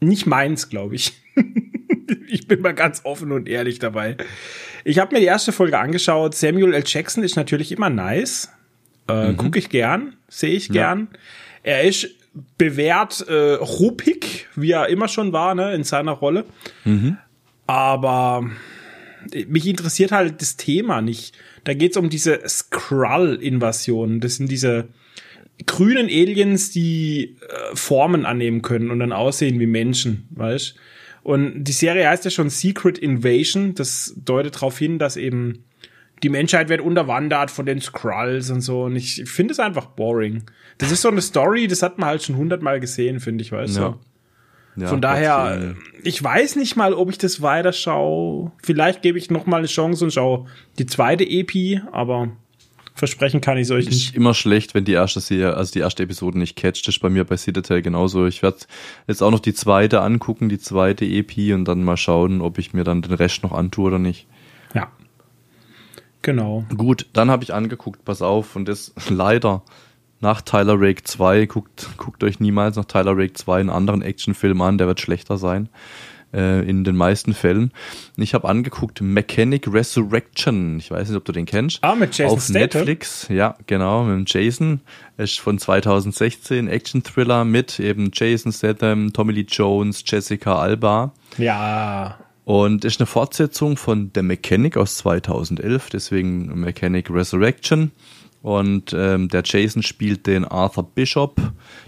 nicht 0.00 0.26
meins, 0.26 0.68
glaube 0.68 0.94
ich. 0.94 1.12
ich 2.28 2.46
bin 2.46 2.60
mal 2.60 2.74
ganz 2.74 3.00
offen 3.04 3.32
und 3.32 3.48
ehrlich 3.48 3.80
dabei. 3.80 4.16
Ich 4.84 4.98
habe 4.98 5.14
mir 5.14 5.20
die 5.20 5.26
erste 5.26 5.52
Folge 5.52 5.78
angeschaut. 5.78 6.34
Samuel 6.34 6.74
L. 6.74 6.84
Jackson 6.86 7.24
ist 7.24 7.36
natürlich 7.36 7.72
immer 7.72 7.90
nice. 7.90 8.48
Äh, 9.08 9.28
mhm. 9.28 9.36
Gucke 9.36 9.58
ich 9.58 9.68
gern, 9.68 10.16
sehe 10.28 10.54
ich 10.54 10.68
gern. 10.68 11.08
Ja. 11.12 11.18
Er 11.64 11.82
ist 11.84 12.08
bewährt 12.56 13.26
äh, 13.28 13.54
ruppig, 13.54 14.46
wie 14.56 14.72
er 14.72 14.88
immer 14.88 15.08
schon 15.08 15.32
war, 15.32 15.54
ne, 15.54 15.74
in 15.74 15.84
seiner 15.84 16.12
Rolle. 16.12 16.44
Mhm. 16.84 17.18
Aber 17.66 18.50
mich 19.46 19.66
interessiert 19.66 20.12
halt 20.12 20.40
das 20.40 20.56
Thema 20.56 21.00
nicht. 21.00 21.34
Da 21.64 21.74
geht's 21.74 21.96
um 21.96 22.10
diese 22.10 22.40
Skrull-Invasion. 22.46 24.20
Das 24.20 24.36
sind 24.36 24.50
diese 24.50 24.88
grünen 25.66 26.06
Aliens, 26.06 26.70
die 26.70 27.36
äh, 27.40 27.76
Formen 27.76 28.26
annehmen 28.26 28.62
können 28.62 28.90
und 28.90 28.98
dann 28.98 29.12
aussehen 29.12 29.60
wie 29.60 29.66
Menschen, 29.66 30.26
weißt? 30.30 30.74
Und 31.22 31.64
die 31.64 31.72
Serie 31.72 32.08
heißt 32.08 32.24
ja 32.24 32.32
schon 32.32 32.50
Secret 32.50 32.98
Invasion. 32.98 33.74
Das 33.74 34.14
deutet 34.16 34.56
darauf 34.56 34.76
hin, 34.76 34.98
dass 34.98 35.16
eben 35.16 35.64
die 36.22 36.28
Menschheit 36.28 36.68
wird 36.68 36.80
unterwandert 36.80 37.50
von 37.50 37.66
den 37.66 37.80
Skrulls 37.80 38.50
und 38.50 38.60
so. 38.60 38.84
Und 38.84 38.96
ich 38.96 39.24
finde 39.26 39.52
es 39.52 39.60
einfach 39.60 39.86
boring. 39.86 40.44
Das 40.78 40.92
ist 40.92 41.02
so 41.02 41.08
eine 41.08 41.20
Story, 41.20 41.66
das 41.66 41.82
hat 41.82 41.98
man 41.98 42.08
halt 42.08 42.22
schon 42.22 42.36
hundertmal 42.36 42.80
gesehen, 42.80 43.20
finde 43.20 43.42
ich, 43.42 43.52
weißt 43.52 43.76
du. 43.76 43.98
Ja, 44.74 44.86
Von 44.86 45.02
daher, 45.02 45.74
ich 46.02 46.22
weiß 46.22 46.56
nicht 46.56 46.76
mal, 46.76 46.94
ob 46.94 47.10
ich 47.10 47.18
das 47.18 47.42
weiter 47.42 47.72
schaue. 47.72 48.52
Vielleicht 48.62 49.02
gebe 49.02 49.18
ich 49.18 49.30
noch 49.30 49.44
mal 49.44 49.58
eine 49.58 49.66
Chance 49.66 50.04
und 50.04 50.12
schaue 50.12 50.46
die 50.78 50.86
zweite 50.86 51.24
EP, 51.28 51.82
aber 51.92 52.30
versprechen 52.94 53.42
kann 53.42 53.58
ich 53.58 53.70
euch 53.70 53.86
nicht. 53.86 54.08
Ist 54.08 54.16
immer 54.16 54.32
schlecht, 54.32 54.74
wenn 54.74 54.84
die 54.84 54.92
erste 54.92 55.20
Serie, 55.20 55.54
also 55.54 55.72
die 55.72 55.80
erste 55.80 56.02
Episode 56.04 56.38
nicht 56.38 56.56
catcht. 56.56 56.86
Das 56.86 56.94
ist 56.94 57.00
bei 57.00 57.10
mir 57.10 57.24
bei 57.24 57.36
Citadel 57.36 57.82
genauso. 57.82 58.26
Ich 58.26 58.42
werde 58.42 58.58
jetzt 59.06 59.22
auch 59.22 59.30
noch 59.30 59.40
die 59.40 59.52
zweite 59.52 60.00
angucken, 60.00 60.48
die 60.48 60.58
zweite 60.58 61.04
EP 61.04 61.54
und 61.54 61.66
dann 61.66 61.84
mal 61.84 61.98
schauen, 61.98 62.40
ob 62.40 62.58
ich 62.58 62.72
mir 62.72 62.84
dann 62.84 63.02
den 63.02 63.12
Rest 63.12 63.42
noch 63.42 63.52
antue 63.52 63.88
oder 63.88 63.98
nicht. 63.98 64.26
Genau. 66.22 66.64
Gut, 66.76 67.06
dann 67.12 67.30
habe 67.30 67.44
ich 67.44 67.52
angeguckt, 67.52 68.04
pass 68.04 68.22
auf, 68.22 68.56
und 68.56 68.68
das 68.68 68.92
leider 69.08 69.62
nach 70.20 70.40
Tyler 70.40 70.76
Rake 70.78 71.02
2, 71.02 71.46
guckt, 71.46 71.88
guckt 71.96 72.22
euch 72.22 72.38
niemals 72.40 72.76
nach 72.76 72.84
Tyler 72.84 73.16
Rake 73.16 73.34
2 73.34 73.60
einen 73.60 73.70
anderen 73.70 74.02
Actionfilm 74.02 74.60
an, 74.60 74.78
der 74.78 74.86
wird 74.86 75.00
schlechter 75.00 75.36
sein. 75.36 75.68
Äh, 76.34 76.66
in 76.66 76.82
den 76.82 76.96
meisten 76.96 77.34
Fällen. 77.34 77.72
Ich 78.16 78.32
habe 78.32 78.48
angeguckt 78.48 79.02
Mechanic 79.02 79.70
Resurrection. 79.70 80.78
Ich 80.78 80.90
weiß 80.90 81.08
nicht, 81.08 81.16
ob 81.18 81.26
du 81.26 81.32
den 81.32 81.44
kennst. 81.44 81.80
Ah, 81.82 81.94
mit 81.94 82.16
Jason 82.16 82.38
Auf 82.38 82.42
Statham. 82.42 82.62
Netflix. 82.62 83.28
Ja, 83.28 83.54
genau, 83.66 84.04
mit 84.04 84.32
Jason. 84.32 84.80
Ist 85.18 85.40
von 85.40 85.58
2016 85.58 86.68
Action-Thriller 86.68 87.44
mit 87.44 87.78
eben 87.80 88.10
Jason 88.14 88.50
Statham, 88.50 89.12
Tommy 89.12 89.34
Lee 89.34 89.46
Jones, 89.46 90.02
Jessica 90.06 90.56
Alba. 90.58 91.12
Ja. 91.36 92.16
Und 92.44 92.84
ist 92.84 93.00
eine 93.00 93.06
Fortsetzung 93.06 93.76
von 93.76 94.10
The 94.14 94.22
Mechanic 94.22 94.76
aus 94.76 94.96
2011, 94.98 95.90
deswegen 95.90 96.46
Mechanic 96.58 97.08
Resurrection. 97.08 97.92
Und 98.42 98.92
ähm, 98.92 99.28
der 99.28 99.42
Jason 99.44 99.84
spielt 99.84 100.26
den 100.26 100.44
Arthur 100.44 100.82
Bishop. 100.82 101.40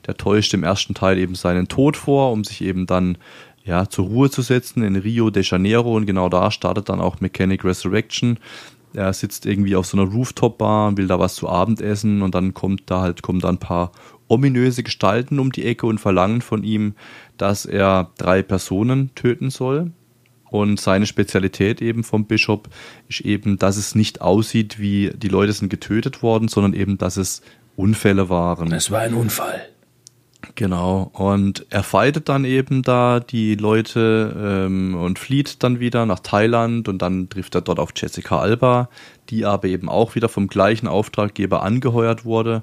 Der 0.07 0.17
täuscht 0.17 0.55
im 0.55 0.63
ersten 0.63 0.95
Teil 0.95 1.19
eben 1.19 1.35
seinen 1.35 1.67
Tod 1.67 1.97
vor, 1.97 2.31
um 2.31 2.45
sich 2.45 2.61
eben 2.61 2.87
dann 2.87 3.19
ja 3.65 3.89
zur 3.89 4.07
Ruhe 4.07 4.31
zu 4.31 4.43
setzen 4.43 4.85
in 4.85 4.95
Rio 4.95 5.31
de 5.31 5.43
Janeiro. 5.43 5.97
Und 5.97 6.07
genau 6.07 6.29
da 6.29 6.53
startet 6.53 6.89
dann 6.89 7.01
auch 7.01 7.21
Mechanic 7.21 7.65
Resurrection. 7.65 8.39
Er 8.93 9.13
sitzt 9.13 9.47
irgendwie 9.47 9.75
auf 9.75 9.87
so 9.87 9.99
einer 9.99 10.09
Rooftop-Bar 10.09 10.87
und 10.87 10.99
will 10.99 11.09
da 11.09 11.19
was 11.19 11.35
zu 11.35 11.49
Abend 11.49 11.81
essen. 11.81 12.23
Und 12.23 12.37
dann 12.37 12.55
kommt 12.55 12.83
da 12.87 13.01
halt 13.01 13.23
kommen 13.23 13.41
da 13.41 13.49
ein 13.49 13.59
paar 13.59 13.91
ominöse 14.29 14.85
Gestalten 14.85 15.41
um 15.41 15.51
die 15.51 15.67
Ecke 15.67 15.87
und 15.87 15.99
verlangen 15.99 16.41
von 16.41 16.63
ihm, 16.63 16.95
dass 17.37 17.67
er 17.67 18.13
drei 18.17 18.43
Personen 18.43 19.13
töten 19.17 19.51
soll. 19.51 19.91
Und 20.55 20.79
seine 20.79 21.07
Spezialität 21.07 21.83
eben 21.83 22.05
vom 22.05 22.27
Bishop 22.27 22.69
ist 23.09 23.23
eben, 23.23 23.59
dass 23.59 23.77
es 23.77 23.97
nicht 23.97 24.21
aussieht, 24.21 24.79
wie 24.79 25.11
die 25.13 25.27
Leute 25.27 25.53
sind 25.53 25.69
getötet 25.69 26.23
worden, 26.23 26.47
sondern 26.47 26.75
eben, 26.75 26.97
dass 26.97 27.17
es 27.17 27.43
Unfälle 27.75 28.29
waren. 28.29 28.71
Es 28.71 28.93
war 28.93 29.01
ein 29.01 29.15
Unfall. 29.15 29.67
Genau. 30.55 31.11
Und 31.13 31.67
er 31.71 31.83
fightet 31.83 32.29
dann 32.29 32.45
eben 32.45 32.83
da 32.83 33.19
die 33.19 33.57
Leute 33.57 34.33
ähm, 34.39 34.95
und 34.95 35.19
flieht 35.19 35.65
dann 35.65 35.81
wieder 35.81 36.07
nach 36.07 36.21
Thailand 36.21 36.87
und 36.87 37.03
dann 37.03 37.29
trifft 37.29 37.57
er 37.57 37.61
dort 37.61 37.81
auf 37.81 37.91
Jessica 37.97 38.39
Alba, 38.39 38.89
die 39.31 39.45
aber 39.47 39.67
eben 39.67 39.89
auch 39.89 40.15
wieder 40.15 40.29
vom 40.29 40.47
gleichen 40.47 40.87
Auftraggeber 40.87 41.65
angeheuert 41.65 42.25
wurde 42.25 42.63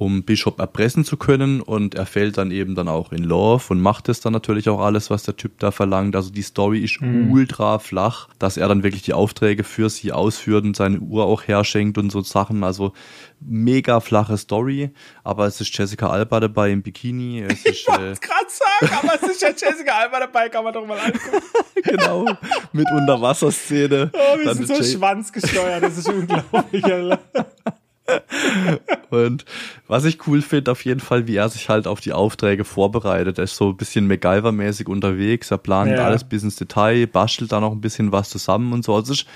um 0.00 0.22
Bishop 0.22 0.58
erpressen 0.58 1.04
zu 1.04 1.18
können 1.18 1.60
und 1.60 1.94
er 1.94 2.06
fällt 2.06 2.38
dann 2.38 2.52
eben 2.52 2.74
dann 2.74 2.88
auch 2.88 3.12
in 3.12 3.22
Love 3.22 3.64
und 3.68 3.82
macht 3.82 4.08
es 4.08 4.20
dann 4.20 4.32
natürlich 4.32 4.70
auch 4.70 4.80
alles, 4.80 5.10
was 5.10 5.24
der 5.24 5.36
Typ 5.36 5.58
da 5.58 5.72
verlangt. 5.72 6.16
Also 6.16 6.30
die 6.30 6.40
Story 6.40 6.82
ist 6.82 7.02
mhm. 7.02 7.30
ultra 7.30 7.78
flach, 7.78 8.28
dass 8.38 8.56
er 8.56 8.66
dann 8.66 8.82
wirklich 8.82 9.02
die 9.02 9.12
Aufträge 9.12 9.62
für 9.62 9.90
sie 9.90 10.10
ausführt 10.10 10.64
und 10.64 10.74
seine 10.74 11.00
Uhr 11.00 11.26
auch 11.26 11.46
herschenkt 11.46 11.98
und 11.98 12.08
so 12.08 12.22
Sachen. 12.22 12.64
Also 12.64 12.94
mega 13.40 14.00
flache 14.00 14.38
Story, 14.38 14.88
aber 15.22 15.44
es 15.44 15.60
ist 15.60 15.76
Jessica 15.76 16.08
Alba 16.08 16.40
dabei 16.40 16.70
im 16.70 16.80
Bikini. 16.80 17.42
Es 17.42 17.62
ich 17.66 17.86
wollte 17.86 18.12
äh, 18.12 18.14
gerade 18.14 18.46
sagen, 18.48 18.94
aber 19.02 19.16
es 19.16 19.30
ist 19.30 19.42
ja 19.42 19.48
Jessica 19.48 19.98
Alba 19.98 20.20
dabei, 20.20 20.48
kann 20.48 20.64
man 20.64 20.72
doch 20.72 20.86
mal 20.86 20.98
angucken. 20.98 21.44
genau, 21.82 22.24
mit 22.72 22.86
Unterwasserszene. 22.90 24.10
Oh, 24.14 24.38
wir 24.38 24.46
dann 24.46 24.56
sind 24.56 24.68
so 24.68 24.74
Jay 24.76 24.96
schwanzgesteuert, 24.96 25.82
das 25.82 25.98
ist 25.98 26.08
unglaublich. 26.08 26.84
und 29.10 29.44
was 29.86 30.04
ich 30.04 30.26
cool 30.26 30.42
finde, 30.42 30.72
auf 30.72 30.84
jeden 30.84 31.00
Fall, 31.00 31.26
wie 31.26 31.36
er 31.36 31.48
sich 31.48 31.68
halt 31.68 31.86
auf 31.86 32.00
die 32.00 32.12
Aufträge 32.12 32.64
vorbereitet. 32.64 33.38
Er 33.38 33.44
ist 33.44 33.56
so 33.56 33.70
ein 33.70 33.76
bisschen 33.76 34.10
MacGyver-mäßig 34.10 34.88
unterwegs. 34.88 35.50
Er 35.50 35.58
plant 35.58 35.92
ja. 35.92 36.04
alles 36.04 36.24
bis 36.24 36.42
ins 36.42 36.56
Detail, 36.56 37.06
bastelt 37.06 37.52
da 37.52 37.60
noch 37.60 37.72
ein 37.72 37.80
bisschen 37.80 38.12
was 38.12 38.30
zusammen 38.30 38.72
und 38.72 38.84
so. 38.84 38.94
Also 38.94 39.12
ist 39.12 39.26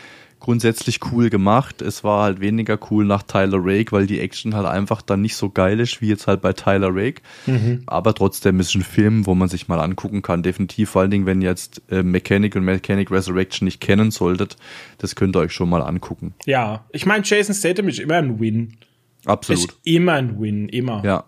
grundsätzlich 0.45 1.01
cool 1.11 1.31
gemacht. 1.31 1.81
Es 1.81 2.05
war 2.05 2.23
halt 2.23 2.39
weniger 2.39 2.79
cool 2.91 3.07
nach 3.07 3.23
Tyler 3.23 3.61
Rake, 3.63 3.93
weil 3.93 4.07
die 4.07 4.21
Action 4.21 4.55
halt 4.55 4.67
einfach 4.67 5.01
dann 5.01 5.23
nicht 5.23 5.37
so 5.37 5.49
geil 5.49 5.81
ist 5.81 6.03
wie 6.03 6.09
jetzt 6.09 6.27
halt 6.27 6.43
bei 6.43 6.53
Tyler 6.53 6.91
Rake. 6.93 7.23
Mhm. 7.47 7.83
Aber 7.87 8.13
trotzdem 8.15 8.61
ist 8.61 8.69
es 8.69 8.75
ein 8.75 8.83
Film, 8.83 9.25
wo 9.25 9.35
man 9.35 9.49
sich 9.49 9.69
mal 9.69 9.81
angucken 9.81 10.21
kann. 10.21 10.43
Definitiv, 10.43 10.91
vor 10.91 11.01
allen 11.01 11.11
Dingen, 11.11 11.25
wenn 11.25 11.41
ihr 11.41 11.49
jetzt 11.49 11.81
äh, 11.91 12.03
Mechanic 12.03 12.57
und 12.57 12.65
Mechanic 12.65 13.11
Resurrection 13.11 13.65
nicht 13.65 13.81
kennen 13.81 14.11
solltet, 14.11 14.59
das 14.99 15.17
könnt 15.17 15.35
ihr 15.35 15.41
euch 15.41 15.53
schon 15.53 15.71
mal 15.71 15.81
angucken. 15.81 16.35
Ja, 16.45 16.85
ich 16.93 17.07
meine, 17.07 17.25
Jason 17.25 17.55
Statham 17.55 17.89
ist 17.89 17.99
immer 17.99 18.17
ein 18.17 18.39
Win. 18.39 18.77
Absolut. 19.25 19.65
Ist 19.65 19.79
immer 19.85 20.13
ein 20.13 20.39
Win, 20.39 20.69
immer. 20.69 21.03
Ja. 21.03 21.25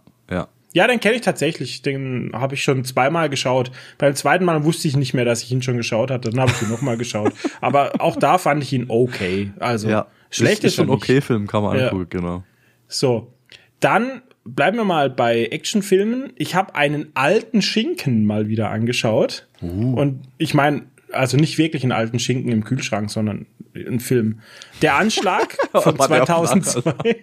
Ja, 0.77 0.87
den 0.87 1.01
kenne 1.01 1.15
ich 1.15 1.23
tatsächlich. 1.23 1.81
Den 1.81 2.33
habe 2.35 2.55
ich 2.55 2.63
schon 2.63 2.85
zweimal 2.85 3.31
geschaut. 3.31 3.71
Beim 3.97 4.15
zweiten 4.15 4.45
Mal 4.45 4.63
wusste 4.63 4.87
ich 4.89 4.95
nicht 4.95 5.15
mehr, 5.15 5.25
dass 5.25 5.43
ich 5.43 5.51
ihn 5.51 5.63
schon 5.63 5.79
geschaut 5.79 6.11
hatte. 6.11 6.29
Dann 6.29 6.39
habe 6.39 6.53
ich 6.55 6.61
ihn 6.61 6.69
nochmal 6.69 6.99
geschaut. 6.99 7.33
Aber 7.63 7.99
auch 7.99 8.15
da 8.15 8.37
fand 8.37 8.63
ich 8.63 8.75
ihn 8.75 8.85
okay. 8.89 9.55
Also 9.59 9.89
ja, 9.89 10.07
schlecht 10.29 10.65
ist, 10.65 10.73
ist 10.73 10.75
schon 10.75 10.91
okay 10.91 11.23
Film, 11.23 11.47
kann 11.47 11.63
man 11.63 11.79
ja. 11.79 11.85
angucken, 11.85 12.11
genau. 12.11 12.45
So, 12.89 13.33
dann 13.81 14.21
bleiben 14.45 14.77
wir 14.77 14.85
mal 14.85 15.09
bei 15.09 15.47
Actionfilmen. 15.47 16.35
Ich 16.37 16.55
habe 16.55 16.75
einen 16.75 17.07
alten 17.15 17.63
Schinken 17.63 18.27
mal 18.27 18.49
wieder 18.49 18.69
angeschaut. 18.69 19.49
Uh. 19.63 19.95
Und 19.95 20.29
ich 20.37 20.53
meine, 20.53 20.83
also 21.11 21.39
nicht 21.39 21.57
wirklich 21.57 21.85
einen 21.85 21.93
alten 21.93 22.19
Schinken 22.19 22.53
im 22.53 22.65
Kühlschrank, 22.65 23.11
sondern 23.11 23.47
einen 23.75 24.01
Film. 24.01 24.41
Der 24.83 24.97
Anschlag 24.97 25.57
von 25.73 25.99
2002. 25.99 27.17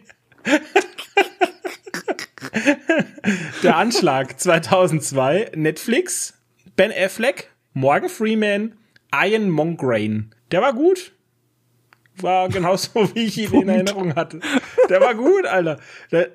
Der 3.63 3.77
Anschlag 3.77 4.39
2002, 4.39 5.51
Netflix, 5.55 6.37
Ben 6.75 6.91
Affleck, 6.91 7.49
Morgan 7.73 8.09
Freeman, 8.09 8.73
Ian 9.13 9.49
Mongrain. 9.49 10.31
Der 10.51 10.61
war 10.61 10.73
gut 10.73 11.13
war 12.17 12.49
genauso, 12.49 13.09
wie 13.15 13.25
ich 13.25 13.37
ihn 13.37 13.61
in 13.61 13.69
Erinnerung 13.69 14.15
hatte. 14.15 14.39
Der 14.89 15.01
war 15.01 15.15
gut, 15.15 15.45
Alter. 15.45 15.79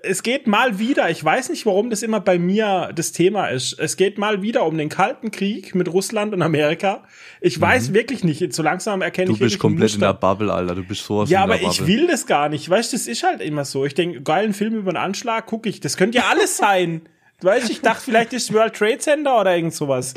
Es 0.02 0.22
geht 0.22 0.46
mal 0.46 0.78
wieder, 0.78 1.10
ich 1.10 1.24
weiß 1.24 1.50
nicht, 1.50 1.66
warum 1.66 1.90
das 1.90 2.02
immer 2.02 2.20
bei 2.20 2.38
mir 2.38 2.90
das 2.94 3.12
Thema 3.12 3.48
ist. 3.48 3.78
Es 3.78 3.96
geht 3.96 4.18
mal 4.18 4.42
wieder 4.42 4.66
um 4.66 4.76
den 4.76 4.88
Kalten 4.88 5.30
Krieg 5.30 5.74
mit 5.74 5.92
Russland 5.92 6.34
und 6.34 6.42
Amerika. 6.42 7.04
Ich 7.40 7.58
mhm. 7.58 7.62
weiß 7.62 7.94
wirklich 7.94 8.24
nicht, 8.24 8.52
so 8.52 8.62
langsam 8.62 9.02
erkenne 9.02 9.32
ich 9.32 9.38
Du 9.38 9.44
bist 9.44 9.58
komplett 9.58 9.94
in 9.94 10.00
der 10.00 10.14
Bubble, 10.14 10.52
Alter. 10.52 10.74
Du 10.74 10.82
bist 10.82 11.04
sowas 11.04 11.30
Ja, 11.30 11.42
aber 11.42 11.60
ich 11.60 11.86
will 11.86 12.06
das 12.06 12.26
gar 12.26 12.48
nicht. 12.48 12.68
Weißt 12.68 12.92
du, 12.92 12.96
das 12.96 13.06
ist 13.06 13.22
halt 13.22 13.40
immer 13.40 13.64
so. 13.64 13.84
Ich 13.84 13.94
denke, 13.94 14.22
geilen 14.22 14.54
Film 14.54 14.74
über 14.74 14.90
einen 14.90 14.96
Anschlag 14.96 15.46
gucke 15.46 15.68
ich. 15.68 15.80
Das 15.80 15.96
könnte 15.96 16.18
ja 16.18 16.24
alles 16.30 16.56
sein. 16.56 17.02
weißt 17.40 17.68
du, 17.68 17.72
ich 17.72 17.80
dachte, 17.80 18.02
vielleicht 18.04 18.32
ist 18.32 18.52
World 18.52 18.74
Trade 18.74 18.98
Center 18.98 19.40
oder 19.40 19.54
irgend 19.54 19.74
sowas. 19.74 20.14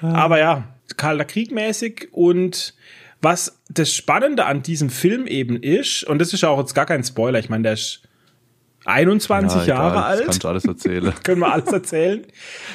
Aber 0.00 0.38
ja, 0.38 0.64
Kalter 0.96 1.24
Krieg 1.24 1.50
mäßig 1.50 2.08
und 2.12 2.74
was 3.24 3.58
das 3.68 3.92
Spannende 3.92 4.44
an 4.44 4.62
diesem 4.62 4.90
Film 4.90 5.26
eben 5.26 5.56
ist, 5.60 6.04
und 6.04 6.18
das 6.18 6.32
ist 6.32 6.44
auch 6.44 6.58
jetzt 6.58 6.74
gar 6.74 6.86
kein 6.86 7.02
Spoiler, 7.02 7.38
ich 7.38 7.48
meine, 7.48 7.62
der 7.62 7.72
ist 7.72 8.02
21 8.84 9.60
ja, 9.62 9.66
Jahre 9.66 9.92
egal, 9.92 10.04
alt. 10.04 10.24
Kannst 10.24 10.44
du 10.44 10.48
alles 10.48 10.64
erzählen. 10.66 11.12
können 11.22 11.40
wir 11.40 11.50
alles 11.50 11.72
erzählen. 11.72 12.26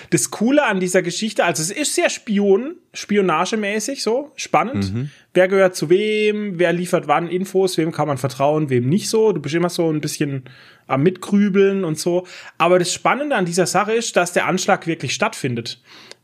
Das 0.09 0.31
Coole 0.31 0.65
an 0.65 0.79
dieser 0.79 1.03
Geschichte, 1.03 1.45
also 1.45 1.61
es 1.61 1.69
ist 1.69 1.93
sehr 1.93 2.09
Spion, 2.09 2.77
spionagemäßig 2.93 4.01
so, 4.01 4.31
spannend. 4.35 4.91
Mhm. 4.91 5.11
Wer 5.35 5.47
gehört 5.47 5.75
zu 5.75 5.91
wem, 5.91 6.57
wer 6.57 6.73
liefert 6.73 7.07
wann 7.07 7.27
Infos, 7.27 7.77
wem 7.77 7.91
kann 7.91 8.07
man 8.07 8.17
vertrauen, 8.17 8.71
wem 8.71 8.89
nicht 8.89 9.07
so. 9.07 9.31
Du 9.31 9.41
bist 9.41 9.53
immer 9.53 9.69
so 9.69 9.91
ein 9.91 10.01
bisschen 10.01 10.45
am 10.87 11.03
Mitgrübeln 11.03 11.83
und 11.83 11.99
so. 11.99 12.25
Aber 12.57 12.79
das 12.79 12.91
Spannende 12.91 13.35
an 13.35 13.45
dieser 13.45 13.67
Sache 13.67 13.93
ist, 13.93 14.15
dass 14.15 14.33
der 14.33 14.47
Anschlag 14.47 14.87
wirklich 14.87 15.13
stattfindet. 15.13 15.79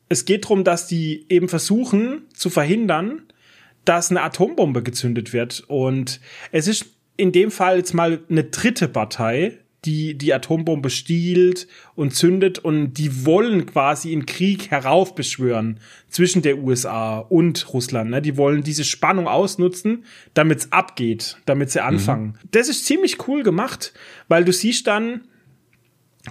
Es 0.09 0.26
geht 0.26 0.45
darum, 0.45 0.63
dass 0.63 0.88
die 0.88 1.26
eben 1.30 1.47
versuchen 1.47 2.23
zu 2.34 2.49
verhindern, 2.49 3.21
dass 3.86 4.11
eine 4.11 4.21
Atombombe 4.21 4.83
gezündet 4.83 5.33
wird. 5.33 5.63
Und 5.67 6.19
es 6.51 6.67
ist 6.67 6.88
in 7.17 7.31
dem 7.31 7.51
Fall 7.51 7.77
jetzt 7.77 7.93
mal 7.93 8.19
eine 8.29 8.43
dritte 8.43 8.88
Partei, 8.88 9.59
die 9.86 10.17
die 10.17 10.33
Atombombe 10.33 10.89
stiehlt 10.89 11.67
und 11.93 12.15
zündet 12.15 12.59
und 12.59 12.93
die 12.93 13.25
wollen 13.25 13.65
quasi 13.67 14.11
einen 14.11 14.25
Krieg 14.25 14.71
heraufbeschwören 14.71 15.79
zwischen 16.09 16.41
der 16.41 16.57
USA 16.57 17.19
und 17.19 17.71
Russland. 17.73 18.09
Ne? 18.09 18.21
Die 18.21 18.36
wollen 18.36 18.63
diese 18.63 18.83
Spannung 18.83 19.27
ausnutzen, 19.27 20.03
damit 20.33 20.59
es 20.59 20.71
abgeht, 20.71 21.38
damit 21.45 21.69
sie 21.69 21.83
anfangen. 21.83 22.25
Mhm. 22.25 22.49
Das 22.51 22.67
ist 22.67 22.86
ziemlich 22.86 23.27
cool 23.27 23.43
gemacht, 23.43 23.93
weil 24.27 24.43
du 24.43 24.51
siehst 24.51 24.88
dann, 24.88 25.21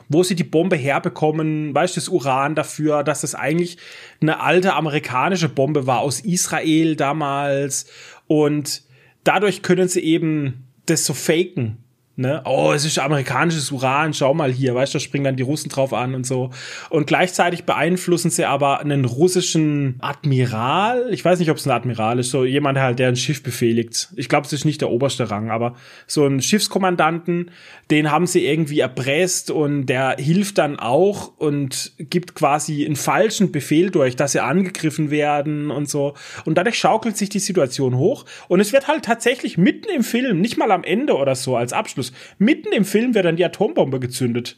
wo 0.09 0.23
sie 0.23 0.35
die 0.35 0.45
Bombe 0.45 0.77
herbekommen, 0.77 1.75
weißt 1.75 1.97
du, 1.97 2.01
das 2.01 2.09
Uran 2.09 2.55
dafür, 2.55 3.05
dass 3.05 3.21
das 3.21 3.35
eigentlich 3.35 3.79
eine 4.21 4.41
alte 4.41 4.75
amerikanische 4.75 5.49
Bombe 5.49 5.87
war 5.87 6.01
aus 6.01 6.21
Israel 6.21 6.97
damals. 6.97 7.87
Und 8.27 8.83
dadurch 9.23 9.63
können 9.63 9.89
sie 9.89 10.01
eben 10.01 10.69
das 10.87 11.05
so 11.05 11.15
faken, 11.15 11.84
Ne? 12.17 12.43
Oh, 12.45 12.73
es 12.73 12.85
ist 12.85 13.01
amerikanisches 13.01 13.73
Uran, 13.73 14.15
schau 14.15 14.35
mal 14.35 14.53
hier, 14.53 14.73
weißt 14.73 14.95
du, 14.95 14.99
da 14.99 15.01
springen 15.01 15.25
dann 15.25 15.37
die 15.37 15.43
Russen 15.43 15.69
drauf 15.69 15.93
an 15.93 16.15
und 16.15 16.25
so. 16.25 16.51
Und 16.89 17.09
gleichzeitig 17.09 17.65
beeinflussen 17.65 18.31
sie 18.31 18.45
aber 18.45 18.79
einen 18.79 19.05
russischen 19.05 19.97
Admiral. 20.01 21.09
Ich 21.11 21.25
weiß 21.25 21.41
nicht, 21.41 21.51
ob 21.51 21.57
es 21.57 21.67
ein 21.67 21.73
Admiral 21.73 22.21
ist, 22.21 22.31
so 22.31 22.45
jemand 22.45 22.79
halt, 22.79 23.01
der 23.01 23.09
ein 23.09 23.17
Schiff 23.17 23.43
befehligt. 23.43 24.11
Ich 24.15 24.29
glaube, 24.29 24.47
es 24.47 24.53
ist 24.53 24.65
nicht 24.65 24.81
der 24.81 24.91
oberste 24.91 25.29
Rang, 25.29 25.51
aber 25.51 25.75
so 26.07 26.25
ein 26.25 26.41
Schiffskommandanten, 26.41 27.51
den 27.91 28.13
haben 28.13 28.29
sie 28.29 28.47
irgendwie 28.47 28.79
erpresst 28.79 29.51
und 29.51 29.87
der 29.87 30.15
hilft 30.17 30.59
dann 30.59 30.79
auch 30.79 31.33
und 31.39 31.95
gibt 31.99 32.37
quasi 32.37 32.87
einen 32.87 32.95
falschen 32.95 33.51
Befehl 33.51 33.91
durch, 33.91 34.15
dass 34.15 34.33
sie 34.33 34.41
angegriffen 34.41 35.11
werden 35.11 35.73
und 35.73 35.89
so. 35.89 36.15
Und 36.45 36.59
dadurch 36.59 36.79
schaukelt 36.79 37.17
sich 37.17 37.29
die 37.29 37.41
Situation 37.41 37.97
hoch 37.97 38.25
und 38.47 38.61
es 38.61 38.73
wird 38.73 38.87
halt 38.87 39.05
tatsächlich 39.05 39.59
mitten 39.59 39.89
im 39.91 40.05
Film, 40.05 40.41
nicht 40.41 40.57
mal 40.57 40.71
am 40.71 40.85
Ende 40.85 41.17
oder 41.17 41.35
so 41.35 41.57
als 41.57 41.73
Abschluss, 41.73 42.04
Abschluss. 42.09 42.37
Mitten 42.39 42.73
im 42.73 42.85
Film 42.85 43.15
wird 43.15 43.25
dann 43.25 43.37
die 43.37 43.45
Atombombe 43.45 44.01
gezündet. 44.01 44.57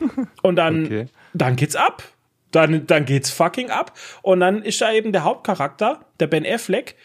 Und 0.42 0.56
dann, 0.56 0.86
okay. 0.86 1.06
dann 1.34 1.56
geht's 1.56 1.76
ab. 1.76 2.02
Dann, 2.50 2.86
dann 2.86 3.04
geht's 3.04 3.30
fucking 3.30 3.70
ab. 3.70 3.96
Und 4.22 4.40
dann 4.40 4.62
ist 4.62 4.80
da 4.80 4.92
eben 4.92 5.12
der 5.12 5.24
Hauptcharakter, 5.24 6.00
der 6.18 6.26
Ben 6.28 6.46
Affleck, 6.46 6.96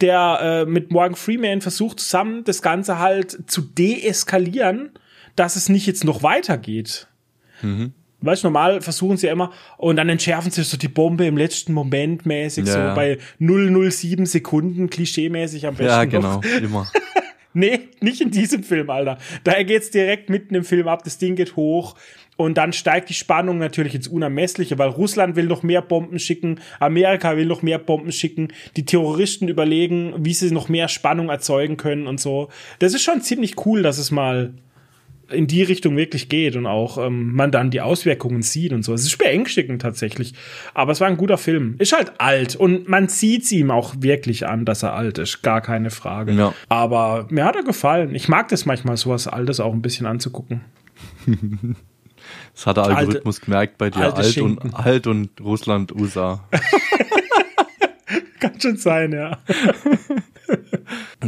der 0.00 0.38
äh, 0.40 0.64
mit 0.64 0.90
Morgan 0.90 1.16
Freeman 1.16 1.60
versucht 1.60 2.00
zusammen 2.00 2.44
das 2.44 2.62
Ganze 2.62 2.98
halt 2.98 3.50
zu 3.50 3.62
deeskalieren, 3.62 4.90
dass 5.36 5.56
es 5.56 5.68
nicht 5.68 5.86
jetzt 5.86 6.04
noch 6.04 6.22
weitergeht. 6.22 7.08
Mhm. 7.62 7.92
Weißt 8.20 8.44
du, 8.44 8.48
normal 8.48 8.80
versuchen 8.80 9.16
sie 9.16 9.26
ja 9.26 9.32
immer 9.32 9.52
und 9.78 9.96
dann 9.96 10.08
entschärfen 10.08 10.52
sie 10.52 10.62
so 10.62 10.76
die 10.76 10.88
Bombe 10.88 11.26
im 11.26 11.36
letzten 11.36 11.72
Moment 11.72 12.24
mäßig, 12.24 12.66
ja. 12.66 12.90
so 12.90 12.94
bei 12.94 13.18
007 13.40 14.26
Sekunden, 14.26 14.90
klischeemäßig 14.90 15.66
am 15.66 15.74
besten. 15.74 15.90
Ja, 15.90 16.04
genau, 16.04 16.36
noch. 16.36 16.44
immer. 16.44 16.90
Nee, 17.54 17.80
nicht 18.00 18.20
in 18.20 18.30
diesem 18.30 18.62
Film, 18.62 18.88
Alter. 18.88 19.18
Daher 19.44 19.64
geht's 19.64 19.90
direkt 19.90 20.30
mitten 20.30 20.54
im 20.54 20.64
Film 20.64 20.88
ab, 20.88 21.04
das 21.04 21.18
Ding 21.18 21.36
geht 21.36 21.56
hoch. 21.56 21.96
Und 22.38 22.56
dann 22.56 22.72
steigt 22.72 23.10
die 23.10 23.14
Spannung 23.14 23.58
natürlich 23.58 23.94
ins 23.94 24.08
Unermessliche, 24.08 24.78
weil 24.78 24.88
Russland 24.88 25.36
will 25.36 25.44
noch 25.44 25.62
mehr 25.62 25.82
Bomben 25.82 26.18
schicken, 26.18 26.60
Amerika 26.80 27.36
will 27.36 27.44
noch 27.44 27.60
mehr 27.62 27.78
Bomben 27.78 28.10
schicken, 28.10 28.48
die 28.76 28.86
Terroristen 28.86 29.48
überlegen, 29.48 30.14
wie 30.18 30.32
sie 30.32 30.50
noch 30.50 30.68
mehr 30.68 30.88
Spannung 30.88 31.28
erzeugen 31.28 31.76
können 31.76 32.06
und 32.06 32.20
so. 32.20 32.48
Das 32.78 32.94
ist 32.94 33.02
schon 33.02 33.20
ziemlich 33.20 33.66
cool, 33.66 33.82
dass 33.82 33.98
es 33.98 34.10
mal 34.10 34.54
in 35.30 35.46
die 35.46 35.62
Richtung 35.62 35.96
wirklich 35.96 36.28
geht 36.28 36.56
und 36.56 36.66
auch 36.66 36.98
ähm, 36.98 37.34
man 37.34 37.50
dann 37.50 37.70
die 37.70 37.80
Auswirkungen 37.80 38.42
sieht 38.42 38.72
und 38.72 38.84
so. 38.84 38.94
Es 38.94 39.04
ist 39.04 39.16
beängstigend 39.18 39.82
tatsächlich. 39.82 40.34
Aber 40.74 40.92
es 40.92 41.00
war 41.00 41.08
ein 41.08 41.16
guter 41.16 41.38
Film. 41.38 41.76
Ist 41.78 41.92
halt 41.92 42.12
alt 42.18 42.56
und 42.56 42.88
man 42.88 43.08
sieht 43.08 43.50
ihm 43.52 43.70
auch 43.70 43.94
wirklich 43.98 44.46
an, 44.46 44.64
dass 44.64 44.82
er 44.82 44.94
alt 44.94 45.18
ist. 45.18 45.42
Gar 45.42 45.60
keine 45.60 45.90
Frage. 45.90 46.32
Ja. 46.32 46.54
Aber 46.68 47.26
mir 47.30 47.44
hat 47.44 47.56
er 47.56 47.62
gefallen. 47.62 48.14
Ich 48.14 48.28
mag 48.28 48.48
das 48.48 48.66
manchmal, 48.66 48.96
sowas 48.96 49.26
Altes 49.26 49.60
auch 49.60 49.72
ein 49.72 49.82
bisschen 49.82 50.06
anzugucken. 50.06 50.62
das 52.54 52.66
hat 52.66 52.76
der 52.76 52.84
Algorithmus 52.84 53.36
alte, 53.36 53.44
gemerkt 53.44 53.78
bei 53.78 53.90
dir. 53.90 54.14
Alt 54.14 54.38
und, 54.38 54.74
alt 54.74 55.06
und 55.06 55.40
Russland, 55.40 55.92
USA. 55.94 56.46
Kann 58.42 58.60
schon 58.60 58.76
sein, 58.76 59.12
ja. 59.12 59.38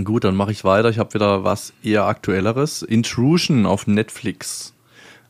Gut, 0.02 0.24
dann 0.24 0.34
mache 0.34 0.50
ich 0.50 0.64
weiter. 0.64 0.88
Ich 0.88 0.98
habe 0.98 1.14
wieder 1.14 1.44
was 1.44 1.72
eher 1.84 2.06
aktuelleres. 2.06 2.82
Intrusion 2.82 3.66
auf 3.66 3.86
Netflix 3.86 4.74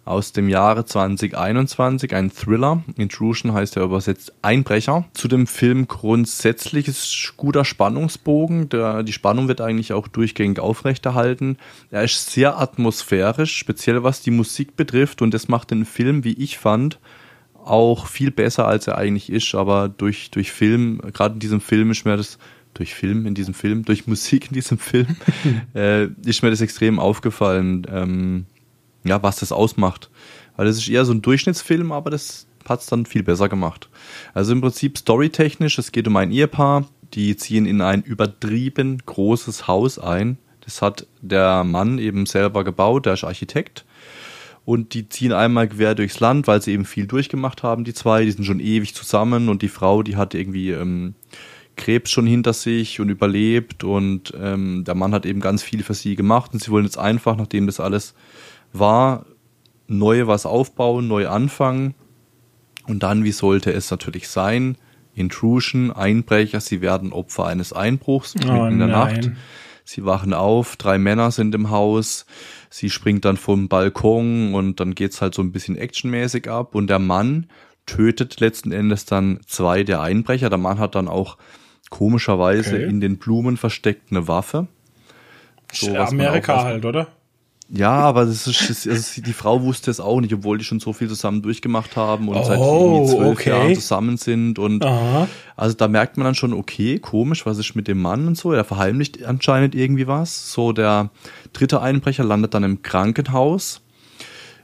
aus 0.06 0.32
dem 0.32 0.48
Jahre 0.48 0.86
2021, 0.86 2.14
ein 2.14 2.30
Thriller. 2.30 2.82
Intrusion 2.96 3.52
heißt 3.52 3.76
ja 3.76 3.84
übersetzt 3.84 4.32
Einbrecher. 4.40 5.04
Zu 5.12 5.28
dem 5.28 5.46
Film 5.46 5.86
grundsätzlich 5.86 6.88
ist 6.88 7.34
guter 7.36 7.66
Spannungsbogen. 7.66 8.70
Der, 8.70 9.02
die 9.02 9.12
Spannung 9.12 9.46
wird 9.48 9.60
eigentlich 9.60 9.92
auch 9.92 10.08
durchgängig 10.08 10.60
aufrechterhalten. 10.60 11.58
Er 11.90 12.04
ist 12.04 12.30
sehr 12.30 12.58
atmosphärisch, 12.58 13.54
speziell 13.54 14.02
was 14.02 14.22
die 14.22 14.30
Musik 14.30 14.74
betrifft 14.74 15.20
und 15.20 15.34
das 15.34 15.48
macht 15.48 15.70
den 15.70 15.84
Film, 15.84 16.24
wie 16.24 16.32
ich 16.32 16.56
fand, 16.56 16.98
auch 17.66 18.06
viel 18.06 18.30
besser, 18.30 18.66
als 18.66 18.86
er 18.86 18.98
eigentlich 18.98 19.30
ist. 19.30 19.54
Aber 19.54 19.88
durch, 19.88 20.30
durch 20.30 20.52
Film, 20.52 21.00
gerade 21.12 21.34
in 21.34 21.40
diesem 21.40 21.60
Film 21.60 21.90
ist 21.90 22.04
mir 22.04 22.16
das 22.16 22.38
durch 22.74 22.94
Film 22.94 23.26
in 23.26 23.34
diesem 23.34 23.54
Film, 23.54 23.84
durch 23.84 24.06
Musik 24.06 24.48
in 24.48 24.54
diesem 24.54 24.78
Film, 24.78 25.16
äh, 25.74 26.06
ist 26.26 26.42
mir 26.42 26.50
das 26.50 26.60
extrem 26.60 26.98
aufgefallen, 26.98 27.86
ähm, 27.90 28.46
ja, 29.04 29.22
was 29.22 29.36
das 29.36 29.52
ausmacht. 29.52 30.10
Weil 30.56 30.66
das 30.66 30.78
ist 30.78 30.88
eher 30.88 31.04
so 31.04 31.12
ein 31.12 31.22
Durchschnittsfilm, 31.22 31.92
aber 31.92 32.10
das 32.10 32.46
hat 32.68 32.80
es 32.80 32.86
dann 32.86 33.06
viel 33.06 33.22
besser 33.22 33.48
gemacht. 33.48 33.88
Also 34.32 34.52
im 34.52 34.60
Prinzip 34.60 34.98
storytechnisch, 34.98 35.78
es 35.78 35.92
geht 35.92 36.08
um 36.08 36.16
ein 36.16 36.30
Ehepaar, 36.30 36.86
die 37.12 37.36
ziehen 37.36 37.66
in 37.66 37.80
ein 37.80 38.02
übertrieben 38.02 38.98
großes 39.04 39.68
Haus 39.68 39.98
ein. 39.98 40.38
Das 40.60 40.80
hat 40.80 41.06
der 41.20 41.62
Mann 41.64 41.98
eben 41.98 42.26
selber 42.26 42.64
gebaut, 42.64 43.06
der 43.06 43.14
ist 43.14 43.24
Architekt. 43.24 43.84
Und 44.64 44.94
die 44.94 45.08
ziehen 45.08 45.32
einmal 45.32 45.68
quer 45.68 45.94
durchs 45.94 46.20
Land, 46.20 46.46
weil 46.46 46.62
sie 46.62 46.72
eben 46.72 46.86
viel 46.86 47.06
durchgemacht 47.06 47.62
haben, 47.62 47.84
die 47.84 47.92
zwei. 47.92 48.24
Die 48.24 48.30
sind 48.30 48.44
schon 48.44 48.60
ewig 48.60 48.94
zusammen 48.94 49.48
und 49.48 49.60
die 49.60 49.68
Frau, 49.68 50.02
die 50.02 50.16
hat 50.16 50.34
irgendwie 50.34 50.70
ähm, 50.70 51.14
Krebs 51.76 52.10
schon 52.10 52.26
hinter 52.26 52.52
sich 52.52 53.00
und 53.00 53.08
überlebt 53.08 53.84
und 53.84 54.32
ähm, 54.40 54.84
der 54.84 54.94
Mann 54.94 55.12
hat 55.12 55.26
eben 55.26 55.40
ganz 55.40 55.62
viel 55.62 55.82
für 55.82 55.94
sie 55.94 56.16
gemacht 56.16 56.52
und 56.52 56.62
sie 56.62 56.70
wollen 56.70 56.84
jetzt 56.84 56.98
einfach, 56.98 57.36
nachdem 57.36 57.66
das 57.66 57.80
alles 57.80 58.14
war, 58.72 59.26
neu 59.86 60.26
was 60.26 60.46
aufbauen, 60.46 61.08
neu 61.08 61.28
anfangen. 61.28 61.94
Und 62.86 63.02
dann, 63.02 63.24
wie 63.24 63.32
sollte 63.32 63.72
es 63.72 63.90
natürlich 63.90 64.28
sein? 64.28 64.76
Intrusion, 65.14 65.90
Einbrecher, 65.90 66.60
sie 66.60 66.80
werden 66.80 67.12
Opfer 67.12 67.46
eines 67.46 67.72
Einbruchs 67.72 68.34
oh, 68.36 68.46
mitten 68.46 68.72
in 68.72 68.78
der 68.78 68.88
nein. 68.88 69.14
Nacht. 69.14 69.30
Sie 69.84 70.04
wachen 70.04 70.32
auf, 70.32 70.76
drei 70.76 70.96
Männer 70.96 71.30
sind 71.30 71.54
im 71.54 71.70
Haus, 71.70 72.24
sie 72.74 72.90
springt 72.90 73.24
dann 73.24 73.36
vom 73.36 73.68
Balkon 73.68 74.52
und 74.52 74.80
dann 74.80 74.96
geht's 74.96 75.22
halt 75.22 75.32
so 75.32 75.42
ein 75.42 75.52
bisschen 75.52 75.76
actionmäßig 75.76 76.50
ab 76.50 76.74
und 76.74 76.88
der 76.88 76.98
Mann 76.98 77.46
tötet 77.86 78.40
letzten 78.40 78.72
Endes 78.72 79.04
dann 79.04 79.38
zwei 79.46 79.84
der 79.84 80.00
Einbrecher. 80.00 80.50
Der 80.50 80.58
Mann 80.58 80.80
hat 80.80 80.96
dann 80.96 81.06
auch 81.06 81.38
komischerweise 81.90 82.74
okay. 82.74 82.84
in 82.84 83.00
den 83.00 83.18
Blumen 83.18 83.56
versteckt 83.56 84.10
eine 84.10 84.26
Waffe. 84.26 84.66
So, 85.72 85.96
Amerika 85.96 86.64
halt, 86.64 86.84
oder? 86.84 87.06
Ja, 87.76 87.90
aber 87.90 88.24
das 88.24 88.46
ist, 88.46 88.70
das 88.70 88.86
ist, 88.86 89.26
die 89.26 89.32
Frau 89.32 89.62
wusste 89.62 89.90
es 89.90 89.98
auch 89.98 90.20
nicht, 90.20 90.32
obwohl 90.32 90.58
die 90.58 90.64
schon 90.64 90.78
so 90.78 90.92
viel 90.92 91.08
zusammen 91.08 91.42
durchgemacht 91.42 91.96
haben 91.96 92.28
und 92.28 92.36
oh, 92.36 92.44
seit 92.44 93.16
zwölf 93.16 93.32
okay. 93.32 93.50
Jahren 93.50 93.74
zusammen 93.74 94.16
sind. 94.16 94.60
Und 94.60 94.84
Aha. 94.84 95.26
also 95.56 95.74
da 95.74 95.88
merkt 95.88 96.16
man 96.16 96.24
dann 96.24 96.36
schon, 96.36 96.52
okay, 96.52 97.00
komisch, 97.00 97.46
was 97.46 97.58
ist 97.58 97.74
mit 97.74 97.88
dem 97.88 98.00
Mann 98.00 98.28
und 98.28 98.38
so. 98.38 98.52
Er 98.52 98.62
verheimlicht 98.62 99.24
anscheinend 99.24 99.74
irgendwie 99.74 100.06
was. 100.06 100.52
So, 100.52 100.72
der 100.72 101.10
dritte 101.52 101.80
Einbrecher 101.80 102.22
landet 102.22 102.54
dann 102.54 102.62
im 102.62 102.82
Krankenhaus 102.82 103.80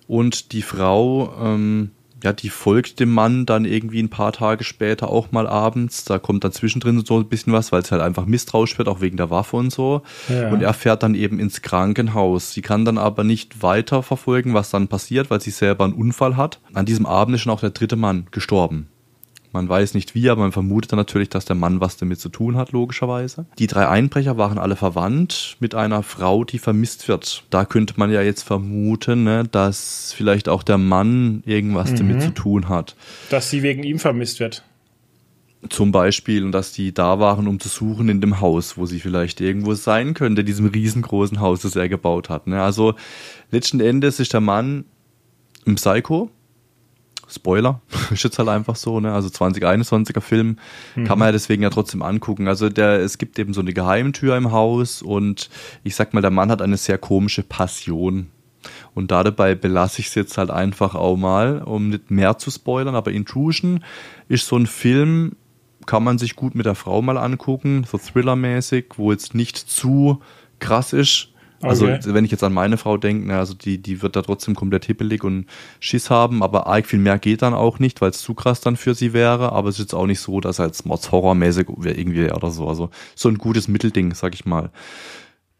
und 0.06 0.52
die 0.52 0.62
Frau 0.62 1.34
ähm, 1.42 1.90
ja, 2.22 2.32
die 2.32 2.50
folgt 2.50 3.00
dem 3.00 3.12
Mann 3.12 3.46
dann 3.46 3.64
irgendwie 3.64 4.02
ein 4.02 4.10
paar 4.10 4.32
Tage 4.32 4.64
später 4.64 5.10
auch 5.10 5.32
mal 5.32 5.46
abends. 5.46 6.04
Da 6.04 6.18
kommt 6.18 6.44
dann 6.44 6.52
zwischendrin 6.52 7.04
so 7.04 7.18
ein 7.18 7.28
bisschen 7.28 7.52
was, 7.52 7.72
weil 7.72 7.82
es 7.82 7.90
halt 7.90 8.02
einfach 8.02 8.26
misstrauisch 8.26 8.76
wird, 8.78 8.88
auch 8.88 9.00
wegen 9.00 9.16
der 9.16 9.30
Waffe 9.30 9.56
und 9.56 9.70
so. 9.70 10.02
Ja. 10.28 10.50
Und 10.50 10.62
er 10.62 10.74
fährt 10.74 11.02
dann 11.02 11.14
eben 11.14 11.38
ins 11.38 11.62
Krankenhaus. 11.62 12.52
Sie 12.52 12.62
kann 12.62 12.84
dann 12.84 12.98
aber 12.98 13.24
nicht 13.24 13.62
weiter 13.62 14.02
verfolgen, 14.02 14.54
was 14.54 14.70
dann 14.70 14.88
passiert, 14.88 15.30
weil 15.30 15.40
sie 15.40 15.50
selber 15.50 15.84
einen 15.84 15.94
Unfall 15.94 16.36
hat. 16.36 16.60
An 16.74 16.86
diesem 16.86 17.06
Abend 17.06 17.34
ist 17.34 17.42
schon 17.42 17.52
auch 17.52 17.60
der 17.60 17.70
dritte 17.70 17.96
Mann 17.96 18.26
gestorben. 18.30 18.88
Man 19.52 19.68
weiß 19.68 19.94
nicht 19.94 20.14
wie, 20.14 20.30
aber 20.30 20.42
man 20.42 20.52
vermutet 20.52 20.92
dann 20.92 20.98
natürlich, 20.98 21.28
dass 21.28 21.44
der 21.44 21.56
Mann 21.56 21.80
was 21.80 21.96
damit 21.96 22.20
zu 22.20 22.28
tun 22.28 22.56
hat, 22.56 22.70
logischerweise. 22.70 23.46
Die 23.58 23.66
drei 23.66 23.88
Einbrecher 23.88 24.36
waren 24.36 24.58
alle 24.58 24.76
verwandt 24.76 25.56
mit 25.58 25.74
einer 25.74 26.04
Frau, 26.04 26.44
die 26.44 26.58
vermisst 26.58 27.08
wird. 27.08 27.44
Da 27.50 27.64
könnte 27.64 27.94
man 27.96 28.12
ja 28.12 28.22
jetzt 28.22 28.42
vermuten, 28.42 29.24
ne, 29.24 29.44
dass 29.50 30.12
vielleicht 30.16 30.48
auch 30.48 30.62
der 30.62 30.78
Mann 30.78 31.42
irgendwas 31.46 31.90
mhm. 31.92 31.96
damit 31.96 32.22
zu 32.22 32.30
tun 32.30 32.68
hat. 32.68 32.94
Dass 33.30 33.50
sie 33.50 33.62
wegen 33.62 33.82
ihm 33.82 33.98
vermisst 33.98 34.38
wird. 34.38 34.62
Zum 35.68 35.92
Beispiel, 35.92 36.44
und 36.44 36.52
dass 36.52 36.72
die 36.72 36.94
da 36.94 37.18
waren, 37.18 37.46
um 37.46 37.60
zu 37.60 37.68
suchen 37.68 38.08
in 38.08 38.20
dem 38.20 38.40
Haus, 38.40 38.78
wo 38.78 38.86
sie 38.86 39.00
vielleicht 39.00 39.40
irgendwo 39.40 39.74
sein 39.74 40.14
könnte, 40.14 40.42
diesem 40.42 40.66
riesengroßen 40.66 41.40
Haus, 41.40 41.62
das 41.62 41.76
er 41.76 41.88
gebaut 41.88 42.30
hat. 42.30 42.46
Ne? 42.46 42.62
Also 42.62 42.94
letzten 43.50 43.80
Endes 43.80 44.20
ist 44.20 44.32
der 44.32 44.40
Mann 44.40 44.84
im 45.66 45.74
Psycho, 45.74 46.30
Spoiler, 47.32 47.80
ist 48.10 48.24
jetzt 48.24 48.38
halt 48.38 48.48
einfach 48.48 48.76
so, 48.76 49.00
ne? 49.00 49.12
Also 49.12 49.28
2021er 49.28 50.20
Film 50.20 50.58
mhm. 50.94 51.04
kann 51.04 51.18
man 51.18 51.28
ja 51.28 51.32
deswegen 51.32 51.62
ja 51.62 51.70
trotzdem 51.70 52.02
angucken. 52.02 52.48
Also 52.48 52.68
der, 52.68 53.00
es 53.00 53.18
gibt 53.18 53.38
eben 53.38 53.54
so 53.54 53.60
eine 53.60 53.72
Geheimtür 53.72 54.36
im 54.36 54.52
Haus 54.52 55.02
und 55.02 55.50
ich 55.84 55.94
sag 55.94 56.14
mal, 56.14 56.20
der 56.20 56.30
Mann 56.30 56.50
hat 56.50 56.62
eine 56.62 56.76
sehr 56.76 56.98
komische 56.98 57.42
Passion. 57.42 58.28
Und 58.94 59.10
da 59.10 59.24
dabei 59.24 59.54
belasse 59.54 60.00
ich 60.00 60.08
es 60.08 60.14
jetzt 60.14 60.36
halt 60.36 60.50
einfach 60.50 60.94
auch 60.94 61.16
mal, 61.16 61.62
um 61.62 61.88
nicht 61.88 62.10
mehr 62.10 62.36
zu 62.38 62.50
spoilern. 62.50 62.94
Aber 62.94 63.10
Intrusion 63.10 63.82
ist 64.28 64.46
so 64.46 64.56
ein 64.56 64.66
Film, 64.66 65.36
kann 65.86 66.04
man 66.04 66.18
sich 66.18 66.36
gut 66.36 66.54
mit 66.54 66.66
der 66.66 66.74
Frau 66.74 67.00
mal 67.00 67.16
angucken, 67.16 67.84
so 67.90 67.98
thrillermäßig, 67.98 68.86
wo 68.96 69.12
jetzt 69.12 69.34
nicht 69.34 69.56
zu 69.56 70.20
krass 70.58 70.92
ist, 70.92 71.29
also 71.60 71.86
okay. 71.86 72.00
wenn 72.06 72.24
ich 72.24 72.30
jetzt 72.30 72.42
an 72.42 72.52
meine 72.52 72.78
Frau 72.78 72.96
denke, 72.96 73.28
na, 73.28 73.38
also 73.38 73.54
die, 73.54 73.78
die 73.78 74.02
wird 74.02 74.16
da 74.16 74.22
trotzdem 74.22 74.54
komplett 74.54 74.86
hippelig 74.86 75.24
und 75.24 75.46
Schiss 75.78 76.08
haben, 76.08 76.42
aber 76.42 76.66
arg 76.66 76.86
viel 76.86 76.98
mehr 76.98 77.18
geht 77.18 77.42
dann 77.42 77.54
auch 77.54 77.78
nicht, 77.78 78.00
weil 78.00 78.10
es 78.10 78.20
zu 78.20 78.34
krass 78.34 78.60
dann 78.60 78.76
für 78.76 78.94
sie 78.94 79.12
wäre, 79.12 79.52
aber 79.52 79.68
es 79.68 79.76
ist 79.76 79.82
jetzt 79.82 79.94
auch 79.94 80.06
nicht 80.06 80.20
so, 80.20 80.40
dass 80.40 80.58
er 80.58 80.66
jetzt 80.66 80.86
Mods 80.86 81.12
horrormäßig 81.12 81.68
irgendwie 81.68 82.30
oder 82.32 82.50
so, 82.50 82.66
also 82.66 82.90
so 83.14 83.28
ein 83.28 83.36
gutes 83.36 83.68
Mittelding, 83.68 84.14
sag 84.14 84.34
ich 84.34 84.46
mal. 84.46 84.70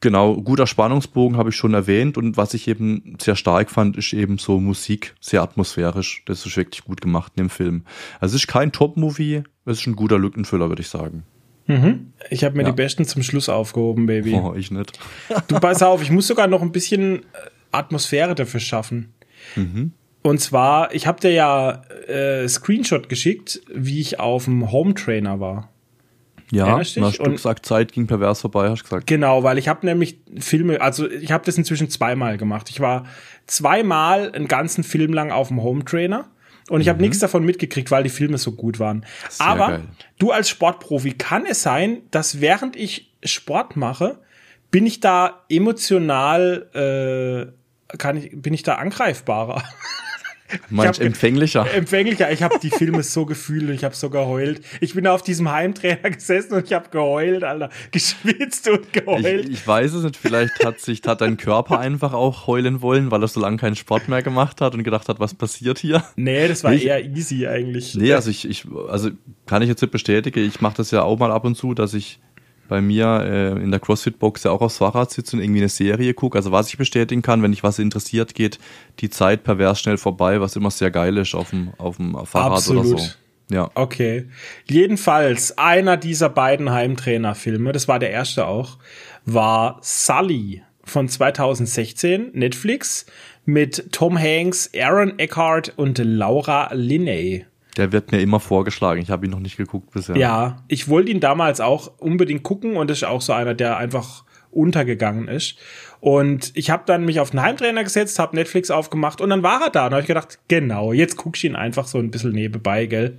Genau, 0.03 0.37
guter 0.37 0.67
Spannungsbogen 0.67 1.37
habe 1.37 1.51
ich 1.51 1.57
schon 1.57 1.75
erwähnt 1.75 2.17
und 2.17 2.39
was 2.39 2.55
ich 2.55 2.69
eben 2.69 3.17
sehr 3.21 3.37
stark 3.37 3.71
fand, 3.71 3.99
ist 3.99 4.15
eben 4.15 4.39
so 4.39 4.59
Musik, 4.59 5.15
sehr 5.21 5.43
atmosphärisch. 5.43 6.23
Das 6.25 6.47
ist 6.47 6.57
wirklich 6.57 6.85
gut 6.85 7.03
gemacht 7.03 7.33
in 7.37 7.45
dem 7.45 7.51
Film. 7.51 7.83
Also 8.19 8.37
es 8.37 8.45
ist 8.45 8.49
kein 8.49 8.73
Top-Movie, 8.73 9.43
es 9.67 9.81
ist 9.81 9.87
ein 9.87 9.97
guter 9.97 10.19
Lückenfüller, 10.19 10.71
würde 10.71 10.81
ich 10.81 10.89
sagen. 10.89 11.25
Mhm. 11.71 12.13
Ich 12.31 12.45
habe 12.45 12.57
mir 12.57 12.65
ja. 12.65 12.71
die 12.71 12.75
besten 12.75 13.05
zum 13.05 13.23
Schluss 13.23 13.49
aufgehoben, 13.49 14.07
Baby. 14.07 14.35
Oh, 14.35 14.55
ich 14.57 14.71
nicht. 14.71 14.99
du 15.49 15.61
pass 15.61 15.83
auf, 15.83 16.03
ich 16.03 16.11
muss 16.11 16.27
sogar 16.27 16.49
noch 16.49 16.63
ein 16.63 16.73
bisschen 16.73 17.21
äh, 17.21 17.23
Atmosphäre 17.73 18.35
dafür 18.35 18.61
schaffen. 18.61 19.13
Mhm. 19.55 19.93
Und 20.23 20.41
zwar, 20.41 20.93
ich 20.95 21.07
habe 21.07 21.21
dir 21.21 21.33
ja 21.33 21.83
äh, 22.09 22.47
Screenshot 22.49 23.09
geschickt, 23.09 23.61
wie 23.73 24.01
ich 24.01 24.21
auf 24.21 24.45
dem 24.45 24.71
Home 24.73 24.95
Trainer 24.95 25.41
war. 25.41 25.71
Ja, 26.53 26.79
hast 26.79 26.97
du 26.97 27.31
gesagt, 27.31 27.65
Zeit 27.65 27.93
ging 27.93 28.09
pervers 28.09 28.41
vorbei, 28.41 28.69
hast 28.69 28.81
du 28.81 28.85
gesagt. 28.85 29.07
Genau, 29.07 29.45
weil 29.45 29.57
ich 29.57 29.69
habe 29.69 29.87
nämlich 29.87 30.19
Filme, 30.39 30.81
also 30.81 31.09
ich 31.09 31.31
habe 31.31 31.45
das 31.47 31.57
inzwischen 31.57 31.89
zweimal 31.91 32.39
gemacht. 32.39 32.71
Ich 32.71 32.81
war 32.81 33.05
zweimal 33.47 34.33
einen 34.33 34.49
ganzen 34.49 34.83
Film 34.83 35.13
lang 35.13 35.31
auf 35.31 35.49
dem 35.49 35.63
Home 35.63 35.85
Trainer 35.85 36.29
und 36.71 36.81
ich 36.81 36.89
habe 36.89 36.99
mhm. 36.99 37.03
nichts 37.03 37.19
davon 37.19 37.45
mitgekriegt, 37.45 37.91
weil 37.91 38.05
die 38.05 38.11
Filme 38.11 38.39
so 38.39 38.53
gut 38.53 38.79
waren. 38.79 39.05
Sehr 39.29 39.47
Aber 39.47 39.69
geil. 39.69 39.83
du 40.19 40.31
als 40.31 40.49
Sportprofi, 40.49 41.13
kann 41.13 41.45
es 41.45 41.63
sein, 41.63 42.03
dass 42.11 42.41
während 42.41 42.77
ich 42.77 43.13
Sport 43.25 43.77
mache, 43.77 44.19
bin 44.71 44.87
ich 44.87 45.01
da 45.01 45.45
emotional, 45.49 47.53
äh, 47.93 47.97
kann 47.97 48.17
ich, 48.17 48.41
bin 48.41 48.55
ich 48.55 48.63
da 48.63 48.77
angreifbarer? 48.77 49.65
Meinst 50.69 51.01
empfänglicher? 51.01 51.67
Empfänglicher. 51.73 52.31
Ich 52.31 52.43
habe 52.43 52.59
die 52.59 52.71
Filme 52.71 53.03
so 53.03 53.27
gefühlt 53.27 53.69
und 53.69 53.75
ich 53.75 53.85
habe 53.85 53.95
so 53.95 54.11
geheult. 54.11 54.61
Ich 54.81 54.95
bin 54.95 55.07
auf 55.07 55.23
diesem 55.23 55.51
Heimtrainer 55.51 56.11
gesessen 56.11 56.55
und 56.55 56.67
ich 56.67 56.73
habe 56.73 56.89
geheult, 56.91 57.45
Alter. 57.45 57.71
Geschwitzt 57.91 58.69
und 58.69 58.93
geheult. 58.93 59.47
Ich, 59.47 59.53
ich, 59.53 59.67
weiß 59.67 59.95
es 59.95 60.05
nicht. 60.05 60.17
Vielleicht 60.17 60.65
hat 60.65 60.81
sich 60.81 61.03
hat 61.07 61.21
dein 61.21 61.37
Körper 61.37 61.79
einfach 61.79 62.13
auch 62.13 62.47
heulen 62.47 62.83
wollen, 62.83 63.11
weil 63.11 63.23
er 63.23 63.29
so 63.29 63.41
lange 63.41 63.57
keinen 63.57 63.77
Sport 63.77 64.09
mehr 64.09 64.23
gemacht 64.23 64.61
hat 64.61 64.75
und 64.75 64.85
gedacht 64.85 65.09
hat, 65.09 65.21
was 65.21 65.35
passiert 65.35 65.79
hier? 65.79 66.05
Nee, 66.17 66.49
das 66.49 66.65
war 66.65 66.73
ich, 66.73 66.87
eher 66.87 67.05
easy 67.05 67.47
eigentlich. 67.47 67.95
Nee, 67.95 68.13
also 68.13 68.31
ich, 68.31 68.49
ich 68.49 68.67
also 68.89 69.11
kann 69.47 69.63
ich 69.63 69.69
jetzt 69.69 69.83
nicht 69.83 69.91
bestätigen. 69.91 70.45
Ich 70.47 70.61
mache 70.61 70.77
das 70.77 70.91
ja 70.91 71.03
auch 71.03 71.19
mal 71.19 71.33
ab 71.33 71.45
und 71.45 71.57
zu, 71.57 71.75
dass 71.75 71.95
ich 71.95 72.21
bei 72.71 72.81
mir 72.81 73.21
äh, 73.25 73.63
in 73.63 73.71
der 73.71 73.81
CrossFit-Box 73.81 74.45
ja 74.45 74.53
auch 74.53 74.63
aufs 74.63 74.79
Fahrrad 74.79 75.11
sitze 75.11 75.37
und 75.37 75.43
irgendwie 75.43 75.61
eine 75.61 75.69
Serie 75.69 76.15
gucke. 76.15 76.39
Also 76.39 76.53
was 76.53 76.69
ich 76.69 76.79
bestätigen 76.79 77.21
kann, 77.21 77.43
wenn 77.43 77.53
ich 77.53 77.63
was 77.63 77.79
interessiert, 77.79 78.35
geht 78.35 78.59
die 79.01 79.11
Zeit 79.11 79.43
pervers 79.43 79.81
schnell 79.81 79.99
vorbei, 79.99 80.41
was 80.41 80.57
immer 80.57 80.71
sehr 80.71 80.91
geil 80.91 81.19
ist 81.19 81.35
auf 81.35 81.51
dem, 81.51 81.73
auf 81.77 81.97
dem 81.97 82.17
Fahrrad 82.25 82.53
Absolut. 82.53 82.87
oder 82.87 82.99
so. 82.99 83.09
Ja. 83.51 83.71
Okay. 83.75 84.29
Jedenfalls, 84.69 85.59
einer 85.59 85.97
dieser 85.97 86.29
beiden 86.29 86.71
Heimtrainer-Filme, 86.71 87.73
das 87.73 87.89
war 87.89 87.99
der 87.99 88.11
erste 88.11 88.47
auch, 88.47 88.79
war 89.27 89.79
Sully 89.83 90.63
von 90.85 91.09
2016, 91.09 92.31
Netflix, 92.33 93.07
mit 93.45 93.91
Tom 93.91 94.17
Hanks, 94.17 94.71
Aaron 94.77 95.19
Eckhart 95.19 95.73
und 95.77 95.99
Laura 95.99 96.71
Linney. 96.73 97.47
Der 97.77 97.93
wird 97.93 98.13
mir 98.13 98.21
immer 98.21 98.41
vorgeschlagen. 98.41 99.01
Ich 99.01 99.11
habe 99.11 99.27
ihn 99.27 99.31
noch 99.31 99.41
nicht 99.41 99.57
geguckt 99.57 99.93
bisher. 99.93 100.17
Ja, 100.17 100.65
ich 100.69 100.89
wollte 100.89 101.11
ihn 101.11 101.21
damals 101.21 101.61
auch 101.61 101.93
unbedingt 101.99 102.43
gucken 102.43 102.77
und 102.77 102.91
ist 102.91 103.05
auch 103.05 103.21
so 103.21 103.33
einer, 103.33 103.55
der 103.55 103.77
einfach 103.77 104.25
untergegangen 104.51 105.29
ist. 105.29 105.57
Und 106.01 106.53
ich 106.55 106.71
habe 106.71 106.83
dann 106.87 107.05
mich 107.05 107.21
auf 107.21 107.31
den 107.31 107.43
Heimtrainer 107.43 107.85
gesetzt, 107.85 108.19
habe 108.19 108.37
Netflix 108.37 108.71
aufgemacht 108.71 109.21
und 109.21 109.31
dann 109.31 109.43
war 109.43 109.63
er 109.63 109.71
da. 109.71 109.87
Und 109.87 109.93
habe 109.93 110.01
ich 110.01 110.09
gedacht, 110.09 110.39
genau, 110.49 110.93
jetzt 110.93 111.17
guck 111.17 111.37
ich 111.37 111.45
ihn 111.45 111.57
einfach 111.57 111.87
so 111.87 111.99
ein 111.99 112.11
bisschen 112.11 112.33
nebenbei, 112.33 112.87
gell. 112.87 113.19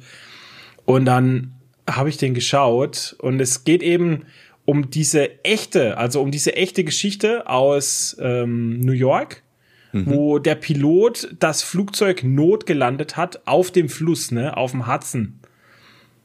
Und 0.85 1.05
dann 1.05 1.53
habe 1.89 2.09
ich 2.09 2.17
den 2.17 2.33
geschaut 2.33 3.15
und 3.19 3.39
es 3.39 3.63
geht 3.63 3.83
eben 3.83 4.25
um 4.65 4.89
diese 4.89 5.43
echte, 5.43 5.97
also 5.97 6.21
um 6.21 6.31
diese 6.31 6.55
echte 6.55 6.83
Geschichte 6.83 7.47
aus 7.47 8.15
ähm, 8.19 8.79
New 8.79 8.91
York, 8.91 9.43
mhm. 9.91 10.05
wo 10.07 10.39
der 10.39 10.55
Pilot 10.55 11.35
das 11.39 11.63
Flugzeug 11.63 12.23
notgelandet 12.23 13.17
hat 13.17 13.47
auf 13.47 13.71
dem 13.71 13.89
Fluss, 13.89 14.31
ne, 14.31 14.55
auf 14.57 14.71
dem 14.71 14.87
Hudson. 14.87 15.39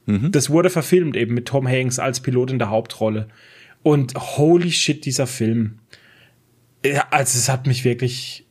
Mhm. 0.05 0.31
Das 0.31 0.49
wurde 0.49 0.69
verfilmt 0.69 1.15
eben 1.15 1.33
mit 1.33 1.47
Tom 1.47 1.67
Hanks 1.67 1.99
als 1.99 2.21
Pilot 2.21 2.51
in 2.51 2.59
der 2.59 2.69
Hauptrolle. 2.69 3.27
Und 3.83 4.15
holy 4.15 4.71
shit, 4.71 5.05
dieser 5.05 5.27
Film. 5.27 5.79
Ja, 6.85 7.07
also 7.11 7.37
es 7.37 7.49
hat 7.49 7.67
mich 7.67 7.83
wirklich, 7.83 8.45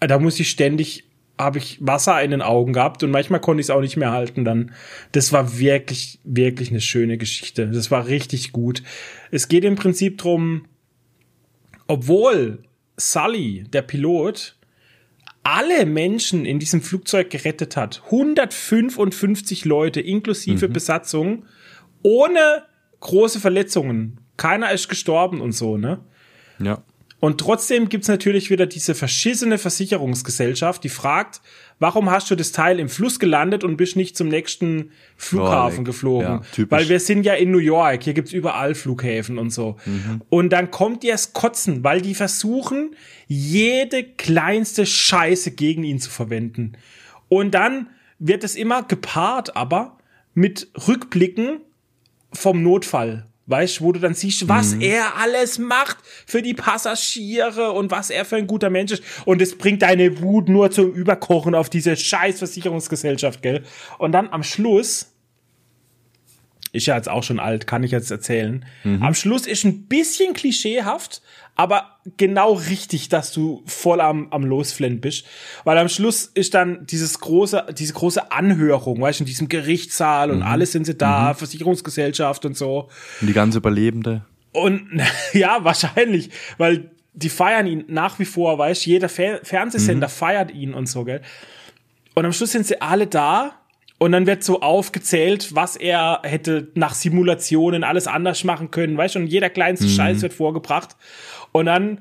da 0.00 0.18
muss 0.18 0.40
ich 0.40 0.50
ständig 0.50 1.04
habe 1.40 1.58
ich 1.58 1.78
Wasser 1.80 2.22
in 2.22 2.30
den 2.30 2.42
Augen 2.42 2.72
gehabt 2.72 3.02
und 3.02 3.10
manchmal 3.10 3.40
konnte 3.40 3.60
ich 3.60 3.66
es 3.66 3.70
auch 3.70 3.80
nicht 3.80 3.96
mehr 3.96 4.12
halten 4.12 4.44
dann. 4.44 4.72
Das 5.12 5.32
war 5.32 5.58
wirklich, 5.58 6.20
wirklich 6.22 6.70
eine 6.70 6.80
schöne 6.80 7.18
Geschichte. 7.18 7.68
Das 7.68 7.90
war 7.90 8.06
richtig 8.06 8.52
gut. 8.52 8.82
Es 9.30 9.48
geht 9.48 9.64
im 9.64 9.74
Prinzip 9.74 10.18
drum, 10.18 10.66
obwohl 11.86 12.62
Sully, 12.96 13.64
der 13.72 13.82
Pilot, 13.82 14.56
alle 15.42 15.86
Menschen 15.86 16.44
in 16.44 16.58
diesem 16.58 16.82
Flugzeug 16.82 17.30
gerettet 17.30 17.76
hat, 17.76 18.02
155 18.06 19.64
Leute 19.64 20.00
inklusive 20.00 20.68
mhm. 20.68 20.72
Besatzung, 20.72 21.46
ohne 22.02 22.64
große 23.00 23.40
Verletzungen. 23.40 24.18
Keiner 24.36 24.72
ist 24.72 24.88
gestorben 24.88 25.40
und 25.40 25.52
so, 25.52 25.76
ne? 25.76 26.00
Ja. 26.58 26.82
Und 27.20 27.38
trotzdem 27.38 27.90
gibt's 27.90 28.08
natürlich 28.08 28.50
wieder 28.50 28.66
diese 28.66 28.94
verschissene 28.94 29.58
Versicherungsgesellschaft, 29.58 30.82
die 30.82 30.88
fragt, 30.88 31.42
warum 31.80 32.10
hast 32.10 32.30
du 32.30 32.36
das 32.36 32.52
Teil 32.52 32.78
im 32.78 32.88
Fluss 32.88 33.18
gelandet 33.18 33.64
und 33.64 33.76
bist 33.76 33.96
nicht 33.96 34.16
zum 34.16 34.28
nächsten 34.28 34.92
Flughafen 35.16 35.80
oh, 35.80 35.84
geflogen? 35.84 36.42
Ja, 36.56 36.70
Weil 36.70 36.88
wir 36.88 37.00
sind 37.00 37.24
ja 37.24 37.34
in 37.34 37.50
New 37.50 37.58
York, 37.58 38.04
hier 38.04 38.14
gibt's 38.14 38.32
überall 38.32 38.76
Flughäfen 38.76 39.38
und 39.38 39.50
so. 39.50 39.76
Mhm. 39.84 40.22
Und 40.28 40.50
dann 40.50 40.70
kommt 40.70 41.02
dir 41.02 41.12
das 41.12 41.32
Kotzen, 41.32 41.82
weil 41.82 42.00
die 42.00 42.14
versuchen, 42.14 42.94
jede 43.26 44.04
kleinste 44.04 44.86
Scheiße 44.86 45.50
gegen 45.52 45.82
ihn 45.82 45.98
zu 45.98 46.10
verwenden. 46.10 46.74
Und 47.28 47.54
dann 47.54 47.88
wird 48.20 48.44
es 48.44 48.54
immer 48.54 48.84
gepaart 48.84 49.56
aber 49.56 49.98
mit 50.34 50.68
Rückblicken 50.86 51.60
vom 52.32 52.62
Notfall. 52.62 53.26
Weißt 53.50 53.80
wo 53.80 53.92
du 53.92 54.00
dann 54.00 54.14
siehst, 54.14 54.48
was 54.48 54.74
mhm. 54.74 54.82
er 54.82 55.16
alles 55.16 55.58
macht 55.58 55.98
für 56.26 56.40
die 56.40 56.54
Passagiere 56.54 57.72
und 57.72 57.90
was 57.90 58.10
er 58.10 58.24
für 58.24 58.36
ein 58.36 58.46
guter 58.46 58.70
Mensch 58.70 58.92
ist. 58.92 59.02
Und 59.24 59.42
es 59.42 59.58
bringt 59.58 59.82
deine 59.82 60.20
Wut 60.20 60.48
nur 60.48 60.70
zum 60.70 60.92
Überkochen 60.92 61.54
auf 61.54 61.68
diese 61.68 61.96
scheiß 61.96 62.38
Versicherungsgesellschaft, 62.38 63.42
gell? 63.42 63.64
Und 63.98 64.12
dann 64.12 64.28
am 64.28 64.42
Schluss, 64.42 65.12
ist 66.72 66.86
ja 66.86 66.96
jetzt 66.96 67.08
auch 67.08 67.22
schon 67.22 67.40
alt, 67.40 67.66
kann 67.66 67.82
ich 67.82 67.90
jetzt 67.90 68.10
erzählen. 68.10 68.64
Mhm. 68.84 69.02
Am 69.02 69.14
Schluss 69.14 69.46
ist 69.46 69.64
ein 69.64 69.86
bisschen 69.86 70.34
klischeehaft, 70.34 71.22
aber 71.56 71.98
genau 72.16 72.52
richtig, 72.52 73.08
dass 73.08 73.32
du 73.32 73.62
voll 73.66 74.00
am, 74.00 74.28
am 74.30 74.44
Losflennen 74.44 75.00
bist. 75.00 75.26
Weil 75.64 75.78
am 75.78 75.88
Schluss 75.88 76.26
ist 76.26 76.54
dann 76.54 76.86
dieses 76.86 77.20
große, 77.20 77.66
diese 77.76 77.92
große 77.92 78.30
Anhörung, 78.30 79.00
weißt 79.00 79.20
du, 79.20 79.24
in 79.24 79.26
diesem 79.26 79.48
Gerichtssaal 79.48 80.30
und 80.30 80.38
mhm. 80.38 80.44
alles 80.44 80.72
sind 80.72 80.86
sie 80.86 80.96
da, 80.96 81.32
mhm. 81.32 81.38
Versicherungsgesellschaft 81.38 82.44
und 82.44 82.56
so. 82.56 82.88
Und 83.20 83.26
die 83.26 83.32
ganze 83.32 83.58
Überlebende. 83.58 84.24
Und 84.52 84.88
ja, 85.32 85.64
wahrscheinlich, 85.64 86.30
weil 86.56 86.90
die 87.12 87.28
feiern 87.28 87.66
ihn 87.66 87.84
nach 87.88 88.18
wie 88.20 88.24
vor, 88.24 88.56
weißt 88.58 88.86
du, 88.86 88.90
jeder 88.90 89.08
Fer 89.08 89.40
Fernsehsender 89.42 90.06
mhm. 90.06 90.12
feiert 90.12 90.50
ihn 90.52 90.72
und 90.74 90.88
so, 90.88 91.04
gell. 91.04 91.20
Und 92.14 92.24
am 92.24 92.32
Schluss 92.32 92.52
sind 92.52 92.66
sie 92.66 92.80
alle 92.80 93.06
da 93.06 93.59
und 94.00 94.12
dann 94.12 94.26
wird 94.26 94.42
so 94.42 94.62
aufgezählt, 94.62 95.54
was 95.54 95.76
er 95.76 96.20
hätte 96.22 96.68
nach 96.74 96.94
Simulationen 96.94 97.84
alles 97.84 98.06
anders 98.06 98.44
machen 98.44 98.70
können, 98.70 98.96
weißt 98.96 99.16
du, 99.16 99.18
und 99.18 99.26
jeder 99.26 99.50
kleinste 99.50 99.84
mhm. 99.84 99.90
Scheiß 99.90 100.22
wird 100.22 100.32
vorgebracht. 100.32 100.96
Und 101.52 101.66
dann 101.66 102.00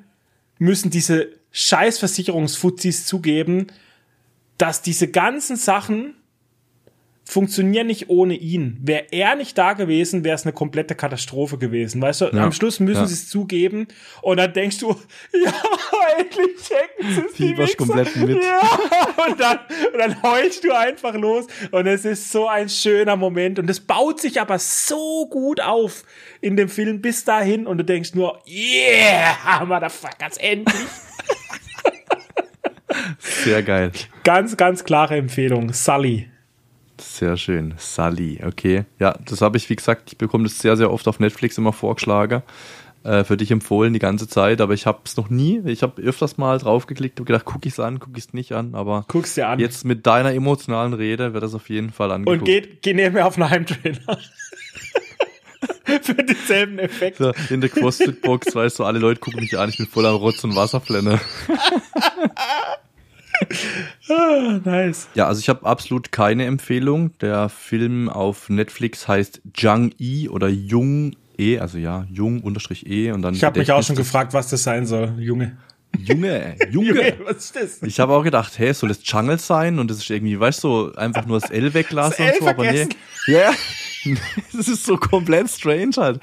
müssen 0.59 0.91
diese 0.91 1.27
Scheißversicherungsfuzis 1.51 3.05
zugeben, 3.05 3.67
dass 4.57 4.81
diese 4.81 5.09
ganzen 5.09 5.57
Sachen 5.57 6.13
funktionieren 7.29 7.85
nicht 7.85 8.09
ohne 8.09 8.33
ihn. 8.33 8.79
Wäre 8.81 9.05
er 9.11 9.35
nicht 9.35 9.55
da 9.55 9.73
gewesen, 9.73 10.23
wäre 10.23 10.33
es 10.33 10.45
eine 10.45 10.53
komplette 10.53 10.95
Katastrophe 10.95 11.59
gewesen. 11.59 12.01
Weißt 12.01 12.21
du, 12.21 12.25
ja. 12.25 12.43
am 12.43 12.51
Schluss 12.51 12.79
müssen 12.79 13.01
ja. 13.01 13.07
sie 13.07 13.13
es 13.13 13.29
zugeben 13.29 13.87
und 14.23 14.37
dann 14.37 14.51
denkst 14.51 14.79
du, 14.79 14.89
ja, 15.33 15.53
endlich 16.17 16.55
checken 16.57 17.13
sie 17.13 17.21
es. 17.21 17.35
Fieberst 17.35 17.77
komplett 17.77 18.15
mit. 18.15 18.43
Ja, 18.43 18.61
und 19.27 19.39
dann, 19.39 19.59
und 19.93 19.99
dann 19.99 20.23
heulst 20.23 20.63
du 20.63 20.71
einfach 20.71 21.13
los 21.13 21.45
und 21.69 21.85
es 21.85 22.03
ist 22.03 22.31
so 22.31 22.47
ein 22.47 22.67
schöner 22.67 23.15
Moment 23.15 23.59
und 23.59 23.69
es 23.69 23.79
baut 23.79 24.19
sich 24.19 24.41
aber 24.41 24.57
so 24.57 25.27
gut 25.29 25.61
auf 25.61 26.05
in 26.41 26.57
dem 26.57 26.67
Film 26.67 26.99
bis 26.99 27.25
dahin 27.25 27.67
und 27.67 27.77
du 27.77 27.83
denkst 27.83 28.15
nur, 28.15 28.41
yeah, 28.47 29.63
motherfuckers, 29.65 30.37
endlich. 30.37 30.75
Sehr 33.19 33.61
geil. 33.61 33.91
Ganz, 34.23 34.57
ganz 34.57 34.83
klare 34.83 35.15
Empfehlung. 35.15 35.73
Sully. 35.73 36.28
Sehr 36.99 37.37
schön. 37.37 37.73
Sully, 37.77 38.41
okay. 38.45 38.85
Ja, 38.99 39.17
das 39.25 39.41
habe 39.41 39.57
ich, 39.57 39.69
wie 39.69 39.75
gesagt, 39.75 40.09
ich 40.11 40.17
bekomme 40.17 40.43
das 40.43 40.59
sehr, 40.59 40.77
sehr 40.77 40.91
oft 40.91 41.07
auf 41.07 41.19
Netflix 41.19 41.57
immer 41.57 41.73
vorgeschlagen. 41.73 42.43
Äh, 43.03 43.23
für 43.23 43.37
dich 43.37 43.49
empfohlen 43.51 43.93
die 43.93 43.99
ganze 43.99 44.27
Zeit, 44.27 44.59
aber 44.59 44.73
ich 44.73 44.85
habe 44.85 44.99
es 45.05 45.15
noch 45.15 45.29
nie. 45.29 45.61
Ich 45.65 45.83
habe 45.83 46.01
öfters 46.01 46.37
mal 46.37 46.57
draufgeklickt 46.57 47.19
und 47.19 47.25
gedacht, 47.25 47.45
guck 47.45 47.65
ich 47.65 47.73
es 47.73 47.79
an, 47.79 47.99
guck 47.99 48.17
ich 48.17 48.25
es 48.25 48.33
nicht 48.33 48.51
an, 48.51 48.75
aber 48.75 49.05
Guck's 49.07 49.35
dir 49.35 49.47
an. 49.47 49.59
jetzt 49.59 49.85
mit 49.85 50.05
deiner 50.05 50.33
emotionalen 50.33 50.93
Rede 50.93 51.33
wird 51.33 51.43
das 51.43 51.55
auf 51.55 51.69
jeden 51.69 51.91
Fall 51.91 52.11
angeguckt. 52.11 52.39
Und 52.41 52.45
geht, 52.45 52.81
geh 52.81 52.93
nebenher 52.93 53.25
auf 53.25 53.37
einen 53.37 53.49
Heimtrainer. 53.49 54.17
für 56.01 56.13
denselben 56.13 56.77
Effekt. 56.79 57.17
So, 57.17 57.31
in 57.49 57.61
der 57.61 57.69
CrossFit-Box, 57.69 58.53
weißt 58.53 58.79
du, 58.79 58.83
alle 58.83 58.99
Leute 58.99 59.19
gucken 59.19 59.39
mich 59.39 59.57
an, 59.57 59.69
ich 59.69 59.77
bin 59.77 59.87
voller 59.87 60.11
Rotz 60.11 60.43
und 60.43 60.55
Wasserflenne. 60.55 61.19
ah, 64.09 64.59
nice. 64.63 65.07
Ja, 65.15 65.27
also 65.27 65.39
ich 65.39 65.49
habe 65.49 65.65
absolut 65.65 66.11
keine 66.11 66.45
Empfehlung. 66.45 67.11
Der 67.19 67.49
Film 67.49 68.09
auf 68.09 68.49
Netflix 68.49 69.07
heißt 69.07 69.41
Jung 69.57 69.91
E 69.99 70.27
oder 70.29 70.47
Jung 70.47 71.15
E, 71.37 71.59
also 71.59 71.77
ja, 71.77 72.05
Jung 72.11 72.41
unterstrich 72.41 72.85
E 72.87 73.11
und 73.11 73.21
dann. 73.21 73.33
Ich 73.33 73.43
habe 73.43 73.59
mich 73.59 73.71
auch 73.71 73.83
schon 73.83 73.95
gefragt, 73.95 74.33
was 74.33 74.49
das 74.49 74.63
sein 74.63 74.85
soll, 74.85 75.13
Junge. 75.19 75.57
Junge, 75.97 76.55
Junge. 76.71 76.87
Junge 76.87 77.13
was 77.23 77.37
ist 77.37 77.55
das? 77.55 77.83
Ich 77.83 77.99
habe 77.99 78.13
auch 78.13 78.23
gedacht, 78.23 78.57
hey, 78.57 78.73
soll 78.73 78.89
das 78.89 78.99
Jungle 79.03 79.39
sein? 79.39 79.79
Und 79.79 79.89
das 79.89 79.97
ist 79.97 80.09
irgendwie, 80.09 80.39
weißt 80.39 80.63
du, 80.63 80.93
einfach 80.93 81.25
nur 81.25 81.39
das 81.39 81.49
L 81.49 81.73
weglassen 81.73 82.25
und 82.25 82.33
so, 82.39 82.47
aber 82.47 82.71
nee. 82.71 82.87
Ja, 83.27 83.51
das 84.53 84.67
ist 84.67 84.85
so 84.85 84.97
komplett 84.97 85.49
strange 85.49 85.91
halt. 85.97 86.21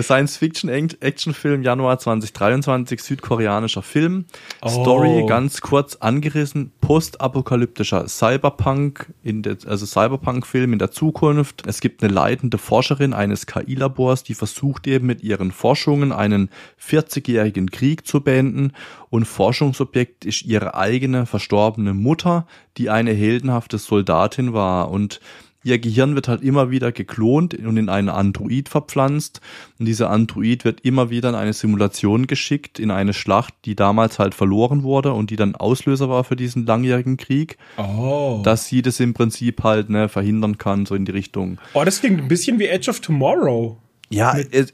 Science-Fiction-Action-Film 0.00 1.62
Januar 1.62 1.98
2023, 1.98 3.02
südkoreanischer 3.02 3.82
Film. 3.82 4.24
Oh. 4.62 4.68
Story 4.68 5.24
ganz 5.26 5.60
kurz 5.60 5.96
angerissen, 5.96 6.72
postapokalyptischer 6.80 8.08
Cyberpunk, 8.08 9.12
in 9.22 9.42
der, 9.42 9.58
also 9.66 9.84
Cyberpunk-Film 9.84 10.72
in 10.72 10.78
der 10.78 10.90
Zukunft. 10.90 11.64
Es 11.66 11.80
gibt 11.80 12.02
eine 12.02 12.12
leitende 12.12 12.58
Forscherin 12.58 13.12
eines 13.12 13.46
KI-Labors, 13.46 14.24
die 14.24 14.34
versucht 14.34 14.86
eben 14.86 15.06
mit 15.06 15.22
ihren 15.22 15.52
Forschungen 15.52 16.12
einen 16.12 16.50
40-jährigen 16.80 17.70
Krieg 17.70 18.06
zu 18.06 18.20
beenden 18.20 18.72
und 19.10 19.26
Forschungsobjekt 19.26 20.24
ist 20.24 20.42
ihre 20.42 20.74
eigene 20.74 21.26
verstorbene 21.26 21.94
Mutter, 21.94 22.46
die 22.76 22.90
eine 22.90 23.12
heldenhafte 23.12 23.78
Soldatin 23.78 24.52
war 24.52 24.90
und 24.90 25.20
ihr 25.64 25.78
Gehirn 25.78 26.14
wird 26.14 26.28
halt 26.28 26.42
immer 26.42 26.70
wieder 26.70 26.92
geklont 26.92 27.54
und 27.54 27.76
in 27.76 27.88
einen 27.88 28.08
Android 28.08 28.68
verpflanzt. 28.68 29.40
Und 29.78 29.86
dieser 29.86 30.10
Android 30.10 30.64
wird 30.64 30.80
immer 30.80 31.10
wieder 31.10 31.28
in 31.28 31.34
eine 31.34 31.52
Simulation 31.52 32.26
geschickt, 32.26 32.78
in 32.78 32.90
eine 32.90 33.12
Schlacht, 33.12 33.54
die 33.64 33.76
damals 33.76 34.18
halt 34.18 34.34
verloren 34.34 34.82
wurde 34.82 35.12
und 35.12 35.30
die 35.30 35.36
dann 35.36 35.54
Auslöser 35.54 36.08
war 36.08 36.24
für 36.24 36.36
diesen 36.36 36.66
langjährigen 36.66 37.16
Krieg. 37.16 37.58
Oh. 37.76 38.40
Dass 38.44 38.66
sie 38.66 38.82
das 38.82 39.00
im 39.00 39.14
Prinzip 39.14 39.62
halt 39.62 39.90
ne, 39.90 40.08
verhindern 40.08 40.58
kann, 40.58 40.86
so 40.86 40.94
in 40.94 41.04
die 41.04 41.12
Richtung. 41.12 41.58
Oh, 41.74 41.84
das 41.84 42.00
klingt 42.00 42.20
ein 42.20 42.28
bisschen 42.28 42.58
wie 42.58 42.66
Edge 42.66 42.90
of 42.90 43.00
Tomorrow. 43.00 43.78
Ja, 44.14 44.36
es, 44.50 44.72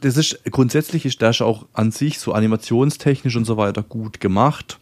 das 0.00 0.16
ist 0.16 0.40
grundsätzlich 0.50 1.04
ist 1.04 1.20
das 1.20 1.40
auch 1.40 1.66
an 1.72 1.90
sich 1.90 2.18
so 2.18 2.32
animationstechnisch 2.32 3.36
und 3.36 3.44
so 3.44 3.56
weiter 3.56 3.82
gut 3.82 4.20
gemacht. 4.20 4.78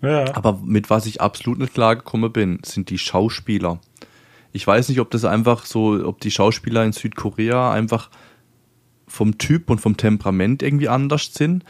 Ja. 0.00 0.34
Aber 0.34 0.60
mit 0.64 0.90
was 0.90 1.06
ich 1.06 1.20
absolut 1.20 1.58
nicht 1.58 1.74
klargekommen 1.74 2.32
bin, 2.32 2.60
sind 2.64 2.90
die 2.90 2.98
Schauspieler. 2.98 3.78
Ich 4.52 4.66
weiß 4.66 4.88
nicht, 4.88 5.00
ob 5.00 5.10
das 5.10 5.24
einfach 5.24 5.64
so, 5.64 6.04
ob 6.06 6.20
die 6.20 6.30
Schauspieler 6.30 6.84
in 6.84 6.92
Südkorea 6.92 7.72
einfach 7.72 8.10
vom 9.06 9.38
Typ 9.38 9.70
und 9.70 9.80
vom 9.80 9.96
Temperament 9.96 10.62
irgendwie 10.62 10.88
anders 10.88 11.32
sind. 11.32 11.64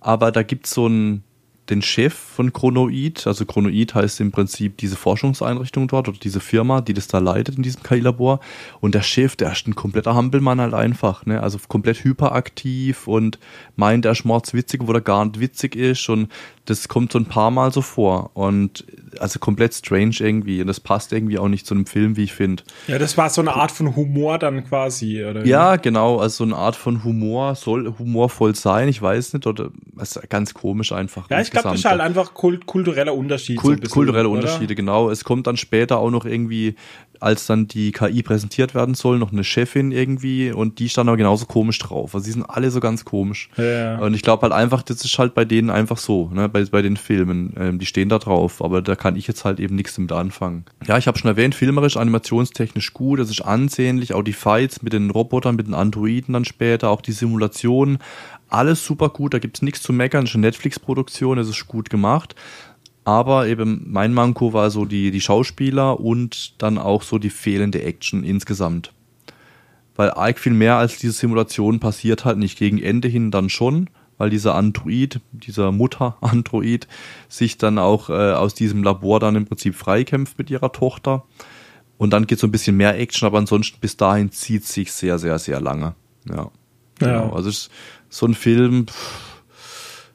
Aber 0.00 0.32
da 0.32 0.42
gibt's 0.42 0.72
so 0.72 0.86
ein, 0.86 1.22
den 1.70 1.82
Chef 1.82 2.12
von 2.12 2.52
Chronoid, 2.52 3.26
also 3.26 3.46
Chronoid 3.46 3.94
heißt 3.94 4.20
im 4.20 4.32
Prinzip 4.32 4.76
diese 4.78 4.96
Forschungseinrichtung 4.96 5.88
dort 5.88 6.08
oder 6.08 6.18
diese 6.18 6.40
Firma, 6.40 6.80
die 6.80 6.94
das 6.94 7.06
da 7.06 7.18
leitet 7.18 7.56
in 7.56 7.62
diesem 7.62 7.82
KI-Labor. 7.82 8.40
Und 8.80 8.94
der 8.94 9.02
Chef, 9.02 9.36
der 9.36 9.52
ist 9.52 9.66
ein 9.66 9.74
kompletter 9.74 10.14
Hampelmann 10.14 10.60
halt 10.60 10.74
einfach, 10.74 11.24
ne? 11.26 11.42
Also 11.42 11.58
komplett 11.68 12.04
hyperaktiv 12.04 13.06
und 13.06 13.38
meint, 13.76 14.04
er 14.04 14.12
ist 14.12 14.24
witzig, 14.52 14.82
wo 14.84 14.92
er 14.92 15.00
gar 15.00 15.24
nicht 15.24 15.40
witzig 15.40 15.76
ist 15.76 16.08
und 16.08 16.28
das 16.70 16.88
kommt 16.88 17.12
so 17.12 17.18
ein 17.18 17.24
paar 17.24 17.50
Mal 17.50 17.72
so 17.72 17.82
vor 17.82 18.30
und 18.34 18.84
also 19.18 19.40
komplett 19.40 19.74
strange 19.74 20.14
irgendwie 20.20 20.60
und 20.60 20.68
das 20.68 20.78
passt 20.78 21.12
irgendwie 21.12 21.38
auch 21.38 21.48
nicht 21.48 21.66
zu 21.66 21.74
einem 21.74 21.84
Film, 21.84 22.16
wie 22.16 22.22
ich 22.22 22.32
finde. 22.32 22.62
Ja, 22.86 22.98
das 22.98 23.18
war 23.18 23.28
so 23.28 23.40
eine 23.40 23.54
Art 23.54 23.72
von 23.72 23.96
Humor 23.96 24.38
dann 24.38 24.64
quasi, 24.64 25.24
oder? 25.24 25.44
Ja, 25.44 25.76
genau, 25.76 26.18
also 26.18 26.44
so 26.44 26.44
eine 26.44 26.56
Art 26.56 26.76
von 26.76 27.02
Humor 27.02 27.56
soll 27.56 27.92
humorvoll 27.98 28.54
sein, 28.54 28.88
ich 28.88 29.02
weiß 29.02 29.34
nicht, 29.34 29.46
oder 29.46 29.70
ist 30.00 30.20
ganz 30.30 30.54
komisch 30.54 30.92
einfach. 30.92 31.28
Ja, 31.28 31.40
ich 31.40 31.50
glaube, 31.50 31.70
das 31.70 31.80
ist 31.80 31.84
halt 31.84 32.00
einfach 32.00 32.34
kult 32.34 32.66
kultureller 32.66 33.14
Unterschied. 33.14 33.56
Kult 33.56 33.78
so 33.78 33.80
bisschen, 33.80 33.94
kulturelle 33.94 34.28
oder? 34.28 34.38
Unterschiede, 34.38 34.74
genau. 34.76 35.10
Es 35.10 35.24
kommt 35.24 35.48
dann 35.48 35.56
später 35.56 35.98
auch 35.98 36.10
noch 36.10 36.24
irgendwie 36.24 36.76
als 37.20 37.46
dann 37.46 37.68
die 37.68 37.92
KI 37.92 38.22
präsentiert 38.22 38.74
werden 38.74 38.94
soll, 38.94 39.18
noch 39.18 39.30
eine 39.30 39.44
Chefin 39.44 39.92
irgendwie 39.92 40.52
und 40.52 40.78
die 40.78 40.88
stand 40.88 41.08
aber 41.08 41.18
genauso 41.18 41.46
komisch 41.46 41.78
drauf. 41.78 42.14
Also 42.14 42.24
die 42.24 42.32
sind 42.32 42.44
alle 42.44 42.70
so 42.70 42.80
ganz 42.80 43.04
komisch. 43.04 43.50
Ja. 43.56 43.98
Und 43.98 44.14
ich 44.14 44.22
glaube 44.22 44.42
halt 44.42 44.52
einfach, 44.52 44.82
das 44.82 45.04
ist 45.04 45.18
halt 45.18 45.34
bei 45.34 45.44
denen 45.44 45.70
einfach 45.70 45.98
so, 45.98 46.30
ne, 46.32 46.48
bei, 46.48 46.64
bei 46.64 46.82
den 46.82 46.96
Filmen. 46.96 47.54
Ähm, 47.58 47.78
die 47.78 47.86
stehen 47.86 48.08
da 48.08 48.18
drauf, 48.18 48.62
aber 48.62 48.80
da 48.80 48.96
kann 48.96 49.16
ich 49.16 49.26
jetzt 49.26 49.44
halt 49.44 49.60
eben 49.60 49.76
nichts 49.76 49.94
damit 49.94 50.12
anfangen. 50.12 50.64
Ja, 50.86 50.96
ich 50.96 51.06
habe 51.06 51.18
schon 51.18 51.30
erwähnt, 51.30 51.54
filmerisch, 51.54 51.96
animationstechnisch 51.96 52.94
gut, 52.94 53.20
das 53.20 53.30
ist 53.30 53.42
ansehnlich, 53.42 54.14
auch 54.14 54.22
die 54.22 54.32
Fights 54.32 54.82
mit 54.82 54.94
den 54.94 55.10
Robotern, 55.10 55.56
mit 55.56 55.66
den 55.66 55.74
Androiden 55.74 56.32
dann 56.32 56.46
später, 56.46 56.88
auch 56.88 57.02
die 57.02 57.12
Simulationen, 57.12 57.98
alles 58.48 58.84
super 58.84 59.10
gut, 59.10 59.34
da 59.34 59.38
gibt's 59.38 59.62
nichts 59.62 59.82
zu 59.82 59.92
meckern, 59.92 60.24
das 60.24 60.30
ist 60.30 60.34
eine 60.36 60.46
Netflix-Produktion, 60.46 61.36
das 61.36 61.48
ist 61.48 61.68
gut 61.68 61.88
gemacht. 61.88 62.34
Aber 63.10 63.48
eben 63.48 63.86
mein 63.88 64.14
Manko 64.14 64.52
war 64.52 64.70
so 64.70 64.84
die, 64.84 65.10
die 65.10 65.20
Schauspieler 65.20 65.98
und 65.98 66.62
dann 66.62 66.78
auch 66.78 67.02
so 67.02 67.18
die 67.18 67.30
fehlende 67.30 67.82
Action 67.82 68.22
insgesamt. 68.22 68.92
Weil 69.96 70.12
arg 70.12 70.38
viel 70.38 70.52
mehr 70.52 70.76
als 70.76 70.96
diese 70.98 71.14
Simulation 71.14 71.80
passiert 71.80 72.24
halt 72.24 72.38
nicht. 72.38 72.56
Gegen 72.56 72.80
Ende 72.80 73.08
hin 73.08 73.32
dann 73.32 73.48
schon, 73.48 73.90
weil 74.16 74.30
dieser 74.30 74.54
Android, 74.54 75.20
dieser 75.32 75.72
Mutter-Android, 75.72 76.86
sich 77.28 77.58
dann 77.58 77.80
auch 77.80 78.10
äh, 78.10 78.12
aus 78.12 78.54
diesem 78.54 78.84
Labor 78.84 79.18
dann 79.18 79.34
im 79.34 79.46
Prinzip 79.46 79.74
freikämpft 79.74 80.38
mit 80.38 80.48
ihrer 80.48 80.70
Tochter. 80.70 81.24
Und 81.98 82.12
dann 82.12 82.28
geht 82.28 82.38
so 82.38 82.46
ein 82.46 82.52
bisschen 82.52 82.76
mehr 82.76 82.96
Action, 82.96 83.26
aber 83.26 83.38
ansonsten 83.38 83.80
bis 83.80 83.96
dahin 83.96 84.30
zieht 84.30 84.64
sich 84.66 84.92
sehr, 84.92 85.18
sehr, 85.18 85.40
sehr 85.40 85.60
lange. 85.60 85.96
Ja. 86.28 86.36
ja. 86.36 86.50
Genau. 87.00 87.32
Also 87.32 87.48
ist 87.48 87.72
so 88.08 88.24
ein 88.26 88.34
Film, 88.34 88.86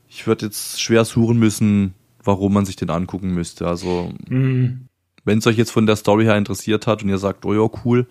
ich 0.07 0.27
würde 0.27 0.45
jetzt 0.45 0.79
schwer 0.79 1.03
suchen 1.03 1.37
müssen, 1.37 1.93
warum 2.25 2.53
man 2.53 2.65
sich 2.65 2.75
den 2.75 2.89
angucken 2.89 3.33
müsste. 3.33 3.67
Also, 3.67 4.11
mhm. 4.27 4.87
wenn 5.23 5.37
es 5.39 5.47
euch 5.47 5.57
jetzt 5.57 5.71
von 5.71 5.85
der 5.85 5.95
Story 5.95 6.25
her 6.25 6.37
interessiert 6.37 6.87
hat 6.87 7.03
und 7.03 7.09
ihr 7.09 7.17
sagt, 7.17 7.45
oh 7.45 7.53
ja, 7.53 7.69
cool, 7.85 8.07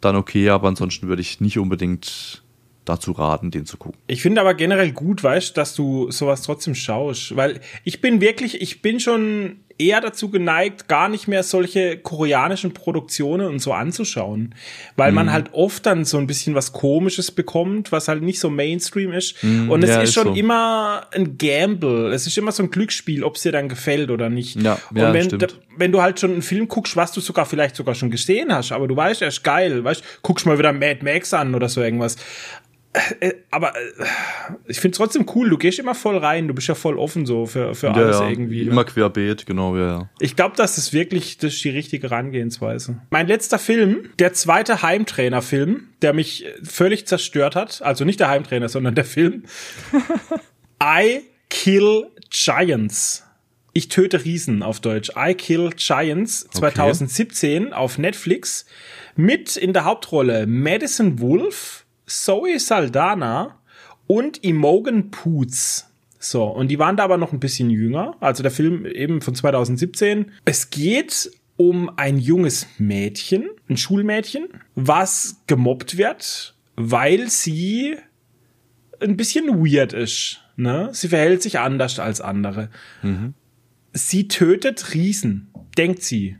dann 0.00 0.16
okay, 0.16 0.48
aber 0.48 0.68
ansonsten 0.68 1.08
würde 1.08 1.22
ich 1.22 1.40
nicht 1.40 1.58
unbedingt 1.58 2.42
dazu 2.84 3.12
raten, 3.12 3.50
den 3.50 3.66
zu 3.66 3.76
gucken. 3.76 4.00
Ich 4.06 4.22
finde 4.22 4.40
aber 4.40 4.54
generell 4.54 4.92
gut, 4.92 5.22
weißt, 5.22 5.56
dass 5.56 5.74
du 5.74 6.10
sowas 6.10 6.42
trotzdem 6.42 6.74
schaust, 6.74 7.36
weil 7.36 7.60
ich 7.84 8.00
bin 8.00 8.20
wirklich, 8.20 8.60
ich 8.60 8.82
bin 8.82 9.00
schon 9.00 9.60
eher 9.80 10.00
dazu 10.00 10.30
geneigt, 10.30 10.86
gar 10.86 11.08
nicht 11.08 11.26
mehr 11.26 11.42
solche 11.42 11.96
koreanischen 11.96 12.72
Produktionen 12.74 13.46
und 13.46 13.60
so 13.60 13.72
anzuschauen, 13.72 14.54
weil 14.96 15.10
mm. 15.10 15.14
man 15.14 15.26
mhm. 15.26 15.32
halt 15.32 15.54
oft 15.54 15.86
dann 15.86 16.04
so 16.04 16.18
ein 16.18 16.26
bisschen 16.26 16.54
was 16.54 16.72
Komisches 16.72 17.30
bekommt, 17.30 17.90
was 17.90 18.08
halt 18.08 18.22
nicht 18.22 18.38
so 18.38 18.50
Mainstream 18.50 19.12
ist. 19.12 19.42
Mm, 19.42 19.70
und 19.70 19.82
es 19.82 19.90
ja, 19.90 20.02
ist 20.02 20.12
schon 20.12 20.28
so. 20.28 20.34
immer 20.34 21.06
ein 21.12 21.38
Gamble. 21.38 22.12
Es 22.12 22.26
ist 22.26 22.36
immer 22.36 22.52
so 22.52 22.62
ein 22.62 22.70
Glücksspiel, 22.70 23.24
ob 23.24 23.36
es 23.36 23.42
dir 23.42 23.52
dann 23.52 23.68
gefällt 23.68 24.10
oder 24.10 24.28
nicht. 24.28 24.60
Ja, 24.60 24.78
und 24.90 24.98
ja, 24.98 25.12
wenn, 25.12 25.28
da, 25.30 25.46
wenn 25.76 25.92
du 25.92 26.02
halt 26.02 26.20
schon 26.20 26.32
einen 26.32 26.42
Film 26.42 26.68
guckst, 26.68 26.96
was 26.96 27.12
du 27.12 27.20
sogar 27.20 27.46
vielleicht 27.46 27.76
sogar 27.76 27.94
schon 27.94 28.10
gesehen 28.10 28.54
hast, 28.54 28.72
aber 28.72 28.86
du 28.86 28.94
weißt, 28.94 29.22
er 29.22 29.28
ist 29.28 29.42
geil, 29.42 29.82
weißt, 29.82 30.02
guckst 30.22 30.46
mal 30.46 30.58
wieder 30.58 30.72
Mad 30.72 30.98
Max 31.02 31.32
an 31.32 31.54
oder 31.54 31.68
so 31.68 31.82
irgendwas. 31.82 32.16
Äh, 32.92 33.28
äh, 33.28 33.34
aber 33.52 33.76
äh, 33.76 33.80
ich 34.66 34.80
finde 34.80 34.94
es 34.94 34.98
trotzdem 34.98 35.26
cool, 35.34 35.48
du 35.48 35.58
gehst 35.58 35.78
immer 35.78 35.94
voll 35.94 36.16
rein, 36.16 36.48
du 36.48 36.54
bist 36.54 36.66
ja 36.66 36.74
voll 36.74 36.98
offen 36.98 37.24
so 37.24 37.46
für, 37.46 37.74
für 37.74 37.92
alles 37.92 38.18
ja, 38.18 38.28
irgendwie. 38.28 38.62
Immer 38.62 38.84
querbeet, 38.84 39.46
genau, 39.46 39.76
ja, 39.76 39.86
ja. 39.86 40.10
Ich 40.18 40.34
glaube, 40.34 40.56
das 40.56 40.76
ist 40.76 40.92
wirklich 40.92 41.38
das 41.38 41.54
ist 41.54 41.64
die 41.64 41.70
richtige 41.70 42.10
Herangehensweise. 42.10 43.00
Mein 43.10 43.28
letzter 43.28 43.60
Film, 43.60 44.10
der 44.18 44.32
zweite 44.32 44.82
Heimtrainer-Film, 44.82 45.88
der 46.02 46.12
mich 46.14 46.46
völlig 46.64 47.06
zerstört 47.06 47.54
hat, 47.54 47.80
also 47.82 48.04
nicht 48.04 48.18
der 48.18 48.28
Heimtrainer, 48.28 48.68
sondern 48.68 48.96
der 48.96 49.04
Film. 49.04 49.44
I 50.82 51.20
Kill 51.48 52.06
Giants. 52.30 53.24
Ich 53.72 53.88
töte 53.88 54.24
Riesen 54.24 54.64
auf 54.64 54.80
Deutsch. 54.80 55.12
I 55.16 55.34
Kill 55.34 55.70
Giants 55.76 56.48
2017 56.50 57.66
okay. 57.66 57.72
auf 57.72 57.98
Netflix 57.98 58.66
mit 59.14 59.56
in 59.56 59.72
der 59.72 59.84
Hauptrolle 59.84 60.48
Madison 60.48 61.20
Wolf 61.20 61.86
Zoe 62.10 62.58
Saldana 62.58 63.58
und 64.06 64.42
Imogen 64.42 65.10
Poots. 65.10 65.88
So, 66.18 66.44
und 66.44 66.68
die 66.68 66.78
waren 66.78 66.96
da 66.96 67.04
aber 67.04 67.16
noch 67.16 67.32
ein 67.32 67.40
bisschen 67.40 67.70
jünger. 67.70 68.16
Also 68.20 68.42
der 68.42 68.52
Film 68.52 68.84
eben 68.84 69.22
von 69.22 69.34
2017. 69.34 70.32
Es 70.44 70.70
geht 70.70 71.30
um 71.56 71.90
ein 71.96 72.18
junges 72.18 72.66
Mädchen, 72.78 73.48
ein 73.68 73.76
Schulmädchen, 73.76 74.48
was 74.74 75.42
gemobbt 75.46 75.96
wird, 75.96 76.54
weil 76.76 77.30
sie 77.30 77.96
ein 79.00 79.16
bisschen 79.16 79.64
weird 79.64 79.92
ist. 79.92 80.40
Ne? 80.56 80.90
Sie 80.92 81.08
verhält 81.08 81.42
sich 81.42 81.58
anders 81.58 81.98
als 81.98 82.20
andere. 82.20 82.70
Mhm. 83.02 83.34
Sie 83.92 84.28
tötet 84.28 84.94
Riesen, 84.94 85.50
denkt 85.76 86.02
sie 86.02 86.36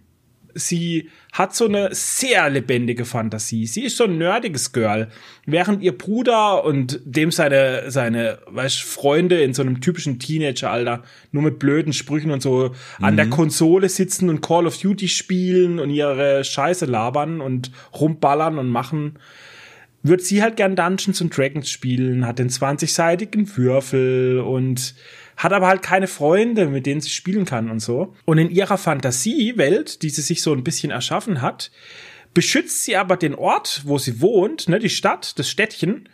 sie 0.55 1.11
hat 1.33 1.55
so 1.55 1.67
eine 1.67 1.95
sehr 1.95 2.51
lebendige 2.51 3.05
Fantasie. 3.05 3.67
Sie 3.67 3.85
ist 3.85 3.97
so 3.97 4.05
ein 4.05 4.19
nerdiges 4.19 4.73
Girl. 4.73 5.09
Während 5.47 5.83
ihr 5.83 5.97
Bruder 5.97 6.65
und 6.65 7.01
dem 7.05 7.31
seine, 7.31 7.91
seine, 7.91 8.39
weißt, 8.47 8.83
Freunde 8.83 9.41
in 9.43 9.55
so 9.55 9.63
einem 9.63 9.81
typischen 9.81 10.19
Teenager-Alter 10.19 11.03
nur 11.33 11.43
mit 11.43 11.59
blöden 11.59 11.93
Sprüchen 11.93 12.31
und 12.31 12.43
so 12.43 12.75
mhm. 12.99 13.05
an 13.05 13.17
der 13.17 13.27
mhm. 13.27 13.31
Konsole 13.31 13.89
sitzen 13.89 14.29
und 14.29 14.41
Call 14.41 14.67
of 14.67 14.79
Duty 14.79 15.09
spielen 15.09 15.79
und 15.79 15.91
ihre 15.91 16.45
Scheiße 16.45 16.87
labern 16.87 17.41
und 17.41 17.71
rumballern 17.93 18.59
und 18.59 18.69
machen, 18.69 19.19
wird 20.03 20.23
sie 20.23 20.43
halt 20.43 20.57
gern 20.57 20.77
Dungeons 20.77 21.21
and 21.21 21.37
Dragons 21.37 21.69
spielen, 21.69 22.27
hat 22.27 22.39
den 22.39 22.49
20-seitigen 22.49 23.57
Würfel 23.57 24.41
und 24.41 24.95
hat 25.41 25.55
aber 25.55 25.69
halt 25.69 25.81
keine 25.81 26.07
Freunde, 26.07 26.67
mit 26.67 26.85
denen 26.85 27.01
sie 27.01 27.09
spielen 27.09 27.47
kann 27.47 27.71
und 27.71 27.81
so. 27.81 28.15
Und 28.27 28.37
in 28.37 28.51
ihrer 28.51 28.77
Fantasiewelt, 28.77 30.03
die 30.03 30.11
sie 30.11 30.21
sich 30.21 30.43
so 30.43 30.53
ein 30.53 30.63
bisschen 30.63 30.91
erschaffen 30.91 31.41
hat, 31.41 31.71
beschützt 32.35 32.85
sie 32.85 32.97
aber 32.97 33.17
den 33.17 33.35
Ort, 33.35 33.83
wo 33.87 33.97
sie 33.97 34.21
wohnt, 34.21 34.69
ne, 34.69 34.79
die 34.79 34.91
Stadt, 34.91 35.39
das 35.39 35.49
Städtchen, 35.49 36.09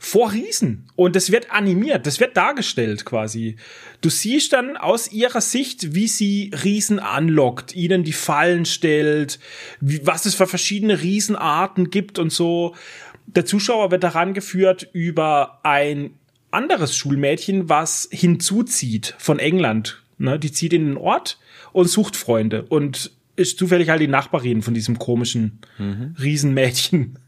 vor 0.00 0.32
Riesen. 0.32 0.88
Und 0.96 1.14
das 1.14 1.30
wird 1.30 1.52
animiert, 1.52 2.08
das 2.08 2.18
wird 2.18 2.36
dargestellt 2.36 3.04
quasi. 3.04 3.54
Du 4.00 4.10
siehst 4.10 4.52
dann 4.52 4.76
aus 4.76 5.12
ihrer 5.12 5.40
Sicht, 5.40 5.94
wie 5.94 6.08
sie 6.08 6.50
Riesen 6.64 6.98
anlockt, 6.98 7.76
ihnen 7.76 8.02
die 8.02 8.12
Fallen 8.12 8.64
stellt, 8.64 9.38
wie, 9.80 10.04
was 10.04 10.26
es 10.26 10.34
für 10.34 10.48
verschiedene 10.48 11.00
Riesenarten 11.00 11.90
gibt 11.90 12.18
und 12.18 12.32
so. 12.32 12.74
Der 13.26 13.46
Zuschauer 13.46 13.92
wird 13.92 14.02
daran 14.02 14.34
geführt 14.34 14.88
über 14.92 15.60
ein 15.62 16.18
anderes 16.52 16.96
Schulmädchen, 16.96 17.68
was 17.68 18.08
hinzuzieht 18.10 19.14
von 19.18 19.38
England. 19.38 20.02
Ne? 20.18 20.38
Die 20.38 20.52
zieht 20.52 20.72
in 20.72 20.86
den 20.86 20.96
Ort 20.96 21.38
und 21.72 21.88
sucht 21.88 22.16
Freunde 22.16 22.62
und 22.62 23.10
ist 23.36 23.58
zufällig 23.58 23.88
halt 23.88 24.00
die 24.00 24.08
Nachbarin 24.08 24.62
von 24.62 24.74
diesem 24.74 24.98
komischen 24.98 25.60
mhm. 25.78 26.14
Riesenmädchen. 26.20 27.18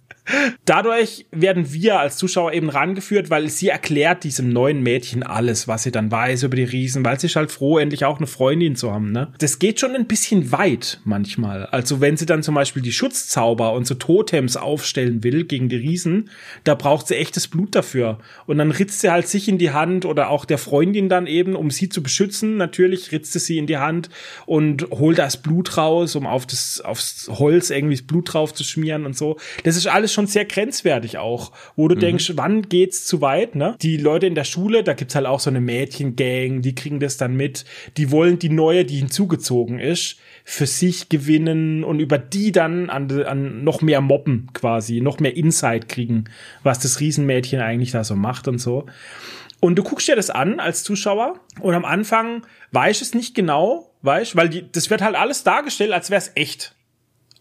Dadurch 0.65 1.27
werden 1.31 1.73
wir 1.73 2.01
als 2.01 2.17
Zuschauer 2.17 2.53
eben 2.53 2.71
rangeführt, 2.71 3.29
weil 3.29 3.49
sie 3.51 3.69
erklärt 3.69 4.25
diesem 4.25 4.49
neuen 4.49 4.83
Mädchen 4.83 5.23
alles, 5.23 5.69
was 5.69 5.83
sie 5.83 5.93
dann 5.93 6.11
weiß 6.11 6.45
über 6.45 6.57
die 6.57 6.65
Riesen, 6.65 7.05
weil 7.05 7.21
sie 7.21 7.27
ist 7.27 7.37
halt 7.37 7.51
froh, 7.51 7.79
endlich 7.79 8.05
auch 8.05 8.17
eine 8.17 8.27
Freundin 8.27 8.75
zu 8.75 8.91
haben. 8.91 9.13
Ne? 9.13 9.33
Das 9.39 9.59
geht 9.59 9.81
schon 9.81 9.95
ein 9.95 10.07
bisschen 10.07 10.51
weit 10.51 11.01
manchmal. 11.05 11.67
Also 11.67 12.01
wenn 12.01 12.17
sie 12.17 12.25
dann 12.25 12.43
zum 12.43 12.55
Beispiel 12.55 12.83
die 12.83 12.93
Schutzzauber 12.93 13.75
und 13.75 13.87
so 13.87 13.95
Totems 13.95 14.57
aufstellen 14.57 15.23
will 15.23 15.45
gegen 15.45 15.69
die 15.69 15.77
Riesen, 15.77 16.31
da 16.65 16.75
braucht 16.75 17.09
sie 17.09 17.17
echtes 17.17 17.49
Blut 17.49 17.75
dafür. 17.75 18.19
Und 18.47 18.59
dann 18.59 18.71
ritzt 18.71 19.01
sie 19.01 19.11
halt 19.11 19.29
sich 19.29 19.49
in 19.49 19.59
die 19.59 19.73
Hand 19.73 20.07
oder 20.07 20.31
auch 20.31 20.47
der 20.47 20.59
Freundin 20.59 21.11
dann 21.11 21.27
eben, 21.27 21.55
um 21.55 21.71
sie 21.71 21.91
zu 21.91 22.03
beschützen. 22.03 22.57
Natürlich 22.57 23.13
ritzt 23.13 23.35
sie 23.35 23.39
sie 23.39 23.59
in 23.59 23.67
die 23.67 23.79
Hand 23.79 24.09
und 24.47 24.89
holt 24.91 25.19
das 25.19 25.37
Blut 25.37 25.77
raus, 25.77 26.17
um 26.17 26.27
auf 26.27 26.47
das, 26.47 26.81
aufs 26.81 27.29
Holz 27.31 27.69
irgendwie 27.69 27.97
das 27.97 28.07
Blut 28.07 28.33
drauf 28.33 28.55
zu 28.55 28.65
schmieren 28.65 29.05
und 29.05 29.17
so. 29.17 29.37
Das 29.65 29.77
ist 29.77 29.87
alles 29.87 30.14
schon 30.15 30.27
sehr 30.27 30.45
grenzwertig 30.45 31.19
auch, 31.19 31.53
wo 31.77 31.89
du 31.89 31.97
mhm. 31.97 32.01
denkst, 32.01 32.33
wann 32.37 32.63
geht's 32.63 33.05
zu 33.05 33.21
weit, 33.21 33.55
ne? 33.55 33.77
Die 33.83 33.97
Leute 33.97 34.27
in 34.27 34.35
der 34.35 34.45
Schule, 34.45 34.83
da 34.83 34.95
gibt's 34.95 35.15
halt 35.15 35.27
auch 35.27 35.41
so 35.41 35.51
eine 35.51 35.61
Mädchengang, 35.61 36.63
die 36.63 36.75
kriegen 36.75 37.01
das 37.01 37.17
dann 37.17 37.35
mit, 37.35 37.65
die 37.97 38.11
wollen 38.11 38.39
die 38.39 38.49
neue, 38.49 38.85
die 38.85 38.97
hinzugezogen 38.97 39.79
ist, 39.79 40.17
für 40.45 40.67
sich 40.67 41.09
gewinnen 41.09 41.85
und 41.85 42.01
über 42.01 42.19
die 42.19 42.53
dann 42.53 42.91
an, 42.91 43.11
an 43.25 43.65
noch 43.65 43.83
mehr 43.83 44.01
mobben 44.01 44.49
quasi, 44.53 45.01
noch 45.01 45.19
mehr 45.19 45.37
Insight 45.37 45.89
kriegen, 45.89 46.25
was 46.63 46.79
das 46.79 47.01
Riesenmädchen 47.01 47.61
eigentlich 47.61 47.93
da 47.93 48.05
so 48.05 48.15
macht 48.15 48.47
und 48.49 48.59
so. 48.59 48.87
Und 49.61 49.77
du 49.77 49.83
guckst 49.83 50.09
dir 50.09 50.17
das 50.17 50.29
an 50.29 50.61
als 50.61 50.85
Zuschauer 50.85 51.41
und 51.61 51.75
am 51.75 51.87
Anfang 51.87 52.47
weißt 52.73 53.01
es 53.01 53.15
nicht 53.15 53.35
genau, 53.35 53.91
weißt, 54.03 54.37
weil 54.37 54.51
die, 54.51 54.71
das 54.71 54.91
wird 54.91 55.01
halt 55.01 55.17
alles 55.17 55.43
dargestellt, 55.43 55.93
als 55.93 56.11
wäre 56.11 56.21
es 56.21 56.33
echt. 56.35 56.75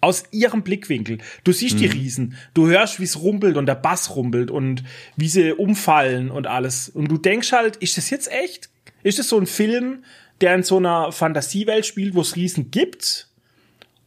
Aus 0.03 0.25
ihrem 0.31 0.63
Blickwinkel. 0.63 1.19
Du 1.45 1.53
siehst 1.53 1.75
mhm. 1.75 1.79
die 1.79 1.85
Riesen, 1.85 2.37
du 2.53 2.67
hörst, 2.67 2.99
wie 2.99 3.05
es 3.05 3.21
rumpelt 3.21 3.55
und 3.55 3.67
der 3.67 3.75
Bass 3.75 4.17
rumpelt 4.17 4.51
und 4.51 4.83
wie 5.15 5.29
sie 5.29 5.53
umfallen 5.53 6.29
und 6.29 6.45
alles. 6.45 6.89
Und 6.89 7.09
du 7.09 7.17
denkst 7.17 7.53
halt, 7.53 7.77
ist 7.77 7.95
das 7.95 8.09
jetzt 8.09 8.29
echt? 8.29 8.69
Ist 9.03 9.19
das 9.19 9.29
so 9.29 9.39
ein 9.39 9.47
Film, 9.47 10.03
der 10.41 10.55
in 10.55 10.63
so 10.63 10.75
einer 10.75 11.13
Fantasiewelt 11.13 11.85
spielt, 11.85 12.15
wo 12.15 12.21
es 12.21 12.35
Riesen 12.35 12.69
gibt? 12.69 13.29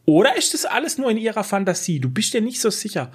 Oder 0.05 0.37
ist 0.37 0.53
das 0.53 0.65
alles 0.65 0.99
nur 0.99 1.09
in 1.09 1.17
ihrer 1.17 1.43
Fantasie? 1.43 1.99
Du 1.99 2.09
bist 2.09 2.31
dir 2.31 2.41
nicht 2.41 2.61
so 2.61 2.69
sicher. 2.69 3.11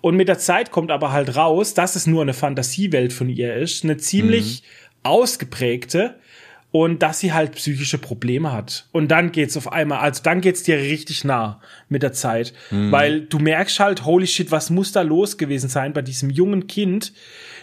Und 0.00 0.16
mit 0.16 0.26
der 0.26 0.40
Zeit 0.40 0.72
kommt 0.72 0.90
aber 0.90 1.12
halt 1.12 1.36
raus, 1.36 1.74
dass 1.74 1.94
es 1.94 2.08
nur 2.08 2.22
eine 2.22 2.34
Fantasiewelt 2.34 3.12
von 3.12 3.28
ihr 3.28 3.54
ist, 3.54 3.84
eine 3.84 3.98
ziemlich 3.98 4.62
mhm. 4.62 4.98
ausgeprägte 5.04 6.18
und 6.78 7.02
dass 7.02 7.20
sie 7.20 7.32
halt 7.32 7.52
psychische 7.52 7.96
Probleme 7.96 8.52
hat. 8.52 8.86
Und 8.92 9.10
dann 9.10 9.32
geht's 9.32 9.56
auf 9.56 9.72
einmal, 9.72 10.00
also 10.00 10.22
dann 10.22 10.42
geht's 10.42 10.62
dir 10.62 10.76
richtig 10.76 11.24
nah 11.24 11.58
mit 11.88 12.02
der 12.02 12.12
Zeit, 12.12 12.52
mhm. 12.70 12.92
weil 12.92 13.22
du 13.22 13.38
merkst 13.38 13.80
halt, 13.80 14.04
holy 14.04 14.26
shit, 14.26 14.50
was 14.50 14.68
muss 14.68 14.92
da 14.92 15.00
los 15.00 15.38
gewesen 15.38 15.70
sein 15.70 15.94
bei 15.94 16.02
diesem 16.02 16.28
jungen 16.28 16.66
Kind, 16.66 17.14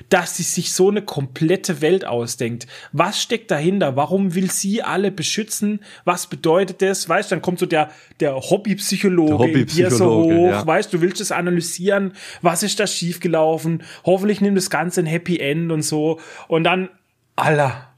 dass 0.10 0.38
sie 0.38 0.42
sich 0.42 0.74
so 0.74 0.90
eine 0.90 1.04
komplette 1.04 1.80
Welt 1.80 2.06
ausdenkt. 2.06 2.66
Was 2.92 3.22
steckt 3.22 3.52
dahinter? 3.52 3.96
Warum 3.96 4.34
will 4.34 4.50
sie 4.50 4.82
alle 4.82 5.12
beschützen? 5.12 5.82
Was 6.06 6.26
bedeutet 6.26 6.82
das? 6.82 7.08
Weißt, 7.08 7.32
dann 7.32 7.44
kommt 7.44 7.60
so 7.60 7.68
der 7.68 7.92
der 8.20 8.36
Hobbypsychologe 8.36 9.38
Hobby 9.38 9.62
in 9.62 9.68
dir 9.68 9.92
so 9.92 10.24
hoch, 10.24 10.50
ja. 10.50 10.66
weißt, 10.66 10.92
du 10.92 11.02
willst 11.02 11.22
es 11.22 11.32
analysieren, 11.32 12.14
was 12.42 12.64
ist 12.64 12.80
da 12.80 12.88
schiefgelaufen? 12.88 13.84
Hoffentlich 14.06 14.42
nimmt 14.42 14.58
das 14.58 14.72
Ganze 14.72 15.02
ein 15.02 15.06
Happy 15.06 15.38
End 15.38 15.72
und 15.72 15.84
so 15.84 16.20
und 16.48 16.64
dann 16.64 16.90
aller 17.36 17.93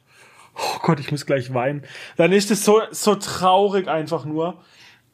oh 0.56 0.80
Gott, 0.82 0.99
ich 0.99 1.11
muss 1.11 1.26
gleich 1.26 1.53
weinen. 1.53 1.84
Dann 2.18 2.32
ist 2.32 2.52
es 2.52 2.65
so, 2.65 2.82
so 2.91 3.15
traurig 3.15 3.88
einfach 3.88 4.26
nur. 4.26 4.61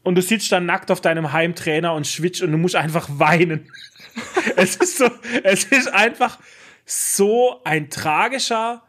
Und 0.04 0.16
du 0.16 0.22
sitzt 0.22 0.52
dann 0.52 0.66
nackt 0.66 0.90
auf 0.90 1.02
deinem 1.02 1.32
Heimtrainer 1.32 1.94
und 1.94 2.08
schwitzt 2.08 2.42
und 2.42 2.52
du 2.52 2.58
musst 2.58 2.76
einfach 2.76 3.08
weinen. 3.12 3.70
es 4.56 4.76
ist 4.76 4.98
so, 4.98 5.10
es 5.44 5.66
ist 5.66 5.94
einfach 5.94 6.40
so 6.86 7.62
ein 7.64 7.90
tragischer, 7.90 8.84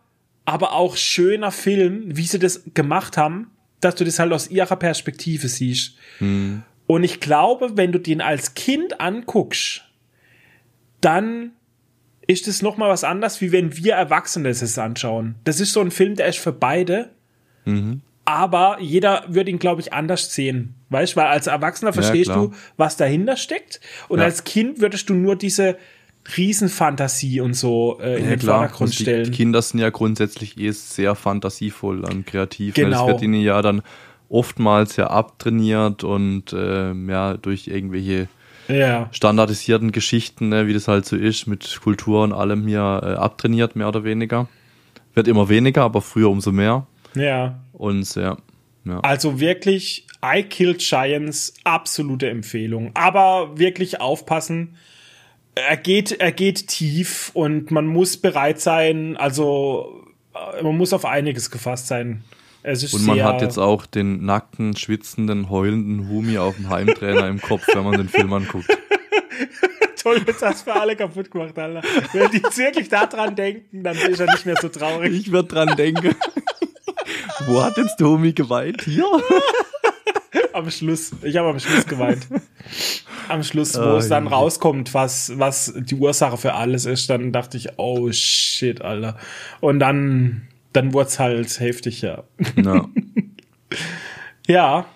aber 0.45 0.73
auch 0.73 0.97
schöner 0.97 1.53
Film, 1.53 2.17
wie 2.17 2.27
sie 2.27 2.39
das 2.39 2.63
gemacht 2.75 3.17
haben, 3.17 3.51
dass 3.81 3.95
du 3.95 4.05
das 4.05 4.19
halt 4.19 4.33
aus 4.33 4.51
ihrer 4.51 4.77
Perspektive 4.77 5.49
siehst. 5.49 5.97
Hm. 6.19 6.63
Und 6.87 7.05
ich 7.05 7.21
glaube, 7.21 7.77
wenn 7.77 7.93
du 7.93 7.99
den 7.99 8.21
als 8.21 8.55
Kind 8.55 9.01
anguckst, 9.01 9.85
dann 11.01 11.53
ist 12.27 12.49
es 12.49 12.63
noch 12.63 12.77
mal 12.77 12.89
was 12.89 13.05
anderes, 13.05 13.41
wie 13.41 13.53
wenn 13.53 13.77
wir 13.77 13.95
Erwachsene 13.95 14.49
es 14.49 14.79
anschauen. 14.79 15.35
Das 15.45 15.61
ist 15.61 15.73
so 15.73 15.81
ein 15.81 15.91
Film, 15.91 16.17
der 16.17 16.29
ist 16.29 16.39
für 16.39 16.53
beide. 16.53 17.11
Mhm. 17.65 18.01
Aber 18.25 18.79
jeder 18.81 19.25
würde 19.29 19.51
ihn, 19.51 19.59
glaube 19.59 19.81
ich, 19.81 19.93
anders 19.93 20.33
sehen. 20.33 20.75
Weißt 20.91 21.15
du, 21.15 21.17
weil 21.21 21.27
als 21.27 21.49
Erwachsener 21.49 21.93
verstehst 21.93 22.29
ja, 22.29 22.37
du, 22.37 22.53
was 22.77 22.97
dahinter 22.97 23.37
steckt. 23.37 23.81
Und 24.09 24.21
ja. 24.21 24.27
als 24.27 24.45
Kind 24.45 24.81
würdest 24.81 25.09
du 25.09 25.15
nur 25.15 25.35
diese 25.35 25.77
Riesenfantasie 26.37 27.41
und 27.41 27.55
so 27.55 27.99
äh, 28.01 28.19
in 28.19 28.25
ja, 28.25 28.31
den 28.31 28.39
klar. 28.39 28.59
Vordergrund 28.59 28.91
und 28.91 28.95
stellen. 28.95 29.25
Die 29.25 29.31
Kinder 29.33 29.61
sind 29.61 29.81
ja 29.81 29.91
grundsätzlich 29.91 30.57
eh 30.57 30.71
sehr 30.71 31.17
fantasievoll 31.17 32.05
und 32.05 32.27
kreativ. 32.27 32.75
Genau. 32.75 33.07
Das 33.07 33.15
wird 33.15 33.23
ihnen 33.23 33.41
ja 33.41 33.61
dann 33.61 33.83
oftmals 34.29 34.97
ja 34.97 35.09
abtrainiert 35.09 36.05
und 36.05 36.53
äh, 36.53 36.93
ja 36.93 37.37
durch 37.37 37.67
irgendwelche 37.67 38.29
ja. 38.73 39.09
standardisierten 39.13 39.93
Geschichten, 39.93 40.49
ne, 40.49 40.67
wie 40.67 40.75
das 40.75 40.89
halt 40.89 41.07
so 41.07 41.17
ist, 41.17 41.47
mit 41.47 41.81
Kultur 41.83 42.23
und 42.23 42.33
allem 42.33 42.67
hier 42.67 43.01
äh, 43.03 43.15
abtrainiert, 43.15 43.77
mehr 43.77 43.89
oder 43.89 44.05
weniger. 44.05 44.49
Wird 45.15 45.29
immer 45.29 45.49
weniger, 45.49 45.83
aber 45.83 46.01
früher 46.01 46.31
umso 46.31 46.53
mehr. 46.53 46.87
Ja. 47.15 47.61
Und 47.73 48.15
ja. 48.15 48.39
ja. 48.85 49.01
Also 49.01 49.41
wirklich, 49.41 50.07
I 50.25 50.43
Killed 50.43 50.79
Giants, 50.79 51.55
absolute 51.65 52.29
Empfehlung. 52.31 52.91
Aber 52.95 53.59
wirklich 53.59 54.01
aufpassen. 54.01 54.77
Er 55.55 55.77
geht, 55.77 56.13
er 56.13 56.33
geht 56.33 56.69
tief 56.69 57.31
und 57.35 57.71
man 57.71 57.87
muss 57.87 58.17
bereit 58.17 58.59
sein, 58.61 59.19
also 59.19 60.03
äh, 60.35 60.63
man 60.63 60.79
muss 60.79 60.95
auf 60.95 61.05
einiges 61.05 61.51
gefasst 61.51 61.89
sein. 61.89 62.25
Und 62.65 63.07
man 63.07 63.23
hat 63.23 63.43
jetzt 63.43 63.59
auch 63.59 63.87
den 63.87 64.25
nackten, 64.25 64.77
schwitzenden, 64.77 65.51
heulenden 65.51 66.09
Humi 66.09 66.39
auf 66.39 66.57
dem 66.57 66.69
Heimtrainer 66.71 67.27
im 67.29 67.41
Kopf, 67.41 67.67
wenn 67.75 67.85
man 67.85 67.97
den 67.97 68.09
Film 68.09 68.33
anguckt. 68.33 68.67
Toll, 70.03 70.21
jetzt 70.27 70.43
hast 70.43 70.67
du 70.67 70.73
für 70.73 70.81
alle 70.81 70.97
kaputt 70.97 71.31
gemacht, 71.31 71.57
Alter. 71.59 71.83
Wenn 72.13 72.31
die 72.31 72.39
jetzt 72.39 72.59
wirklich 72.59 72.89
daran 72.89 73.37
denken, 73.37 73.85
dann 73.85 73.97
ist 73.97 74.21
er 74.21 74.33
nicht 74.33 74.47
mehr 74.47 74.57
so 74.61 74.69
traurig. 74.69 75.13
Ich 75.13 75.31
würde 75.31 75.49
dran 75.49 75.77
denken. 75.77 76.15
Wo 77.47 77.63
hat 77.63 77.77
jetzt 77.77 77.99
der 78.01 78.09
Humi 78.09 78.33
geweint? 78.33 78.83
Hier? 78.83 79.05
am 80.53 80.71
Schluss. 80.71 81.13
Ich 81.23 81.37
habe 81.37 81.49
am 81.49 81.59
Schluss 81.59 81.87
geweint. 81.87 82.27
Am 83.29 83.43
Schluss, 83.43 83.79
wo 83.79 83.95
oh, 83.95 83.97
es 83.97 84.09
dann 84.09 84.27
rauskommt, 84.27 84.93
was, 84.95 85.33
was 85.39 85.73
die 85.77 85.95
Ursache 85.95 86.37
für 86.37 86.55
alles 86.55 86.85
ist, 86.85 87.09
dann 87.09 87.33
dachte 87.33 87.57
ich, 87.57 87.79
oh 87.79 88.11
shit, 88.11 88.83
Alter. 88.83 89.17
Und 89.61 89.79
dann 89.79 90.49
dann 90.73 90.93
wurde 90.93 91.09
es 91.09 91.19
halt 91.19 91.61
heftig, 91.61 92.03
ja. 92.03 92.25
No. 92.57 92.89
ja, 94.47 94.87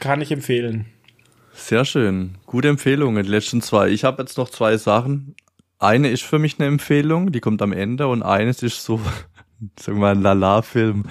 kann 0.00 0.20
ich 0.20 0.30
empfehlen. 0.32 0.86
Sehr 1.52 1.84
schön. 1.84 2.36
Gute 2.46 2.68
Empfehlungen, 2.68 3.24
die 3.24 3.30
letzten 3.30 3.62
zwei. 3.62 3.88
Ich 3.88 4.04
habe 4.04 4.22
jetzt 4.22 4.38
noch 4.38 4.50
zwei 4.50 4.76
Sachen. 4.76 5.34
Eine 5.78 6.10
ist 6.10 6.22
für 6.22 6.38
mich 6.38 6.58
eine 6.58 6.68
Empfehlung, 6.68 7.32
die 7.32 7.40
kommt 7.40 7.62
am 7.62 7.72
Ende 7.72 8.08
und 8.08 8.22
eines 8.22 8.62
ist 8.62 8.84
so, 8.84 8.98
sagen 9.78 9.98
wir 9.98 10.02
mal, 10.02 10.14
ein 10.14 10.22
Lala-Film. 10.22 11.04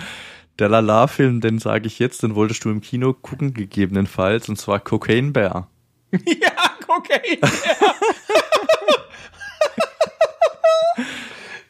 Der 0.60 0.70
Lala-Film, 0.70 1.41
den 1.41 1.60
sage 1.60 1.88
ich 1.88 2.00
jetzt, 2.00 2.24
den 2.24 2.36
wolltest 2.36 2.64
du 2.66 2.70
im 2.70 2.82
Kino 2.82 3.14
gucken, 3.14 3.54
gegebenenfalls, 3.54 4.50
und 4.50 4.58
zwar 4.58 4.80
Cocaine 4.80 5.32
Bear. 5.32 5.70
ja, 6.12 6.52
Cocaine 6.86 7.40
Bear. 7.40 7.95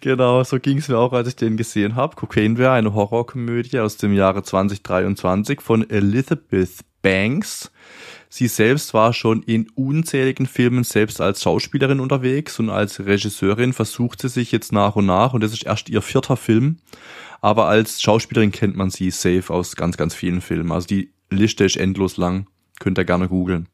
Genau, 0.03 0.43
so 0.43 0.59
ging 0.59 0.80
es 0.80 0.89
mir 0.89 0.97
auch, 0.97 1.13
als 1.13 1.30
ich 1.30 1.38
den 1.38 1.55
gesehen 1.55 1.95
habe. 1.95 2.17
Cocaine 2.17 2.57
wäre 2.57 2.73
eine 2.73 2.93
Horrorkomödie 2.93 3.80
aus 3.80 3.95
dem 3.95 4.11
Jahre 4.11 4.43
2023 4.43 5.61
von 5.61 5.89
Elizabeth 5.89 6.81
Banks. 7.01 7.71
Sie 8.27 8.49
selbst 8.49 8.93
war 8.93 9.13
schon 9.13 9.43
in 9.43 9.69
unzähligen 9.75 10.45
Filmen 10.45 10.84
selbst 10.84 11.21
als 11.21 11.41
Schauspielerin 11.41 12.01
unterwegs 12.01 12.59
und 12.59 12.69
als 12.69 12.99
Regisseurin 13.05 13.71
versucht 13.71 14.21
sie 14.21 14.27
sich 14.27 14.51
jetzt 14.51 14.73
nach 14.73 14.97
und 14.97 15.05
nach 15.05 15.34
und 15.34 15.41
das 15.41 15.53
ist 15.53 15.65
erst 15.65 15.88
ihr 15.88 16.01
vierter 16.01 16.35
Film. 16.35 16.80
Aber 17.39 17.69
als 17.69 18.01
Schauspielerin 18.01 18.51
kennt 18.51 18.75
man 18.75 18.89
sie 18.89 19.09
safe 19.09 19.53
aus 19.53 19.77
ganz, 19.77 19.95
ganz 19.95 20.13
vielen 20.13 20.41
Filmen. 20.41 20.73
Also 20.73 20.88
die 20.88 21.13
Liste 21.30 21.63
ist 21.63 21.77
endlos 21.77 22.17
lang. 22.17 22.47
Könnt 22.77 22.97
ihr 22.97 23.05
gerne 23.05 23.30
googeln. 23.30 23.69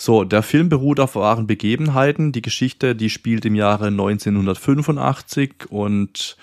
So, 0.00 0.22
der 0.22 0.44
Film 0.44 0.68
beruht 0.68 1.00
auf 1.00 1.16
wahren 1.16 1.48
Begebenheiten. 1.48 2.30
Die 2.30 2.40
Geschichte, 2.40 2.94
die 2.94 3.10
spielt 3.10 3.44
im 3.44 3.56
Jahre 3.56 3.88
1985 3.88 5.66
und 5.70 6.36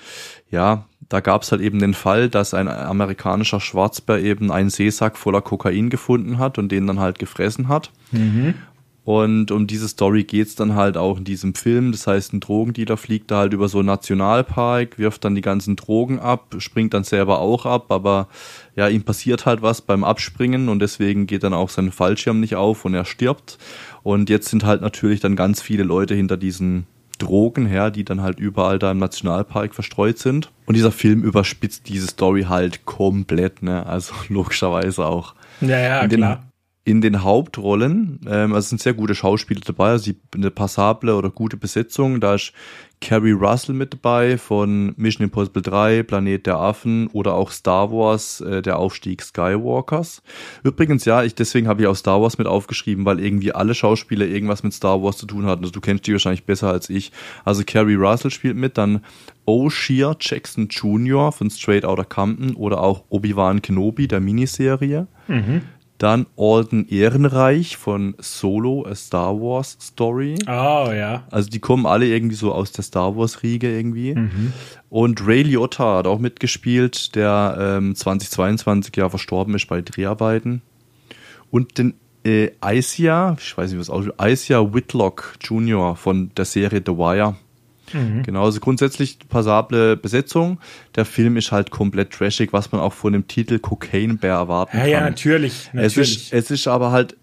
ja, 0.51 0.85
da 1.07 1.21
gab 1.21 1.43
es 1.43 1.53
halt 1.53 1.61
eben 1.61 1.79
den 1.79 1.93
Fall, 1.93 2.27
dass 2.27 2.53
ein 2.53 2.67
amerikanischer 2.67 3.61
Schwarzbär 3.61 4.19
eben 4.19 4.51
einen 4.51 4.69
Seesack 4.69 5.17
voller 5.17 5.41
Kokain 5.41 5.89
gefunden 5.89 6.37
hat 6.37 6.57
und 6.57 6.69
den 6.69 6.85
dann 6.85 6.99
halt 6.99 7.17
gefressen 7.17 7.69
hat. 7.69 7.91
Mhm. 8.11 8.55
Und 9.05 9.51
um 9.51 9.67
diese 9.67 9.87
Story 9.87 10.23
geht's 10.23 10.55
dann 10.55 10.73
halt 10.73 10.97
auch 10.97 11.19
in 11.19 11.25
diesem 11.25 11.53
Film. 11.53 11.91
Das 11.91 12.07
heißt, 12.07 12.33
ein 12.33 12.39
Drogendealer 12.39 12.97
fliegt 12.97 13.29
da 13.29 13.37
halt 13.37 13.53
über 13.53 13.69
so 13.69 13.77
einen 13.77 13.85
Nationalpark, 13.85 14.97
wirft 14.97 15.23
dann 15.23 15.35
die 15.35 15.41
ganzen 15.41 15.75
Drogen 15.75 16.19
ab, 16.19 16.55
springt 16.57 16.95
dann 16.95 17.03
selber 17.03 17.39
auch 17.39 17.67
ab, 17.67 17.91
aber 17.91 18.27
ja, 18.75 18.87
ihm 18.87 19.03
passiert 19.03 19.45
halt 19.45 19.61
was 19.61 19.81
beim 19.81 20.03
Abspringen 20.03 20.69
und 20.69 20.79
deswegen 20.79 21.27
geht 21.27 21.43
dann 21.43 21.53
auch 21.53 21.69
sein 21.69 21.91
Fallschirm 21.91 22.39
nicht 22.39 22.55
auf 22.55 22.83
und 22.83 22.95
er 22.95 23.05
stirbt. 23.05 23.59
Und 24.01 24.31
jetzt 24.31 24.49
sind 24.49 24.65
halt 24.65 24.81
natürlich 24.81 25.19
dann 25.19 25.35
ganz 25.35 25.61
viele 25.61 25.83
Leute 25.83 26.15
hinter 26.15 26.35
diesen 26.35 26.87
Drogen 27.19 27.67
her, 27.67 27.91
die 27.91 28.05
dann 28.05 28.23
halt 28.23 28.39
überall 28.39 28.79
da 28.79 28.89
im 28.89 28.97
Nationalpark 28.97 29.75
verstreut 29.75 30.17
sind. 30.17 30.51
Und 30.65 30.75
dieser 30.75 30.91
Film 30.91 31.21
überspitzt 31.21 31.87
diese 31.89 32.07
Story 32.07 32.45
halt 32.49 32.85
komplett, 32.85 33.61
ne? 33.61 33.85
Also 33.85 34.15
logischerweise 34.29 35.05
auch. 35.05 35.35
Ja, 35.61 35.79
ja, 35.79 35.99
in 36.01 36.09
den, 36.09 36.19
klar 36.21 36.43
In 36.87 37.01
den 37.01 37.23
Hauptrollen, 37.23 38.19
ähm, 38.27 38.53
also 38.53 38.69
sind 38.69 38.79
sehr 38.79 38.93
gute 38.93 39.15
Schauspieler 39.15 39.61
dabei, 39.65 39.89
also 39.89 40.11
eine 40.35 40.51
passable 40.51 41.15
oder 41.15 41.31
gute 41.31 41.57
Besetzung. 41.57 42.21
Da 42.21 42.35
ist 42.35 42.53
Carrie 43.01 43.31
Russell 43.31 43.75
mit 43.75 43.93
dabei 43.93 44.37
von 44.37 44.93
Mission 44.95 45.25
Impossible 45.25 45.61
3, 45.61 46.03
Planet 46.03 46.45
der 46.45 46.57
Affen 46.57 47.07
oder 47.07 47.33
auch 47.33 47.51
Star 47.51 47.91
Wars, 47.91 48.41
äh, 48.41 48.61
der 48.61 48.77
Aufstieg 48.77 49.21
Skywalkers. 49.21 50.21
Übrigens, 50.63 51.05
ja, 51.05 51.23
ich 51.23 51.35
deswegen 51.35 51.67
habe 51.67 51.81
ich 51.81 51.87
auch 51.87 51.95
Star 51.95 52.21
Wars 52.21 52.37
mit 52.37 52.47
aufgeschrieben, 52.47 53.05
weil 53.05 53.19
irgendwie 53.19 53.51
alle 53.51 53.75
Schauspieler 53.75 54.25
irgendwas 54.25 54.63
mit 54.63 54.73
Star 54.73 55.01
Wars 55.01 55.17
zu 55.17 55.25
tun 55.25 55.45
hatten. 55.45 55.63
Also 55.63 55.73
du 55.73 55.81
kennst 55.81 56.07
die 56.07 56.13
wahrscheinlich 56.13 56.45
besser 56.45 56.69
als 56.71 56.89
ich. 56.89 57.11
Also 57.43 57.63
Carrie 57.65 57.95
Russell 57.95 58.31
spielt 58.31 58.57
mit, 58.57 58.77
dann 58.77 59.01
O'Shea 59.45 60.15
Jackson 60.19 60.67
Jr. 60.69 61.31
von 61.31 61.49
Straight 61.49 61.85
Outta 61.85 62.03
Compton 62.03 62.55
oder 62.55 62.81
auch 62.81 63.03
Obi-Wan 63.09 63.61
Kenobi 63.61 64.07
der 64.07 64.19
Miniserie. 64.19 65.07
Mhm. 65.27 65.61
Dann 65.97 66.25
Alden 66.37 66.87
Ehrenreich 66.89 67.77
von 67.77 68.15
Solo, 68.19 68.85
A 68.85 68.95
Star 68.95 69.33
Wars 69.39 69.77
Story. 69.81 70.35
Oh, 70.45 70.91
ja. 70.91 71.23
Also 71.31 71.49
die 71.49 71.59
kommen 71.59 71.85
alle 71.85 72.07
irgendwie 72.07 72.35
so 72.35 72.51
aus 72.51 72.73
der 72.73 72.83
Star 72.83 73.15
Wars 73.15 73.43
Riege 73.43 73.73
irgendwie. 73.73 74.13
Mhm. 74.13 74.53
Und 74.89 75.25
Ray 75.25 75.43
Liotta 75.43 75.97
hat 75.97 76.07
auch 76.07 76.19
mitgespielt, 76.19 77.15
der 77.15 77.57
ähm, 77.77 77.95
2022 77.95 78.95
ja 78.97 79.09
verstorben 79.09 79.55
ist 79.55 79.67
bei 79.67 79.81
Dreharbeiten. 79.81 80.61
Und 81.49 81.77
den 81.77 81.93
äh, 82.25 82.51
Isia, 82.65 83.37
ich 83.39 83.57
weiß 83.57 83.71
nicht, 83.71 83.79
was 83.79 83.89
aussieht, 83.89 84.13
Isia 84.21 84.73
Whitlock 84.73 85.35
Jr. 85.41 85.95
von 85.95 86.31
der 86.35 86.45
Serie 86.45 86.81
The 86.85 86.91
Wire. 86.91 87.35
Mhm. 87.93 88.23
Genau, 88.23 88.45
also 88.45 88.59
grundsätzlich 88.59 89.19
passable 89.29 89.97
Besetzung. 89.97 90.59
Der 90.95 91.05
Film 91.05 91.37
ist 91.37 91.51
halt 91.51 91.71
komplett 91.71 92.11
trashig, 92.11 92.53
was 92.53 92.71
man 92.71 92.81
auch 92.81 92.93
von 92.93 93.13
dem 93.13 93.27
Titel 93.27 93.59
Cocaine 93.59 94.15
Bear 94.15 94.39
erwarten 94.39 94.77
ja, 94.77 94.83
kann. 94.83 94.91
Ja, 94.91 95.01
natürlich. 95.01 95.69
natürlich. 95.73 95.97
Es, 95.97 95.97
ist, 95.97 96.33
es 96.33 96.51
ist 96.51 96.67
aber 96.67 96.91
halt 96.91 97.15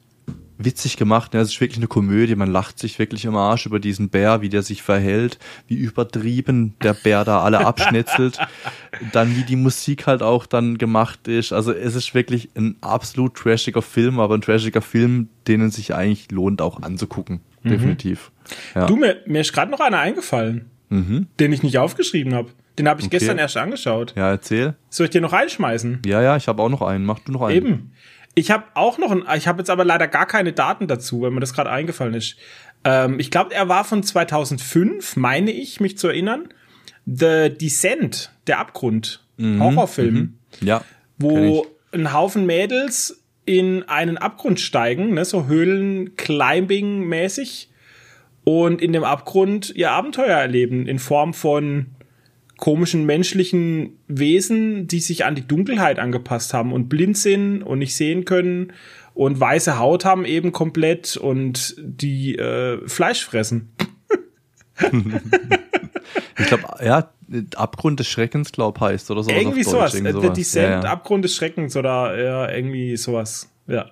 witzig 0.64 0.96
gemacht. 0.96 1.34
Ne? 1.34 1.40
Es 1.40 1.48
ist 1.48 1.60
wirklich 1.60 1.78
eine 1.78 1.86
Komödie. 1.86 2.34
Man 2.34 2.50
lacht 2.50 2.78
sich 2.78 2.98
wirklich 2.98 3.24
im 3.24 3.36
Arsch 3.36 3.66
über 3.66 3.80
diesen 3.80 4.08
Bär, 4.08 4.40
wie 4.40 4.48
der 4.48 4.62
sich 4.62 4.82
verhält, 4.82 5.38
wie 5.66 5.74
übertrieben 5.74 6.74
der 6.82 6.94
Bär 6.94 7.24
da 7.24 7.42
alle 7.42 7.60
abschnetzelt. 7.66 8.38
dann 9.12 9.36
wie 9.36 9.42
die 9.42 9.56
Musik 9.56 10.06
halt 10.06 10.22
auch 10.22 10.46
dann 10.46 10.78
gemacht 10.78 11.28
ist. 11.28 11.52
Also 11.52 11.72
es 11.72 11.94
ist 11.94 12.14
wirklich 12.14 12.50
ein 12.54 12.76
absolut 12.80 13.34
trashiger 13.34 13.82
Film, 13.82 14.20
aber 14.20 14.34
ein 14.34 14.42
trashiger 14.42 14.82
Film, 14.82 15.28
den 15.46 15.62
es 15.62 15.76
sich 15.76 15.94
eigentlich 15.94 16.30
lohnt 16.30 16.62
auch 16.62 16.82
anzugucken. 16.82 17.40
Mhm. 17.62 17.70
Definitiv. 17.70 18.30
Ja. 18.74 18.86
Du, 18.86 18.96
mir, 18.96 19.18
mir 19.26 19.40
ist 19.40 19.52
gerade 19.52 19.70
noch 19.70 19.80
einer 19.80 19.98
eingefallen, 19.98 20.70
mhm. 20.88 21.26
den 21.40 21.52
ich 21.52 21.62
nicht 21.62 21.78
aufgeschrieben 21.78 22.34
habe. 22.34 22.50
Den 22.78 22.88
habe 22.88 23.00
ich 23.00 23.06
okay. 23.06 23.18
gestern 23.18 23.38
erst 23.38 23.56
angeschaut. 23.56 24.14
Ja, 24.16 24.30
erzähl. 24.30 24.74
Soll 24.88 25.04
ich 25.04 25.10
dir 25.10 25.20
noch 25.20 25.32
reinschmeißen? 25.32 26.00
Ja, 26.06 26.22
ja, 26.22 26.36
ich 26.36 26.48
habe 26.48 26.62
auch 26.62 26.70
noch 26.70 26.82
einen. 26.82 27.04
Mach 27.04 27.18
du 27.18 27.32
noch 27.32 27.42
einen. 27.42 27.56
Eben. 27.56 27.92
Ich 28.34 28.50
habe 28.50 28.64
auch 28.74 28.96
noch 28.96 29.10
einen, 29.10 29.24
ich 29.36 29.46
habe 29.46 29.58
jetzt 29.58 29.68
aber 29.68 29.84
leider 29.84 30.08
gar 30.08 30.26
keine 30.26 30.52
Daten 30.52 30.86
dazu, 30.86 31.20
weil 31.20 31.30
mir 31.30 31.40
das 31.40 31.52
gerade 31.52 31.70
eingefallen 31.70 32.14
ist. 32.14 32.36
Ähm, 32.84 33.20
ich 33.20 33.30
glaube, 33.30 33.54
er 33.54 33.68
war 33.68 33.84
von 33.84 34.02
2005, 34.02 35.16
meine 35.16 35.50
ich, 35.50 35.80
mich 35.80 35.98
zu 35.98 36.08
erinnern. 36.08 36.48
The 37.04 37.50
Descent, 37.50 38.32
der 38.46 38.58
Abgrund, 38.58 39.22
mhm. 39.36 39.62
Horrorfilm. 39.62 40.14
Mhm. 40.14 40.34
Ja. 40.60 40.82
Wo 41.18 41.66
ein 41.92 42.12
Haufen 42.12 42.46
Mädels 42.46 43.21
in 43.44 43.82
einen 43.84 44.18
Abgrund 44.18 44.60
steigen, 44.60 45.14
ne, 45.14 45.24
so 45.24 45.46
Höhlen-Climbing-mäßig 45.46 47.70
und 48.44 48.82
in 48.82 48.92
dem 48.92 49.04
Abgrund 49.04 49.72
ihr 49.74 49.90
Abenteuer 49.90 50.36
erleben 50.36 50.86
in 50.86 50.98
Form 50.98 51.32
von 51.34 51.86
komischen 52.56 53.06
menschlichen 53.06 53.98
Wesen, 54.06 54.86
die 54.86 55.00
sich 55.00 55.24
an 55.24 55.34
die 55.34 55.46
Dunkelheit 55.46 55.98
angepasst 55.98 56.52
haben 56.54 56.72
und 56.72 56.88
blind 56.88 57.18
sind 57.18 57.62
und 57.62 57.80
nicht 57.80 57.96
sehen 57.96 58.24
können 58.24 58.72
und 59.14 59.40
weiße 59.40 59.78
Haut 59.78 60.04
haben 60.04 60.24
eben 60.24 60.52
komplett 60.52 61.16
und 61.16 61.74
die 61.78 62.36
äh, 62.36 62.86
Fleisch 62.86 63.24
fressen. 63.24 63.72
ich 66.38 66.46
glaube, 66.46 66.84
ja, 66.84 67.10
Abgrund 67.56 68.00
des 68.00 68.08
Schreckens, 68.08 68.52
glaub 68.52 68.80
heißt 68.80 69.10
oder 69.10 69.22
sowas. 69.22 69.36
Irgendwie 69.36 69.62
sowas. 69.62 69.94
Irgendwie 69.94 70.12
sowas. 70.12 70.26
The 70.26 70.32
Descent, 70.40 70.68
ja, 70.68 70.82
ja. 70.82 70.90
Abgrund 70.90 71.24
des 71.24 71.34
Schreckens 71.34 71.76
oder 71.76 72.22
ja, 72.22 72.50
irgendwie 72.50 72.96
sowas. 72.96 73.50
Ja. 73.66 73.90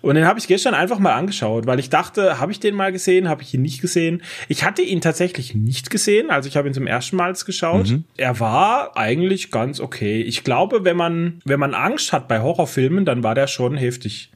Und 0.00 0.14
den 0.14 0.26
habe 0.26 0.38
ich 0.38 0.46
gestern 0.46 0.74
einfach 0.74 0.98
mal 0.98 1.14
angeschaut, 1.14 1.66
weil 1.66 1.80
ich 1.80 1.90
dachte, 1.90 2.38
habe 2.38 2.52
ich 2.52 2.60
den 2.60 2.74
mal 2.74 2.92
gesehen, 2.92 3.28
habe 3.28 3.42
ich 3.42 3.52
ihn 3.54 3.62
nicht 3.62 3.80
gesehen. 3.80 4.22
Ich 4.46 4.64
hatte 4.64 4.82
ihn 4.82 5.00
tatsächlich 5.00 5.54
nicht 5.54 5.90
gesehen, 5.90 6.30
also 6.30 6.48
ich 6.48 6.56
habe 6.56 6.68
ihn 6.68 6.74
zum 6.74 6.86
ersten 6.86 7.16
Mal 7.16 7.32
geschaut. 7.32 7.88
Mhm. 7.88 8.04
Er 8.16 8.38
war 8.40 8.96
eigentlich 8.96 9.50
ganz 9.50 9.80
okay. 9.80 10.22
Ich 10.22 10.44
glaube, 10.44 10.84
wenn 10.84 10.96
man 10.96 11.40
wenn 11.44 11.60
man 11.60 11.74
Angst 11.74 12.12
hat 12.12 12.28
bei 12.28 12.40
Horrorfilmen, 12.40 13.04
dann 13.04 13.22
war 13.22 13.34
der 13.34 13.48
schon 13.48 13.76
heftig. 13.76 14.30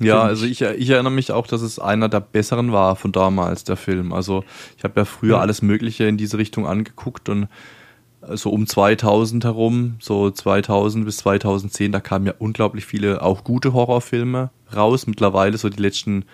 Ja, 0.00 0.22
also 0.22 0.46
ich, 0.46 0.62
ich 0.62 0.90
erinnere 0.90 1.12
mich 1.12 1.32
auch, 1.32 1.46
dass 1.46 1.60
es 1.60 1.78
einer 1.78 2.08
der 2.08 2.20
besseren 2.20 2.72
war 2.72 2.94
von 2.94 3.12
damals, 3.12 3.64
der 3.64 3.76
Film. 3.76 4.12
Also 4.12 4.44
ich 4.76 4.84
habe 4.84 5.00
ja 5.00 5.04
früher 5.04 5.36
ja. 5.36 5.40
alles 5.40 5.60
Mögliche 5.60 6.04
in 6.04 6.16
diese 6.16 6.38
Richtung 6.38 6.66
angeguckt 6.66 7.28
und 7.28 7.48
so 8.20 8.50
um 8.50 8.66
2000 8.66 9.44
herum, 9.44 9.96
so 10.00 10.30
2000 10.30 11.04
bis 11.04 11.18
2010, 11.18 11.92
da 11.92 12.00
kamen 12.00 12.26
ja 12.26 12.34
unglaublich 12.38 12.84
viele 12.84 13.22
auch 13.22 13.44
gute 13.44 13.72
Horrorfilme 13.72 14.50
raus. 14.74 15.06
Mittlerweile 15.06 15.56
so 15.56 15.68
die 15.68 15.80
letzten 15.82 16.24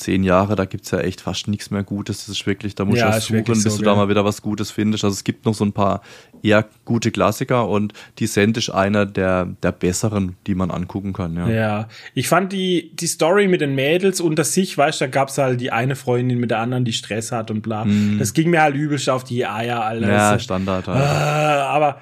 zehn 0.00 0.24
Jahre, 0.24 0.56
da 0.56 0.64
gibt's 0.64 0.90
ja 0.90 0.98
echt 0.98 1.20
fast 1.20 1.48
nichts 1.48 1.70
mehr 1.70 1.82
Gutes. 1.82 2.26
Das 2.26 2.28
ist 2.28 2.46
wirklich, 2.46 2.74
da 2.74 2.84
musst 2.84 2.98
ja, 2.98 3.10
du 3.10 3.20
suchen, 3.20 3.44
bis 3.44 3.62
so, 3.62 3.78
du 3.78 3.84
da 3.84 3.94
mal 3.94 4.08
wieder 4.08 4.24
was 4.24 4.42
Gutes 4.42 4.70
findest. 4.70 5.04
Also 5.04 5.14
es 5.14 5.24
gibt 5.24 5.44
noch 5.44 5.54
so 5.54 5.64
ein 5.64 5.72
paar 5.72 6.02
eher 6.42 6.66
gute 6.84 7.10
Klassiker 7.10 7.68
und 7.68 7.92
Descent 8.18 8.56
ist 8.56 8.70
einer 8.70 9.06
der, 9.06 9.46
der 9.62 9.72
besseren, 9.72 10.36
die 10.46 10.54
man 10.54 10.70
angucken 10.70 11.12
kann. 11.12 11.36
Ja, 11.36 11.48
ja. 11.48 11.88
ich 12.14 12.28
fand 12.28 12.52
die, 12.52 12.90
die 12.94 13.06
Story 13.06 13.46
mit 13.46 13.60
den 13.60 13.74
Mädels 13.74 14.20
unter 14.20 14.44
sich, 14.44 14.76
weißt 14.76 15.00
du, 15.00 15.04
da 15.04 15.10
gab's 15.10 15.38
halt 15.38 15.60
die 15.60 15.70
eine 15.70 15.96
Freundin 15.96 16.38
mit 16.38 16.50
der 16.50 16.58
anderen, 16.58 16.84
die 16.84 16.92
Stress 16.92 17.30
hat 17.30 17.50
und 17.50 17.62
bla. 17.62 17.84
Mm. 17.84 18.18
Das 18.18 18.32
ging 18.32 18.50
mir 18.50 18.62
halt 18.62 18.74
übelst 18.74 19.08
auf 19.08 19.24
die 19.24 19.46
Eier, 19.46 19.84
Alter. 19.84 20.08
Ja, 20.10 20.38
Standard 20.38 20.88
halt. 20.88 20.98
Äh, 20.98 21.62
aber 21.62 22.00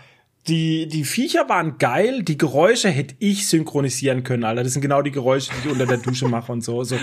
die, 0.48 0.88
die 0.88 1.04
Viecher 1.04 1.48
waren 1.48 1.78
geil, 1.78 2.22
die 2.22 2.38
Geräusche 2.38 2.88
hätte 2.88 3.14
ich 3.18 3.46
synchronisieren 3.46 4.24
können, 4.24 4.44
Alter. 4.44 4.64
Das 4.64 4.72
sind 4.72 4.82
genau 4.82 5.02
die 5.02 5.10
Geräusche, 5.10 5.50
die 5.52 5.66
ich 5.66 5.72
unter 5.72 5.86
der 5.86 5.98
Dusche 5.98 6.28
mache 6.28 6.50
und 6.50 6.62
so. 6.62 6.82
so. 6.84 6.96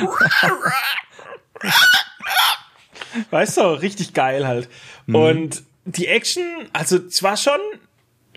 weißt 3.29 3.57
du, 3.57 3.61
richtig 3.81 4.13
geil 4.13 4.47
halt. 4.47 4.69
Mhm. 5.05 5.15
Und 5.15 5.63
die 5.85 6.07
Action, 6.07 6.43
also 6.73 6.97
es 6.97 7.21
war 7.23 7.37
schon 7.37 7.59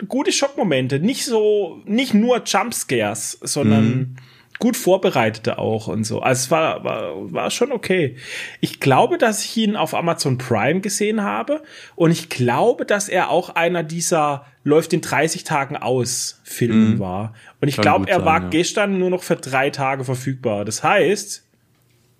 gute 0.07 0.31
Schockmomente. 0.31 0.99
Nicht 0.99 1.25
so, 1.25 1.81
nicht 1.85 2.13
nur 2.13 2.43
Jumpscares, 2.45 3.39
sondern 3.41 3.85
mhm 3.85 4.15
gut 4.59 4.75
vorbereitete 4.75 5.57
auch 5.57 5.87
und 5.87 6.03
so. 6.03 6.19
Also 6.19 6.43
es 6.43 6.51
war, 6.51 6.83
war, 6.83 7.31
war 7.33 7.49
schon 7.49 7.71
okay. 7.71 8.17
Ich 8.59 8.79
glaube, 8.81 9.17
dass 9.17 9.43
ich 9.43 9.55
ihn 9.57 9.75
auf 9.75 9.93
Amazon 9.93 10.37
Prime 10.37 10.81
gesehen 10.81 11.23
habe 11.23 11.63
und 11.95 12.11
ich 12.11 12.29
glaube, 12.29 12.85
dass 12.85 13.09
er 13.09 13.29
auch 13.29 13.49
einer 13.55 13.83
dieser 13.83 14.45
läuft 14.63 14.93
in 14.93 15.01
30 15.01 15.43
Tagen 15.43 15.77
aus 15.77 16.41
Filmen 16.43 16.95
mhm. 16.95 16.99
war. 16.99 17.33
Und 17.61 17.67
ich 17.67 17.77
glaube, 17.77 18.07
er 18.09 18.17
sein, 18.17 18.25
war 18.25 18.41
ja. 18.41 18.49
gestern 18.49 18.99
nur 18.99 19.09
noch 19.09 19.23
für 19.23 19.35
drei 19.35 19.69
Tage 19.69 20.03
verfügbar. 20.03 20.65
Das 20.65 20.83
heißt, 20.83 21.45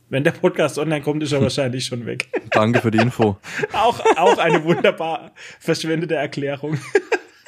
wenn 0.10 0.24
der 0.24 0.32
Podcast 0.32 0.78
online 0.80 1.02
kommt, 1.02 1.22
ist 1.22 1.32
er 1.32 1.42
wahrscheinlich 1.42 1.86
schon 1.86 2.06
weg. 2.06 2.28
Danke 2.52 2.82
für 2.82 2.92
die 2.92 2.98
Info. 2.98 3.38
auch, 3.74 4.00
auch 4.18 4.38
eine 4.38 4.64
wunderbar 4.64 5.32
verschwendete 5.60 6.16
Erklärung. 6.16 6.78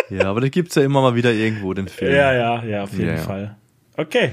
ja, 0.10 0.26
aber 0.26 0.42
da 0.42 0.50
gibt's 0.50 0.76
ja 0.76 0.84
immer 0.84 1.02
mal 1.02 1.16
wieder 1.16 1.34
irgendwo 1.34 1.74
den 1.74 1.88
Film. 1.88 2.14
Ja, 2.14 2.34
ja, 2.34 2.64
ja, 2.64 2.84
auf 2.84 2.94
jeden 2.94 3.18
ja, 3.18 3.18
Fall. 3.18 3.56
Okay. 3.98 4.32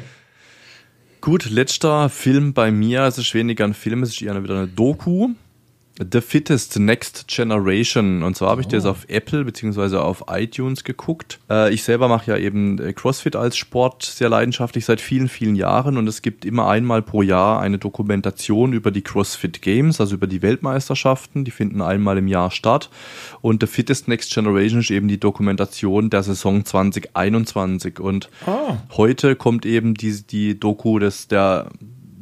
Gut, 1.21 1.51
letzter 1.51 2.09
Film 2.11 2.53
bei 2.53 2.71
mir, 2.71 3.03
es 3.03 3.19
ist 3.19 3.35
weniger 3.35 3.65
ein 3.65 3.75
Film, 3.75 4.03
es 4.03 4.11
ist 4.11 4.23
eher 4.23 4.43
wieder 4.43 4.57
eine 4.57 4.69
Doku. 4.69 5.31
The 5.99 6.21
Fittest 6.21 6.79
Next 6.79 7.27
Generation. 7.27 8.23
Und 8.23 8.37
zwar 8.37 8.51
habe 8.51 8.61
ich 8.61 8.69
oh. 8.69 8.71
das 8.71 8.85
auf 8.85 9.09
Apple 9.09 9.45
beziehungsweise 9.45 10.03
auf 10.03 10.25
iTunes 10.29 10.85
geguckt. 10.85 11.41
Äh, 11.51 11.75
ich 11.75 11.83
selber 11.83 12.09
mache 12.09 12.31
ja 12.31 12.37
eben 12.37 12.79
äh, 12.79 12.93
CrossFit 12.93 13.35
als 13.35 13.57
Sport 13.57 14.05
sehr 14.05 14.29
leidenschaftlich 14.29 14.85
seit 14.85 15.01
vielen, 15.01 15.29
vielen 15.29 15.57
Jahren. 15.57 15.97
Und 15.97 16.07
es 16.07 16.23
gibt 16.23 16.45
immer 16.45 16.69
einmal 16.69 17.03
pro 17.03 17.23
Jahr 17.23 17.61
eine 17.61 17.79
Dokumentation 17.79 18.73
über 18.73 18.91
die 18.91 19.03
CrossFit 19.03 19.61
Games, 19.61 20.01
also 20.01 20.15
über 20.15 20.29
die 20.29 20.43
Weltmeisterschaften. 20.43 21.45
Die 21.45 21.51
finden 21.51 21.83
einmal 21.83 22.17
im 22.19 22.29
Jahr 22.29 22.53
statt. 22.53 22.91
Und 23.41 23.63
The 23.63 23.67
Fittest 23.67 24.07
Next 24.07 24.33
Generation 24.33 24.81
ist 24.81 24.91
eben 24.91 25.09
die 25.09 25.19
Dokumentation 25.19 26.11
der 26.11 26.23
Saison 26.23 26.65
2021. 26.65 27.99
Und 27.99 28.31
oh. 28.47 28.77
heute 28.97 29.35
kommt 29.35 29.67
eben 29.67 29.95
die, 29.95 30.23
die 30.23 30.61
Doku 30.61 31.01
des, 31.01 31.27
der 31.27 31.71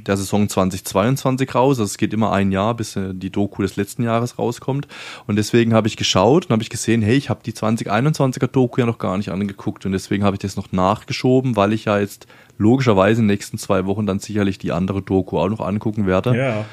der 0.06 0.16
Saison 0.16 0.48
2022 0.48 1.54
raus. 1.54 1.78
Also 1.78 1.84
es 1.84 1.98
geht 1.98 2.12
immer 2.12 2.32
ein 2.32 2.52
Jahr, 2.52 2.74
bis 2.74 2.96
äh, 2.96 3.14
die 3.14 3.30
Doku 3.30 3.62
des 3.62 3.76
letzten 3.76 4.02
Jahres 4.02 4.38
rauskommt. 4.38 4.86
Und 5.26 5.36
deswegen 5.36 5.74
habe 5.74 5.88
ich 5.88 5.96
geschaut 5.96 6.46
und 6.46 6.52
habe 6.52 6.62
ich 6.62 6.70
gesehen, 6.70 7.02
hey, 7.02 7.16
ich 7.16 7.30
habe 7.30 7.40
die 7.44 7.52
2021er 7.52 8.46
Doku 8.46 8.80
ja 8.80 8.86
noch 8.86 8.98
gar 8.98 9.16
nicht 9.16 9.30
angeguckt. 9.30 9.86
Und 9.86 9.92
deswegen 9.92 10.24
habe 10.24 10.36
ich 10.36 10.40
das 10.40 10.56
noch 10.56 10.72
nachgeschoben, 10.72 11.56
weil 11.56 11.72
ich 11.72 11.86
ja 11.86 11.98
jetzt 11.98 12.26
logischerweise 12.58 13.20
in 13.20 13.28
den 13.28 13.34
nächsten 13.34 13.58
zwei 13.58 13.86
Wochen 13.86 14.06
dann 14.06 14.18
sicherlich 14.18 14.58
die 14.58 14.72
andere 14.72 15.02
Doku 15.02 15.38
auch 15.38 15.48
noch 15.48 15.60
angucken 15.60 16.06
werde. 16.06 16.36
Ja. 16.36 16.64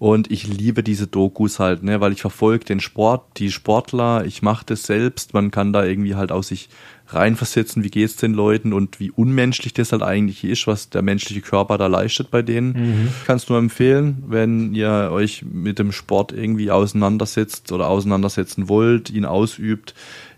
Und 0.00 0.30
ich 0.30 0.46
liebe 0.46 0.82
diese 0.82 1.06
Dokus 1.06 1.58
halt, 1.58 1.82
ne, 1.82 2.00
weil 2.00 2.12
ich 2.12 2.22
verfolge 2.22 2.64
den 2.64 2.80
Sport, 2.80 3.36
die 3.36 3.52
Sportler, 3.52 4.24
ich 4.24 4.40
mache 4.40 4.64
das 4.64 4.84
selbst, 4.84 5.34
man 5.34 5.50
kann 5.50 5.74
da 5.74 5.84
irgendwie 5.84 6.14
halt 6.14 6.32
aus 6.32 6.48
sich 6.48 6.70
reinversetzen, 7.14 7.84
wie 7.84 7.90
geht's 7.90 8.16
den 8.16 8.34
Leuten 8.34 8.72
und 8.72 9.00
wie 9.00 9.10
unmenschlich 9.10 9.74
das 9.74 9.92
halt 9.92 10.02
eigentlich 10.02 10.44
ist, 10.44 10.66
was 10.66 10.90
der 10.90 11.02
menschliche 11.02 11.40
Körper 11.40 11.78
da 11.78 11.86
leistet 11.86 12.30
bei 12.30 12.42
denen. 12.42 12.72
Mhm. 12.72 13.08
Kannst 13.26 13.50
nur 13.50 13.58
empfehlen, 13.58 14.24
wenn 14.28 14.74
ihr 14.74 15.10
euch 15.12 15.44
mit 15.44 15.78
dem 15.78 15.92
Sport 15.92 16.32
irgendwie 16.32 16.70
auseinandersetzt 16.70 17.72
oder 17.72 17.88
auseinandersetzen 17.88 18.68
wollt, 18.68 19.10
ihn 19.10 19.24
ausübt. 19.24 19.94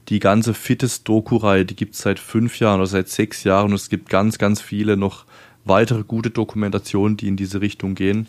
Die 0.09 0.19
ganze 0.19 0.55
Fitness-Doku-Reihe, 0.55 1.65
die 1.65 1.77
gibt's 1.77 2.03
seit 2.03 2.19
fünf 2.19 2.59
Jahren 2.59 2.81
oder 2.81 2.89
seit 2.89 3.09
sechs 3.09 3.45
Jahren 3.45 3.71
und 3.71 3.77
es 3.77 3.89
gibt 3.89 4.09
ganz, 4.09 4.39
ganz 4.39 4.61
viele 4.61 4.97
noch 4.97 5.25
weitere 5.65 6.03
gute 6.03 6.31
Dokumentationen, 6.31 7.17
die 7.17 7.29
in 7.29 7.37
diese 7.37 7.61
Richtung 7.61 7.95
gehen. 7.95 8.27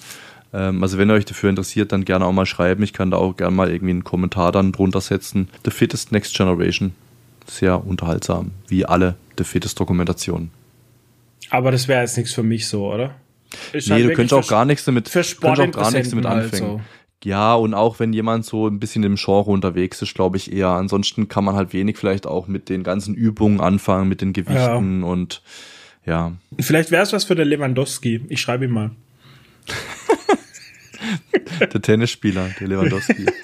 Ähm, 0.53 0.81
also 0.83 0.97
wenn 0.97 1.09
ihr 1.09 1.15
euch 1.15 1.25
dafür 1.25 1.49
interessiert, 1.49 1.91
dann 1.91 2.05
gerne 2.05 2.25
auch 2.25 2.31
mal 2.31 2.45
schreiben. 2.45 2.83
Ich 2.83 2.93
kann 2.93 3.11
da 3.11 3.17
auch 3.17 3.35
gerne 3.35 3.55
mal 3.55 3.71
irgendwie 3.71 3.91
einen 3.91 4.03
Kommentar 4.03 4.51
dann 4.51 4.71
drunter 4.71 5.01
setzen. 5.01 5.49
The 5.65 5.71
Fittest 5.71 6.11
Next 6.11 6.35
Generation. 6.35 6.93
Sehr 7.47 7.85
unterhaltsam, 7.85 8.51
wie 8.67 8.85
alle 8.85 9.15
The 9.37 9.43
Fittest 9.43 9.79
Dokumentationen. 9.79 10.51
Aber 11.49 11.71
das 11.71 11.87
wäre 11.87 12.01
jetzt 12.01 12.17
nichts 12.17 12.33
für 12.33 12.43
mich 12.43 12.67
so, 12.67 12.91
oder? 12.91 13.15
Ist 13.71 13.87
nee, 13.87 13.95
halt 13.95 14.05
du 14.05 14.13
könntest 14.13 14.33
auch 14.33 14.47
gar 14.47 14.65
nichts 14.65 14.85
damit, 14.85 15.09
für 15.09 15.23
Sport 15.23 15.59
auch 15.59 15.71
gar 15.71 15.91
nichts 15.91 16.09
damit 16.09 16.25
anfangen. 16.25 16.63
Also. 16.63 16.81
Ja, 17.23 17.53
und 17.53 17.73
auch 17.73 17.99
wenn 17.99 18.11
jemand 18.11 18.45
so 18.45 18.67
ein 18.67 18.79
bisschen 18.79 19.03
im 19.03 19.15
Genre 19.15 19.49
unterwegs 19.49 20.01
ist, 20.01 20.13
glaube 20.13 20.37
ich 20.37 20.51
eher. 20.51 20.69
Ansonsten 20.69 21.29
kann 21.29 21.45
man 21.45 21.55
halt 21.55 21.71
wenig 21.71 21.97
vielleicht 21.97 22.27
auch 22.27 22.47
mit 22.47 22.69
den 22.69 22.83
ganzen 22.83 23.15
Übungen 23.15 23.61
anfangen, 23.61 24.09
mit 24.09 24.21
den 24.21 24.33
Gewichten 24.33 25.01
ja. 25.01 25.07
und 25.07 25.41
ja. 26.05 26.33
Vielleicht 26.59 26.91
wäre 26.91 27.03
es 27.03 27.13
was 27.13 27.23
für 27.23 27.35
den 27.35 27.47
Lewandowski. 27.47 28.25
Ich 28.27 28.41
schreibe 28.41 28.65
ihm 28.65 28.71
mal. 28.71 28.91
der 31.61 31.81
Tennisspieler, 31.81 32.49
der 32.59 32.67
Lewandowski. 32.67 33.25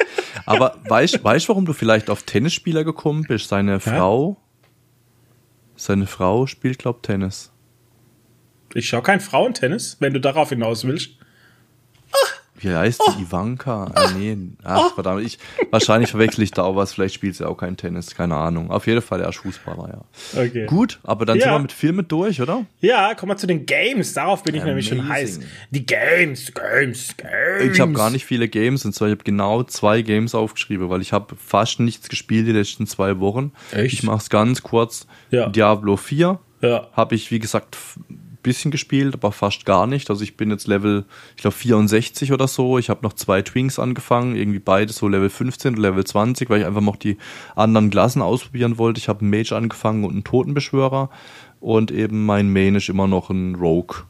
Aber 0.45 0.78
weißt 0.88 1.16
du, 1.16 1.24
warum 1.24 1.66
du 1.66 1.74
vielleicht 1.74 2.10
auf 2.10 2.24
Tennisspieler 2.24 2.84
gekommen 2.84 3.26
bist? 3.28 3.49
Seine 3.49 3.76
Hä? 3.76 3.80
Frau, 3.80 4.38
seine 5.76 6.07
Frau 6.07 6.48
spielt, 6.48 6.80
glaub 6.80 7.03
Tennis. 7.03 7.52
Ich 8.74 8.88
schaue 8.88 9.02
kein 9.02 9.20
Frauentennis, 9.20 9.98
wenn 9.99 10.14
du 10.14 10.20
darauf 10.20 10.49
hinaus 10.49 10.86
willst. 10.86 11.19
Wie 12.61 12.76
heißt 12.76 13.02
die? 13.07 13.11
Oh. 13.18 13.22
Ivanka? 13.22 13.91
Ah, 13.94 14.11
nee. 14.18 14.38
Ach, 14.64 14.86
oh. 14.86 14.94
verdammt. 14.94 15.26
Ich, 15.26 15.40
wahrscheinlich 15.72 16.10
verwechsel 16.10 16.44
ich 16.44 16.52
da 16.52 16.64
auch 16.64 16.76
was. 16.76 16.94
Vielleicht 16.94 17.15
spielt 17.15 17.36
sie 17.36 17.48
auch 17.48 17.56
kein 17.56 17.77
Tennis. 17.77 18.15
Keine 18.15 18.36
Ahnung. 18.36 18.72
Auf 18.72 18.88
jeden 18.88 19.02
Fall, 19.02 19.22
er 19.22 19.30
ist 19.30 19.38
Fußballer, 19.38 19.90
ja. 19.90 20.41
Okay. 20.41 20.65
Gut, 20.65 20.99
aber 21.03 21.26
dann 21.26 21.38
ja. 21.38 21.44
sind 21.44 21.53
wir 21.53 21.60
mit 21.60 21.72
Filmen 21.72 22.07
durch, 22.07 22.41
oder? 22.41 22.65
Ja, 22.81 23.14
kommen 23.15 23.31
wir 23.31 23.38
zu 23.38 23.48
den 23.48 23.65
Games. 23.65 24.14
Darauf 24.14 24.44
bin 24.44 24.56
ich 24.56 24.61
Amazing. 24.61 24.68
nämlich 24.68 24.88
schon 24.88 25.10
heiß. 25.10 25.40
Die 25.72 25.86
Games, 25.86 26.52
Games, 26.53 27.15
Games. 27.18 27.73
Ich 27.73 27.80
habe 27.80 27.94
gar 27.94 28.10
nicht 28.10 28.26
viele 28.26 28.48
Games. 28.48 28.86
Und 28.86 28.94
zwar, 28.94 29.07
ich 29.07 29.14
habe 29.14 29.23
genau 29.23 29.64
zwei 29.64 30.02
Games 30.02 30.36
aufgeschrieben, 30.36 30.90
weil 30.90 31.02
ich 31.02 31.14
habe 31.14 31.36
fast 31.36 31.80
nichts 31.80 32.10
gespielt 32.10 32.48
die 32.48 32.52
letzten 32.52 32.88
zwei 32.88 33.19
Wochen. 33.19 33.52
Echt? 33.72 33.94
Ich 33.94 34.03
mache 34.03 34.18
es 34.18 34.30
ganz 34.30 34.64
kurz. 34.64 35.07
Ja. 35.31 35.49
Diablo 35.49 35.95
4 35.95 36.40
ja. 36.61 36.88
habe 36.94 37.15
ich, 37.15 37.31
wie 37.31 37.40
gesagt, 37.40 37.77
bisschen 38.41 38.72
gespielt, 38.72 39.14
aber 39.14 39.32
fast 39.32 39.66
gar 39.66 39.88
nicht. 39.88 40.10
Also 40.10 40.24
ich 40.24 40.38
bin 40.38 40.49
jetzt 40.49 40.68
Level, 40.68 41.06
ich 41.36 41.41
glaube 41.41 41.56
64 41.56 42.32
oder 42.32 42.48
so. 42.48 42.78
Ich 42.78 42.90
habe 42.90 43.02
noch 43.03 43.14
zwei 43.14 43.41
Twinks 43.41 43.80
angefangen, 43.80 44.36
irgendwie 44.36 44.60
beide 44.60 44.94
so 44.94 45.07
Level 45.07 45.30
15 45.30 45.76
und 45.76 45.82
Level 45.82 46.03
20, 46.03 46.49
weil 46.49 46.61
ich 46.61 46.66
einfach 46.66 46.82
noch 46.82 46.95
die 46.95 47.18
anderen 47.56 47.90
Klassen 47.90 48.22
ausprobieren 48.22 48.78
wollte. 48.78 48.99
Ich 48.99 49.10
habe 49.10 49.22
einen 49.22 49.30
Mage 49.30 49.56
angefangen 49.56 50.03
und 50.03 50.11
einen 50.11 50.24
Totenbeschwörer 50.24 51.10
und 51.60 51.91
eben 51.91 52.26
mein 52.26 52.52
Main 52.52 52.76
ist 52.76 52.90
immer 52.90 53.07
noch 53.07 53.30
ein 53.30 53.56
Rogue 53.56 54.03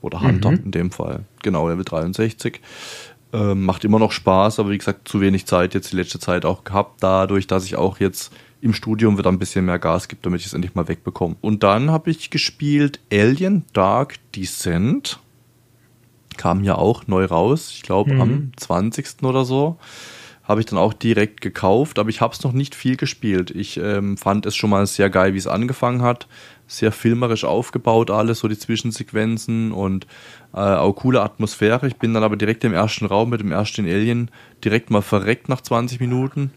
oder 0.00 0.20
Hunter 0.20 0.52
mhm. 0.52 0.62
in 0.64 0.70
dem 0.70 0.90
Fall. 0.90 1.24
Genau, 1.42 1.68
Level 1.68 1.84
63. 1.84 2.60
Ähm, 3.32 3.64
macht 3.64 3.84
immer 3.84 3.98
noch 3.98 4.12
Spaß, 4.12 4.60
aber 4.60 4.70
wie 4.70 4.78
gesagt, 4.78 5.08
zu 5.08 5.20
wenig 5.20 5.46
Zeit 5.46 5.74
jetzt 5.74 5.92
die 5.92 5.96
letzte 5.96 6.18
Zeit 6.18 6.44
auch 6.44 6.64
gehabt, 6.64 7.02
dadurch, 7.02 7.46
dass 7.46 7.64
ich 7.64 7.76
auch 7.76 7.98
jetzt 7.98 8.32
im 8.66 8.74
Studium 8.74 9.16
wieder 9.16 9.30
ein 9.30 9.38
bisschen 9.38 9.64
mehr 9.64 9.78
Gas 9.78 10.08
gibt, 10.08 10.26
damit 10.26 10.40
ich 10.40 10.46
es 10.48 10.52
endlich 10.52 10.74
mal 10.74 10.88
wegbekomme. 10.88 11.36
Und 11.40 11.62
dann 11.62 11.90
habe 11.90 12.10
ich 12.10 12.30
gespielt 12.30 13.00
Alien 13.12 13.64
Dark 13.72 14.16
Descent. 14.32 15.20
Kam 16.36 16.64
ja 16.64 16.74
auch 16.74 17.06
neu 17.06 17.24
raus, 17.24 17.70
ich 17.72 17.82
glaube 17.82 18.14
mhm. 18.14 18.20
am 18.20 18.52
20. 18.56 19.22
oder 19.22 19.44
so. 19.44 19.78
Habe 20.42 20.60
ich 20.60 20.66
dann 20.66 20.78
auch 20.78 20.92
direkt 20.92 21.40
gekauft, 21.40 21.98
aber 21.98 22.10
ich 22.10 22.20
habe 22.20 22.34
es 22.34 22.42
noch 22.42 22.52
nicht 22.52 22.74
viel 22.74 22.96
gespielt. 22.96 23.50
Ich 23.50 23.78
ähm, 23.78 24.16
fand 24.16 24.46
es 24.46 24.54
schon 24.54 24.70
mal 24.70 24.86
sehr 24.86 25.10
geil, 25.10 25.34
wie 25.34 25.38
es 25.38 25.46
angefangen 25.46 26.02
hat. 26.02 26.26
Sehr 26.66 26.92
filmerisch 26.92 27.44
aufgebaut, 27.44 28.10
alles, 28.10 28.40
so 28.40 28.48
die 28.48 28.58
Zwischensequenzen 28.58 29.72
und 29.72 30.06
äh, 30.52 30.58
auch 30.58 30.94
coole 30.94 31.22
Atmosphäre. 31.22 31.86
Ich 31.86 31.96
bin 31.96 32.14
dann 32.14 32.24
aber 32.24 32.36
direkt 32.36 32.64
im 32.64 32.74
ersten 32.74 33.06
Raum 33.06 33.30
mit 33.30 33.40
dem 33.40 33.52
ersten 33.52 33.86
Alien 33.86 34.30
direkt 34.64 34.90
mal 34.90 35.02
verreckt 35.02 35.48
nach 35.48 35.60
20 35.60 36.00
Minuten 36.00 36.50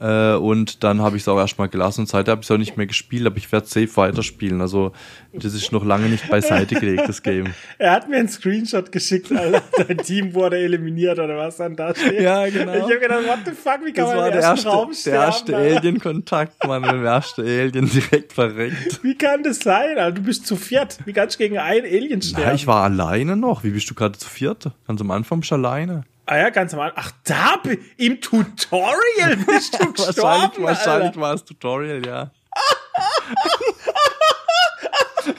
äh, 0.00 0.34
und 0.34 0.84
dann 0.84 1.00
habe 1.00 1.16
ich 1.16 1.22
es 1.22 1.28
auch 1.28 1.38
erstmal 1.38 1.68
gelassen 1.68 2.02
und 2.02 2.06
seitdem 2.08 2.32
habe 2.32 2.40
ich 2.42 2.46
es 2.46 2.50
auch 2.50 2.58
nicht 2.58 2.76
mehr 2.76 2.86
gespielt, 2.86 3.26
aber 3.26 3.36
ich 3.36 3.50
werde 3.50 3.66
safe 3.66 3.96
weiterspielen. 3.96 4.60
Also 4.60 4.92
das 5.32 5.54
ist 5.54 5.72
noch 5.72 5.84
lange 5.84 6.08
nicht 6.08 6.28
beiseite 6.28 6.74
gelegt, 6.74 7.08
das 7.08 7.22
Game. 7.22 7.54
er 7.78 7.92
hat 7.92 8.08
mir 8.08 8.16
einen 8.16 8.28
Screenshot 8.28 8.92
geschickt, 8.92 9.32
Alter. 9.32 9.62
Dein 9.86 9.98
Team 9.98 10.34
wurde 10.34 10.58
eliminiert 10.58 11.18
oder 11.18 11.36
was 11.36 11.56
dann 11.56 11.76
da 11.76 11.94
steht. 11.94 12.20
Ja, 12.20 12.46
genau. 12.48 12.74
Ich 12.74 12.82
habe 12.82 12.98
gedacht, 12.98 13.26
what 13.26 13.38
the 13.44 13.52
fuck, 13.52 13.80
wie 13.84 13.92
kann 13.92 14.04
das 14.04 14.14
man 14.14 14.18
war 14.18 14.30
der 14.30 14.40
erste, 14.42 14.68
Raum 14.68 14.92
sterben? 14.92 15.16
Der 15.16 15.26
erste 15.26 15.56
Alien-Kontakt, 15.56 16.66
Mann, 16.66 16.82
der 16.82 17.02
erste 17.02 17.42
Alien 17.42 17.88
direkt 17.88 18.32
verreckt. 18.32 19.02
Wie 19.02 19.14
kann 19.14 19.42
das 19.42 19.60
sein, 19.60 19.98
Alter? 19.98 20.12
Du 20.12 20.22
bist 20.22 20.46
zu 20.46 20.56
viert. 20.56 20.98
Wie 21.04 21.12
kannst 21.12 21.36
du 21.36 21.38
gegen 21.38 21.58
einen 21.58 21.86
Alien 21.86 22.22
sterben? 22.22 22.44
Na, 22.46 22.54
ich 22.54 22.66
war 22.66 22.84
alleine 22.84 23.36
noch. 23.36 23.64
Wie 23.64 23.70
bist 23.70 23.88
du 23.90 23.94
gerade 23.94 24.18
zu 24.18 24.28
viert? 24.28 24.70
Ganz 24.86 25.00
am 25.00 25.10
Anfang 25.10 25.40
bist 25.40 25.50
du 25.50 25.56
alleine. 25.56 26.04
Ah 26.26 26.36
ja, 26.38 26.50
ganz 26.50 26.72
normal. 26.72 26.92
Ach, 26.96 27.12
da 27.22 27.62
im 27.96 28.20
Tutorial 28.20 29.36
bist 29.46 29.80
du 29.80 29.92
gestorben, 29.92 30.24
Wahrscheinlich, 30.24 30.58
wahrscheinlich 30.58 31.16
war 31.16 31.34
es 31.34 31.44
Tutorial, 31.44 32.04
ja. 32.04 32.32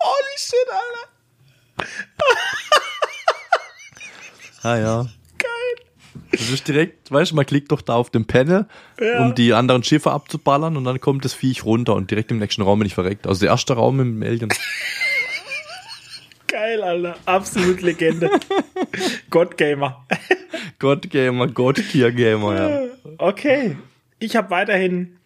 Holy 0.00 0.38
shit, 0.38 0.66
Alter. 0.70 1.10
ah 4.70 4.78
ja. 4.78 5.06
Geil. 5.36 5.76
Das 6.32 6.48
ist 6.48 6.66
direkt, 6.66 7.12
weißt 7.12 7.32
du, 7.32 7.36
man 7.36 7.44
klickt 7.44 7.70
doch 7.72 7.82
da 7.82 7.92
auf 7.94 8.08
dem 8.08 8.26
Panel, 8.26 8.66
ja. 8.98 9.20
um 9.20 9.34
die 9.34 9.52
anderen 9.52 9.84
Schiffe 9.84 10.12
abzuballern 10.12 10.78
und 10.78 10.84
dann 10.84 10.98
kommt 10.98 11.26
das 11.26 11.34
Viech 11.34 11.66
runter 11.66 11.94
und 11.94 12.10
direkt 12.10 12.30
im 12.30 12.38
nächsten 12.38 12.62
Raum 12.62 12.78
bin 12.78 12.86
ich 12.86 12.94
verreckt. 12.94 13.26
Also 13.26 13.40
der 13.40 13.50
erste 13.50 13.74
Raum 13.74 14.00
im 14.00 14.22
Alien. 14.22 14.48
Geil, 16.56 16.82
Alter. 16.82 17.16
Absolut 17.26 17.82
Legende. 17.82 18.30
Gottgamer. 19.30 20.06
Gottgamer, 20.78 21.48
Gotttier-Gamer, 21.48 22.56
ja. 22.56 22.82
Okay. 23.18 23.76
Ich 24.20 24.36
habe 24.36 24.48
weiterhin 24.48 25.18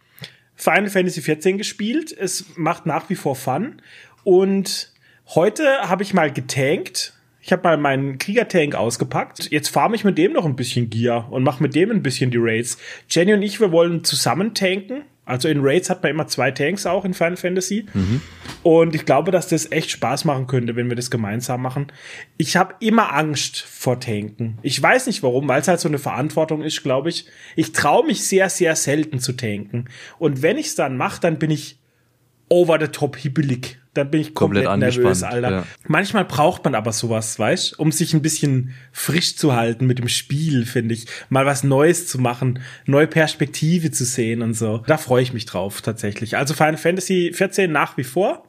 Final 0.56 0.90
Fantasy 0.90 1.20
XIV 1.20 1.56
gespielt. 1.56 2.10
Es 2.10 2.56
macht 2.56 2.84
nach 2.84 3.08
wie 3.10 3.14
vor 3.14 3.36
Fun. 3.36 3.80
Und 4.24 4.92
heute 5.28 5.82
habe 5.82 6.02
ich 6.02 6.14
mal 6.14 6.32
getankt. 6.32 7.14
Ich 7.40 7.52
habe 7.52 7.62
mal 7.62 7.76
meinen 7.76 8.18
Kriegertank 8.18 8.74
ausgepackt. 8.74 9.52
Jetzt 9.52 9.68
farme 9.68 9.94
ich 9.94 10.02
mit 10.02 10.18
dem 10.18 10.32
noch 10.32 10.46
ein 10.46 10.56
bisschen 10.56 10.90
Gear 10.90 11.30
und 11.30 11.44
mache 11.44 11.62
mit 11.62 11.76
dem 11.76 11.92
ein 11.92 12.02
bisschen 12.02 12.32
die 12.32 12.38
Raids. 12.40 12.76
Jenny 13.08 13.34
und 13.34 13.42
ich, 13.42 13.60
wir 13.60 13.70
wollen 13.70 14.02
zusammen 14.02 14.52
tanken. 14.52 15.02
Also 15.24 15.48
in 15.48 15.60
Raids 15.60 15.90
hat 15.90 16.02
man 16.02 16.10
immer 16.10 16.26
zwei 16.26 16.50
Tanks 16.50 16.86
auch 16.86 17.04
in 17.04 17.14
Final 17.14 17.36
Fantasy. 17.36 17.86
Mhm. 17.92 18.20
Und 18.62 18.94
ich 18.94 19.06
glaube, 19.06 19.30
dass 19.30 19.48
das 19.48 19.70
echt 19.70 19.90
Spaß 19.90 20.24
machen 20.24 20.46
könnte, 20.46 20.76
wenn 20.76 20.88
wir 20.88 20.96
das 20.96 21.10
gemeinsam 21.10 21.62
machen. 21.62 21.86
Ich 22.36 22.56
habe 22.56 22.74
immer 22.80 23.14
Angst 23.14 23.60
vor 23.60 24.00
Tanken. 24.00 24.58
Ich 24.62 24.80
weiß 24.82 25.06
nicht 25.06 25.22
warum, 25.22 25.46
weil 25.48 25.60
es 25.60 25.68
halt 25.68 25.80
so 25.80 25.88
eine 25.88 25.98
Verantwortung 25.98 26.62
ist, 26.62 26.82
glaube 26.82 27.08
ich. 27.10 27.26
Ich 27.56 27.72
traue 27.72 28.06
mich 28.06 28.26
sehr, 28.26 28.50
sehr 28.50 28.76
selten 28.76 29.20
zu 29.20 29.32
tanken. 29.32 29.86
Und 30.18 30.42
wenn 30.42 30.58
ich 30.58 30.66
es 30.66 30.74
dann 30.74 30.96
mache, 30.96 31.20
dann 31.20 31.38
bin 31.38 31.50
ich 31.50 31.78
over 32.48 32.78
the 32.80 32.88
top 32.88 33.16
hibbelig. 33.16 33.79
Dann 33.94 34.10
bin 34.10 34.20
ich 34.20 34.34
komplett, 34.34 34.66
komplett 34.66 34.96
nervös, 34.96 35.24
Alter. 35.24 35.50
Ja. 35.50 35.64
Manchmal 35.88 36.24
braucht 36.24 36.64
man 36.64 36.76
aber 36.76 36.92
sowas, 36.92 37.36
weißt, 37.38 37.78
um 37.78 37.90
sich 37.90 38.14
ein 38.14 38.22
bisschen 38.22 38.72
frisch 38.92 39.36
zu 39.36 39.54
halten 39.54 39.86
mit 39.86 39.98
dem 39.98 40.08
Spiel, 40.08 40.64
finde 40.64 40.94
ich. 40.94 41.06
Mal 41.28 41.44
was 41.44 41.64
Neues 41.64 42.06
zu 42.06 42.20
machen, 42.20 42.60
neue 42.86 43.08
Perspektive 43.08 43.90
zu 43.90 44.04
sehen 44.04 44.42
und 44.42 44.54
so. 44.54 44.78
Da 44.86 44.96
freue 44.96 45.22
ich 45.22 45.32
mich 45.32 45.44
drauf, 45.44 45.82
tatsächlich. 45.82 46.36
Also 46.36 46.54
Final 46.54 46.76
Fantasy 46.76 47.32
14 47.34 47.72
nach 47.72 47.96
wie 47.96 48.04
vor. 48.04 48.44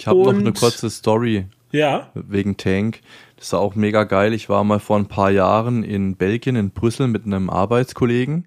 Ich 0.00 0.06
habe 0.08 0.18
noch 0.18 0.34
eine 0.34 0.52
kurze 0.52 0.90
Story. 0.90 1.46
Ja. 1.70 2.10
Wegen 2.14 2.56
Tank. 2.56 3.00
Das 3.36 3.52
war 3.52 3.60
auch 3.60 3.76
mega 3.76 4.04
geil. 4.04 4.34
Ich 4.34 4.48
war 4.48 4.64
mal 4.64 4.80
vor 4.80 4.98
ein 4.98 5.06
paar 5.06 5.30
Jahren 5.30 5.84
in 5.84 6.16
Belgien, 6.16 6.56
in 6.56 6.70
Brüssel 6.70 7.06
mit 7.06 7.24
einem 7.24 7.50
Arbeitskollegen 7.50 8.46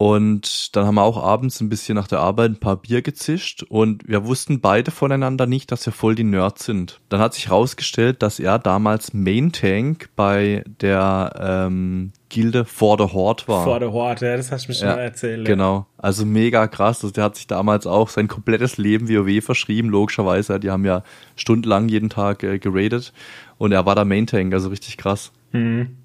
Und 0.00 0.76
dann 0.76 0.86
haben 0.86 0.94
wir 0.94 1.02
auch 1.02 1.20
abends 1.20 1.60
ein 1.60 1.68
bisschen 1.68 1.96
nach 1.96 2.06
der 2.06 2.20
Arbeit 2.20 2.52
ein 2.52 2.60
paar 2.60 2.76
Bier 2.76 3.02
gezischt 3.02 3.64
und 3.64 4.06
wir 4.06 4.24
wussten 4.26 4.60
beide 4.60 4.92
voneinander 4.92 5.46
nicht, 5.46 5.72
dass 5.72 5.84
wir 5.86 5.92
voll 5.92 6.14
die 6.14 6.22
Nerds 6.22 6.64
sind. 6.64 7.00
Dann 7.08 7.18
hat 7.18 7.34
sich 7.34 7.48
herausgestellt, 7.48 8.22
dass 8.22 8.38
er 8.38 8.60
damals 8.60 9.12
Main 9.12 9.50
Tank 9.50 10.10
bei 10.14 10.62
der 10.80 11.32
ähm, 11.40 12.12
Gilde 12.28 12.64
For 12.64 12.96
the 12.96 13.12
Horde 13.12 13.42
war. 13.48 13.64
For 13.64 13.80
the 13.80 13.86
Horde, 13.86 14.24
ja, 14.24 14.36
das 14.36 14.52
hast 14.52 14.66
du 14.66 14.70
mir 14.70 14.76
schon 14.76 14.86
ja, 14.86 14.94
mal 14.94 15.02
erzählt. 15.02 15.44
Genau, 15.44 15.86
also 15.96 16.24
mega 16.24 16.68
krass. 16.68 17.02
Also 17.02 17.12
der 17.12 17.24
hat 17.24 17.34
sich 17.34 17.48
damals 17.48 17.84
auch 17.84 18.08
sein 18.08 18.28
komplettes 18.28 18.78
Leben 18.78 19.08
WoW 19.08 19.44
verschrieben, 19.44 19.88
logischerweise. 19.88 20.60
Die 20.60 20.70
haben 20.70 20.84
ja 20.84 21.02
stundenlang 21.34 21.88
jeden 21.88 22.08
Tag 22.08 22.44
äh, 22.44 22.60
geradet 22.60 23.12
und 23.56 23.72
er 23.72 23.84
war 23.84 23.96
da 23.96 24.04
Main 24.04 24.28
Tank, 24.28 24.54
also 24.54 24.68
richtig 24.68 24.96
krass. 24.96 25.32
Mhm. 25.50 25.96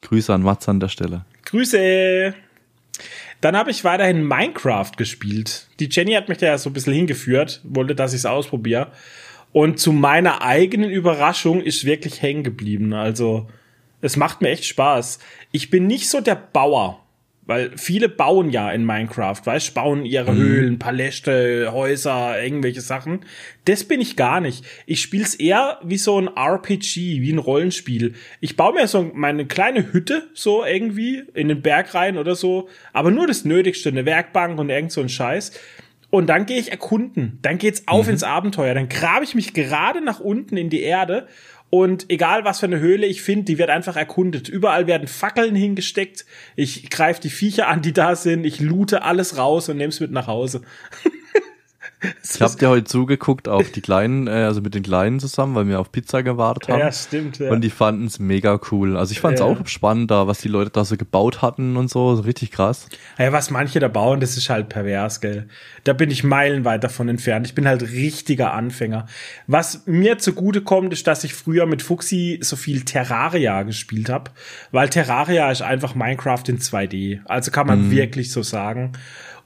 Grüße 0.00 0.32
an 0.32 0.42
Mats 0.42 0.66
an 0.70 0.80
der 0.80 0.88
Stelle. 0.88 1.26
Grüße! 1.44 2.34
Dann 3.40 3.56
habe 3.56 3.70
ich 3.70 3.84
weiterhin 3.84 4.26
Minecraft 4.26 4.92
gespielt. 4.96 5.68
Die 5.78 5.88
Jenny 5.90 6.12
hat 6.12 6.28
mich 6.28 6.38
da 6.38 6.46
ja 6.46 6.58
so 6.58 6.70
ein 6.70 6.72
bisschen 6.72 6.94
hingeführt, 6.94 7.60
wollte, 7.64 7.94
dass 7.94 8.12
ich 8.12 8.20
es 8.20 8.26
ausprobiere. 8.26 8.92
Und 9.52 9.78
zu 9.78 9.92
meiner 9.92 10.42
eigenen 10.42 10.90
Überraschung 10.90 11.62
ist 11.62 11.84
wirklich 11.84 12.22
hängen 12.22 12.44
geblieben. 12.44 12.92
Also, 12.92 13.48
es 14.00 14.16
macht 14.16 14.42
mir 14.42 14.50
echt 14.50 14.64
Spaß. 14.64 15.18
Ich 15.52 15.70
bin 15.70 15.86
nicht 15.86 16.08
so 16.08 16.20
der 16.20 16.34
Bauer. 16.34 17.05
Weil 17.46 17.70
viele 17.76 18.08
bauen 18.08 18.50
ja 18.50 18.70
in 18.72 18.84
Minecraft, 18.84 19.40
weißt, 19.44 19.72
bauen 19.72 20.04
ihre 20.04 20.32
mhm. 20.32 20.38
Höhlen, 20.38 20.78
Paläste, 20.78 21.70
Häuser, 21.72 22.42
irgendwelche 22.42 22.80
Sachen. 22.80 23.20
Das 23.66 23.84
bin 23.84 24.00
ich 24.00 24.16
gar 24.16 24.40
nicht. 24.40 24.64
Ich 24.84 25.00
spiel's 25.00 25.34
eher 25.34 25.78
wie 25.84 25.96
so 25.96 26.20
ein 26.20 26.28
RPG, 26.28 27.22
wie 27.22 27.32
ein 27.32 27.38
Rollenspiel. 27.38 28.14
Ich 28.40 28.56
baue 28.56 28.74
mir 28.74 28.88
so 28.88 29.10
meine 29.14 29.46
kleine 29.46 29.92
Hütte, 29.92 30.28
so 30.34 30.64
irgendwie, 30.64 31.22
in 31.34 31.48
den 31.48 31.62
Berg 31.62 31.94
rein 31.94 32.18
oder 32.18 32.34
so, 32.34 32.68
aber 32.92 33.12
nur 33.12 33.28
das 33.28 33.44
Nötigste, 33.44 33.90
eine 33.90 34.04
Werkbank 34.04 34.58
und 34.58 34.68
irgend 34.68 34.90
so 34.90 35.00
ein 35.00 35.08
Scheiß. 35.08 35.52
Und 36.10 36.28
dann 36.28 36.46
gehe 36.46 36.58
ich 36.58 36.70
erkunden. 36.70 37.38
Dann 37.42 37.58
geht's 37.58 37.82
auf 37.86 38.06
mhm. 38.06 38.12
ins 38.12 38.22
Abenteuer. 38.22 38.74
Dann 38.74 38.88
grabe 38.88 39.24
ich 39.24 39.34
mich 39.34 39.54
gerade 39.54 40.00
nach 40.00 40.20
unten 40.20 40.56
in 40.56 40.70
die 40.70 40.82
Erde 40.82 41.26
und 41.76 42.06
egal 42.10 42.44
was 42.44 42.60
für 42.60 42.66
eine 42.66 42.80
Höhle 42.80 43.06
ich 43.06 43.22
finde, 43.22 43.44
die 43.44 43.58
wird 43.58 43.70
einfach 43.70 43.96
erkundet. 43.96 44.48
Überall 44.48 44.86
werden 44.86 45.08
Fackeln 45.08 45.54
hingesteckt. 45.54 46.24
Ich 46.54 46.88
greife 46.90 47.20
die 47.20 47.30
Viecher 47.30 47.68
an, 47.68 47.82
die 47.82 47.92
da 47.92 48.16
sind. 48.16 48.44
Ich 48.44 48.60
loote 48.60 49.02
alles 49.02 49.36
raus 49.36 49.68
und 49.68 49.76
nehme 49.76 49.90
es 49.90 50.00
mit 50.00 50.10
nach 50.10 50.26
Hause. 50.26 50.62
ich 52.34 52.40
habe 52.40 52.56
dir 52.56 52.68
heute 52.68 52.84
zugeguckt 52.84 53.48
auf 53.48 53.70
die 53.70 53.80
Kleinen, 53.80 54.26
äh, 54.26 54.30
also 54.30 54.60
mit 54.60 54.74
den 54.74 54.82
Kleinen 54.82 55.20
zusammen, 55.20 55.54
weil 55.54 55.68
wir 55.68 55.80
auf 55.80 55.92
Pizza 55.92 56.22
gewartet 56.22 56.68
haben. 56.68 56.80
Ja, 56.80 56.92
stimmt. 56.92 57.38
Ja. 57.38 57.50
Und 57.50 57.62
die 57.62 57.70
fanden 57.70 58.06
es 58.06 58.18
mega 58.18 58.60
cool. 58.70 58.96
Also 58.96 59.12
ich 59.12 59.20
fand 59.20 59.34
es 59.34 59.40
ja. 59.40 59.46
auch 59.46 59.66
spannend 59.66 60.10
da, 60.10 60.26
was 60.26 60.38
die 60.38 60.48
Leute 60.48 60.70
da 60.70 60.84
so 60.84 60.96
gebaut 60.96 61.42
hatten 61.42 61.76
und 61.76 61.90
so. 61.90 62.14
Richtig 62.14 62.50
krass. 62.50 62.88
Ja, 63.18 63.32
was 63.32 63.50
manche 63.50 63.80
da 63.80 63.88
bauen, 63.88 64.20
das 64.20 64.36
ist 64.36 64.50
halt 64.50 64.68
pervers, 64.68 65.20
gell. 65.20 65.48
Da 65.84 65.92
bin 65.92 66.10
ich 66.10 66.24
meilenweit 66.24 66.82
davon 66.82 67.08
entfernt. 67.08 67.46
Ich 67.46 67.54
bin 67.54 67.68
halt 67.68 67.82
richtiger 67.82 68.52
Anfänger. 68.52 69.06
Was 69.46 69.86
mir 69.86 70.18
zugute 70.18 70.62
kommt, 70.62 70.92
ist, 70.92 71.06
dass 71.06 71.24
ich 71.24 71.34
früher 71.34 71.66
mit 71.66 71.82
Fuxi 71.82 72.38
so 72.42 72.56
viel 72.56 72.82
Terraria 72.82 73.62
gespielt 73.62 74.08
habe, 74.08 74.30
weil 74.72 74.88
Terraria 74.88 75.50
ist 75.50 75.62
einfach 75.62 75.94
Minecraft 75.94 76.42
in 76.48 76.58
2D. 76.58 77.20
Also 77.24 77.50
kann 77.50 77.66
man 77.66 77.86
mhm. 77.86 77.90
wirklich 77.90 78.32
so 78.32 78.42
sagen. 78.42 78.92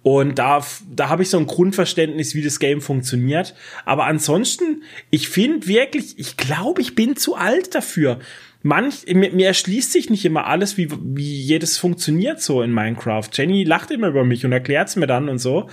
Und 0.02 0.38
da, 0.38 0.64
da 0.90 1.08
habe 1.10 1.22
ich 1.22 1.30
so 1.30 1.38
ein 1.38 1.46
Grundverständnis, 1.46 2.34
wie 2.34 2.42
das 2.42 2.58
Game 2.58 2.80
funktioniert. 2.80 3.54
Aber 3.84 4.06
ansonsten, 4.06 4.82
ich 5.10 5.28
finde 5.28 5.66
wirklich, 5.66 6.18
ich 6.18 6.36
glaube, 6.36 6.80
ich 6.80 6.94
bin 6.94 7.16
zu 7.16 7.34
alt 7.34 7.74
dafür. 7.74 8.18
Manch, 8.62 9.06
mir, 9.06 9.32
mir 9.32 9.46
erschließt 9.46 9.92
sich 9.92 10.10
nicht 10.10 10.24
immer 10.24 10.46
alles, 10.46 10.76
wie, 10.76 10.90
wie 10.90 11.40
jedes 11.40 11.76
funktioniert 11.76 12.40
so 12.40 12.62
in 12.62 12.72
Minecraft. 12.72 13.28
Jenny 13.32 13.64
lacht 13.64 13.90
immer 13.90 14.08
über 14.08 14.24
mich 14.24 14.44
und 14.44 14.52
erklärt 14.52 14.88
es 14.88 14.96
mir 14.96 15.06
dann 15.06 15.28
und 15.28 15.38
so. 15.38 15.68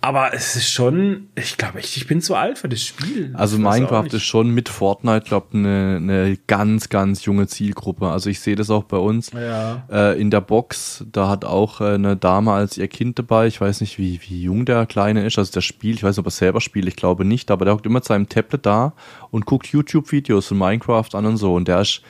Aber 0.00 0.32
es 0.32 0.54
ist 0.54 0.70
schon, 0.70 1.28
ich 1.34 1.56
glaube, 1.56 1.80
ich, 1.80 1.96
ich 1.96 2.06
bin 2.06 2.20
zu 2.20 2.36
alt 2.36 2.58
für 2.58 2.68
das 2.68 2.82
Spiel. 2.82 3.32
Also 3.34 3.58
Minecraft 3.58 4.06
ist 4.06 4.22
schon 4.22 4.50
mit 4.50 4.68
Fortnite, 4.68 5.26
glaube 5.26 5.48
eine, 5.54 5.96
eine 5.96 6.38
ganz, 6.46 6.88
ganz 6.88 7.24
junge 7.24 7.48
Zielgruppe. 7.48 8.06
Also 8.06 8.30
ich 8.30 8.38
sehe 8.38 8.54
das 8.54 8.70
auch 8.70 8.84
bei 8.84 8.96
uns. 8.96 9.32
Ja. 9.32 9.82
Äh, 9.90 10.20
in 10.20 10.30
der 10.30 10.40
Box, 10.40 11.04
da 11.10 11.28
hat 11.28 11.44
auch 11.44 11.80
äh, 11.80 11.94
eine 11.94 12.16
Dame 12.16 12.52
als 12.52 12.78
ihr 12.78 12.86
Kind 12.86 13.18
dabei. 13.18 13.48
Ich 13.48 13.60
weiß 13.60 13.80
nicht, 13.80 13.98
wie, 13.98 14.20
wie 14.22 14.40
jung 14.40 14.66
der 14.66 14.86
Kleine 14.86 15.26
ist. 15.26 15.36
Also 15.36 15.50
der 15.50 15.62
spielt, 15.62 15.96
ich 15.96 16.04
weiß 16.04 16.16
nicht, 16.16 16.20
ob 16.20 16.26
er 16.28 16.30
selber 16.30 16.60
spielt, 16.60 16.86
ich 16.86 16.96
glaube 16.96 17.24
nicht, 17.24 17.50
aber 17.50 17.64
der 17.64 17.74
hockt 17.74 17.86
immer 17.86 17.94
mit 17.94 18.04
seinem 18.04 18.28
Tablet 18.28 18.66
da 18.66 18.92
und 19.32 19.46
guckt 19.46 19.66
YouTube-Videos 19.66 20.46
von 20.46 20.58
Minecraft 20.58 21.12
an 21.14 21.26
und 21.26 21.38
so. 21.38 21.54
Und 21.54 21.66
der 21.66 21.80
ist, 21.80 22.02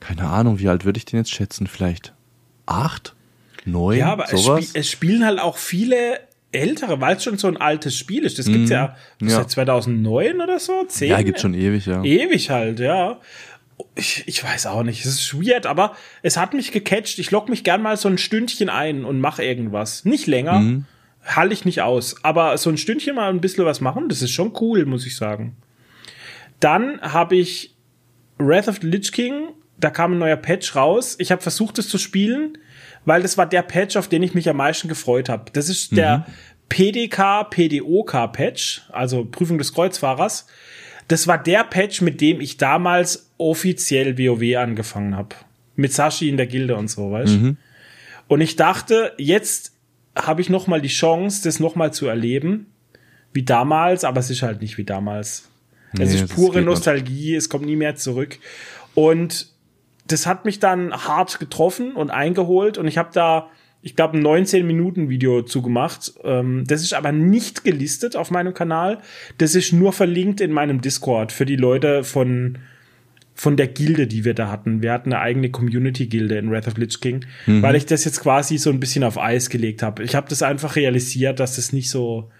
keine 0.00 0.28
Ahnung, 0.28 0.58
wie 0.58 0.68
alt 0.68 0.84
würde 0.84 0.98
ich 0.98 1.04
den 1.04 1.20
jetzt 1.20 1.30
schätzen? 1.30 1.68
Vielleicht 1.68 2.14
acht? 2.66 3.14
Neun? 3.64 3.98
Ja, 3.98 4.12
aber 4.12 4.26
sowas? 4.26 4.60
Es, 4.60 4.68
spiel, 4.68 4.80
es 4.80 4.90
spielen 4.90 5.24
halt 5.24 5.40
auch 5.40 5.56
viele 5.56 6.18
ältere, 6.52 7.00
weil 7.00 7.16
es 7.16 7.24
schon 7.24 7.38
so 7.38 7.48
ein 7.48 7.56
altes 7.56 7.96
Spiel 7.96 8.24
ist. 8.24 8.38
Das 8.38 8.46
mm, 8.46 8.52
gibt's 8.52 8.70
ja, 8.70 8.96
das 9.20 9.32
ja. 9.32 9.38
seit 9.38 9.50
2009 9.50 10.40
oder 10.40 10.58
so, 10.58 10.84
10. 10.84 11.10
Ja, 11.10 11.22
gibt's 11.22 11.42
schon 11.42 11.54
ewig, 11.54 11.86
ja. 11.86 12.02
Ewig 12.02 12.50
halt, 12.50 12.80
ja. 12.80 13.20
Ich, 13.94 14.24
ich 14.26 14.42
weiß 14.42 14.66
auch 14.66 14.82
nicht, 14.82 15.04
es 15.04 15.14
ist 15.14 15.34
weird, 15.34 15.66
aber 15.66 15.94
es 16.22 16.36
hat 16.36 16.54
mich 16.54 16.72
gecatcht. 16.72 17.18
Ich 17.18 17.30
lock 17.30 17.48
mich 17.48 17.64
gern 17.64 17.82
mal 17.82 17.96
so 17.96 18.08
ein 18.08 18.18
Stündchen 18.18 18.70
ein 18.70 19.04
und 19.04 19.20
mache 19.20 19.44
irgendwas. 19.44 20.04
Nicht 20.04 20.26
länger, 20.26 20.60
mhm. 20.60 20.84
halte 21.24 21.54
ich 21.54 21.64
nicht 21.64 21.82
aus. 21.82 22.24
Aber 22.24 22.56
so 22.58 22.70
ein 22.70 22.76
Stündchen 22.76 23.14
mal 23.14 23.30
ein 23.30 23.40
bisschen 23.40 23.64
was 23.64 23.80
machen, 23.80 24.08
das 24.08 24.22
ist 24.22 24.32
schon 24.32 24.52
cool, 24.60 24.84
muss 24.84 25.06
ich 25.06 25.16
sagen. 25.16 25.56
Dann 26.60 27.00
habe 27.00 27.36
ich 27.36 27.76
Wrath 28.38 28.68
of 28.68 28.78
the 28.80 28.88
Lich 28.88 29.12
King, 29.12 29.50
da 29.78 29.90
kam 29.90 30.14
ein 30.14 30.18
neuer 30.18 30.36
Patch 30.36 30.74
raus. 30.74 31.16
Ich 31.20 31.30
habe 31.30 31.42
versucht, 31.42 31.78
es 31.78 31.88
zu 31.88 31.98
spielen 31.98 32.58
weil 33.04 33.22
das 33.22 33.38
war 33.38 33.46
der 33.46 33.62
Patch, 33.62 33.96
auf 33.96 34.08
den 34.08 34.22
ich 34.22 34.34
mich 34.34 34.48
am 34.48 34.56
meisten 34.56 34.88
gefreut 34.88 35.28
habe. 35.28 35.50
Das 35.52 35.68
ist 35.68 35.96
der 35.96 36.18
mhm. 36.18 36.24
PDK, 36.68 37.44
PDOK 37.50 38.32
Patch, 38.32 38.82
also 38.90 39.24
Prüfung 39.24 39.58
des 39.58 39.72
Kreuzfahrers. 39.72 40.46
Das 41.08 41.26
war 41.26 41.42
der 41.42 41.64
Patch, 41.64 42.02
mit 42.02 42.20
dem 42.20 42.40
ich 42.40 42.58
damals 42.58 43.30
offiziell 43.38 44.18
WoW 44.18 44.56
angefangen 44.56 45.16
habe. 45.16 45.34
Mit 45.76 45.92
Sashi 45.92 46.28
in 46.28 46.36
der 46.36 46.46
Gilde 46.46 46.76
und 46.76 46.88
so, 46.88 47.10
weißt 47.10 47.34
mhm. 47.34 47.56
Und 48.26 48.42
ich 48.42 48.56
dachte, 48.56 49.14
jetzt 49.16 49.72
habe 50.14 50.40
ich 50.42 50.50
noch 50.50 50.66
mal 50.66 50.82
die 50.82 50.88
Chance, 50.88 51.42
das 51.44 51.60
noch 51.60 51.76
mal 51.76 51.92
zu 51.92 52.06
erleben, 52.06 52.66
wie 53.32 53.42
damals, 53.42 54.04
aber 54.04 54.20
es 54.20 54.30
ist 54.30 54.42
halt 54.42 54.60
nicht 54.60 54.76
wie 54.76 54.84
damals. 54.84 55.48
Nee, 55.92 56.04
es 56.04 56.14
ist 56.14 56.34
pure 56.34 56.60
Nostalgie, 56.60 57.34
es 57.34 57.48
kommt 57.48 57.64
nie 57.64 57.76
mehr 57.76 57.96
zurück. 57.96 58.38
Und 58.94 59.48
das 60.08 60.26
hat 60.26 60.44
mich 60.44 60.58
dann 60.58 60.92
hart 60.92 61.38
getroffen 61.38 61.92
und 61.92 62.10
eingeholt 62.10 62.78
und 62.78 62.88
ich 62.88 62.98
habe 62.98 63.10
da, 63.12 63.48
ich 63.82 63.94
glaube, 63.94 64.18
ein 64.18 64.26
19-Minuten-Video 64.26 65.42
zugemacht. 65.42 66.14
Ähm, 66.24 66.64
das 66.66 66.82
ist 66.82 66.94
aber 66.94 67.12
nicht 67.12 67.62
gelistet 67.62 68.16
auf 68.16 68.30
meinem 68.30 68.54
Kanal. 68.54 68.98
Das 69.36 69.54
ist 69.54 69.72
nur 69.72 69.92
verlinkt 69.92 70.40
in 70.40 70.52
meinem 70.52 70.80
Discord 70.80 71.30
für 71.30 71.46
die 71.46 71.56
Leute 71.56 72.02
von 72.04 72.58
von 73.34 73.56
der 73.56 73.68
Gilde, 73.68 74.08
die 74.08 74.24
wir 74.24 74.34
da 74.34 74.50
hatten. 74.50 74.82
Wir 74.82 74.92
hatten 74.92 75.12
eine 75.12 75.22
eigene 75.22 75.48
Community-Gilde 75.48 76.38
in 76.38 76.50
Wrath 76.50 76.66
of 76.66 76.76
Lich 76.76 77.00
King, 77.00 77.24
mhm. 77.46 77.62
weil 77.62 77.76
ich 77.76 77.86
das 77.86 78.04
jetzt 78.04 78.20
quasi 78.20 78.58
so 78.58 78.68
ein 78.70 78.80
bisschen 78.80 79.04
auf 79.04 79.16
Eis 79.16 79.48
gelegt 79.48 79.80
habe. 79.80 80.02
Ich 80.02 80.16
habe 80.16 80.28
das 80.28 80.42
einfach 80.42 80.74
realisiert, 80.74 81.38
dass 81.38 81.54
das 81.54 81.72
nicht 81.72 81.88
so 81.88 82.32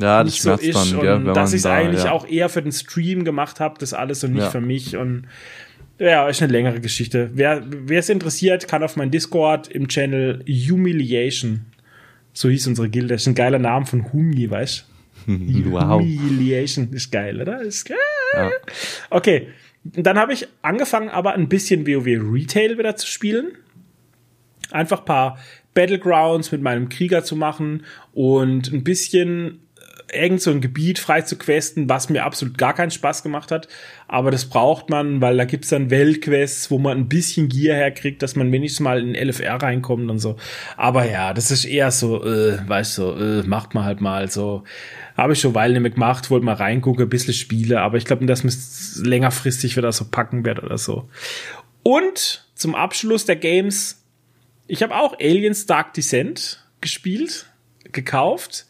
ja, 0.00 0.22
das 0.22 0.32
nicht 0.32 0.42
so 0.42 0.54
ist 0.54 0.92
dann, 0.94 1.26
und 1.26 1.34
dass 1.34 1.52
ich 1.52 1.58
es 1.58 1.62
da, 1.64 1.74
eigentlich 1.74 2.04
ja. 2.04 2.12
auch 2.12 2.26
eher 2.26 2.48
für 2.48 2.62
den 2.62 2.72
Stream 2.72 3.24
gemacht 3.24 3.60
habe, 3.60 3.76
das 3.78 3.92
alles 3.92 4.24
und 4.24 4.32
nicht 4.32 4.44
ja. 4.44 4.50
für 4.50 4.62
mich 4.62 4.96
und 4.96 5.26
ja, 5.98 6.28
ist 6.28 6.42
eine 6.42 6.52
längere 6.52 6.80
Geschichte. 6.80 7.30
Wer 7.32 7.62
es 7.90 8.08
interessiert, 8.08 8.68
kann 8.68 8.82
auf 8.82 8.96
meinen 8.96 9.10
Discord 9.10 9.68
im 9.68 9.88
Channel 9.88 10.44
Humiliation. 10.46 11.66
So 12.32 12.50
hieß 12.50 12.66
unsere 12.66 12.88
Gilde. 12.88 13.14
Das 13.14 13.22
ist 13.22 13.28
ein 13.28 13.34
geiler 13.34 13.58
Name 13.58 13.86
von 13.86 14.12
Humi, 14.12 14.50
weißt 14.50 14.86
du? 15.26 15.32
wow. 15.70 16.00
Humiliation 16.00 16.92
ist 16.92 17.10
geil, 17.10 17.40
oder? 17.40 17.62
Ist 17.62 17.86
geil. 17.86 17.98
Ja. 18.34 18.50
Okay. 19.10 19.48
Dann 19.84 20.18
habe 20.18 20.32
ich 20.32 20.48
angefangen, 20.62 21.08
aber 21.08 21.34
ein 21.34 21.48
bisschen 21.48 21.86
WoW 21.86 22.06
Retail 22.06 22.76
wieder 22.76 22.96
zu 22.96 23.06
spielen. 23.06 23.52
Einfach 24.70 25.04
paar 25.04 25.38
Battlegrounds 25.74 26.50
mit 26.52 26.60
meinem 26.60 26.88
Krieger 26.88 27.22
zu 27.22 27.36
machen 27.36 27.84
und 28.12 28.72
ein 28.72 28.82
bisschen 28.82 29.60
irgend 30.16 30.40
so 30.40 30.50
ein 30.50 30.60
Gebiet 30.60 30.98
frei 30.98 31.22
zu 31.22 31.36
questen, 31.36 31.88
was 31.88 32.08
mir 32.08 32.24
absolut 32.24 32.58
gar 32.58 32.74
keinen 32.74 32.90
Spaß 32.90 33.22
gemacht 33.22 33.50
hat. 33.50 33.68
Aber 34.08 34.30
das 34.30 34.46
braucht 34.46 34.90
man, 34.90 35.20
weil 35.20 35.36
da 35.36 35.44
gibt's 35.44 35.68
dann 35.68 35.90
Weltquests, 35.90 36.70
wo 36.70 36.78
man 36.78 36.98
ein 36.98 37.08
bisschen 37.08 37.48
Gier 37.48 37.74
herkriegt, 37.74 38.22
dass 38.22 38.36
man 38.36 38.50
wenigstens 38.52 38.80
mal 38.80 39.00
in 39.00 39.14
LFR 39.14 39.62
reinkommt 39.62 40.10
und 40.10 40.18
so. 40.18 40.36
Aber 40.76 41.08
ja, 41.08 41.34
das 41.34 41.50
ist 41.50 41.64
eher 41.64 41.90
so, 41.90 42.24
äh, 42.24 42.58
weißt 42.68 42.98
du, 42.98 43.02
äh, 43.12 43.42
macht 43.42 43.74
man 43.74 43.84
halt 43.84 44.00
mal 44.00 44.30
so. 44.30 44.64
Habe 45.16 45.32
ich 45.32 45.40
schon 45.40 45.54
Weile 45.54 45.74
nicht 45.74 45.82
mehr 45.82 45.90
gemacht, 45.90 46.30
wollte 46.30 46.44
mal 46.44 46.54
reingucken, 46.54 47.04
ein 47.04 47.08
bisschen 47.08 47.34
spiele, 47.34 47.80
aber 47.80 47.96
ich 47.96 48.04
glaube, 48.04 48.26
dass 48.26 48.44
man 48.44 48.54
längerfristig 49.08 49.76
wieder 49.76 49.92
so 49.92 50.04
packen 50.10 50.44
wird 50.44 50.62
oder 50.62 50.78
so. 50.78 51.08
Und 51.82 52.46
zum 52.54 52.74
Abschluss 52.74 53.24
der 53.24 53.36
Games, 53.36 54.04
ich 54.66 54.82
habe 54.82 54.94
auch 54.94 55.18
Aliens 55.18 55.66
Dark 55.66 55.94
Descent 55.94 56.64
gespielt, 56.80 57.46
gekauft 57.92 58.66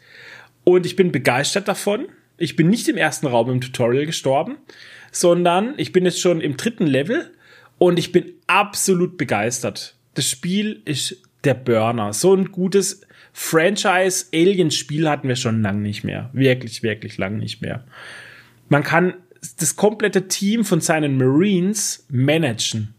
und 0.69 0.85
ich 0.85 0.97
bin 0.97 1.13
begeistert 1.13 1.69
davon. 1.69 2.09
Ich 2.39 2.57
bin 2.57 2.69
nicht 2.69 2.89
im 2.89 2.97
ersten 2.97 3.29
Raum 3.29 3.49
im 3.51 3.61
Tutorial 3.61 4.05
gestorben, 4.05 4.57
sondern 5.13 5.75
ich 5.77 5.93
bin 5.93 6.05
jetzt 6.05 6.21
schon 6.21 6.41
im 6.41 6.57
dritten 6.57 6.87
Level 6.87 7.31
und 7.79 7.99
ich 7.99 8.11
bin 8.11 8.33
absolut 8.49 9.17
begeistert. 9.17 9.97
Das 10.15 10.29
Spiel 10.29 10.83
ist 10.85 11.23
der 11.45 11.55
Burner. 11.55 12.13
So 12.13 12.35
ein 12.35 12.51
gutes 12.51 13.03
Franchise-Alien-Spiel 13.33 15.09
hatten 15.09 15.29
wir 15.29 15.37
schon 15.37 15.63
lang 15.63 15.83
nicht 15.83 16.03
mehr. 16.03 16.31
Wirklich, 16.33 16.83
wirklich 16.83 17.17
lang 17.17 17.39
nicht 17.39 17.63
mehr. 17.63 17.85
Man 18.69 18.83
kann 18.83 19.15
das 19.59 19.77
komplette 19.77 20.27
Team 20.27 20.65
von 20.65 20.81
seinen 20.81 21.17
Marines 21.17 22.07
managen. 22.11 22.93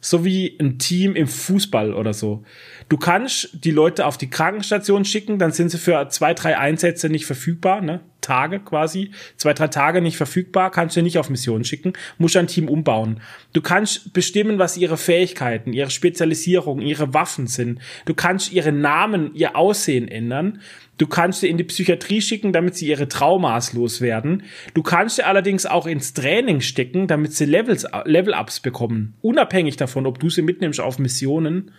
So 0.00 0.24
wie 0.24 0.56
ein 0.58 0.78
Team 0.78 1.14
im 1.14 1.26
Fußball 1.26 1.92
oder 1.92 2.14
so. 2.14 2.44
Du 2.88 2.96
kannst 2.98 3.64
die 3.64 3.72
Leute 3.72 4.06
auf 4.06 4.16
die 4.16 4.30
Krankenstation 4.30 5.04
schicken, 5.04 5.38
dann 5.38 5.50
sind 5.50 5.70
sie 5.70 5.78
für 5.78 6.08
zwei, 6.08 6.34
drei 6.34 6.56
Einsätze 6.56 7.08
nicht 7.08 7.26
verfügbar, 7.26 7.80
ne? 7.80 8.00
Tage 8.20 8.58
quasi, 8.58 9.12
zwei, 9.36 9.52
drei 9.54 9.68
Tage 9.68 10.00
nicht 10.00 10.16
verfügbar, 10.16 10.72
kannst 10.72 10.96
du 10.96 11.02
nicht 11.02 11.18
auf 11.18 11.30
Missionen 11.30 11.64
schicken, 11.64 11.92
musst 12.18 12.36
ein 12.36 12.48
Team 12.48 12.68
umbauen. 12.68 13.20
Du 13.52 13.60
kannst 13.60 14.12
bestimmen, 14.12 14.58
was 14.58 14.76
ihre 14.76 14.96
Fähigkeiten, 14.96 15.72
ihre 15.72 15.90
Spezialisierung, 15.90 16.80
ihre 16.80 17.14
Waffen 17.14 17.46
sind. 17.46 17.80
Du 18.04 18.14
kannst 18.14 18.52
ihre 18.52 18.72
Namen, 18.72 19.32
ihr 19.34 19.54
Aussehen 19.54 20.08
ändern. 20.08 20.60
Du 20.98 21.06
kannst 21.06 21.40
sie 21.40 21.48
in 21.48 21.58
die 21.58 21.64
Psychiatrie 21.64 22.20
schicken, 22.20 22.52
damit 22.52 22.74
sie 22.74 22.88
ihre 22.88 23.06
Traumas 23.06 23.74
loswerden. 23.74 24.42
Du 24.74 24.82
kannst 24.82 25.16
sie 25.16 25.22
allerdings 25.22 25.66
auch 25.66 25.86
ins 25.86 26.14
Training 26.14 26.62
stecken, 26.62 27.06
damit 27.06 27.32
sie 27.34 27.44
Levels, 27.44 27.86
Level-Ups 28.04 28.60
bekommen. 28.60 29.14
Unabhängig 29.20 29.76
davon, 29.76 30.06
ob 30.06 30.18
du 30.18 30.30
sie 30.30 30.42
mitnimmst 30.42 30.80
auf 30.80 30.98
Missionen. 30.98 31.70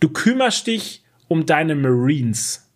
Du 0.00 0.08
kümmerst 0.08 0.66
dich 0.66 1.02
um 1.28 1.46
deine 1.46 1.74
Marines. 1.74 2.70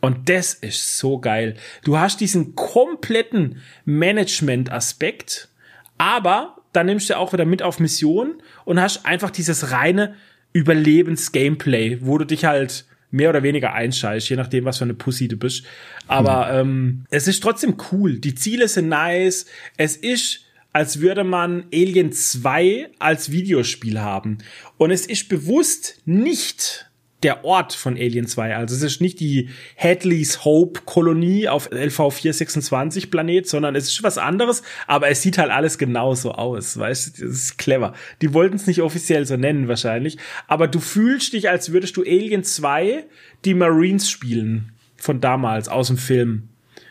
Und 0.00 0.28
das 0.28 0.54
ist 0.54 0.98
so 0.98 1.18
geil. 1.18 1.56
Du 1.82 1.98
hast 1.98 2.20
diesen 2.20 2.54
kompletten 2.54 3.60
Management-Aspekt, 3.84 5.48
aber 5.96 6.56
dann 6.72 6.86
nimmst 6.86 7.10
du 7.10 7.16
auch 7.16 7.32
wieder 7.32 7.44
mit 7.44 7.62
auf 7.62 7.80
Mission 7.80 8.40
und 8.64 8.80
hast 8.80 9.06
einfach 9.06 9.30
dieses 9.30 9.72
reine 9.72 10.14
Überlebens-Gameplay, 10.52 11.98
wo 12.02 12.18
du 12.18 12.24
dich 12.24 12.44
halt 12.44 12.84
mehr 13.10 13.30
oder 13.30 13.42
weniger 13.42 13.72
einschaltest, 13.72 14.28
je 14.28 14.36
nachdem, 14.36 14.64
was 14.64 14.78
für 14.78 14.84
eine 14.84 14.94
Pussy 14.94 15.28
du 15.28 15.36
bist. 15.36 15.64
Aber 16.06 16.50
hm. 16.50 16.68
ähm, 16.68 17.04
es 17.10 17.26
ist 17.26 17.42
trotzdem 17.42 17.76
cool. 17.90 18.18
Die 18.18 18.34
Ziele 18.34 18.68
sind 18.68 18.88
nice. 18.88 19.46
Es 19.76 19.96
ist 19.96 20.44
als 20.78 21.00
würde 21.00 21.24
man 21.24 21.64
Alien 21.74 22.12
2 22.12 22.90
als 23.00 23.32
Videospiel 23.32 24.00
haben. 24.00 24.38
Und 24.76 24.92
es 24.92 25.06
ist 25.06 25.28
bewusst 25.28 26.00
nicht 26.04 26.88
der 27.24 27.44
Ort 27.44 27.72
von 27.72 27.96
Alien 27.96 28.28
2. 28.28 28.54
Also 28.54 28.76
es 28.76 28.82
ist 28.82 29.00
nicht 29.00 29.18
die 29.18 29.48
Hadley's 29.76 30.44
Hope 30.44 30.82
Kolonie 30.84 31.48
auf 31.48 31.68
LV 31.72 31.96
426 31.96 33.10
Planet, 33.10 33.48
sondern 33.48 33.74
es 33.74 33.88
ist 33.88 34.04
was 34.04 34.18
anderes, 34.18 34.62
aber 34.86 35.08
es 35.08 35.20
sieht 35.20 35.36
halt 35.36 35.50
alles 35.50 35.78
genauso 35.78 36.30
aus, 36.30 36.78
weißt 36.78 37.18
du, 37.18 37.26
das 37.26 37.36
ist 37.36 37.58
clever. 37.58 37.92
Die 38.22 38.32
wollten 38.32 38.54
es 38.54 38.68
nicht 38.68 38.80
offiziell 38.80 39.26
so 39.26 39.36
nennen 39.36 39.66
wahrscheinlich, 39.66 40.16
aber 40.46 40.68
du 40.68 40.78
fühlst 40.78 41.32
dich, 41.32 41.50
als 41.50 41.72
würdest 41.72 41.96
du 41.96 42.02
Alien 42.02 42.44
2 42.44 43.04
die 43.44 43.54
Marines 43.54 44.08
spielen 44.08 44.74
von 44.96 45.20
damals 45.20 45.66
aus 45.66 45.88
dem 45.88 45.98
Film. 45.98 46.50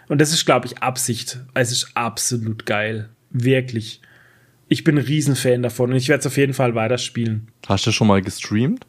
Und 0.10 0.20
das 0.20 0.34
ist, 0.34 0.46
glaube 0.46 0.68
ich, 0.68 0.80
Absicht. 0.80 1.40
Es 1.54 1.72
ist 1.72 1.92
absolut 1.94 2.66
geil. 2.66 3.12
Wirklich. 3.30 4.02
Ich 4.70 4.84
bin 4.84 4.98
ein 4.98 5.04
Riesenfan 5.04 5.64
davon 5.64 5.92
und 5.92 5.96
ich 5.96 6.10
werde 6.10 6.20
es 6.20 6.28
auf 6.28 6.38
jeden 6.38 6.54
Fall 6.54 6.76
weiterspielen. 6.76 7.48
Hast 7.68 7.88
du 7.88 7.92
schon 7.92 8.08
mal 8.08 8.22
gestreamt? 8.22 8.86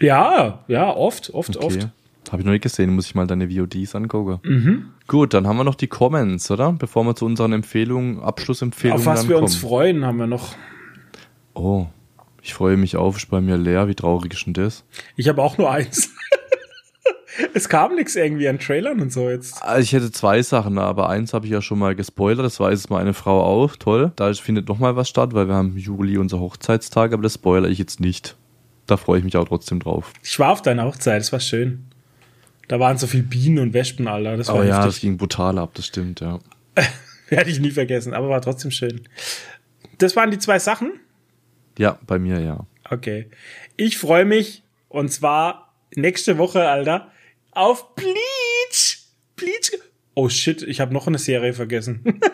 Ja, 0.00 0.64
ja, 0.66 0.90
oft, 0.90 1.32
oft, 1.32 1.56
okay. 1.56 1.66
oft. 1.66 1.88
Habe 2.30 2.42
ich 2.42 2.46
noch 2.46 2.52
nicht 2.52 2.62
gesehen, 2.62 2.94
muss 2.94 3.06
ich 3.06 3.14
mal 3.14 3.26
deine 3.26 3.50
VODs 3.50 3.94
angucken. 3.94 4.38
Mhm. 4.44 4.86
Gut, 5.06 5.34
dann 5.34 5.46
haben 5.46 5.56
wir 5.56 5.64
noch 5.64 5.74
die 5.74 5.88
Comments, 5.88 6.48
oder? 6.50 6.72
Bevor 6.72 7.04
wir 7.04 7.16
zu 7.16 7.26
unseren 7.26 7.52
Empfehlungen, 7.52 8.20
Abschlussempfehlungen 8.20 9.00
Auf 9.00 9.06
was 9.06 9.28
wir 9.28 9.34
kommen. 9.34 9.44
uns 9.44 9.56
freuen, 9.56 10.04
haben 10.04 10.18
wir 10.18 10.26
noch. 10.26 10.54
Oh, 11.54 11.86
ich 12.42 12.54
freue 12.54 12.76
mich 12.76 12.96
auf, 12.96 13.16
ist 13.16 13.30
bei 13.30 13.40
mir 13.40 13.56
leer. 13.56 13.88
Wie 13.88 13.94
traurig 13.94 14.32
ist 14.32 14.46
denn 14.46 14.54
das? 14.54 14.84
Ich 15.16 15.28
habe 15.28 15.42
auch 15.42 15.58
nur 15.58 15.70
eins. 15.70 16.14
es 17.54 17.68
kam 17.68 17.94
nichts 17.94 18.16
irgendwie 18.16 18.48
an 18.48 18.58
Trailern 18.58 19.00
und 19.00 19.12
so 19.12 19.30
jetzt. 19.30 19.62
Also 19.62 19.82
ich 19.82 19.92
hätte 19.92 20.10
zwei 20.10 20.42
Sachen, 20.42 20.78
aber 20.78 21.08
eins 21.08 21.32
habe 21.34 21.46
ich 21.46 21.52
ja 21.52 21.62
schon 21.62 21.78
mal 21.78 21.94
gespoilert, 21.94 22.44
das 22.44 22.60
weiß 22.60 22.80
jetzt 22.80 22.90
meine 22.90 23.14
Frau 23.14 23.42
auch. 23.42 23.76
Toll. 23.76 24.12
Da 24.16 24.32
findet 24.34 24.68
noch 24.68 24.78
mal 24.78 24.96
was 24.96 25.08
statt, 25.08 25.34
weil 25.34 25.48
wir 25.48 25.54
haben 25.54 25.76
Juli 25.76 26.18
unser 26.18 26.40
Hochzeitstag, 26.40 27.12
aber 27.12 27.22
das 27.22 27.34
spoilere 27.34 27.70
ich 27.70 27.78
jetzt 27.78 28.00
nicht 28.00 28.36
da 28.90 28.96
freue 28.96 29.18
ich 29.18 29.24
mich 29.24 29.36
auch 29.36 29.46
trotzdem 29.46 29.80
drauf. 29.80 30.12
Ich 30.22 30.38
war 30.38 30.50
auf 30.50 30.62
deiner 30.62 30.84
Hochzeit, 30.84 31.20
das 31.20 31.32
war 31.32 31.40
schön. 31.40 31.86
Da 32.68 32.78
waren 32.78 32.98
so 32.98 33.06
viele 33.06 33.22
Bienen 33.22 33.58
und 33.58 33.72
Wespen, 33.72 34.06
Alter. 34.08 34.36
Das 34.36 34.48
war 34.48 34.56
oh 34.56 34.62
ja, 34.62 34.84
das 34.84 35.00
ging 35.00 35.16
brutal 35.16 35.58
ab, 35.58 35.70
das 35.74 35.86
stimmt, 35.86 36.20
ja. 36.20 36.38
Werde 37.28 37.50
ich 37.50 37.60
nie 37.60 37.70
vergessen, 37.70 38.14
aber 38.14 38.28
war 38.28 38.40
trotzdem 38.42 38.70
schön. 38.70 39.02
Das 39.98 40.16
waren 40.16 40.30
die 40.30 40.38
zwei 40.38 40.58
Sachen? 40.58 40.92
Ja, 41.78 41.98
bei 42.06 42.18
mir 42.18 42.40
ja. 42.40 42.66
Okay. 42.88 43.28
Ich 43.76 43.98
freue 43.98 44.24
mich 44.24 44.62
und 44.88 45.12
zwar 45.12 45.72
nächste 45.94 46.38
Woche, 46.38 46.68
Alter, 46.68 47.08
auf 47.52 47.94
Bleach. 47.94 48.98
Bleach. 49.36 49.72
Oh 50.14 50.28
shit, 50.28 50.62
ich 50.62 50.80
habe 50.80 50.92
noch 50.92 51.06
eine 51.06 51.18
Serie 51.18 51.52
vergessen. 51.52 52.20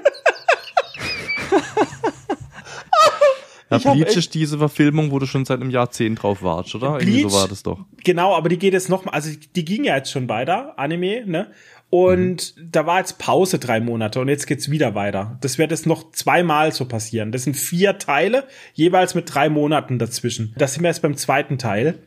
Ja, 3.68 3.78
Bleach 3.78 4.16
ist 4.16 4.34
diese 4.34 4.58
Verfilmung, 4.58 5.10
wo 5.10 5.18
du 5.18 5.26
schon 5.26 5.44
seit 5.44 5.60
einem 5.60 5.70
Jahrzehnt 5.70 6.22
drauf 6.22 6.42
warst, 6.42 6.74
oder? 6.74 6.98
Bleach, 6.98 7.08
Irgendwie 7.08 7.30
so 7.30 7.36
war 7.36 7.48
das 7.48 7.62
doch. 7.62 7.84
Genau, 8.04 8.34
aber 8.34 8.48
die 8.48 8.58
geht 8.58 8.72
jetzt 8.72 8.88
noch 8.88 9.04
mal, 9.04 9.10
also 9.12 9.30
die 9.54 9.64
ging 9.64 9.84
ja 9.84 9.96
jetzt 9.96 10.10
schon 10.10 10.28
weiter, 10.28 10.78
Anime, 10.78 11.26
ne? 11.26 11.50
Und 11.88 12.56
mhm. 12.56 12.68
da 12.72 12.86
war 12.86 12.98
jetzt 12.98 13.18
Pause 13.18 13.58
drei 13.58 13.80
Monate 13.80 14.20
und 14.20 14.28
jetzt 14.28 14.46
geht's 14.46 14.70
wieder 14.70 14.94
weiter. 14.94 15.38
Das 15.40 15.56
wird 15.58 15.70
jetzt 15.70 15.86
noch 15.86 16.10
zweimal 16.10 16.72
so 16.72 16.86
passieren. 16.86 17.30
Das 17.30 17.44
sind 17.44 17.56
vier 17.56 17.98
Teile, 17.98 18.44
jeweils 18.74 19.14
mit 19.14 19.32
drei 19.32 19.48
Monaten 19.48 19.98
dazwischen. 19.98 20.52
Das 20.58 20.74
sind 20.74 20.82
wir 20.82 20.88
jetzt 20.88 21.02
beim 21.02 21.16
zweiten 21.16 21.58
Teil. 21.58 22.00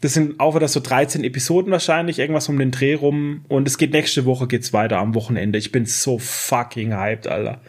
Das 0.00 0.14
sind 0.14 0.38
auch 0.38 0.54
wieder 0.54 0.68
so 0.68 0.80
13 0.80 1.24
Episoden 1.24 1.72
wahrscheinlich, 1.72 2.20
irgendwas 2.20 2.48
um 2.48 2.58
den 2.58 2.70
Dreh 2.70 2.94
rum. 2.94 3.44
Und 3.48 3.66
es 3.66 3.78
geht 3.78 3.92
nächste 3.92 4.24
Woche 4.24 4.46
geht's 4.46 4.72
weiter 4.72 4.98
am 4.98 5.14
Wochenende. 5.14 5.58
Ich 5.58 5.72
bin 5.72 5.86
so 5.86 6.18
fucking 6.18 6.96
hyped, 6.96 7.26
Alter. 7.26 7.60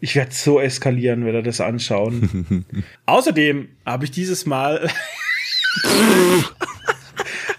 Ich 0.00 0.16
werde 0.16 0.32
so 0.32 0.60
eskalieren, 0.60 1.24
wenn 1.24 1.34
er 1.34 1.42
das 1.42 1.60
anschauen. 1.60 2.64
Außerdem 3.06 3.68
habe 3.86 4.04
ich 4.04 4.10
dieses 4.10 4.46
Mal. 4.46 4.88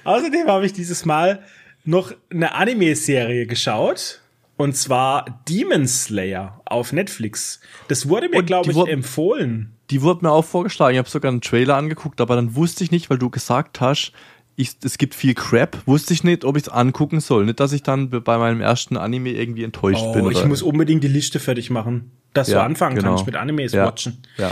Außerdem 0.04 0.48
habe 0.48 0.66
ich 0.66 0.74
dieses 0.74 1.06
Mal 1.06 1.44
noch 1.86 2.14
eine 2.30 2.54
Anime-Serie 2.56 3.46
geschaut. 3.46 4.22
Und 4.58 4.76
zwar 4.76 5.42
Demon 5.48 5.88
Slayer 5.88 6.62
auf 6.66 6.92
Netflix. 6.92 7.62
Das 7.88 8.10
wurde 8.10 8.28
mir, 8.28 8.44
glaube 8.44 8.72
ich, 8.72 8.78
empfohlen. 8.78 9.79
Die 9.90 10.02
wurde 10.02 10.26
mir 10.26 10.32
auch 10.32 10.46
vorgeschlagen. 10.46 10.94
Ich 10.94 11.00
habe 11.00 11.10
sogar 11.10 11.32
einen 11.32 11.42
Trailer 11.42 11.76
angeguckt, 11.76 12.22
aber 12.22 12.36
dann 12.36 12.56
wusste 12.56 12.84
ich 12.84 12.92
nicht, 12.92 13.10
weil 13.10 13.18
du 13.18 13.30
gesagt 13.30 13.82
hast, 13.82 14.12
ich, 14.56 14.72
es 14.84 14.98
gibt 14.98 15.16
viel 15.16 15.36
Crap, 15.36 15.78
wusste 15.86 16.14
ich 16.14 16.24
nicht, 16.24 16.44
ob 16.44 16.58
ich 16.58 16.64
es 16.64 16.70
angucken 16.70 17.22
soll. 17.22 17.46
Nicht, 17.46 17.60
dass 17.60 17.72
ich 17.72 17.82
dann 17.82 18.10
bei 18.10 18.38
meinem 18.38 18.60
ersten 18.60 18.98
Anime 18.98 19.30
irgendwie 19.30 19.64
enttäuscht 19.64 20.04
oh, 20.04 20.14
bin. 20.14 20.26
Oder? 20.26 20.38
Ich 20.38 20.46
muss 20.46 20.62
unbedingt 20.62 21.04
die 21.04 21.08
Liste 21.08 21.40
fertig 21.40 21.70
machen 21.70 22.12
dass 22.34 22.50
ja, 22.50 22.60
du 22.60 22.64
anfangen 22.64 22.96
genau. 22.96 23.10
kannst 23.10 23.26
mit 23.26 23.36
Animes 23.36 23.74
ja, 23.74 23.86
watchen. 23.86 24.22
Ja. 24.38 24.52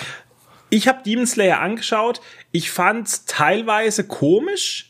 Ich 0.69 0.87
habe 0.87 0.99
Demon 1.03 1.25
Slayer 1.25 1.59
angeschaut. 1.59 2.21
Ich 2.51 2.71
fand's 2.71 3.25
teilweise 3.25 4.05
komisch, 4.05 4.86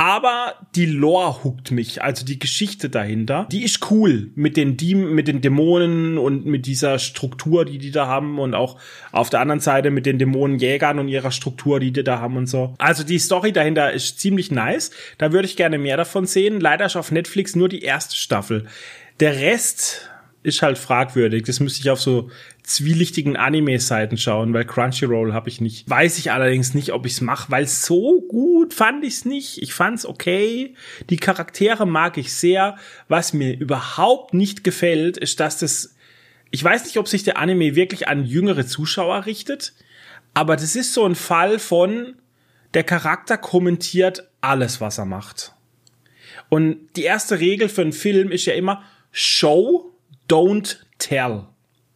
aber 0.00 0.54
die 0.76 0.86
Lore 0.86 1.44
huckt 1.44 1.72
mich, 1.72 2.02
also 2.02 2.24
die 2.24 2.38
Geschichte 2.38 2.88
dahinter. 2.88 3.46
Die 3.52 3.62
ist 3.64 3.90
cool 3.90 4.30
mit 4.34 4.56
den 4.56 4.78
Diem 4.78 5.14
mit 5.14 5.28
den 5.28 5.42
Dämonen 5.42 6.16
und 6.16 6.46
mit 6.46 6.64
dieser 6.64 6.98
Struktur, 6.98 7.66
die 7.66 7.76
die 7.76 7.90
da 7.90 8.06
haben 8.06 8.38
und 8.38 8.54
auch 8.54 8.78
auf 9.12 9.28
der 9.28 9.40
anderen 9.40 9.60
Seite 9.60 9.90
mit 9.90 10.06
den 10.06 10.18
Dämonenjägern 10.18 10.98
und 10.98 11.08
ihrer 11.08 11.32
Struktur, 11.32 11.80
die 11.80 11.92
die 11.92 12.02
da 12.02 12.18
haben 12.18 12.38
und 12.38 12.46
so. 12.46 12.74
Also 12.78 13.04
die 13.04 13.18
Story 13.18 13.52
dahinter 13.52 13.92
ist 13.92 14.18
ziemlich 14.18 14.50
nice. 14.50 14.90
Da 15.18 15.32
würde 15.32 15.46
ich 15.46 15.56
gerne 15.56 15.76
mehr 15.76 15.98
davon 15.98 16.24
sehen. 16.24 16.60
Leider 16.60 16.86
ist 16.86 16.96
auf 16.96 17.12
Netflix 17.12 17.54
nur 17.54 17.68
die 17.68 17.82
erste 17.82 18.16
Staffel. 18.16 18.64
Der 19.20 19.38
Rest 19.38 20.09
ist 20.42 20.62
halt 20.62 20.78
fragwürdig. 20.78 21.44
Das 21.44 21.60
müsste 21.60 21.80
ich 21.80 21.90
auf 21.90 22.00
so 22.00 22.30
zwielichtigen 22.62 23.36
Anime-Seiten 23.36 24.16
schauen, 24.16 24.54
weil 24.54 24.64
Crunchyroll 24.64 25.34
habe 25.34 25.48
ich 25.48 25.60
nicht. 25.60 25.88
Weiß 25.88 26.18
ich 26.18 26.32
allerdings 26.32 26.72
nicht, 26.72 26.92
ob 26.92 27.04
ich 27.04 27.12
es 27.12 27.20
mache, 27.20 27.50
weil 27.50 27.66
so 27.66 28.22
gut 28.22 28.72
fand 28.72 29.04
ich 29.04 29.14
es 29.14 29.24
nicht. 29.24 29.60
Ich 29.62 29.74
fand 29.74 29.98
es 29.98 30.06
okay. 30.06 30.74
Die 31.10 31.18
Charaktere 31.18 31.86
mag 31.86 32.16
ich 32.16 32.32
sehr. 32.32 32.76
Was 33.08 33.32
mir 33.32 33.58
überhaupt 33.58 34.32
nicht 34.32 34.64
gefällt, 34.64 35.18
ist, 35.18 35.40
dass 35.40 35.58
das. 35.58 35.94
Ich 36.50 36.64
weiß 36.64 36.84
nicht, 36.84 36.96
ob 36.96 37.06
sich 37.06 37.22
der 37.22 37.38
Anime 37.38 37.76
wirklich 37.76 38.08
an 38.08 38.24
jüngere 38.24 38.66
Zuschauer 38.66 39.26
richtet, 39.26 39.72
aber 40.34 40.56
das 40.56 40.74
ist 40.74 40.94
so 40.94 41.04
ein 41.04 41.14
Fall 41.14 41.58
von 41.58 42.14
der 42.74 42.82
Charakter 42.82 43.36
kommentiert 43.36 44.28
alles, 44.40 44.80
was 44.80 44.98
er 44.98 45.04
macht. 45.04 45.52
Und 46.48 46.88
die 46.96 47.04
erste 47.04 47.38
Regel 47.38 47.68
für 47.68 47.82
einen 47.82 47.92
Film 47.92 48.32
ist 48.32 48.46
ja 48.46 48.54
immer 48.54 48.82
Show 49.12 49.89
don't 50.30 50.78
tell. 50.98 51.46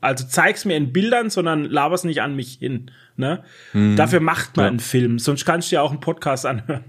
Also 0.00 0.26
zeig's 0.26 0.64
mir 0.64 0.76
in 0.76 0.92
Bildern, 0.92 1.30
sondern 1.30 1.64
laber's 1.64 2.04
nicht 2.04 2.20
an 2.20 2.36
mich 2.36 2.58
hin. 2.60 2.90
Ne? 3.16 3.42
Mhm. 3.72 3.96
Dafür 3.96 4.20
macht 4.20 4.56
man 4.56 4.64
ja. 4.64 4.70
einen 4.70 4.80
Film, 4.80 5.18
sonst 5.18 5.44
kannst 5.44 5.70
du 5.70 5.76
ja 5.76 5.82
auch 5.82 5.90
einen 5.90 6.00
Podcast 6.00 6.44
anhören. 6.44 6.84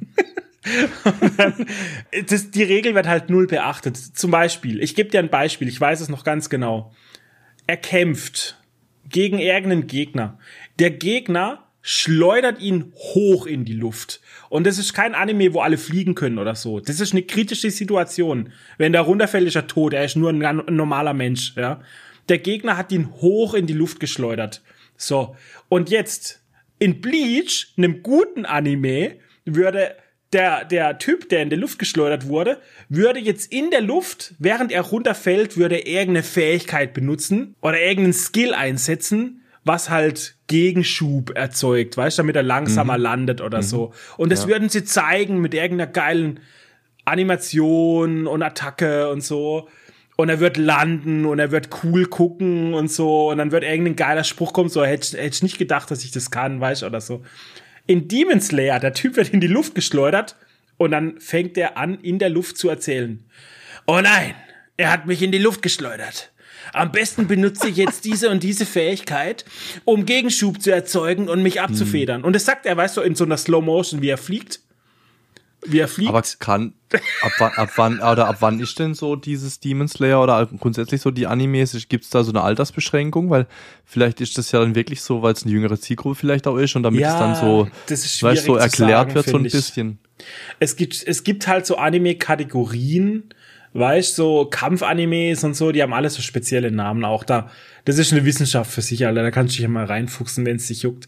dann, 1.37 1.65
das, 2.27 2.51
die 2.51 2.63
Regel 2.63 2.95
wird 2.95 3.07
halt 3.07 3.29
null 3.29 3.47
beachtet. 3.47 3.95
Zum 3.95 4.31
Beispiel, 4.31 4.81
ich 4.81 4.95
gebe 4.95 5.09
dir 5.09 5.19
ein 5.19 5.29
Beispiel, 5.29 5.67
ich 5.67 5.79
weiß 5.79 6.01
es 6.01 6.09
noch 6.09 6.23
ganz 6.23 6.49
genau. 6.49 6.93
Er 7.67 7.77
kämpft 7.77 8.57
gegen 9.07 9.39
irgendeinen 9.39 9.87
Gegner. 9.87 10.37
Der 10.79 10.91
Gegner 10.91 11.64
schleudert 11.87 12.59
ihn 12.59 12.91
hoch 12.95 13.45
in 13.45 13.63
die 13.63 13.75
Luft. 13.75 14.19
Und 14.49 14.65
das 14.65 14.79
ist 14.79 14.95
kein 14.95 15.13
Anime, 15.13 15.53
wo 15.53 15.59
alle 15.59 15.77
fliegen 15.77 16.15
können 16.15 16.39
oder 16.39 16.55
so. 16.55 16.79
Das 16.79 16.99
ist 16.99 17.13
eine 17.13 17.21
kritische 17.21 17.69
Situation. 17.69 18.51
Wenn 18.79 18.91
der 18.91 19.01
runterfällt, 19.01 19.47
ist 19.47 19.55
er 19.55 19.67
tot. 19.67 19.93
Er 19.93 20.03
ist 20.03 20.15
nur 20.15 20.31
ein, 20.31 20.63
normaler 20.75 21.13
Mensch, 21.13 21.53
ja. 21.55 21.81
Der 22.27 22.39
Gegner 22.39 22.75
hat 22.75 22.91
ihn 22.91 23.11
hoch 23.21 23.53
in 23.53 23.67
die 23.67 23.73
Luft 23.73 23.99
geschleudert. 23.99 24.63
So. 24.97 25.35
Und 25.69 25.91
jetzt, 25.91 26.41
in 26.79 27.01
Bleach, 27.01 27.73
einem 27.77 28.01
guten 28.01 28.47
Anime, 28.47 29.17
würde 29.45 29.95
der, 30.33 30.65
der 30.65 30.97
Typ, 30.97 31.29
der 31.29 31.43
in 31.43 31.51
der 31.51 31.59
Luft 31.59 31.77
geschleudert 31.77 32.27
wurde, 32.27 32.59
würde 32.89 33.19
jetzt 33.19 33.53
in 33.53 33.69
der 33.69 33.81
Luft, 33.81 34.33
während 34.39 34.71
er 34.71 34.81
runterfällt, 34.81 35.55
würde 35.55 35.75
er 35.75 35.85
irgendeine 35.85 36.23
Fähigkeit 36.23 36.95
benutzen 36.95 37.55
oder 37.61 37.79
irgendeinen 37.79 38.13
Skill 38.13 38.55
einsetzen, 38.55 39.43
was 39.65 39.89
halt 39.89 40.35
Gegenschub 40.47 41.35
erzeugt, 41.35 41.97
weißt 41.97 42.17
du, 42.17 42.21
damit 42.21 42.35
er 42.35 42.43
langsamer 42.43 42.97
mhm. 42.97 43.03
landet 43.03 43.41
oder 43.41 43.57
mhm. 43.57 43.63
so. 43.63 43.93
Und 44.15 44.31
das 44.31 44.43
ja. 44.43 44.49
würden 44.49 44.69
sie 44.69 44.85
zeigen 44.85 45.41
mit 45.41 45.53
irgendeiner 45.53 45.91
geilen 45.91 46.39
Animation 47.03 48.27
und 48.27 48.43
Attacke 48.43 49.09
und 49.09 49.21
so. 49.21 49.67
Und 50.17 50.29
er 50.29 50.39
wird 50.39 50.55
landen 50.55 51.25
und 51.25 51.39
er 51.39 51.51
wird 51.51 51.69
cool 51.83 52.05
gucken 52.05 52.73
und 52.73 52.89
so. 52.89 53.31
Und 53.31 53.39
dann 53.39 53.51
wird 53.51 53.63
irgendein 53.63 53.95
geiler 53.95 54.23
Spruch 54.23 54.53
kommen, 54.53 54.69
so 54.69 54.85
hätte 54.85 55.17
hätt 55.17 55.35
ich 55.35 55.43
nicht 55.43 55.57
gedacht, 55.57 55.91
dass 55.91 56.05
ich 56.05 56.11
das 56.11 56.31
kann, 56.31 56.61
weißt 56.61 56.83
du, 56.83 56.85
oder 56.85 57.01
so. 57.01 57.23
In 57.87 58.07
Demon 58.07 58.39
Slayer, 58.39 58.79
der 58.79 58.93
Typ 58.93 59.17
wird 59.17 59.29
in 59.29 59.41
die 59.41 59.47
Luft 59.47 59.75
geschleudert 59.75 60.37
und 60.77 60.91
dann 60.91 61.19
fängt 61.19 61.57
er 61.57 61.77
an, 61.77 61.99
in 62.01 62.19
der 62.19 62.29
Luft 62.29 62.57
zu 62.57 62.69
erzählen. 62.69 63.25
Oh 63.87 63.99
nein, 64.01 64.35
er 64.77 64.91
hat 64.91 65.05
mich 65.05 65.21
in 65.21 65.31
die 65.31 65.37
Luft 65.37 65.61
geschleudert. 65.61 66.31
Am 66.73 66.91
besten 66.91 67.27
benutze 67.27 67.69
ich 67.69 67.77
jetzt 67.77 68.05
diese 68.05 68.29
und 68.29 68.43
diese 68.43 68.65
Fähigkeit, 68.65 69.45
um 69.83 70.05
Gegenschub 70.05 70.61
zu 70.61 70.71
erzeugen 70.71 71.29
und 71.29 71.43
mich 71.43 71.61
abzufedern. 71.61 72.17
Hm. 72.17 72.25
Und 72.25 72.33
das 72.33 72.45
sagt 72.45 72.65
er, 72.65 72.77
weißt 72.77 72.97
du, 72.97 73.01
in 73.01 73.15
so 73.15 73.23
einer 73.23 73.37
Slow 73.37 73.63
Motion, 73.63 74.01
wie 74.01 74.09
er 74.09 74.17
fliegt. 74.17 74.61
Wie 75.67 75.79
er 75.79 75.87
fliegt. 75.87 76.09
Aber 76.09 76.21
kann, 76.39 76.73
ab 77.21 77.31
wann, 77.39 77.51
ab 77.53 77.69
wann, 77.75 77.99
oder 77.99 78.27
ab 78.27 78.37
wann 78.39 78.59
ist 78.59 78.77
denn 78.77 78.93
so 78.93 79.15
dieses 79.15 79.59
Demon 79.59 79.87
Slayer 79.87 80.21
oder 80.21 80.45
grundsätzlich 80.45 81.01
so 81.01 81.11
die 81.11 81.27
Animes? 81.27 81.87
Gibt 81.89 82.03
es 82.03 82.09
da 82.11 82.23
so 82.23 82.31
eine 82.31 82.41
Altersbeschränkung? 82.41 83.29
Weil 83.29 83.47
vielleicht 83.83 84.21
ist 84.21 84.37
das 84.37 84.51
ja 84.51 84.59
dann 84.59 84.75
wirklich 84.75 85.01
so, 85.01 85.21
weil 85.21 85.33
es 85.33 85.43
eine 85.43 85.51
jüngere 85.51 85.79
Zielgruppe 85.79 86.15
vielleicht 86.15 86.47
auch 86.47 86.57
ist 86.57 86.75
und 86.75 86.83
damit 86.83 86.99
ja, 86.99 87.13
es 87.13 87.19
dann 87.19 87.35
so, 87.35 87.67
weißt, 88.25 88.45
so 88.45 88.55
erklärt 88.55 88.89
sagen, 88.89 89.15
wird 89.15 89.27
so 89.27 89.37
ein 89.37 89.43
bisschen. 89.43 89.99
Es 90.59 90.75
gibt, 90.75 91.03
es 91.05 91.23
gibt 91.23 91.47
halt 91.47 91.65
so 91.65 91.77
Anime-Kategorien, 91.77 93.23
weißt 93.75 94.15
so 94.15 94.45
Kampfanimes 94.45 95.43
und 95.43 95.55
so, 95.55 95.71
die 95.71 95.83
haben 95.83 95.93
alle 95.93 96.09
so 96.09 96.21
spezielle 96.21 96.71
Namen 96.71 97.03
auch 97.03 97.23
da. 97.23 97.49
Das 97.83 97.99
ist 97.99 98.13
eine 98.13 98.25
Wissenschaft 98.25 98.71
für 98.71 98.81
sich, 98.81 99.05
Alter. 99.05 99.21
Da 99.21 99.31
kannst 99.31 99.53
du 99.53 99.57
dich 99.57 99.63
ja 99.63 99.67
mal 99.67 99.85
reinfuchsen, 99.85 100.45
wenn 100.45 100.55
es 100.55 100.67
dich 100.67 100.83
juckt. 100.83 101.07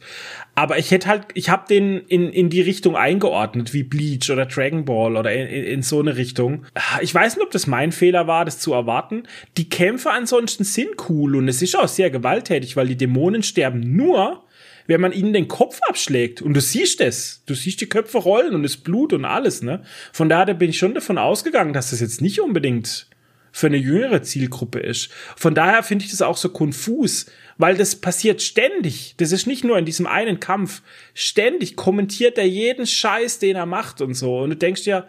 Aber 0.53 0.77
ich 0.77 0.91
hätte 0.91 1.07
halt, 1.07 1.23
ich 1.33 1.49
habe 1.49 1.63
den 1.67 2.01
in, 2.01 2.29
in 2.29 2.49
die 2.49 2.61
Richtung 2.61 2.95
eingeordnet, 2.95 3.73
wie 3.73 3.83
Bleach 3.83 4.29
oder 4.29 4.45
Dragon 4.45 4.85
Ball 4.85 5.15
oder 5.15 5.33
in, 5.33 5.47
in 5.47 5.81
so 5.81 5.99
eine 5.99 6.17
Richtung. 6.17 6.65
Ich 7.01 7.15
weiß 7.15 7.37
nicht, 7.37 7.45
ob 7.45 7.51
das 7.51 7.67
mein 7.67 7.91
Fehler 7.91 8.27
war, 8.27 8.45
das 8.45 8.59
zu 8.59 8.73
erwarten. 8.73 9.23
Die 9.57 9.69
Kämpfe 9.69 10.11
ansonsten 10.11 10.65
sind 10.65 10.89
cool 11.09 11.37
und 11.37 11.47
es 11.47 11.61
ist 11.61 11.75
auch 11.75 11.87
sehr 11.87 12.11
gewalttätig, 12.11 12.75
weil 12.75 12.87
die 12.87 12.97
Dämonen 12.97 13.43
sterben 13.43 13.95
nur, 13.95 14.43
wenn 14.87 15.01
man 15.01 15.11
ihnen 15.11 15.33
den 15.33 15.47
Kopf 15.47 15.79
abschlägt. 15.87 16.41
Und 16.41 16.53
du 16.53 16.61
siehst 16.61 17.01
es. 17.01 17.43
Du 17.45 17.53
siehst 17.53 17.81
die 17.81 17.89
Köpfe 17.89 18.17
rollen 18.17 18.55
und 18.55 18.63
das 18.63 18.77
Blut 18.77 19.13
und 19.13 19.25
alles, 19.25 19.61
ne? 19.61 19.83
Von 20.11 20.29
daher 20.29 20.53
bin 20.53 20.69
ich 20.69 20.77
schon 20.77 20.93
davon 20.93 21.17
ausgegangen, 21.17 21.73
dass 21.73 21.91
das 21.91 21.99
jetzt 21.99 22.21
nicht 22.21 22.41
unbedingt 22.41 23.07
für 23.51 23.67
eine 23.67 23.77
jüngere 23.77 24.21
Zielgruppe 24.21 24.79
ist. 24.79 25.09
Von 25.35 25.55
daher 25.55 25.81
finde 25.83 26.05
ich 26.05 26.11
das 26.11 26.21
auch 26.21 26.37
so 26.37 26.49
konfus, 26.49 27.25
weil 27.57 27.75
das 27.75 27.95
passiert 27.95 28.41
ständig. 28.41 29.15
Das 29.17 29.31
ist 29.31 29.47
nicht 29.47 29.63
nur 29.63 29.77
in 29.77 29.85
diesem 29.85 30.05
einen 30.05 30.39
Kampf. 30.39 30.81
Ständig 31.13 31.75
kommentiert 31.75 32.37
er 32.37 32.47
jeden 32.47 32.85
Scheiß, 32.85 33.39
den 33.39 33.55
er 33.55 33.65
macht 33.65 34.01
und 34.01 34.13
so. 34.13 34.39
Und 34.39 34.51
du 34.51 34.55
denkst 34.55 34.85
ja, 34.85 35.07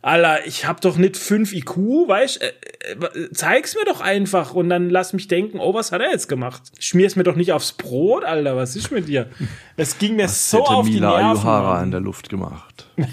Alter, 0.00 0.46
ich 0.46 0.64
hab 0.64 0.80
doch 0.80 0.96
nicht 0.96 1.16
5 1.16 1.52
IQ, 1.52 1.76
weißt 2.06 2.40
äh, 2.40 2.52
äh, 2.92 3.32
zeig's 3.32 3.74
mir 3.74 3.84
doch 3.84 4.00
einfach 4.00 4.54
und 4.54 4.68
dann 4.68 4.90
lass 4.90 5.12
mich 5.12 5.26
denken, 5.26 5.58
oh, 5.58 5.74
was 5.74 5.90
hat 5.90 6.00
er 6.00 6.10
jetzt 6.10 6.28
gemacht? 6.28 6.62
Schmier's 6.78 7.16
mir 7.16 7.24
doch 7.24 7.34
nicht 7.34 7.52
aufs 7.52 7.72
Brot, 7.72 8.24
Alter, 8.24 8.56
was 8.56 8.76
ist 8.76 8.92
mit 8.92 9.08
dir? 9.08 9.28
Es 9.76 9.98
ging 9.98 10.16
mir 10.16 10.24
was 10.24 10.50
so 10.50 10.64
auf 10.64 10.86
Mila 10.86 11.16
die 11.18 11.24
Nerven. 11.24 11.38
Ayuhara 11.40 11.82
in 11.82 11.90
der 11.90 12.00
Luft 12.00 12.28
gemacht. 12.28 12.86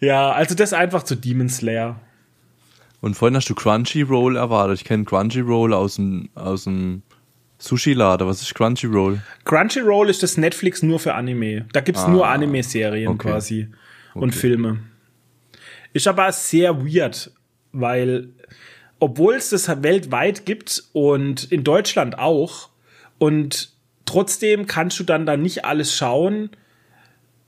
ja, 0.00 0.32
also 0.32 0.56
das 0.56 0.72
einfach 0.72 1.04
zu 1.04 1.14
Demon 1.14 1.48
Slayer. 1.48 2.00
Und 3.00 3.14
vorhin 3.14 3.36
hast 3.36 3.48
du 3.48 3.54
Crunchyroll 3.54 4.36
erwartet. 4.36 4.78
Ich 4.80 4.84
kenne 4.84 5.04
Crunchyroll 5.04 5.72
aus 5.72 5.96
dem, 5.96 6.30
aus 6.34 6.64
dem 6.64 7.02
Sushi-Lader. 7.58 8.26
Was 8.26 8.42
ist 8.42 8.54
Crunchyroll? 8.54 9.20
Crunchyroll 9.44 10.08
ist 10.08 10.22
das 10.22 10.36
Netflix 10.36 10.82
nur 10.82 11.00
für 11.00 11.14
Anime. 11.14 11.66
Da 11.72 11.80
gibt's 11.80 12.02
ah, 12.02 12.08
nur 12.08 12.26
Anime-Serien 12.28 13.08
okay. 13.08 13.28
quasi 13.28 13.68
und. 14.14 14.34
Filme. 14.34 14.80
Ist 15.92 16.08
aber 16.08 16.32
sehr 16.32 16.86
weird, 16.86 17.32
weil 17.72 18.30
obwohl 18.98 19.34
es 19.34 19.50
das 19.50 19.68
weltweit 19.82 20.46
gibt 20.46 20.84
und 20.92 21.50
in 21.50 21.64
Deutschland 21.64 22.18
auch 22.18 22.70
und 23.18 23.72
trotzdem 24.04 24.66
kannst 24.66 24.98
du 25.00 25.04
dann 25.04 25.26
da 25.26 25.36
nicht 25.36 25.64
alles 25.64 25.94
schauen 25.94 26.50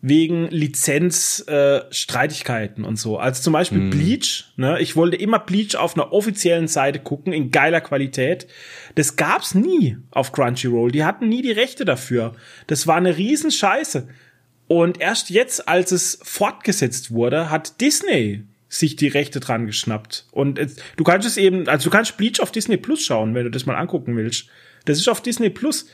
wegen 0.07 0.49
Lizenzstreitigkeiten 0.49 2.85
äh, 2.85 2.87
und 2.87 2.99
so. 2.99 3.19
Also 3.19 3.43
zum 3.43 3.55
Beispiel 3.55 3.79
mm. 3.79 3.91
Bleach. 3.91 4.45
Ne? 4.57 4.79
Ich 4.81 4.97
wollte 4.97 5.17
immer 5.17 5.39
Bleach 5.39 5.77
auf 5.77 5.95
einer 5.95 6.13
offiziellen 6.13 6.69
Seite 6.69 6.99
gucken 6.99 7.33
in 7.33 7.51
geiler 7.51 7.81
Qualität. 7.81 8.47
Das 8.97 9.17
gab's 9.17 9.55
nie 9.55 9.97
auf 10.11 10.33
Crunchyroll. 10.33 10.93
Die 10.93 11.05
hatten 11.05 11.31
nie 11.31 11.41
die 11.41 11.53
Rechte 11.53 11.87
dafür. 11.87 12.35
Das 12.67 12.87
war 12.87 12.97
eine 12.97 13.17
Riesenscheiße. 13.17 14.07
Und 14.67 15.01
erst 15.01 15.31
jetzt, 15.31 15.69
als 15.69 15.93
es 15.93 16.19
fortgesetzt 16.23 17.11
wurde, 17.11 17.51
hat 17.51 17.81
Disney 17.81 18.45
sich 18.69 18.97
die 18.97 19.09
Rechte 19.09 19.41
dran 19.41 19.67
geschnappt. 19.67 20.27
Und 20.33 20.59
es, 20.59 20.77
du 20.97 21.05
kannst 21.05 21.27
es 21.27 21.37
eben, 21.37 21.69
also 21.69 21.85
du 21.85 21.91
kannst 21.91 22.17
Bleach 22.17 22.41
auf 22.41 22.51
Disney 22.51 22.77
Plus 22.77 23.05
schauen, 23.05 23.35
wenn 23.35 23.45
du 23.45 23.51
das 23.51 23.67
mal 23.67 23.77
angucken 23.77 24.17
willst. 24.17 24.47
Das 24.85 24.99
ist 24.99 25.09
auf 25.09 25.21
Disney 25.21 25.51
Plus. 25.51 25.87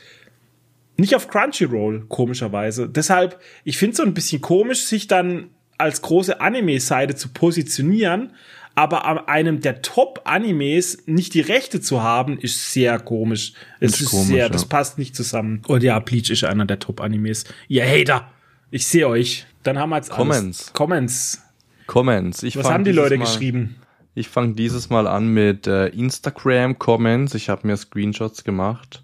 Nicht 0.97 1.15
auf 1.15 1.27
Crunchyroll, 1.27 2.05
komischerweise. 2.07 2.89
Deshalb, 2.89 3.39
ich 3.63 3.77
finde 3.77 3.91
es 3.91 3.97
so 3.97 4.03
ein 4.03 4.13
bisschen 4.13 4.41
komisch, 4.41 4.83
sich 4.83 5.07
dann 5.07 5.49
als 5.77 6.01
große 6.01 6.39
Anime-Seite 6.39 7.15
zu 7.15 7.29
positionieren, 7.29 8.33
aber 8.75 9.05
an 9.05 9.17
einem 9.19 9.61
der 9.61 9.81
Top-Animes 9.81 11.03
nicht 11.05 11.33
die 11.33 11.41
Rechte 11.41 11.81
zu 11.81 12.03
haben, 12.03 12.39
ist 12.39 12.71
sehr 12.71 12.99
komisch. 12.99 13.53
Es 13.79 13.93
ist, 13.93 14.01
ist 14.01 14.09
komisch, 14.09 14.27
sehr, 14.27 14.37
ja. 14.37 14.49
das 14.49 14.65
passt 14.65 14.97
nicht 14.97 15.15
zusammen. 15.15 15.61
Und 15.67 15.83
ja, 15.83 15.99
Bleach 15.99 16.29
ist 16.29 16.43
einer 16.43 16.65
der 16.65 16.79
Top-Animes. 16.79 17.45
Ihr 17.67 17.85
Hater! 17.85 18.31
Ich 18.71 18.87
sehe 18.87 19.07
euch. 19.07 19.45
Dann 19.63 19.77
haben 19.77 19.89
wir 19.89 19.97
jetzt 19.97 20.09
Comments. 20.09 20.59
Alles. 20.59 20.73
Comments. 20.73 21.41
Comments. 21.87 22.43
Ich 22.43 22.55
Was 22.55 22.69
haben 22.69 22.85
die 22.85 22.93
Leute 22.93 23.17
mal, 23.17 23.25
geschrieben? 23.25 23.75
Ich 24.15 24.29
fange 24.29 24.53
dieses 24.53 24.89
Mal 24.89 25.07
an 25.07 25.27
mit 25.27 25.67
äh, 25.67 25.87
Instagram 25.87 26.79
Comments. 26.79 27.33
Ich 27.35 27.49
habe 27.49 27.67
mir 27.67 27.75
Screenshots 27.75 28.45
gemacht 28.45 29.03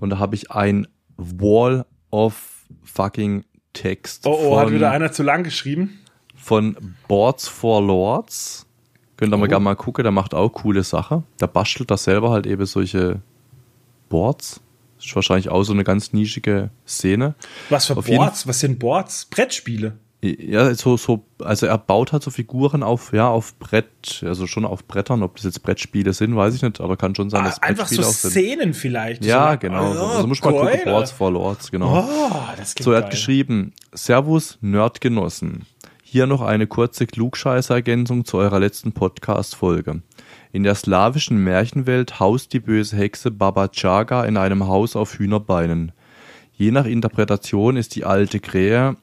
und 0.00 0.10
da 0.10 0.18
habe 0.18 0.34
ich 0.34 0.50
ein 0.50 0.88
Wall 1.18 1.84
of 2.10 2.64
fucking 2.82 3.44
Text. 3.74 4.26
Oh, 4.26 4.30
oh, 4.30 4.48
von, 4.50 4.58
hat 4.58 4.72
wieder 4.72 4.90
einer 4.90 5.12
zu 5.12 5.22
lang 5.22 5.44
geschrieben? 5.44 5.98
Von 6.34 6.94
Boards 7.06 7.48
for 7.48 7.82
Lords. 7.82 8.66
Könnt 9.18 9.32
ihr 9.32 9.36
oh. 9.36 9.40
mal 9.40 9.48
gerne 9.48 9.64
mal 9.64 9.76
gucken, 9.76 10.04
der 10.04 10.12
macht 10.12 10.34
auch 10.34 10.48
coole 10.50 10.82
Sachen. 10.82 11.24
Der 11.40 11.48
bastelt 11.48 11.90
da 11.90 11.98
selber 11.98 12.30
halt 12.30 12.46
eben 12.46 12.64
solche 12.64 13.20
Boards. 14.08 14.62
Ist 15.06 15.14
wahrscheinlich 15.14 15.50
auch 15.50 15.62
so 15.62 15.72
eine 15.72 15.84
ganz 15.84 16.12
nischige 16.12 16.70
Szene. 16.86 17.36
Was 17.70 17.86
für 17.86 17.96
Auf 17.96 18.06
Boards? 18.06 18.48
Was 18.48 18.58
sind 18.58 18.80
Boards? 18.80 19.26
Brettspiele? 19.26 19.96
Ja, 20.20 20.74
so, 20.74 20.96
so, 20.96 21.24
also 21.38 21.66
er 21.66 21.78
baut 21.78 22.12
halt 22.12 22.24
so 22.24 22.32
Figuren 22.32 22.82
auf, 22.82 23.12
ja, 23.12 23.28
auf 23.28 23.56
Brett, 23.58 24.24
also 24.24 24.48
schon 24.48 24.64
auf 24.64 24.84
Brettern, 24.86 25.22
ob 25.22 25.36
das 25.36 25.44
jetzt 25.44 25.62
Brettspiele 25.62 26.12
sind, 26.12 26.34
weiß 26.34 26.54
ich 26.54 26.62
nicht, 26.62 26.80
aber 26.80 26.96
kann 26.96 27.14
schon 27.14 27.30
sein, 27.30 27.44
dass 27.44 27.62
ah, 27.62 27.66
Einfach 27.66 27.84
Brettspiele 27.84 28.02
so 28.02 28.08
auch 28.08 28.14
sind. 28.14 28.30
Szenen 28.30 28.74
vielleicht. 28.74 29.24
Ja, 29.24 29.52
so. 29.52 29.58
genau. 29.58 29.92
Oh, 29.92 30.06
also 30.16 30.26
muss 30.26 30.42
man 30.42 30.54
gucken, 30.54 30.80
Boards 30.84 31.12
for 31.12 31.30
Lords, 31.30 31.70
genau. 31.70 32.08
Oh, 32.08 32.32
das 32.56 32.74
so, 32.80 32.90
er 32.90 33.04
hat 33.04 33.10
geschrieben, 33.10 33.74
Servus, 33.92 34.58
Nerdgenossen. 34.60 35.66
Hier 36.02 36.26
noch 36.26 36.40
eine 36.40 36.66
kurze 36.66 37.06
Klugscheißer-Ergänzung 37.06 38.24
zu 38.24 38.38
eurer 38.38 38.58
letzten 38.58 38.92
Podcast-Folge. 38.92 40.02
In 40.56 40.62
der 40.62 40.74
slawischen 40.74 41.44
Märchenwelt 41.44 42.18
haust 42.18 42.54
die 42.54 42.60
böse 42.60 42.96
Hexe 42.96 43.30
Baba 43.30 43.68
Chaga 43.68 44.24
in 44.24 44.38
einem 44.38 44.66
Haus 44.66 44.96
auf 44.96 45.18
Hühnerbeinen. 45.18 45.92
Je 46.54 46.70
nach 46.70 46.86
Interpretation 46.86 47.76
ist 47.76 47.94
die 47.94 48.06
alte 48.06 48.40
Krähe 48.40 48.96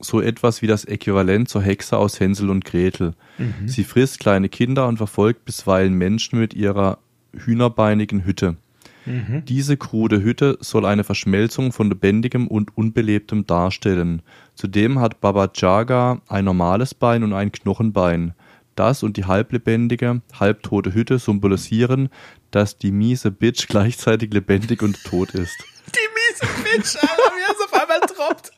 so 0.00 0.20
etwas 0.20 0.62
wie 0.62 0.66
das 0.66 0.84
Äquivalent 0.84 1.48
zur 1.48 1.62
Hexe 1.62 1.96
aus 1.96 2.18
Hänsel 2.18 2.50
und 2.50 2.64
Gretel. 2.64 3.14
Mhm. 3.38 3.68
Sie 3.68 3.84
frisst 3.84 4.18
kleine 4.18 4.48
Kinder 4.48 4.88
und 4.88 4.96
verfolgt 4.96 5.44
bisweilen 5.44 5.94
Menschen 5.94 6.40
mit 6.40 6.54
ihrer 6.54 6.98
hühnerbeinigen 7.32 8.24
Hütte. 8.24 8.56
Mhm. 9.04 9.44
Diese 9.44 9.76
krude 9.76 10.24
Hütte 10.24 10.58
soll 10.60 10.84
eine 10.84 11.04
Verschmelzung 11.04 11.70
von 11.70 11.88
lebendigem 11.88 12.48
und 12.48 12.76
unbelebtem 12.76 13.46
darstellen. 13.46 14.22
Zudem 14.56 14.98
hat 14.98 15.20
Baba 15.20 15.48
Jaga 15.54 16.20
ein 16.26 16.44
normales 16.44 16.94
Bein 16.94 17.22
und 17.22 17.32
ein 17.32 17.52
Knochenbein. 17.52 18.34
Das 18.76 19.02
und 19.02 19.16
die 19.16 19.24
halblebendige, 19.24 20.22
halbtote 20.38 20.94
Hütte 20.94 21.18
symbolisieren, 21.18 22.10
dass 22.50 22.78
die 22.78 22.92
miese 22.92 23.30
Bitch 23.30 23.66
gleichzeitig 23.68 24.32
lebendig 24.32 24.82
und 24.82 25.02
tot 25.04 25.30
ist. 25.34 25.56
Die 25.88 26.08
miese 26.14 26.46
Bitch, 26.62 26.96
Alter, 26.96 27.32
wie 27.34 27.42
er 27.42 27.52
es 27.52 27.60
auf 27.64 27.74
einmal 27.74 28.00
droppt. 28.00 28.52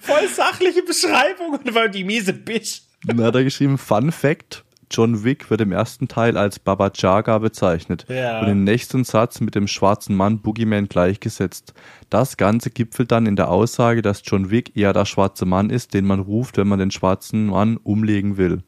Voll 0.00 0.28
sachliche 0.28 0.82
Beschreibung 0.82 1.54
und 1.54 1.74
war 1.74 1.88
die 1.88 2.04
miese 2.04 2.32
Bitch. 2.32 2.82
Dann 3.04 3.22
hat 3.22 3.34
er 3.34 3.44
geschrieben, 3.44 3.78
Fun 3.78 4.12
Fact, 4.12 4.64
John 4.92 5.24
Wick 5.24 5.50
wird 5.50 5.60
im 5.60 5.72
ersten 5.72 6.06
Teil 6.06 6.36
als 6.36 6.58
Baba 6.58 6.90
Jaga 6.94 7.38
bezeichnet 7.38 8.06
ja. 8.08 8.40
und 8.40 8.48
im 8.48 8.64
nächsten 8.64 9.04
Satz 9.04 9.40
mit 9.40 9.54
dem 9.54 9.66
schwarzen 9.66 10.14
Mann 10.14 10.40
Boogeyman 10.40 10.88
gleichgesetzt. 10.88 11.74
Das 12.10 12.36
Ganze 12.36 12.70
gipfelt 12.70 13.10
dann 13.10 13.26
in 13.26 13.36
der 13.36 13.50
Aussage, 13.50 14.02
dass 14.02 14.22
John 14.24 14.50
Wick 14.50 14.76
eher 14.76 14.92
der 14.92 15.06
schwarze 15.06 15.46
Mann 15.46 15.70
ist, 15.70 15.94
den 15.94 16.04
man 16.04 16.20
ruft, 16.20 16.58
wenn 16.58 16.68
man 16.68 16.78
den 16.78 16.90
schwarzen 16.90 17.46
Mann 17.46 17.78
umlegen 17.78 18.36
will. 18.36 18.62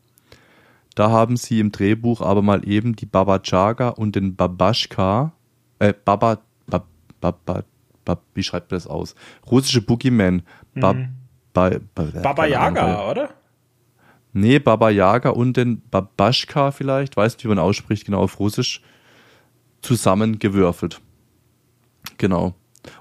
Da 0.94 1.10
haben 1.10 1.36
sie 1.36 1.60
im 1.60 1.72
Drehbuch 1.72 2.20
aber 2.20 2.42
mal 2.42 2.66
eben 2.68 2.96
die 2.96 3.06
Baba 3.06 3.40
Jaga 3.44 3.90
und 3.90 4.16
den 4.16 4.36
Babashka, 4.36 5.32
äh, 5.78 5.92
Baba, 5.92 6.38
Baba, 6.66 6.86
Baba, 7.20 7.62
Baba 8.04 8.22
wie 8.34 8.42
schreibt 8.42 8.70
man 8.70 8.76
das 8.76 8.86
aus? 8.86 9.14
Russische 9.50 9.82
Boogeyman. 9.82 10.42
Mhm. 10.74 10.80
ba, 10.80 10.94
ba, 11.52 11.70
Baba 11.94 12.46
Yaga, 12.46 13.10
oder? 13.10 13.30
Nee, 14.36 14.58
Baba 14.58 14.90
Yaga 14.90 15.30
und 15.30 15.56
den 15.56 15.80
Babashka 15.90 16.72
vielleicht, 16.72 17.16
weiß 17.16 17.34
nicht, 17.34 17.44
wie 17.44 17.48
man 17.48 17.60
ausspricht, 17.60 18.04
genau 18.04 18.18
auf 18.18 18.40
Russisch, 18.40 18.82
zusammengewürfelt. 19.80 21.00
Genau. 22.18 22.54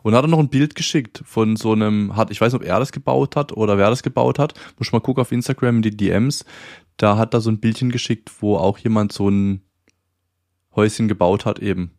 Und 0.04 0.14
hat 0.16 0.24
er 0.24 0.28
noch 0.28 0.40
ein 0.40 0.50
Bild 0.50 0.76
geschickt 0.76 1.24
von 1.26 1.56
so 1.56 1.74
einem, 1.74 2.16
hat, 2.16 2.30
ich 2.30 2.40
weiß 2.40 2.54
nicht, 2.54 2.62
ob 2.62 2.68
er 2.68 2.80
das 2.80 2.92
gebaut 2.92 3.36
hat 3.36 3.52
oder 3.52 3.80
wer 3.80 3.90
das 3.90 4.04
gebaut 4.04 4.38
hat. 4.38 4.54
Muss 4.78 4.92
mal 4.92 5.00
gucken 5.00 5.22
auf 5.22 5.32
Instagram 5.32 5.78
in 5.78 5.82
die 5.82 5.98
DMs. 5.98 6.46
Da 6.98 7.18
hat 7.18 7.34
er 7.34 7.42
so 7.42 7.50
ein 7.50 7.60
Bildchen 7.60 7.92
geschickt, 7.92 8.32
wo 8.40 8.56
auch 8.56 8.78
jemand 8.78 9.12
so 9.12 9.28
ein 9.28 9.62
Häuschen 10.76 11.08
gebaut 11.08 11.46
hat 11.46 11.58
eben. 11.58 11.92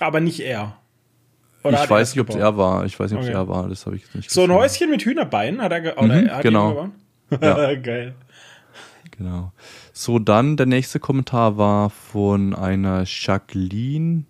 Aber 0.00 0.20
nicht 0.20 0.40
er. 0.40 0.78
Oder 1.62 1.84
ich 1.84 1.90
weiß 1.90 2.14
nicht, 2.14 2.20
ob 2.20 2.30
es 2.30 2.36
er 2.36 2.56
war. 2.56 2.86
Ich 2.86 2.98
weiß 2.98 3.10
nicht, 3.10 3.18
ob 3.18 3.24
es 3.24 3.28
okay. 3.28 3.38
er 3.38 3.48
war. 3.48 3.68
Das 3.68 3.84
habe 3.84 3.96
ich 3.96 4.14
nicht 4.14 4.30
So 4.30 4.44
ein 4.44 4.52
Häuschen 4.52 4.90
mit 4.90 5.02
Hühnerbeinen 5.02 5.60
hat 5.60 5.72
er, 5.72 5.80
ge 5.82 5.92
mhm, 6.00 6.30
hat 6.30 6.42
genau. 6.42 6.90
Ja. 7.30 7.74
Geil. 7.82 8.14
Genau. 9.16 9.52
So, 9.92 10.18
dann 10.18 10.56
der 10.56 10.66
nächste 10.66 10.98
Kommentar 10.98 11.56
war 11.56 11.90
von 11.90 12.54
einer 12.54 13.04
Jacqueline 13.06 14.24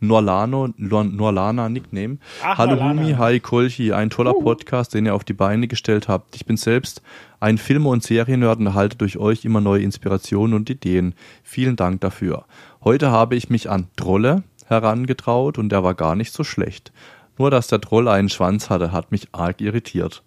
Norlano, 0.00 0.68
Norlana 0.76 1.68
Nickname. 1.68 2.18
Ach, 2.42 2.58
Hallo 2.58 2.76
Norlana. 2.76 3.02
Humi, 3.02 3.14
hi 3.14 3.40
Kolchi, 3.40 3.92
ein 3.92 4.10
toller 4.10 4.36
uh. 4.36 4.42
Podcast, 4.42 4.94
den 4.94 5.06
ihr 5.06 5.14
auf 5.14 5.24
die 5.24 5.32
Beine 5.32 5.68
gestellt 5.68 6.08
habt. 6.08 6.36
Ich 6.36 6.46
bin 6.46 6.56
selbst 6.56 7.02
ein 7.40 7.58
Film- 7.58 7.86
und 7.86 8.02
Seriennerd 8.02 8.58
und 8.58 8.66
erhalte 8.66 8.96
durch 8.96 9.18
euch 9.18 9.44
immer 9.44 9.60
neue 9.60 9.82
Inspirationen 9.82 10.54
und 10.54 10.70
Ideen. 10.70 11.14
Vielen 11.42 11.76
Dank 11.76 12.00
dafür. 12.00 12.44
Heute 12.82 13.10
habe 13.10 13.36
ich 13.36 13.50
mich 13.50 13.70
an 13.70 13.88
Trolle 13.96 14.42
herangetraut 14.66 15.58
und 15.58 15.70
der 15.70 15.84
war 15.84 15.94
gar 15.94 16.16
nicht 16.16 16.32
so 16.32 16.44
schlecht. 16.44 16.92
Nur, 17.36 17.50
dass 17.50 17.66
der 17.66 17.80
Troll 17.80 18.08
einen 18.08 18.28
Schwanz 18.28 18.70
hatte, 18.70 18.92
hat 18.92 19.10
mich 19.10 19.28
arg 19.32 19.60
irritiert. 19.60 20.22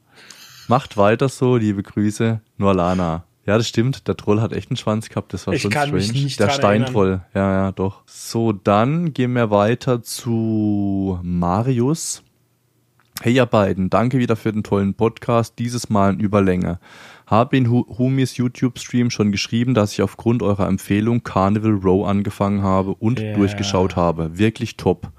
Macht 0.67 0.97
weiter 0.97 1.29
so, 1.29 1.55
liebe 1.55 1.81
Grüße, 1.81 2.41
Norlana. 2.57 3.26
Ja, 3.47 3.57
das 3.57 3.67
stimmt. 3.69 4.09
Der 4.09 4.17
Troll 4.17 4.41
hat 4.41 4.51
echt 4.51 4.69
einen 4.69 4.77
Schwanz 4.77 5.07
gehabt. 5.07 5.33
Das 5.33 5.47
war 5.47 5.53
ich 5.53 5.61
schon 5.61 5.71
strange. 5.71 6.27
der 6.37 6.49
Steintroll. 6.49 7.21
Ja, 7.33 7.53
ja, 7.53 7.71
doch. 7.71 8.03
So, 8.05 8.51
dann 8.51 9.13
gehen 9.13 9.33
wir 9.33 9.49
weiter 9.49 10.03
zu 10.03 11.17
Marius. 11.23 12.23
Hey 13.21 13.33
ihr 13.33 13.45
beiden, 13.47 13.89
danke 13.89 14.19
wieder 14.19 14.35
für 14.35 14.51
den 14.51 14.63
tollen 14.63 14.93
Podcast, 14.93 15.57
dieses 15.57 15.89
Mal 15.89 16.13
in 16.13 16.19
Überlänge. 16.19 16.79
Habe 17.25 17.57
in 17.57 17.69
Humis 17.69 18.37
YouTube-Stream 18.37 19.09
schon 19.09 19.31
geschrieben, 19.31 19.73
dass 19.73 19.93
ich 19.93 20.03
aufgrund 20.03 20.43
eurer 20.43 20.67
Empfehlung 20.67 21.23
Carnival 21.23 21.73
Row 21.73 22.05
angefangen 22.05 22.61
habe 22.61 22.91
und 22.91 23.19
yeah. 23.19 23.35
durchgeschaut 23.35 23.95
habe. 23.95 24.37
Wirklich 24.37 24.77
top. 24.77 25.11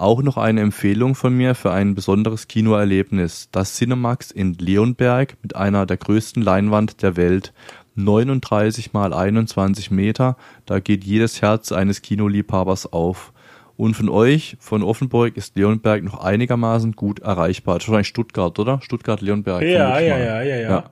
Auch 0.00 0.22
noch 0.22 0.38
eine 0.38 0.62
Empfehlung 0.62 1.14
von 1.14 1.36
mir 1.36 1.54
für 1.54 1.72
ein 1.72 1.94
besonderes 1.94 2.48
Kinoerlebnis. 2.48 3.50
Das 3.52 3.76
Cinemax 3.76 4.30
in 4.30 4.54
Leonberg 4.54 5.36
mit 5.42 5.56
einer 5.56 5.84
der 5.84 5.98
größten 5.98 6.42
Leinwand 6.42 7.02
der 7.02 7.18
Welt. 7.18 7.52
39 7.96 8.94
mal 8.94 9.12
21 9.12 9.90
Meter. 9.90 10.38
Da 10.64 10.80
geht 10.80 11.04
jedes 11.04 11.42
Herz 11.42 11.70
eines 11.70 12.00
Kinoliebhabers 12.00 12.90
auf. 12.94 13.34
Und 13.76 13.92
von 13.92 14.08
euch, 14.08 14.56
von 14.58 14.82
Offenburg, 14.82 15.36
ist 15.36 15.54
Leonberg 15.56 16.02
noch 16.02 16.24
einigermaßen 16.24 16.92
gut 16.92 17.18
erreichbar. 17.18 17.74
Wahrscheinlich 17.74 18.08
Stuttgart, 18.08 18.58
oder? 18.58 18.80
Stuttgart-Leonberg. 18.80 19.60
Ja, 19.60 20.00
ja, 20.00 20.16
ja, 20.16 20.42
ja, 20.42 20.56
ja. 20.56 20.90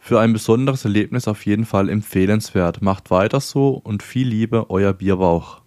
Für 0.00 0.18
ein 0.18 0.32
besonderes 0.32 0.84
Erlebnis 0.84 1.28
auf 1.28 1.46
jeden 1.46 1.64
Fall 1.64 1.88
empfehlenswert. 1.88 2.82
Macht 2.82 3.12
weiter 3.12 3.38
so 3.38 3.68
und 3.70 4.02
viel 4.02 4.26
Liebe, 4.26 4.68
euer 4.68 4.92
Bierbauch. 4.94 5.60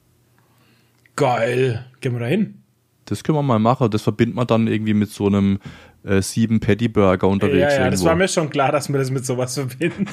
Geil. 1.20 1.86
Gehen 2.00 2.14
wir 2.14 2.20
da 2.22 2.28
hin? 2.28 2.64
Das 3.06 3.24
können 3.24 3.38
wir 3.38 3.44
mal 3.44 3.60
machen. 3.60 3.92
Das 3.92 4.04
verbindet 4.04 4.36
man 4.36 4.48
dann 4.48 4.68
irgendwie 4.68 4.94
mit 4.94 5.10
so 5.10 5.28
einem 5.28 5.60
äh, 6.06 6.22
sieben 6.22 6.62
Patty 6.62 6.88
Burger 6.88 7.28
unterwegs. 7.28 7.60
Ja, 7.60 7.68
ja, 7.68 7.76
irgendwo. 7.76 7.92
das 7.92 8.04
war 8.06 8.16
mir 8.16 8.28
schon 8.30 8.50
klar, 8.50 8.72
dass 8.72 8.88
wir 8.88 8.98
das 8.98 9.12
mit 9.12 9.26
sowas 9.26 9.54
verbinden. 9.56 10.06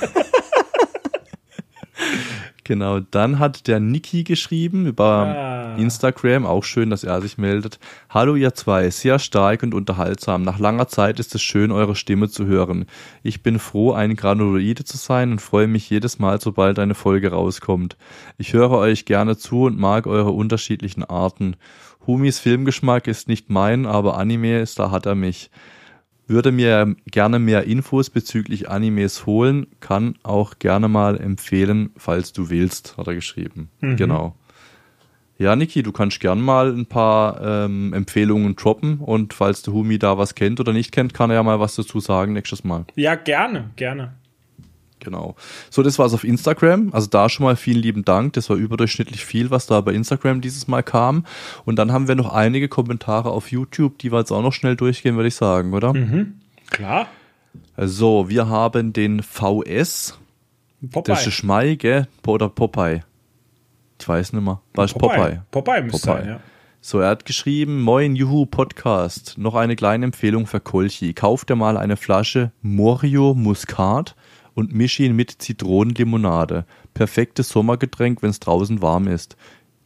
Genau, 2.67 2.99
dann 2.99 3.39
hat 3.39 3.69
der 3.69 3.79
Niki 3.79 4.25
geschrieben 4.25 4.87
über 4.87 5.05
ah. 5.05 5.77
Instagram, 5.77 6.45
auch 6.47 6.65
schön, 6.65 6.91
dass 6.91 7.05
er 7.05 7.21
sich 7.23 7.39
meldet. 7.39 7.79
Hallo 8.11 8.35
ihr 8.35 8.55
zwei, 8.55 8.91
sehr 8.91 9.21
stark 9.21 9.63
und 9.63 9.73
unterhaltsam. 9.73 10.43
Nach 10.43 10.59
langer 10.59 10.89
Zeit 10.89 11.21
ist 11.21 11.33
es 11.37 11.43
schön, 11.43 11.71
eure 11.71 11.95
Stimme 11.95 12.29
zu 12.29 12.47
hören. 12.47 12.87
Ich 13.23 13.45
bin 13.45 13.61
froh, 13.61 13.93
ein 13.93 14.17
Granuloide 14.17 14.83
zu 14.83 14.97
sein 14.97 15.31
und 15.31 15.41
freue 15.41 15.69
mich 15.69 15.89
jedes 15.89 16.19
Mal, 16.19 16.41
sobald 16.41 16.81
eine 16.81 16.97
Folge 16.97 17.31
rauskommt. 17.31 17.97
Ich 18.37 18.53
höre 18.53 18.73
euch 18.73 19.05
gerne 19.05 19.37
zu 19.37 19.63
und 19.63 19.79
mag 19.79 20.09
eure 20.09 20.33
unterschiedlichen 20.33 21.05
Arten. 21.05 21.55
Humis 22.05 22.41
Filmgeschmack 22.41 23.07
ist 23.07 23.29
nicht 23.29 23.49
mein, 23.49 23.87
aber 23.87 24.19
Anime 24.19 24.59
ist, 24.59 24.81
da 24.81 24.91
hat 24.91 25.07
er 25.07 25.15
mich 25.15 25.53
würde 26.27 26.53
mir 26.53 26.97
gerne 27.11 27.39
mehr 27.39 27.65
Infos 27.65 28.11
bezüglich 28.11 28.69
Animes 28.69 29.27
holen, 29.27 29.66
kann 29.81 30.16
auch 30.23 30.59
gerne 30.59 30.89
mal 30.89 31.20
empfehlen, 31.20 31.90
falls 31.97 32.32
du 32.32 32.51
willst, 32.51 32.97
hat 32.97 33.07
er 33.07 33.15
geschrieben. 33.15 33.70
Mhm. 33.81 33.97
Genau. 33.97 34.36
Ja, 35.39 35.55
Niki, 35.55 35.82
du 35.82 35.93
kannst 35.93 36.20
gern 36.20 36.40
mal 36.40 36.73
ein 36.73 36.86
paar 36.86 37.40
ähm, 37.43 37.93
Empfehlungen 37.93 38.57
droppen 38.57 38.98
und 39.01 39.35
falls 39.35 39.62
der 39.62 39.74
Humi 39.74 39.98
da 39.98 40.16
was 40.16 40.35
kennt 40.35 40.61
oder 40.61 40.73
nicht 40.73 40.93
kennt, 40.93 41.12
kann 41.12 41.31
er 41.31 41.36
ja 41.36 41.43
mal 41.43 41.61
was 41.61 41.77
dazu 41.77 42.01
sagen 42.01 42.32
nächstes 42.32 42.65
Mal. 42.65 42.86
Ja, 42.94 43.16
gerne, 43.16 43.70
gerne. 43.77 44.15
Genau. 45.01 45.36
So, 45.70 45.82
das 45.82 45.98
war's 45.98 46.14
auf 46.14 46.24
Instagram. 46.24 46.90
Also 46.93 47.09
da 47.09 47.28
schon 47.28 47.44
mal 47.44 47.56
vielen 47.56 47.81
lieben 47.81 48.05
Dank. 48.05 48.32
Das 48.32 48.48
war 48.51 48.56
überdurchschnittlich 48.56 49.24
viel, 49.24 49.51
was 49.51 49.66
da 49.66 49.81
bei 49.81 49.93
Instagram 49.93 50.40
dieses 50.40 50.68
Mal 50.68 50.82
kam. 50.82 51.27
Und 51.64 51.77
dann 51.77 51.93
haben 51.93 52.09
wir 52.09 52.14
noch 52.14 52.32
einige 52.32 52.68
Kommentare 52.68 53.31
auf 53.31 53.51
YouTube, 53.51 53.98
die 53.98 54.10
wir 54.10 54.18
jetzt 54.18 54.32
auch 54.32 54.43
noch 54.43 54.52
schnell 54.52 54.77
durchgehen, 54.77 55.16
würde 55.16 55.28
ich 55.28 55.35
sagen, 55.35 55.74
oder? 55.74 55.93
Mhm. 55.93 56.40
Klar. 56.70 57.09
So, 57.77 58.28
wir 58.28 58.48
haben 58.48 58.93
den 58.93 59.23
VS. 59.23 60.18
Popeye. 60.90 61.14
Das 61.14 61.27
ist 61.27 61.35
Schmeige 61.35 62.09
oder 62.27 62.48
Popeye. 62.48 63.02
Ich 63.98 64.09
weiß 64.09 64.32
nicht 64.32 64.43
mehr. 64.43 64.60
War 64.74 64.85
es 64.85 64.93
Popeye? 64.93 65.43
Popeye 65.51 65.82
müsste 65.82 66.09
Popeye. 66.09 66.23
sein, 66.23 66.28
ja. 66.28 66.40
So, 66.81 67.01
er 67.01 67.09
hat 67.09 67.24
geschrieben, 67.24 67.82
Moin 67.82 68.14
Juhu 68.14 68.47
Podcast. 68.47 69.39
Noch 69.39 69.55
eine 69.55 69.74
kleine 69.74 70.05
Empfehlung 70.05 70.47
für 70.47 70.60
Kolchi. 70.60 71.14
Kauft 71.14 71.51
dir 71.51 71.56
mal 71.56 71.77
eine 71.77 71.97
Flasche 71.97 72.52
Morio 72.62 73.35
Muscat 73.35 74.14
und 74.57 74.74
mische 74.74 75.05
ihn 75.05 75.15
mit 75.15 75.31
Zitronenlimonade. 75.31 76.65
Perfektes 76.95 77.51
Sommergetränk, 77.51 78.23
wenn 78.23 78.31
es 78.31 78.41
draußen 78.41 78.81
warm 78.83 79.07
ist. 79.07 79.37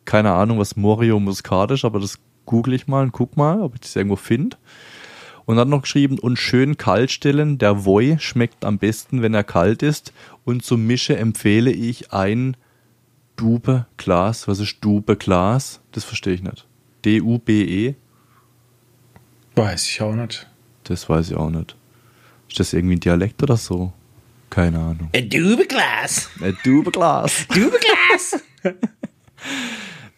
Keine 0.06 0.30
Ahnung, 0.30 0.58
was 0.58 0.76
Morio 0.76 1.18
Muscat 1.18 1.72
ist, 1.72 1.84
aber 1.84 1.98
das 1.98 2.20
google 2.46 2.74
ich 2.74 2.86
mal 2.86 3.02
und 3.02 3.12
guck 3.12 3.36
mal, 3.36 3.60
ob 3.60 3.74
ich 3.74 3.80
das 3.80 3.96
irgendwo 3.96 4.16
finde. 4.16 4.56
Und 5.44 5.58
hat 5.58 5.66
noch 5.66 5.82
geschrieben, 5.82 6.20
und 6.20 6.38
schön 6.38 6.76
kalt 6.76 7.10
stellen. 7.10 7.58
Der 7.58 7.84
Voi 7.84 8.16
schmeckt 8.20 8.64
am 8.64 8.78
besten, 8.78 9.22
wenn 9.22 9.34
er 9.34 9.42
kalt 9.42 9.82
ist. 9.82 10.12
Und 10.44 10.64
zum 10.64 10.86
Mische 10.86 11.16
empfehle 11.16 11.72
ich 11.72 12.12
ein 12.12 12.56
Dube 13.34 13.86
Glas. 13.96 14.46
Was 14.46 14.60
ist 14.60 14.76
Dube 14.80 15.16
Glas? 15.16 15.80
Das 15.90 16.04
verstehe 16.04 16.34
ich 16.34 16.42
nicht. 16.42 16.68
D-U-B-E? 17.04 17.96
Weiß 19.56 19.88
ich 19.88 20.00
auch 20.00 20.14
nicht. 20.14 20.46
Das 20.84 21.08
weiß 21.08 21.30
ich 21.30 21.36
auch 21.36 21.50
nicht. 21.50 21.74
Ist 22.48 22.60
das 22.60 22.72
irgendwie 22.72 22.96
ein 22.96 23.00
Dialekt 23.00 23.42
oder 23.42 23.56
so? 23.56 23.92
Keine 24.50 24.78
Ahnung. 24.78 25.10
A 25.14 25.20
Dubeglas. 25.20 26.28
A 26.40 26.50
Dubeglas. 26.64 27.46
Dubeglas. 27.48 28.42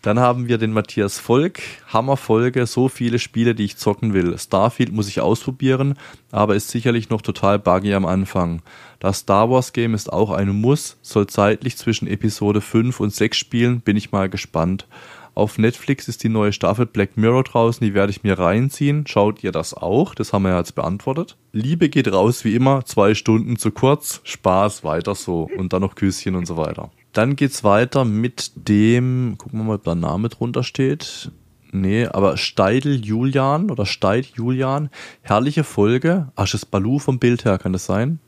Dann 0.03 0.19
haben 0.19 0.49
wir 0.49 0.59
den 0.59 0.73
Matthias 0.73 1.21
Volk. 1.21 1.61
Hammerfolge, 1.87 2.67
so 2.67 2.89
viele 2.89 3.21
Spiele, 3.21 3.55
die 3.55 3.65
ich 3.65 3.77
zocken 3.77 4.15
will. 4.15 4.37
Starfield 4.37 4.91
muss 4.91 5.07
ich 5.07 5.21
ausprobieren, 5.21 5.95
aber 6.33 6.57
ist 6.57 6.71
sicherlich 6.71 7.09
noch 7.09 7.23
total 7.23 7.61
buggy 7.61 7.95
am 7.95 8.05
Anfang. 8.05 8.63
Das 8.99 9.19
Star 9.19 9.49
Wars 9.49 9.73
Game 9.73 9.95
ist 9.95 10.13
auch 10.13 10.33
ein 10.33 10.49
Muss, 10.49 10.97
soll 11.03 11.29
zeitlich 11.29 11.77
zwischen 11.77 12.09
Episode 12.09 12.61
5 12.61 12.99
und 12.99 13.15
6 13.15 13.37
spielen, 13.37 13.81
bin 13.81 13.97
ich 13.97 14.11
mal 14.11 14.29
gespannt. 14.29 14.89
Auf 15.35 15.57
Netflix 15.57 16.09
ist 16.09 16.23
die 16.25 16.29
neue 16.29 16.53
Staffel 16.53 16.85
Black 16.85 17.17
Mirror 17.17 17.45
draußen, 17.45 17.85
die 17.85 17.95
werde 17.95 18.11
ich 18.11 18.23
mir 18.23 18.39
reinziehen. 18.39 19.07
Schaut 19.07 19.43
ihr 19.43 19.53
das 19.53 19.73
auch? 19.73 20.15
Das 20.15 20.33
haben 20.33 20.43
wir 20.43 20.51
ja 20.51 20.59
jetzt 20.59 20.75
beantwortet. 20.75 21.39
Liebe 21.53 21.89
geht 21.89 22.13
raus 22.13 22.45
wie 22.45 22.55
immer, 22.55 22.85
zwei 22.85 23.15
Stunden 23.15 23.57
zu 23.57 23.71
kurz, 23.71 24.21
Spaß, 24.25 24.85
weiter 24.85 25.15
so 25.15 25.49
und 25.57 25.73
dann 25.73 25.81
noch 25.81 25.95
Küsschen 25.95 26.35
und 26.35 26.47
so 26.47 26.59
weiter. 26.59 26.91
Dann 27.13 27.37
geht's 27.37 27.65
weiter 27.65 28.05
mit 28.05 28.53
dem, 28.57 29.37
gucken 29.39 29.59
wir 29.59 29.65
mal, 29.65 29.75
ob 29.77 29.89
ein 29.89 30.01
Name 30.01 30.29
drunter 30.29 30.63
steht. 30.63 31.31
Nee, 31.73 32.07
aber 32.07 32.37
Steidel 32.37 33.03
Julian 33.03 33.71
oder 33.71 33.87
Steid 33.87 34.27
Julian, 34.37 34.91
herrliche 35.23 35.65
Folge. 35.65 36.31
Ach, 36.37 36.45
ist 36.45 36.55
das 36.55 36.67
Balu 36.67 36.99
vom 36.99 37.19
Bild 37.19 37.47
her, 37.47 37.57
kann 37.57 37.73
das 37.73 37.87
sein? 37.87 38.19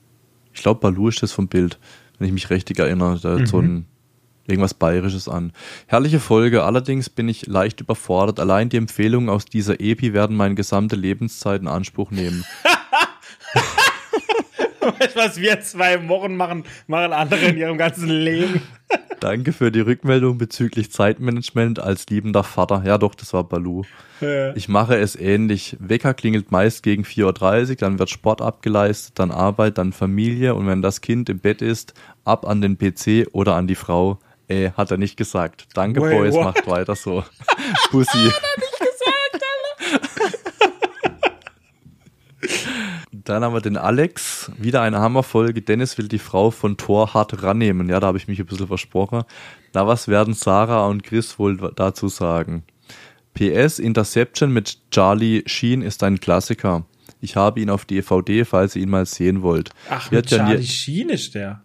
Ich 0.55 0.63
glaube, 0.63 0.81
Balu 0.81 1.09
ist 1.09 1.23
das 1.23 1.33
vom 1.33 1.49
Bild, 1.49 1.79
wenn 2.19 2.29
ich 2.29 2.33
mich 2.33 2.49
richtig 2.49 2.79
erinnere. 2.79 3.19
Da 3.21 3.39
mhm. 3.39 3.47
so 3.47 3.59
ein 3.59 3.87
irgendwas 4.47 4.75
Bayerisches 4.75 5.29
an. 5.29 5.53
Herrliche 5.87 6.21
Folge, 6.21 6.65
allerdings 6.65 7.09
bin 7.11 7.29
ich 7.29 7.47
leicht 7.47 7.81
überfordert. 7.81 8.41
Allein 8.41 8.69
die 8.69 8.77
Empfehlungen 8.77 9.29
aus 9.29 9.45
dieser 9.45 9.81
Epi 9.81 10.13
werden 10.13 10.37
meine 10.37 10.55
gesamte 10.55 10.97
Lebenszeit 10.97 11.61
in 11.61 11.69
Anspruch 11.69 12.11
nehmen. 12.11 12.45
was 15.15 15.41
wir 15.41 15.61
zwei 15.61 16.09
Wochen 16.09 16.37
machen, 16.37 16.65
machen 16.87 17.13
andere 17.13 17.47
in 17.47 17.57
ihrem 17.57 17.79
ganzen 17.79 18.09
Leben. 18.09 18.63
Danke 19.21 19.53
für 19.53 19.73
die 19.73 19.81
Rückmeldung 19.81 20.37
bezüglich 20.37 20.93
Zeitmanagement 20.93 21.81
als 21.81 22.07
liebender 22.09 22.45
Vater. 22.45 22.83
Ja, 22.85 22.99
doch, 22.99 23.15
das 23.15 23.33
war 23.33 23.45
Balu. 23.45 23.85
Ja. 24.21 24.55
Ich 24.55 24.69
mache 24.69 24.97
es 24.97 25.17
ähnlich. 25.17 25.77
Wecker 25.81 26.13
klingelt 26.13 26.53
meist 26.53 26.83
gegen 26.83 27.05
4.30 27.05 27.71
Uhr, 27.71 27.77
dann 27.77 27.99
wird 27.99 28.11
Sport 28.11 28.43
abgeleistet, 28.43 29.19
dann 29.19 29.31
Arbeit, 29.31 29.79
dann 29.79 29.93
Familie 29.93 30.55
und 30.55 30.67
wenn 30.67 30.83
das 30.83 31.01
Kind 31.01 31.29
im 31.31 31.39
Bett 31.39 31.63
ist, 31.63 31.95
ab 32.25 32.47
an 32.47 32.61
den 32.61 32.77
PC 32.77 33.29
oder 33.33 33.55
an 33.55 33.67
die 33.67 33.75
Frau. 33.75 34.19
Ey, 34.49 34.71
hat 34.77 34.91
er 34.91 34.97
nicht 34.97 35.17
gesagt. 35.17 35.69
Danke, 35.75 36.01
Wait, 36.03 36.13
Boys, 36.19 36.35
what? 36.35 36.45
macht 36.45 36.67
weiter 36.67 36.95
so. 36.95 37.25
Pussy. 37.91 38.31
Dann 43.11 43.43
haben 43.43 43.55
wir 43.55 43.63
den 43.63 43.79
Alex. 43.79 44.51
Wieder 44.59 44.83
eine 44.83 44.99
Hammerfolge. 44.99 45.63
Dennis 45.63 45.97
will 45.97 46.09
die 46.09 46.19
Frau 46.19 46.51
von 46.51 46.77
Thor 46.77 47.15
hart 47.15 47.43
rannehmen. 47.43 47.89
Ja, 47.89 47.99
da 48.01 48.09
habe 48.09 48.19
ich 48.19 48.29
mich 48.29 48.39
ein 48.39 48.45
bisschen 48.45 48.67
versprochen. 48.67 49.23
Na, 49.73 49.87
was 49.87 50.09
werden 50.09 50.35
Sarah 50.35 50.87
und 50.87 51.03
Chris 51.05 51.39
wohl 51.39 51.57
dazu 51.75 52.09
sagen? 52.09 52.65
PS 53.33 53.79
Interception 53.79 54.53
mit 54.53 54.79
Charlie 54.91 55.43
Sheen 55.47 55.81
ist 55.81 56.03
ein 56.03 56.21
Klassiker. 56.21 56.85
Ich 57.21 57.37
habe 57.37 57.61
ihn 57.61 57.71
auf 57.71 57.87
DVD, 57.87 58.45
falls 58.45 58.77
ihr 58.77 58.83
ihn 58.83 58.91
mal 58.91 59.07
sehen 59.07 59.41
wollt. 59.41 59.71
Ach, 59.89 60.11
mit 60.11 60.27
Charlie 60.27 60.63
Sheen 60.63 61.09
ist 61.09 61.35
der. 61.35 61.63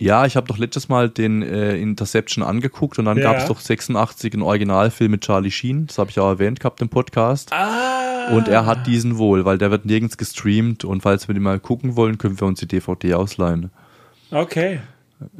Ja, 0.00 0.26
ich 0.26 0.36
habe 0.36 0.46
doch 0.46 0.58
letztes 0.58 0.88
Mal 0.88 1.10
den 1.10 1.42
äh, 1.42 1.76
Interception 1.76 2.44
angeguckt 2.44 3.00
und 3.00 3.04
dann 3.04 3.18
ja. 3.18 3.24
gab 3.24 3.38
es 3.38 3.46
doch 3.46 3.58
86 3.58 4.32
einen 4.32 4.42
Originalfilm 4.42 5.10
mit 5.10 5.22
Charlie 5.22 5.50
Sheen. 5.50 5.88
Das 5.88 5.98
habe 5.98 6.10
ich 6.10 6.20
auch 6.20 6.28
erwähnt 6.28 6.60
gehabt 6.60 6.80
im 6.80 6.88
Podcast. 6.88 7.52
Ah. 7.52 8.28
Und 8.32 8.46
er 8.46 8.64
hat 8.64 8.86
diesen 8.86 9.18
wohl, 9.18 9.44
weil 9.44 9.58
der 9.58 9.72
wird 9.72 9.86
nirgends 9.86 10.16
gestreamt 10.16 10.84
und 10.84 11.02
falls 11.02 11.26
wir 11.26 11.34
den 11.34 11.42
mal 11.42 11.58
gucken 11.58 11.96
wollen, 11.96 12.16
können 12.16 12.38
wir 12.38 12.46
uns 12.46 12.60
die 12.60 12.68
DVD 12.68 13.14
ausleihen. 13.14 13.70
Okay. 14.30 14.80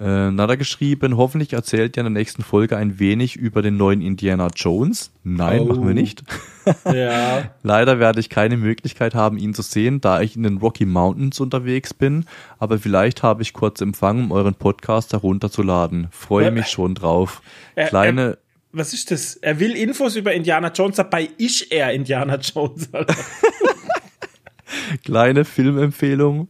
Äh, 0.01 0.33
Nada 0.33 0.57
geschrieben, 0.57 1.17
hoffentlich 1.17 1.53
erzählt 1.53 1.97
ihr 1.97 2.01
in 2.01 2.13
der 2.13 2.21
nächsten 2.21 2.43
Folge 2.43 2.77
ein 2.77 2.99
wenig 2.99 3.37
über 3.37 3.63
den 3.63 3.77
neuen 3.77 4.01
Indiana 4.01 4.49
Jones. 4.55 5.13
Nein, 5.23 5.61
oh. 5.61 5.67
machen 5.67 5.87
wir 5.87 5.95
nicht. 5.95 6.25
ja. 6.93 7.51
Leider 7.63 7.99
werde 7.99 8.21
ich 8.21 8.29
keine 8.29 8.57
Möglichkeit 8.57 9.15
haben, 9.15 9.39
ihn 9.39 9.55
zu 9.55 9.63
sehen, 9.63 10.01
da 10.01 10.21
ich 10.21 10.37
in 10.37 10.43
den 10.43 10.59
Rocky 10.59 10.85
Mountains 10.85 11.41
unterwegs 11.41 11.95
bin. 11.95 12.27
Aber 12.59 12.79
vielleicht 12.79 13.23
habe 13.23 13.43
ich 13.43 13.53
kurz 13.53 13.81
Empfang, 13.81 14.25
um 14.25 14.33
euren 14.33 14.55
Podcast 14.55 15.13
herunterzuladen. 15.13 16.09
Freue 16.11 16.51
mich 16.51 16.67
schon 16.67 16.95
drauf. 16.95 17.43
Kleine. 17.75 18.23
Er, 18.23 18.39
was 18.73 18.93
ist 18.93 19.11
das? 19.11 19.37
Er 19.37 19.61
will 19.61 19.77
Infos 19.77 20.17
über 20.17 20.35
Indiana 20.35 20.71
Jones, 20.73 20.97
dabei 20.97 21.29
ist 21.39 21.71
er 21.71 21.93
Indiana 21.93 22.37
Jones. 22.37 22.89
Kleine 25.05 25.45
Filmempfehlung 25.45 26.49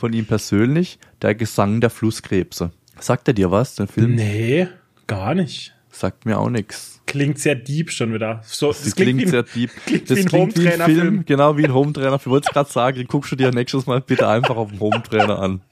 von 0.00 0.12
ihm 0.12 0.26
persönlich, 0.26 0.98
Der 1.22 1.34
Gesang 1.34 1.80
der 1.80 1.90
Flusskrebse. 1.90 2.72
Sagt 2.98 3.28
er 3.28 3.34
dir 3.34 3.50
was, 3.50 3.76
der 3.76 3.86
Film? 3.86 4.14
Nee, 4.14 4.66
gar 5.06 5.34
nicht. 5.34 5.74
Sagt 5.90 6.26
mir 6.26 6.38
auch 6.38 6.50
nichts. 6.50 7.00
Klingt 7.06 7.38
sehr 7.38 7.54
deep 7.54 7.90
schon 7.90 8.12
wieder. 8.12 8.40
So, 8.44 8.68
das, 8.68 8.84
das 8.84 8.94
klingt, 8.94 9.18
klingt 9.18 9.30
sehr 9.30 9.42
deep. 9.42 9.70
Klingt 9.86 10.10
das 10.10 10.18
wie 10.18 10.22
ein 10.22 10.32
Hometrainer-Film. 10.32 11.24
Genau, 11.26 11.56
wie 11.56 11.64
ein 11.64 11.74
Hometrainer. 11.74 12.16
Ich 12.16 12.26
wollte 12.26 12.48
es 12.48 12.54
gerade 12.54 12.70
sagen, 12.70 12.96
den 12.98 13.06
guckst 13.08 13.32
du 13.32 13.36
dir 13.36 13.50
nächstes 13.50 13.86
Mal 13.86 14.00
bitte 14.00 14.28
einfach 14.28 14.56
auf 14.56 14.70
dem 14.70 14.80
Hometrainer 14.80 15.38
an. 15.38 15.60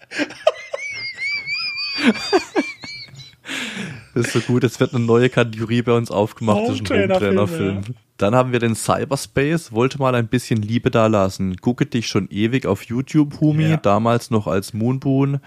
Das 4.15 4.27
ist 4.27 4.33
so 4.33 4.41
gut, 4.41 4.65
es 4.65 4.81
wird 4.81 4.95
eine 4.95 5.05
neue 5.05 5.29
Kategorie 5.31 5.83
bei 5.83 5.93
uns 5.93 6.11
aufgemacht, 6.11 6.63
das 6.67 6.81
ist 6.81 6.91
ein 6.91 7.03
Hometrainer-Film. 7.11 7.77
Ja. 7.77 7.95
Dann 8.19 8.35
haben 8.35 8.51
wir 8.53 8.59
den 8.59 8.75
Cyberspace, 8.75 9.73
wollte 9.73 9.99
mal 9.99 10.15
ein 10.17 10.27
bisschen 10.27 10.61
Liebe 10.61 10.91
da 10.91 11.07
lassen. 11.07 11.57
Gucke 11.57 11.87
dich 11.87 12.09
schon 12.09 12.29
ewig 12.31 12.67
auf 12.67 12.83
YouTube, 12.83 13.41
Humi, 13.41 13.71
ja. 13.71 13.77
damals 13.77 14.31
noch 14.31 14.49
als 14.49 14.75
Moonboon. 14.75 15.39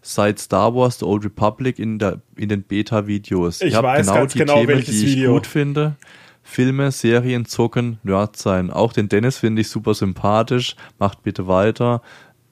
Seit 0.00 0.38
Star 0.38 0.74
Wars 0.74 0.98
The 0.98 1.04
Old 1.04 1.24
Republic 1.24 1.78
in, 1.78 1.98
der, 1.98 2.20
in 2.36 2.48
den 2.48 2.62
Beta-Videos. 2.62 3.60
Ich, 3.60 3.74
ich 3.74 3.82
weiß 3.82 4.06
genau 4.06 4.26
die 4.26 4.38
genau, 4.38 4.54
Themen, 4.54 4.84
die 4.84 4.90
ich 4.90 5.16
Video. 5.16 5.34
gut 5.34 5.46
finde. 5.46 5.96
Filme, 6.42 6.92
Serien, 6.92 7.46
Zocken, 7.46 7.98
Nerd 8.02 8.36
sein. 8.36 8.70
Auch 8.70 8.92
den 8.92 9.08
Dennis 9.08 9.38
finde 9.38 9.62
ich 9.62 9.68
super 9.68 9.94
sympathisch. 9.94 10.76
Macht 10.98 11.22
bitte 11.22 11.46
weiter. 11.46 12.02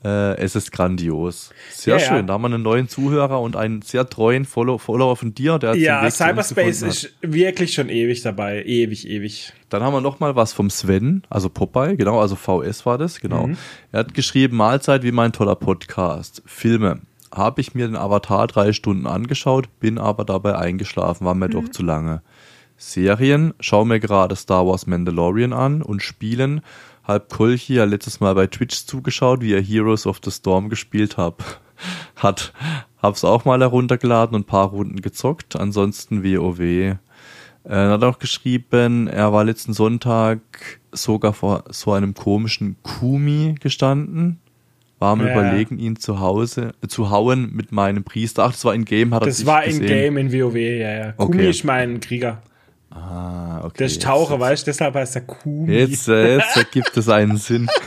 Äh, 0.05 0.37
es 0.39 0.57
ist 0.57 0.73
grandios. 0.73 1.51
Sehr 1.71 1.99
ja, 1.99 2.01
schön. 2.01 2.17
Ja. 2.17 2.23
Da 2.23 2.33
haben 2.35 2.43
wir 2.43 2.47
einen 2.47 2.63
neuen 2.63 2.89
Zuhörer 2.89 3.41
und 3.41 3.55
einen 3.55 3.83
sehr 3.83 4.09
treuen 4.09 4.45
Follow 4.45 4.79
Follower 4.79 5.17
von 5.17 5.35
dir. 5.35 5.59
Der 5.59 5.77
ja, 5.77 6.11
Cyberspace 6.11 6.83
ist 6.83 7.15
wirklich 7.21 7.75
schon 7.75 7.89
ewig 7.89 8.23
dabei. 8.23 8.65
Ewig, 8.65 9.09
ewig. 9.09 9.53
Dann 9.69 9.83
haben 9.83 9.95
wir 9.95 10.01
noch 10.01 10.19
mal 10.19 10.35
was 10.35 10.53
vom 10.53 10.71
Sven, 10.71 11.23
also 11.31 11.49
Popeye, 11.49 11.97
genau, 11.97 12.21
also 12.21 12.37
VS 12.37 12.85
war 12.85 12.99
das, 12.99 13.21
genau. 13.21 13.47
Mhm. 13.47 13.57
Er 13.91 14.01
hat 14.01 14.13
geschrieben, 14.15 14.57
Mahlzeit 14.57 15.03
wie 15.03 15.13
mein 15.13 15.33
toller 15.33 15.55
Podcast. 15.55 16.43
Filme. 16.45 17.01
Habe 17.33 17.63
ich 17.63 17.75
mir 17.75 17.87
den 17.87 17.97
Avatar 17.97 18.47
drei 18.47 18.75
Stunden 18.75 19.07
angeschaut, 19.07 19.69
bin 19.81 19.99
aber 19.99 20.27
dabei 20.27 20.59
eingeschlafen, 20.59 21.25
war 21.25 21.35
mir 21.35 21.49
mhm. 21.49 21.53
doch 21.53 21.69
zu 21.71 21.83
lange. 21.83 22.23
Serien, 22.77 23.55
schau 23.61 23.85
mir 23.85 24.01
gerade 24.01 24.35
Star 24.35 24.67
Wars 24.67 24.87
Mandalorian 24.87 25.53
an 25.53 25.83
und 25.83 26.03
Spielen 26.03 26.63
halb 27.05 27.29
Kolchi 27.29 27.75
ja 27.75 27.85
letztes 27.85 28.21
Mal 28.21 28.35
bei 28.35 28.47
Twitch 28.47 28.85
zugeschaut, 28.87 29.41
wie 29.41 29.55
er 29.55 29.63
Heroes 29.63 30.07
of 30.07 30.21
the 30.25 30.31
Storm 30.31 30.69
gespielt 30.69 31.17
hab. 31.17 31.61
hat. 32.17 32.53
Hab's 33.01 33.25
auch 33.25 33.45
mal 33.45 33.61
heruntergeladen 33.61 34.35
und 34.37 34.47
paar 34.47 34.69
Runden 34.69 35.01
gezockt. 35.01 35.57
Ansonsten 35.57 36.23
WoW. 36.23 36.97
Er 37.65 37.91
hat 37.91 38.03
auch 38.03 38.19
geschrieben, 38.19 39.07
er 39.07 39.33
war 39.33 39.45
letzten 39.45 39.73
Sonntag 39.73 40.41
sogar 40.91 41.33
vor 41.33 41.65
so 41.71 41.93
einem 41.93 42.15
komischen 42.15 42.77
Kumi 42.83 43.55
gestanden. 43.61 44.41
War 44.99 45.13
am 45.13 45.21
ja. 45.21 45.33
überlegen, 45.33 45.79
ihn 45.79 45.97
zu 45.97 46.21
Hause 46.21 46.75
äh, 46.83 46.87
zu 46.87 47.11
hauen 47.11 47.53
mit 47.55 47.73
meinem 47.73 48.05
Priester. 48.05 48.45
Ach, 48.45 48.53
das 48.53 48.65
war 48.65 48.75
in 48.75 48.85
Game, 48.85 49.15
hat 49.15 49.23
er 49.23 49.27
Das 49.27 49.47
war 49.47 49.65
in 49.65 49.81
Game 49.81 50.17
in 50.17 50.33
WoW, 50.33 50.57
ja, 50.57 50.93
ja. 50.93 51.13
Kumi 51.13 51.39
okay. 51.39 51.51
ist 51.51 51.65
mein 51.65 52.01
Krieger. 52.01 52.43
Ah, 52.95 53.61
okay. 53.65 53.75
Der 53.79 53.87
ist 53.87 54.03
Taucher, 54.03 54.39
weißt 54.39 54.67
du, 54.67 54.71
deshalb 54.71 54.95
heißt 54.95 55.17
er 55.17 55.23
Kumi. 55.23 55.73
Jetzt, 55.73 56.09
äh, 56.09 56.37
jetzt 56.37 56.57
ergibt 56.57 56.97
es 56.97 57.09
einen 57.09 57.37
Sinn. 57.39 57.69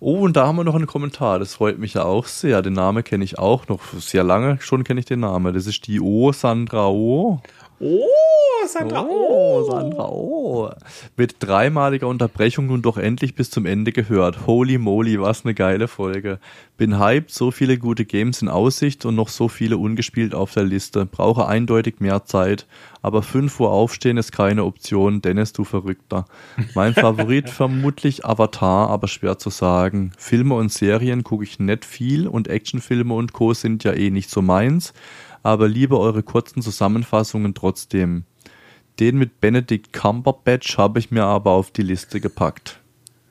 Oh, 0.00 0.20
und 0.20 0.36
da 0.36 0.46
haben 0.46 0.54
wir 0.56 0.62
noch 0.62 0.76
einen 0.76 0.86
Kommentar. 0.86 1.40
Das 1.40 1.54
freut 1.54 1.78
mich 1.78 1.94
ja 1.94 2.04
auch 2.04 2.26
sehr. 2.26 2.62
Den 2.62 2.74
Namen 2.74 3.02
kenne 3.02 3.24
ich 3.24 3.36
auch 3.38 3.66
noch. 3.66 3.80
Sehr 3.98 4.22
lange 4.22 4.58
schon 4.60 4.84
kenne 4.84 5.00
ich 5.00 5.06
den 5.06 5.20
Namen. 5.20 5.52
Das 5.54 5.66
ist 5.66 5.88
die 5.88 6.00
O 6.00 6.30
Sandra 6.30 6.88
O. 6.88 7.40
Oh, 7.80 8.66
Sandra 8.66 9.04
Oh. 9.08 9.60
oh. 9.60 9.70
Sandra 9.70 10.08
Oh. 10.10 10.70
Mit 11.16 11.36
dreimaliger 11.38 12.08
Unterbrechung 12.08 12.66
nun 12.66 12.82
doch 12.82 12.98
endlich 12.98 13.34
bis 13.36 13.50
zum 13.50 13.66
Ende 13.66 13.92
gehört. 13.92 14.46
Holy 14.46 14.78
moly, 14.78 15.20
was 15.20 15.44
eine 15.44 15.54
geile 15.54 15.86
Folge. 15.86 16.40
Bin 16.76 16.98
hyped, 16.98 17.30
so 17.30 17.50
viele 17.50 17.78
gute 17.78 18.04
Games 18.04 18.42
in 18.42 18.48
Aussicht 18.48 19.04
und 19.04 19.14
noch 19.14 19.28
so 19.28 19.48
viele 19.48 19.78
ungespielt 19.78 20.34
auf 20.34 20.52
der 20.54 20.64
Liste. 20.64 21.06
Brauche 21.06 21.46
eindeutig 21.46 22.00
mehr 22.00 22.24
Zeit. 22.24 22.66
Aber 23.00 23.22
5 23.22 23.60
Uhr 23.60 23.70
aufstehen 23.70 24.16
ist 24.16 24.32
keine 24.32 24.64
Option. 24.64 25.22
Dennis, 25.22 25.52
du 25.52 25.62
Verrückter. 25.64 26.24
Mein 26.74 26.94
Favorit 26.94 27.48
vermutlich 27.48 28.24
Avatar, 28.24 28.90
aber 28.90 29.06
schwer 29.06 29.38
zu 29.38 29.50
sagen. 29.50 30.12
Filme 30.18 30.54
und 30.54 30.72
Serien 30.72 31.22
gucke 31.22 31.44
ich 31.44 31.60
nicht 31.60 31.84
viel 31.84 32.26
und 32.26 32.48
Actionfilme 32.48 33.14
und 33.14 33.32
Co. 33.32 33.54
sind 33.54 33.84
ja 33.84 33.92
eh 33.92 34.10
nicht 34.10 34.30
so 34.30 34.42
meins 34.42 34.92
aber 35.42 35.68
liebe 35.68 35.98
eure 35.98 36.22
kurzen 36.22 36.62
Zusammenfassungen 36.62 37.54
trotzdem. 37.54 38.24
Den 39.00 39.16
mit 39.16 39.40
Benedict 39.40 39.92
Cumberbatch 39.92 40.76
habe 40.76 40.98
ich 40.98 41.10
mir 41.10 41.24
aber 41.24 41.52
auf 41.52 41.70
die 41.70 41.82
Liste 41.82 42.20
gepackt. 42.20 42.80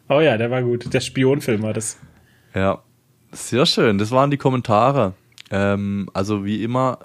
Oh 0.09 0.21
ja, 0.21 0.38
der 0.38 0.49
war 0.49 0.63
gut. 0.63 0.93
Der 0.93 1.01
Spionfilm 1.01 1.61
war 1.61 1.73
das. 1.73 1.97
Ja, 2.55 2.81
sehr 3.31 3.65
schön. 3.65 3.97
Das 3.97 4.11
waren 4.11 4.31
die 4.31 4.38
Kommentare. 4.38 5.13
Ähm, 5.51 6.09
also 6.13 6.45
wie 6.45 6.63
immer, 6.63 6.99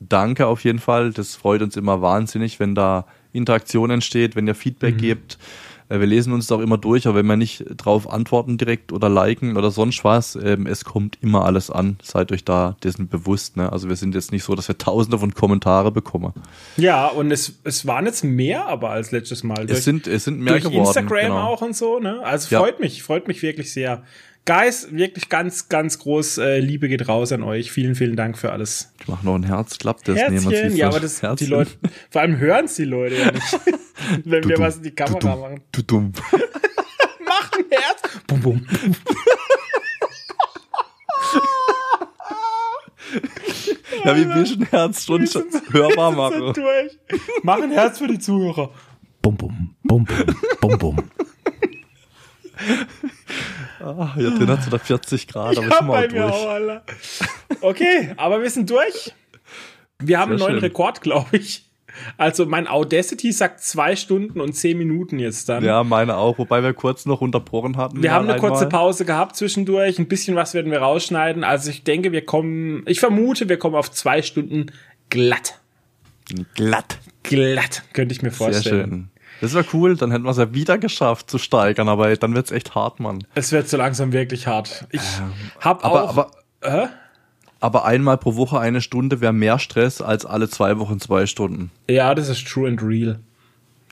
danke 0.00 0.46
auf 0.46 0.64
jeden 0.64 0.78
Fall. 0.78 1.12
Das 1.12 1.36
freut 1.36 1.62
uns 1.62 1.76
immer 1.76 2.00
wahnsinnig, 2.00 2.58
wenn 2.58 2.74
da 2.74 3.06
Interaktion 3.32 3.90
entsteht, 3.90 4.36
wenn 4.36 4.46
ihr 4.46 4.54
Feedback 4.54 4.94
mhm. 4.94 5.00
gebt. 5.00 5.38
Äh, 5.88 6.00
wir 6.00 6.06
lesen 6.06 6.32
uns 6.32 6.50
auch 6.50 6.60
immer 6.60 6.78
durch, 6.78 7.06
aber 7.06 7.18
wenn 7.18 7.26
wir 7.26 7.36
nicht 7.36 7.64
drauf 7.76 8.10
antworten 8.10 8.58
direkt 8.58 8.92
oder 8.92 9.08
liken 9.08 9.56
oder 9.56 9.70
sonst 9.70 10.04
was, 10.04 10.36
ähm, 10.36 10.66
es 10.66 10.84
kommt 10.84 11.18
immer 11.22 11.44
alles 11.44 11.70
an. 11.70 11.98
Seid 12.02 12.32
euch 12.32 12.44
da 12.44 12.76
dessen 12.82 13.08
bewusst. 13.08 13.56
Ne? 13.56 13.70
Also 13.70 13.88
wir 13.88 13.96
sind 13.96 14.14
jetzt 14.14 14.32
nicht 14.32 14.44
so, 14.44 14.54
dass 14.54 14.68
wir 14.68 14.78
tausende 14.78 15.18
von 15.18 15.34
Kommentare 15.34 15.92
bekommen. 15.92 16.32
Ja, 16.76 17.06
und 17.06 17.30
es, 17.30 17.58
es 17.64 17.86
waren 17.86 18.06
jetzt 18.06 18.24
mehr 18.24 18.66
aber 18.66 18.90
als 18.90 19.12
letztes 19.12 19.42
Mal. 19.42 19.66
Es 19.68 19.84
sind, 19.84 20.06
es 20.06 20.24
sind 20.24 20.40
mehr 20.40 20.54
durch 20.54 20.64
geworden. 20.64 20.86
Instagram 20.86 21.28
genau. 21.28 21.42
auch 21.42 21.62
und 21.62 21.76
so. 21.76 21.98
Ne? 21.98 22.20
Also 22.22 22.56
freut 22.56 22.78
ja. 22.78 22.80
mich, 22.80 23.02
freut 23.02 23.28
mich 23.28 23.42
wirklich 23.42 23.72
sehr. 23.72 24.02
Guys, 24.46 24.86
wirklich 24.92 25.28
ganz, 25.28 25.68
ganz 25.68 25.98
groß 25.98 26.38
äh, 26.38 26.60
Liebe 26.60 26.88
geht 26.88 27.08
raus 27.08 27.32
an 27.32 27.42
euch. 27.42 27.72
Vielen, 27.72 27.96
vielen 27.96 28.14
Dank 28.14 28.38
für 28.38 28.52
alles. 28.52 28.92
Ich 29.00 29.08
mache 29.08 29.26
noch 29.26 29.34
ein 29.34 29.42
Herz, 29.42 29.76
klappt 29.76 30.06
das? 30.06 30.16
Herzchen, 30.16 30.48
nee, 30.48 30.78
ja, 30.78 30.86
aber 30.86 31.00
das 31.00 31.20
Herzchen. 31.20 31.46
die 31.48 31.52
Leute, 31.52 31.72
vor 32.10 32.20
allem 32.20 32.38
hören 32.38 32.66
es 32.66 32.76
die 32.76 32.84
Leute 32.84 33.16
ja 33.16 33.32
nicht, 33.32 33.42
wenn 34.24 34.42
du 34.42 34.48
wir 34.48 34.56
dumm, 34.56 34.64
was 34.64 34.76
in 34.76 34.82
die 34.84 34.92
Kamera 34.92 35.18
du 35.18 35.26
machen. 35.26 35.60
Du 35.72 35.82
dumm. 35.82 36.12
Mach 37.26 37.50
ein 37.58 37.64
Herz. 37.70 38.02
Bum, 38.28 38.40
bum. 38.40 38.66
ja, 44.04 44.14
du 44.14 44.20
ein 44.22 44.66
Herz 44.70 45.04
schon 45.04 45.28
hörbar 45.72 46.12
machen? 46.12 46.54
Mach 47.42 47.60
ein 47.60 47.72
Herz 47.72 47.98
für 47.98 48.06
die 48.06 48.20
Zuhörer. 48.20 48.70
Bum, 49.22 49.36
bum, 49.36 49.74
bum, 49.82 50.04
bum, 50.04 50.16
bum, 50.60 50.78
bum. 50.78 51.10
Ah, 53.80 54.14
hier 54.14 54.30
drin 54.30 54.48
hat 54.48 54.60
es 54.60 54.66
wieder 54.66 54.78
40 54.78 55.28
Grad, 55.28 55.58
aber 55.58 55.66
ja, 55.66 55.74
ich 55.80 55.86
bei 55.86 56.08
mir 56.08 56.26
auch, 56.26 56.48
Alter. 56.48 56.82
Okay, 57.60 58.12
aber 58.16 58.42
wir 58.42 58.50
sind 58.50 58.70
durch. 58.70 59.12
Wir 59.98 60.18
haben 60.18 60.30
Sehr 60.30 60.46
einen 60.46 60.54
neuen 60.54 60.60
schön. 60.60 60.70
Rekord, 60.70 61.00
glaube 61.02 61.36
ich. 61.36 61.66
Also 62.16 62.46
mein 62.46 62.66
Audacity 62.66 63.32
sagt 63.32 63.60
zwei 63.60 63.96
Stunden 63.96 64.40
und 64.40 64.52
zehn 64.52 64.76
Minuten 64.76 65.18
jetzt 65.18 65.48
dann. 65.48 65.64
Ja, 65.64 65.82
meine 65.84 66.16
auch, 66.16 66.38
wobei 66.38 66.62
wir 66.62 66.74
kurz 66.74 67.06
noch 67.06 67.20
unterbrochen 67.20 67.76
hatten. 67.76 68.02
Wir 68.02 68.12
haben 68.12 68.24
eine 68.24 68.34
einmal. 68.34 68.50
kurze 68.50 68.68
Pause 68.68 69.04
gehabt 69.04 69.36
zwischendurch, 69.36 69.98
ein 69.98 70.08
bisschen 70.08 70.36
was 70.36 70.54
werden 70.54 70.70
wir 70.70 70.78
rausschneiden. 70.80 71.44
Also 71.44 71.70
ich 71.70 71.84
denke, 71.84 72.12
wir 72.12 72.24
kommen, 72.24 72.82
ich 72.86 73.00
vermute, 73.00 73.48
wir 73.48 73.58
kommen 73.58 73.76
auf 73.76 73.90
zwei 73.90 74.22
Stunden 74.22 74.66
glatt. 75.10 75.60
Glatt. 76.54 76.98
Glatt, 77.22 77.82
könnte 77.92 78.14
ich 78.14 78.22
mir 78.22 78.30
vorstellen. 78.30 78.62
Sehr 78.62 78.84
schön. 78.84 79.10
Das 79.40 79.54
wäre 79.54 79.64
cool, 79.72 79.96
dann 79.96 80.10
hätten 80.10 80.24
wir 80.24 80.30
es 80.30 80.38
ja 80.38 80.52
wieder 80.54 80.78
geschafft 80.78 81.30
zu 81.30 81.38
steigern, 81.38 81.88
aber 81.88 82.14
dann 82.16 82.34
wird's 82.34 82.50
echt 82.50 82.74
hart, 82.74 83.00
Mann. 83.00 83.24
Es 83.34 83.52
wird 83.52 83.68
so 83.68 83.76
langsam 83.76 84.12
wirklich 84.12 84.46
hart. 84.46 84.86
Ich 84.90 85.00
ähm, 85.18 85.32
hab 85.60 85.84
aber, 85.84 86.04
auch. 86.04 86.08
Aber, 86.10 86.30
äh? 86.62 86.88
aber 87.60 87.84
einmal 87.84 88.18
pro 88.18 88.36
Woche 88.36 88.58
eine 88.58 88.80
Stunde 88.80 89.20
wäre 89.20 89.32
mehr 89.32 89.58
Stress 89.58 90.00
als 90.00 90.24
alle 90.24 90.48
zwei 90.48 90.78
Wochen 90.78 91.00
zwei 91.00 91.26
Stunden. 91.26 91.70
Ja, 91.88 92.14
das 92.14 92.28
ist 92.28 92.46
true 92.46 92.68
and 92.68 92.82
real. 92.82 93.18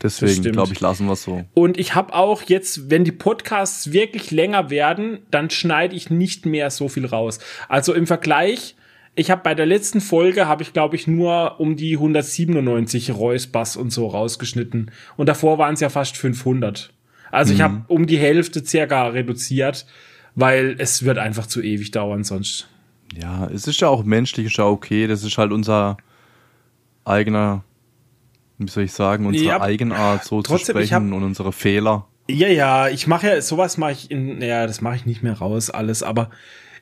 Deswegen 0.02 0.42
glaube 0.52 0.72
ich, 0.72 0.80
lassen 0.80 1.06
wir 1.06 1.16
so. 1.16 1.44
Und 1.54 1.78
ich 1.78 1.94
habe 1.94 2.12
auch 2.14 2.42
jetzt, 2.42 2.90
wenn 2.90 3.04
die 3.04 3.12
Podcasts 3.12 3.92
wirklich 3.92 4.30
länger 4.30 4.68
werden, 4.68 5.20
dann 5.30 5.48
schneide 5.48 5.96
ich 5.96 6.10
nicht 6.10 6.44
mehr 6.44 6.70
so 6.70 6.88
viel 6.88 7.06
raus. 7.06 7.38
Also 7.68 7.94
im 7.94 8.06
Vergleich 8.06 8.76
ich 9.16 9.30
habe 9.30 9.42
bei 9.42 9.54
der 9.54 9.66
letzten 9.66 10.00
Folge 10.00 10.46
habe 10.46 10.62
ich 10.62 10.72
glaube 10.72 10.96
ich 10.96 11.06
nur 11.06 11.60
um 11.60 11.76
die 11.76 11.94
197 11.94 13.12
Räuspers 13.12 13.76
und 13.76 13.90
so 13.90 14.06
rausgeschnitten 14.06 14.90
und 15.16 15.28
davor 15.28 15.58
waren 15.58 15.74
es 15.74 15.80
ja 15.80 15.88
fast 15.88 16.16
500. 16.16 16.92
Also 17.30 17.52
mhm. 17.52 17.56
ich 17.56 17.62
habe 17.62 17.84
um 17.88 18.06
die 18.06 18.18
Hälfte 18.18 18.64
circa 18.64 19.08
reduziert, 19.08 19.86
weil 20.34 20.76
es 20.78 21.04
wird 21.04 21.18
einfach 21.18 21.46
zu 21.46 21.62
ewig 21.62 21.90
dauern 21.90 22.24
sonst. 22.24 22.68
Ja, 23.16 23.46
es 23.46 23.66
ist 23.66 23.80
ja 23.80 23.88
auch 23.88 24.04
menschlich, 24.04 24.46
ist 24.46 24.56
ja 24.56 24.66
okay. 24.66 25.06
Das 25.06 25.22
ist 25.22 25.38
halt 25.38 25.52
unser 25.52 25.96
eigener, 27.04 27.64
wie 28.58 28.68
soll 28.68 28.84
ich 28.84 28.92
sagen, 28.92 29.26
unsere 29.26 29.46
ja, 29.46 29.60
Eigenart, 29.60 30.24
so 30.24 30.42
zu 30.42 30.58
sprechen 30.58 31.12
und 31.12 31.22
unsere 31.22 31.52
Fehler. 31.52 32.06
Ja, 32.28 32.48
ja, 32.48 32.88
ich 32.88 33.06
mache 33.06 33.26
ja 33.26 33.40
sowas 33.42 33.76
mache 33.76 33.92
ich 33.92 34.10
in, 34.10 34.40
ja, 34.40 34.66
das 34.66 34.80
mache 34.80 34.96
ich 34.96 35.06
nicht 35.06 35.22
mehr 35.22 35.34
raus 35.34 35.70
alles, 35.70 36.02
aber 36.02 36.30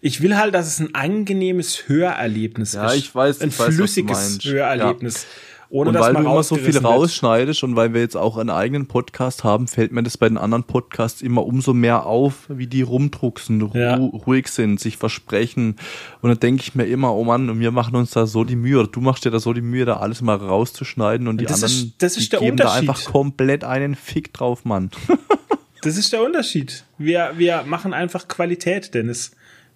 ich 0.04 0.20
will 0.20 0.36
halt, 0.36 0.52
dass 0.52 0.66
es 0.66 0.80
ein 0.80 0.94
angenehmes 0.94 1.88
Hörerlebnis 1.88 2.74
ja, 2.74 2.86
ist. 2.86 2.92
Ja, 2.92 2.98
ich 2.98 3.14
weiß, 3.14 3.40
ein 3.40 3.48
ich 3.48 3.58
weiß, 3.58 3.74
flüssiges 3.74 4.40
Hörerlebnis. 4.42 5.22
Ja. 5.22 5.28
Ohne, 5.70 5.88
und 5.88 5.98
weil 6.00 6.12
du 6.12 6.20
immer 6.20 6.42
so 6.42 6.56
viel 6.56 6.76
rausschneidest 6.76 7.62
und 7.62 7.76
weil 7.76 7.94
wir 7.94 8.02
jetzt 8.02 8.16
auch 8.16 8.36
einen 8.36 8.50
eigenen 8.50 8.88
Podcast 8.88 9.42
haben, 9.42 9.68
fällt 9.68 9.90
mir 9.90 10.02
das 10.02 10.18
bei 10.18 10.28
den 10.28 10.36
anderen 10.36 10.64
Podcasts 10.64 11.22
immer 11.22 11.46
umso 11.46 11.72
mehr 11.72 12.04
auf, 12.04 12.44
wie 12.48 12.66
die 12.66 12.82
rumdrucksen, 12.82 13.70
ja. 13.72 13.94
ruhig 13.96 14.48
sind, 14.48 14.80
sich 14.80 14.98
versprechen. 14.98 15.76
Und 16.20 16.28
dann 16.28 16.40
denke 16.40 16.62
ich 16.62 16.74
mir 16.74 16.84
immer, 16.84 17.14
oh 17.14 17.24
Mann, 17.24 17.58
wir 17.58 17.70
machen 17.70 17.96
uns 17.96 18.10
da 18.10 18.26
so 18.26 18.44
die 18.44 18.56
Mühe, 18.56 18.80
oder 18.80 18.88
du 18.88 19.00
machst 19.00 19.24
dir 19.24 19.30
da 19.30 19.40
so 19.40 19.54
die 19.54 19.62
Mühe, 19.62 19.86
da 19.86 19.96
alles 19.98 20.20
mal 20.20 20.36
rauszuschneiden 20.36 21.26
und 21.26 21.40
die 21.40 21.46
das 21.46 21.62
anderen 21.62 21.86
ist, 21.86 21.94
das 22.02 22.16
ist 22.18 22.32
die 22.34 22.36
geben 22.36 22.58
da 22.58 22.74
einfach 22.74 23.02
komplett 23.04 23.64
einen 23.64 23.94
Fick 23.94 24.34
drauf, 24.34 24.66
Mann. 24.66 24.90
das 25.80 25.96
ist 25.96 26.12
der 26.12 26.22
Unterschied. 26.22 26.84
Wir, 26.98 27.32
wir 27.36 27.62
machen 27.62 27.94
einfach 27.94 28.28
Qualität, 28.28 28.92
Dennis. 28.92 29.30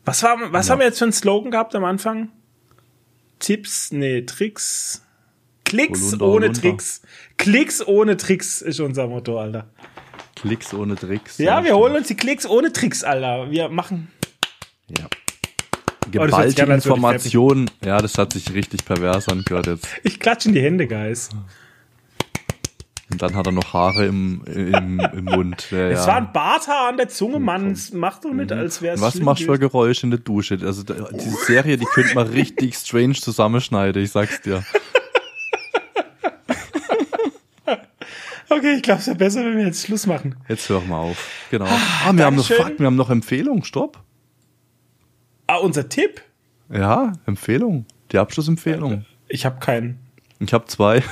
Was, 0.07 0.23
war, 0.23 0.53
was 0.53 0.69
ja. 0.69 0.73
haben 0.73 0.79
wir 0.79 0.87
jetzt 0.87 0.99
für 0.99 1.05
einen 1.05 1.13
Slogan 1.13 1.51
gehabt 1.51 1.75
am 1.75 1.85
Anfang? 1.85 2.31
Tipps, 3.41 3.91
nee, 3.91 4.23
Tricks. 4.23 5.03
Klicks 5.65 6.01
Holunder, 6.01 6.25
ohne 6.25 6.47
Holunder. 6.47 6.61
Tricks. 6.61 7.03
Klicks 7.37 7.87
ohne 7.87 8.17
Tricks 8.17 8.63
ist 8.63 8.79
unser 8.79 9.09
Motto, 9.09 9.39
Alter. 9.39 9.69
Klicks 10.37 10.73
ohne 10.73 10.95
Tricks. 10.95 11.39
Ja, 11.39 11.65
wir 11.65 11.77
holen 11.77 11.97
uns 11.97 12.07
die 12.07 12.15
Klicks 12.15 12.47
ohne 12.47 12.73
Tricks, 12.73 13.03
Alter. 13.03 13.51
Wir 13.51 13.69
machen. 13.69 14.13
Ja. 14.97 15.09
Geballte 16.09 16.67
oh, 16.69 16.73
Informationen. 16.73 17.69
Ja, 17.85 17.99
das 17.99 18.17
hat 18.17 18.33
sich 18.33 18.55
richtig 18.55 18.85
pervers 18.85 19.29
angehört 19.29 19.67
jetzt. 19.67 19.89
Ich 20.05 20.21
klatsche 20.21 20.49
in 20.49 20.55
die 20.55 20.63
Hände, 20.63 20.87
Guys. 20.87 21.31
Und 23.09 23.23
dann 23.23 23.37
hat 23.37 23.47
er 23.47 23.53
noch 23.53 23.73
Haare 23.73 24.05
im, 24.07 24.43
im, 24.47 24.99
im 24.99 25.25
Mund. 25.25 25.69
Ja, 25.71 25.91
es 25.91 26.01
ja. 26.01 26.07
war 26.09 26.17
ein 26.17 26.33
Barthaar 26.33 26.89
an 26.89 26.97
der 26.97 27.09
Zunge, 27.09 27.39
Mann. 27.39 27.79
Mach 27.93 28.19
doch 28.19 28.33
nicht, 28.33 28.51
mhm. 28.51 28.59
als 28.59 28.83
wäre 28.83 28.97
es. 28.97 29.01
Was 29.01 29.21
machst 29.21 29.43
du 29.43 29.53
für 29.53 29.59
Geräusche 29.61 30.07
in 30.07 30.11
der 30.11 30.19
Dusche? 30.19 30.59
Also 30.63 30.83
diese 30.83 31.37
Serie, 31.45 31.77
die 31.77 31.85
könnte 31.85 32.15
man 32.17 32.27
richtig 32.27 32.75
strange 32.77 33.15
zusammenschneiden, 33.15 34.03
ich 34.03 34.11
sag's 34.11 34.41
dir. 34.41 34.65
Okay, 38.49 38.75
ich 38.77 38.83
glaube, 38.83 39.01
es 39.01 39.07
wäre 39.07 39.17
besser, 39.17 39.45
wenn 39.45 39.57
wir 39.57 39.67
jetzt 39.67 39.85
Schluss 39.85 40.07
machen. 40.07 40.37
Jetzt 40.49 40.69
hören 40.69 40.89
wir 40.89 40.97
auf. 40.97 41.31
Genau. 41.51 41.67
Ah, 41.67 41.79
ah 42.07 42.13
wir 42.13 42.25
haben 42.25 42.37
noch 42.37 42.47
fuck, 42.47 42.79
wir 42.79 42.87
haben 42.87 42.97
noch 42.97 43.11
Empfehlung, 43.11 43.65
stopp. 43.65 44.03
Ah, 45.47 45.57
unser 45.57 45.89
Tipp? 45.89 46.23
Ja, 46.73 47.13
Empfehlung. 47.27 47.87
Die 48.13 48.19
Abschlussempfehlung. 48.19 49.05
Ich 49.29 49.45
habe 49.45 49.59
keinen. 49.59 49.99
Ich 50.39 50.53
habe 50.53 50.67
zwei. 50.67 51.03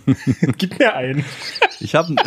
Gib 0.58 0.78
mir 0.78 0.94
einen. 0.94 1.24
Ich 1.80 1.94
habe 1.94 2.14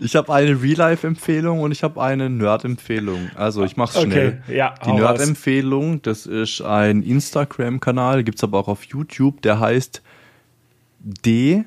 Ich 0.00 0.16
habe 0.16 0.32
eine 0.32 0.60
Real-Life-Empfehlung 0.60 1.60
und 1.60 1.70
ich 1.72 1.82
habe 1.82 2.02
eine 2.02 2.30
Nerd-Empfehlung. 2.30 3.30
Also 3.34 3.64
ich 3.64 3.76
mache 3.76 3.98
es 3.98 4.04
schnell. 4.04 4.42
Okay, 4.44 4.56
ja, 4.56 4.74
Die 4.84 4.92
Nerd-Empfehlung, 4.92 6.02
das 6.02 6.26
ist 6.26 6.62
ein 6.62 7.02
Instagram-Kanal, 7.02 8.24
gibt's 8.24 8.42
aber 8.42 8.58
auch 8.58 8.68
auf 8.68 8.84
YouTube, 8.84 9.42
der 9.42 9.60
heißt 9.60 10.02
D 11.00 11.64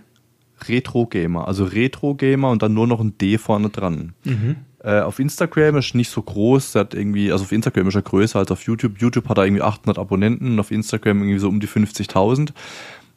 Retro 0.68 1.06
Gamer. 1.06 1.47
Also 1.47 1.65
Retro 1.65 2.15
Gamer 2.15 2.49
und 2.49 2.61
dann 2.61 2.73
nur 2.73 2.88
noch 2.88 2.99
ein 2.99 3.18
D 3.18 3.38
vorne 3.38 3.69
dran. 3.69 4.14
Mhm. 4.23 4.57
Äh, 4.85 4.99
auf 4.99 5.17
Instagram 5.17 5.77
ist 5.77 5.95
nicht 5.95 6.11
so 6.11 6.21
groß, 6.21 6.75
hat 6.75 6.93
irgendwie, 6.93 7.31
also 7.31 7.45
auf 7.45 7.51
Instagram 7.51 7.87
ist 7.87 7.95
er 7.95 8.03
größer 8.03 8.37
als 8.37 8.51
auf 8.51 8.61
YouTube. 8.65 8.99
YouTube 8.99 9.27
hat 9.27 9.39
er 9.39 9.45
irgendwie 9.45 9.63
800 9.63 9.97
Abonnenten 9.97 10.51
und 10.51 10.59
auf 10.59 10.69
Instagram 10.69 11.23
irgendwie 11.23 11.39
so 11.39 11.49
um 11.49 11.59
die 11.59 11.67
50.000. 11.67 12.49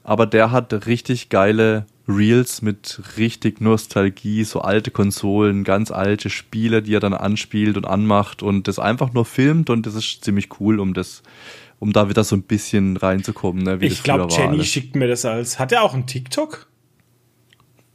Aber 0.03 0.25
der 0.25 0.51
hat 0.51 0.87
richtig 0.87 1.29
geile 1.29 1.85
Reels 2.09 2.63
mit 2.63 3.03
richtig 3.19 3.61
Nostalgie, 3.61 4.45
so 4.45 4.63
alte 4.63 4.91
Konsolen, 4.91 5.63
ganz 5.63 5.91
alte 5.91 6.31
Spiele, 6.31 6.81
die 6.83 6.95
er 6.95 7.01
dann 7.01 7.13
anspielt 7.13 7.77
und 7.77 7.85
anmacht 7.85 8.43
und 8.43 8.67
das 8.67 8.79
einfach 8.79 9.13
nur 9.13 9.27
filmt 9.27 9.69
und 9.69 9.85
das 9.85 9.95
ist 9.95 10.25
ziemlich 10.25 10.49
cool, 10.61 10.81
um 10.81 10.95
das, 10.95 11.23
um 11.81 11.93
da 11.93 12.09
wieder 12.09 12.25
so 12.25 12.35
ein 12.35 12.45
bisschen 12.45 12.97
reinzukommen. 12.97 13.63
Ne, 13.63 13.77
ich 13.83 14.03
glaube, 14.03 14.33
Jenny 14.35 14.65
schickt 14.65 14.97
mir 14.97 15.07
das 15.07 15.27
als. 15.27 15.59
Hat 15.59 15.73
er 15.73 15.83
auch 15.83 15.93
einen 15.93 16.07
TikTok? 16.07 16.68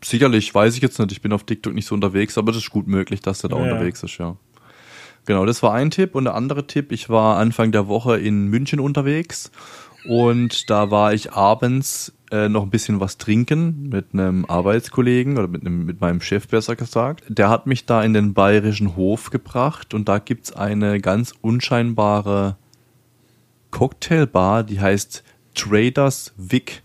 Sicherlich, 0.03 0.53
weiß 0.53 0.75
ich 0.75 0.81
jetzt 0.81 0.99
nicht. 0.99 1.11
Ich 1.11 1.21
bin 1.21 1.33
auf 1.33 1.43
TikTok 1.43 1.73
nicht 1.73 1.87
so 1.87 1.95
unterwegs, 1.95 2.37
aber 2.37 2.51
das 2.51 2.61
ist 2.61 2.69
gut 2.69 2.87
möglich, 2.87 3.21
dass 3.21 3.43
er 3.43 3.49
da 3.49 3.57
ja. 3.57 3.63
unterwegs 3.63 4.03
ist, 4.03 4.17
ja. 4.17 4.35
Genau, 5.25 5.45
das 5.45 5.63
war 5.63 5.73
ein 5.73 5.89
Tipp. 5.89 6.15
Und 6.15 6.25
der 6.25 6.35
andere 6.35 6.67
Tipp, 6.67 6.91
ich 6.91 7.09
war 7.09 7.37
Anfang 7.37 7.71
der 7.71 7.87
Woche 7.87 8.17
in 8.17 8.47
München 8.47 8.79
unterwegs 8.79 9.51
und 10.05 10.69
da 10.69 10.91
war 10.91 11.13
ich 11.13 11.33
abends 11.33 12.13
äh, 12.31 12.49
noch 12.49 12.63
ein 12.63 12.69
bisschen 12.69 12.99
was 12.99 13.17
trinken 13.17 13.89
mit 13.89 14.07
einem 14.13 14.45
Arbeitskollegen 14.45 15.37
oder 15.37 15.47
mit, 15.47 15.61
einem, 15.61 15.85
mit 15.85 16.01
meinem 16.01 16.19
Chef 16.19 16.47
besser 16.47 16.75
gesagt. 16.75 17.23
Der 17.29 17.49
hat 17.49 17.67
mich 17.67 17.85
da 17.85 18.03
in 18.03 18.13
den 18.13 18.33
bayerischen 18.33 18.95
Hof 18.95 19.29
gebracht 19.29 19.93
und 19.93 20.09
da 20.09 20.19
gibt's 20.19 20.51
eine 20.51 20.99
ganz 20.99 21.33
unscheinbare 21.41 22.57
Cocktailbar, 23.71 24.63
die 24.63 24.81
heißt 24.81 25.23
Traders 25.55 26.33
Vic. 26.37 26.83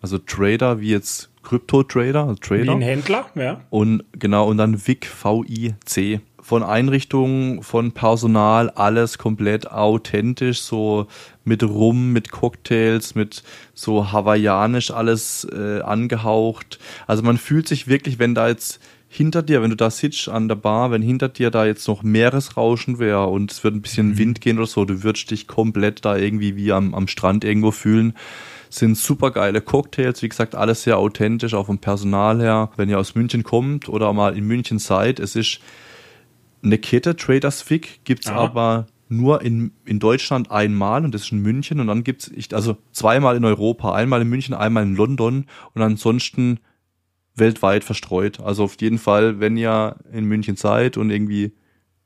Also 0.00 0.18
Trader 0.18 0.80
wie 0.80 0.90
jetzt 0.90 1.30
Krypto-Trader, 1.44 2.24
also 2.24 2.34
Trader. 2.34 2.64
Wie 2.64 2.70
ein 2.70 2.82
Händler, 2.82 3.26
ja. 3.34 3.60
Und 3.70 4.02
genau, 4.12 4.48
und 4.48 4.58
dann 4.58 4.86
VIC, 4.86 5.06
V-I-C. 5.06 6.20
Von 6.40 6.62
Einrichtungen, 6.62 7.62
von 7.62 7.92
Personal, 7.92 8.68
alles 8.68 9.16
komplett 9.16 9.70
authentisch, 9.70 10.60
so 10.60 11.06
mit 11.42 11.62
Rum, 11.62 12.12
mit 12.12 12.32
Cocktails, 12.32 13.14
mit 13.14 13.42
so 13.72 14.12
hawaiianisch 14.12 14.90
alles 14.90 15.46
äh, 15.50 15.80
angehaucht. 15.80 16.78
Also 17.06 17.22
man 17.22 17.38
fühlt 17.38 17.66
sich 17.66 17.88
wirklich, 17.88 18.18
wenn 18.18 18.34
da 18.34 18.48
jetzt 18.48 18.78
hinter 19.08 19.42
dir, 19.42 19.62
wenn 19.62 19.70
du 19.70 19.76
da 19.76 19.90
sitzt 19.90 20.28
an 20.28 20.48
der 20.48 20.56
Bar, 20.56 20.90
wenn 20.90 21.00
hinter 21.00 21.28
dir 21.28 21.50
da 21.50 21.64
jetzt 21.64 21.88
noch 21.88 22.02
Meeresrauschen 22.02 22.98
wäre 22.98 23.28
und 23.28 23.50
es 23.50 23.64
wird 23.64 23.74
ein 23.74 23.80
bisschen 23.80 24.08
mhm. 24.08 24.18
Wind 24.18 24.40
gehen 24.42 24.58
oder 24.58 24.66
so, 24.66 24.84
du 24.84 25.02
würdest 25.02 25.30
dich 25.30 25.46
komplett 25.46 26.04
da 26.04 26.16
irgendwie 26.16 26.56
wie 26.56 26.72
am, 26.72 26.94
am 26.94 27.08
Strand 27.08 27.44
irgendwo 27.44 27.70
fühlen 27.70 28.14
sind 28.74 28.96
super 28.96 29.30
geile 29.30 29.60
Cocktails, 29.60 30.22
wie 30.22 30.28
gesagt, 30.28 30.54
alles 30.54 30.82
sehr 30.82 30.98
authentisch, 30.98 31.54
auch 31.54 31.66
vom 31.66 31.78
Personal 31.78 32.40
her. 32.40 32.70
Wenn 32.76 32.88
ihr 32.88 32.98
aus 32.98 33.14
München 33.14 33.42
kommt 33.42 33.88
oder 33.88 34.12
mal 34.12 34.36
in 34.36 34.46
München 34.46 34.78
seid, 34.78 35.20
es 35.20 35.36
ist 35.36 35.60
eine 36.62 36.78
Kette, 36.78 37.16
Traders 37.16 37.68
Vic, 37.68 38.00
gibt's 38.04 38.28
Aha. 38.28 38.36
aber 38.36 38.86
nur 39.08 39.42
in, 39.42 39.72
in 39.84 40.00
Deutschland 40.00 40.50
einmal 40.50 41.04
und 41.04 41.14
das 41.14 41.22
ist 41.22 41.32
in 41.32 41.42
München 41.42 41.78
und 41.78 41.86
dann 41.86 42.04
gibt's 42.04 42.30
also 42.52 42.76
zweimal 42.90 43.36
in 43.36 43.44
Europa, 43.44 43.94
einmal 43.94 44.22
in 44.22 44.28
München, 44.28 44.54
einmal 44.54 44.82
in 44.82 44.96
London 44.96 45.46
und 45.74 45.82
ansonsten 45.82 46.58
weltweit 47.36 47.84
verstreut. 47.84 48.40
Also 48.40 48.64
auf 48.64 48.76
jeden 48.80 48.98
Fall, 48.98 49.40
wenn 49.40 49.56
ihr 49.56 49.96
in 50.12 50.24
München 50.24 50.56
seid 50.56 50.96
und 50.96 51.10
irgendwie 51.10 51.52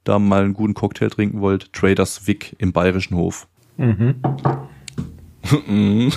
da 0.05 0.19
mal 0.19 0.43
einen 0.43 0.55
guten 0.55 0.75
Cocktail 0.75 1.11
trinken 1.11 1.41
wollt, 1.41 1.73
Traders 1.73 2.27
Vic 2.27 2.57
im 2.59 2.73
Bayerischen 2.73 3.17
Hof. 3.17 3.47
Mhm. 3.77 4.17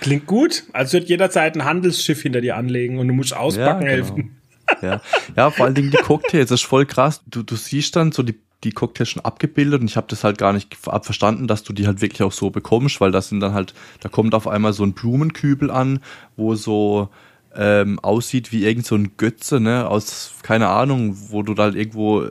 Klingt 0.00 0.26
gut. 0.26 0.64
Also 0.72 0.94
wird 0.94 1.08
jederzeit 1.08 1.56
ein 1.56 1.64
Handelsschiff 1.64 2.22
hinter 2.22 2.40
dir 2.40 2.56
anlegen 2.56 2.98
und 2.98 3.08
du 3.08 3.14
musst 3.14 3.36
auspacken 3.36 3.86
ja, 3.86 3.96
genau. 3.96 4.08
helfen. 4.08 4.36
Ja. 4.82 5.00
ja, 5.36 5.50
vor 5.50 5.66
allen 5.66 5.74
Dingen 5.74 5.90
die 5.90 5.96
Cocktails, 5.96 6.48
das 6.48 6.60
ist 6.60 6.66
voll 6.66 6.86
krass. 6.86 7.22
Du, 7.26 7.42
du 7.42 7.56
siehst 7.56 7.96
dann 7.96 8.12
so 8.12 8.22
die, 8.22 8.36
die 8.62 8.70
Cocktails 8.70 9.08
schon 9.08 9.24
abgebildet 9.24 9.80
und 9.80 9.88
ich 9.88 9.96
habe 9.96 10.06
das 10.08 10.22
halt 10.22 10.38
gar 10.38 10.52
nicht 10.52 10.76
verstanden, 10.76 11.48
dass 11.48 11.64
du 11.64 11.72
die 11.72 11.86
halt 11.86 12.00
wirklich 12.00 12.22
auch 12.22 12.32
so 12.32 12.50
bekommst, 12.50 13.00
weil 13.00 13.10
das 13.10 13.28
sind 13.28 13.40
dann 13.40 13.52
halt, 13.52 13.74
da 14.00 14.08
kommt 14.08 14.34
auf 14.34 14.46
einmal 14.46 14.72
so 14.72 14.84
ein 14.84 14.92
Blumenkübel 14.92 15.70
an, 15.70 16.00
wo 16.36 16.54
so 16.54 17.08
ähm, 17.54 17.98
aussieht 17.98 18.52
wie 18.52 18.64
irgend 18.64 18.86
so 18.86 18.94
ein 18.94 19.16
Götze, 19.16 19.60
ne, 19.60 19.88
aus, 19.88 20.34
keine 20.42 20.68
Ahnung, 20.68 21.16
wo 21.30 21.42
du 21.42 21.54
da 21.54 21.64
halt 21.64 21.74
irgendwo 21.74 22.28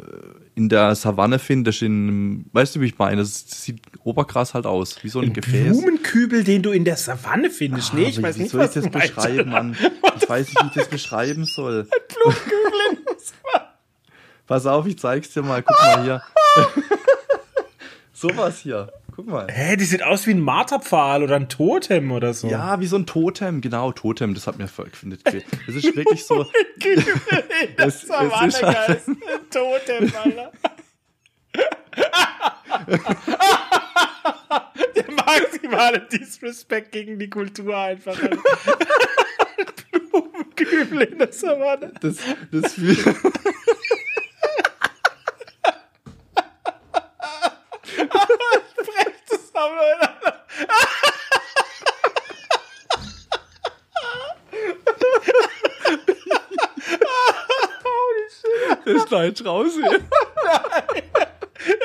in 0.60 0.68
der 0.68 0.94
Savanne 0.94 1.40
findest, 1.40 1.82
in, 1.82 2.46
weißt 2.52 2.76
du, 2.76 2.82
wie 2.82 2.88
ich 2.88 2.98
meine? 2.98 3.22
Das 3.22 3.46
sieht 3.48 3.82
oberkrass 4.04 4.54
halt 4.54 4.66
aus, 4.66 5.02
wie 5.04 5.08
so 5.10 5.20
ein, 5.20 5.28
ein 5.28 5.34
Gefäß. 5.34 5.80
Blumenkübel, 5.80 6.44
den 6.44 6.62
du 6.62 6.72
in 6.72 6.84
der 6.84 6.98
Savanne 6.98 7.50
findest. 7.50 7.94
Ah, 7.94 7.96
nee, 7.96 8.10
ich 8.10 8.22
weiß 8.22 8.36
nicht, 8.36 8.52
soll 8.52 8.60
was 8.60 8.76
ich 8.76 8.84
das 8.84 8.92
beschreiben, 8.92 9.50
Mann? 9.50 9.78
Ich 10.22 10.28
weiß 10.28 10.48
nicht, 10.48 10.62
wie 10.62 10.68
ich 10.68 10.74
das 10.74 10.90
beschreiben 10.90 11.46
soll. 11.46 11.88
Ein 11.92 12.00
Blumenkübel 12.10 12.72
in 12.92 13.06
der 13.06 13.16
Savanne. 13.16 13.68
Pass 14.48 14.66
auf, 14.66 14.86
ich 14.86 15.00
zeig's 15.00 15.32
dir 15.32 15.44
mal. 15.44 15.64
Guck 15.64 15.80
mal 15.80 16.04
hier. 16.04 16.22
Sowas 18.14 18.60
hier. 18.60 18.92
Guck 19.20 19.28
mal. 19.28 19.48
Hä, 19.52 19.76
die 19.76 19.84
sieht 19.84 20.02
aus 20.02 20.28
wie 20.28 20.32
ein 20.32 20.40
Marterpfahl 20.40 21.24
oder 21.24 21.36
ein 21.36 21.50
Totem 21.50 22.14
oder 22.14 22.34
so. 22.34 22.48
Ja, 22.48 22.80
wie 22.80 22.88
so 22.88 22.96
ein 22.96 23.06
Totem, 23.06 23.60
genau, 23.60 23.92
Totem, 23.92 24.34
das 24.34 24.48
hat 24.48 24.58
mir 24.58 24.64
gefunden. 24.64 25.18
Das 25.26 25.76
ist 25.76 25.94
wirklich 25.94 26.24
so. 26.24 26.46
das, 27.76 28.08
das 28.08 28.10
war 28.10 28.48
ist 28.48 28.64
halt 28.64 29.02
ein 29.10 29.18
Totem, 29.52 30.10
Alter. 30.24 30.54
Der 34.96 35.12
maximale 35.12 36.00
Disrespect 36.00 36.94
gegen 36.94 37.20
die 37.20 37.30
Kultur 37.30 37.76
einfach. 37.76 38.18
Blumenkübel 39.92 41.02
in 41.02 41.18
der 41.18 41.34
Savanne. 41.34 41.92
Das, 42.00 42.16
das 42.54 42.62
Das 42.62 42.78
schneid 59.10 59.46
raus 59.46 59.74
hier. 59.74 60.02
Nein. 60.44 61.04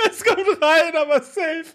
Es 0.09 0.24
kommt 0.24 0.62
rein, 0.62 0.96
aber 0.96 1.20
safe. 1.20 1.64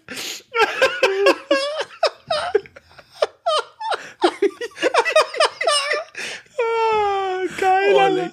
ah, 6.58 7.40
geil. 7.58 7.94
Oh, 7.94 8.06
leck. 8.14 8.32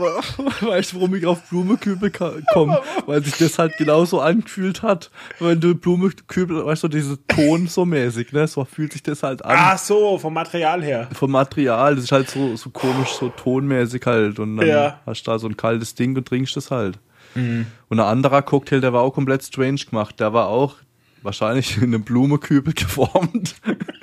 Weißt 0.60 0.92
du, 0.92 0.96
warum 0.96 1.14
ich 1.14 1.26
auf 1.26 1.42
Blumenkübel 1.48 2.10
komme? 2.10 2.80
Weil 3.06 3.24
sich 3.24 3.36
das 3.36 3.58
halt 3.58 3.76
genauso 3.76 4.20
angefühlt 4.20 4.82
hat, 4.82 5.10
wenn 5.38 5.60
du 5.60 5.74
Blumenkübel, 5.74 6.64
weißt 6.64 6.84
du, 6.84 6.88
diese 6.88 7.18
Ton 7.26 7.66
so 7.66 7.84
mäßig, 7.84 8.32
ne? 8.32 8.46
So 8.46 8.64
fühlt 8.64 8.92
sich 8.92 9.02
das 9.02 9.22
halt 9.22 9.44
an. 9.44 9.56
Ach 9.58 9.78
so, 9.78 10.18
vom 10.18 10.34
Material 10.34 10.82
her. 10.82 11.08
Vom 11.12 11.30
Material, 11.30 11.94
das 11.94 12.04
ist 12.04 12.12
halt 12.12 12.30
so, 12.30 12.56
so 12.56 12.70
komisch, 12.70 13.10
so 13.10 13.28
tonmäßig 13.28 14.04
halt. 14.06 14.38
Und 14.38 14.56
dann 14.56 14.66
ja. 14.66 15.00
hast 15.06 15.22
du 15.26 15.30
da 15.30 15.38
so 15.38 15.48
ein 15.48 15.56
kaltes 15.56 15.94
Ding 15.94 16.16
und 16.16 16.26
trinkst 16.26 16.56
das 16.56 16.70
halt. 16.70 16.98
Mhm. 17.34 17.66
Und 17.88 18.00
ein 18.00 18.06
anderer 18.06 18.42
Cocktail, 18.42 18.80
der 18.80 18.92
war 18.92 19.02
auch 19.02 19.14
komplett 19.14 19.42
strange 19.42 19.80
gemacht. 19.88 20.20
Der 20.20 20.32
war 20.32 20.48
auch 20.48 20.76
wahrscheinlich 21.22 21.76
in 21.76 21.84
einem 21.94 22.02
Blumenkübel 22.02 22.74
geformt. 22.74 23.54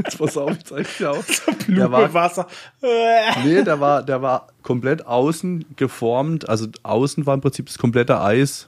Jetzt 0.04 0.18
pass 0.18 0.38
auf, 0.38 0.52
ich 0.52 0.66
zeig's 0.66 0.98
dir 0.98 1.12
auch. 1.12 1.24
Blume, 1.66 1.92
war, 1.92 2.14
Wasser. 2.14 2.48
nee, 3.44 3.64
der 3.64 3.80
war, 3.80 4.04
der 4.04 4.22
war 4.22 4.48
komplett 4.64 5.06
außen 5.06 5.66
geformt. 5.76 6.48
Also 6.48 6.68
außen 6.84 7.26
war 7.26 7.34
im 7.34 7.42
Prinzip 7.42 7.68
das 7.68 7.78
komplette 7.78 8.22
Eis 8.22 8.68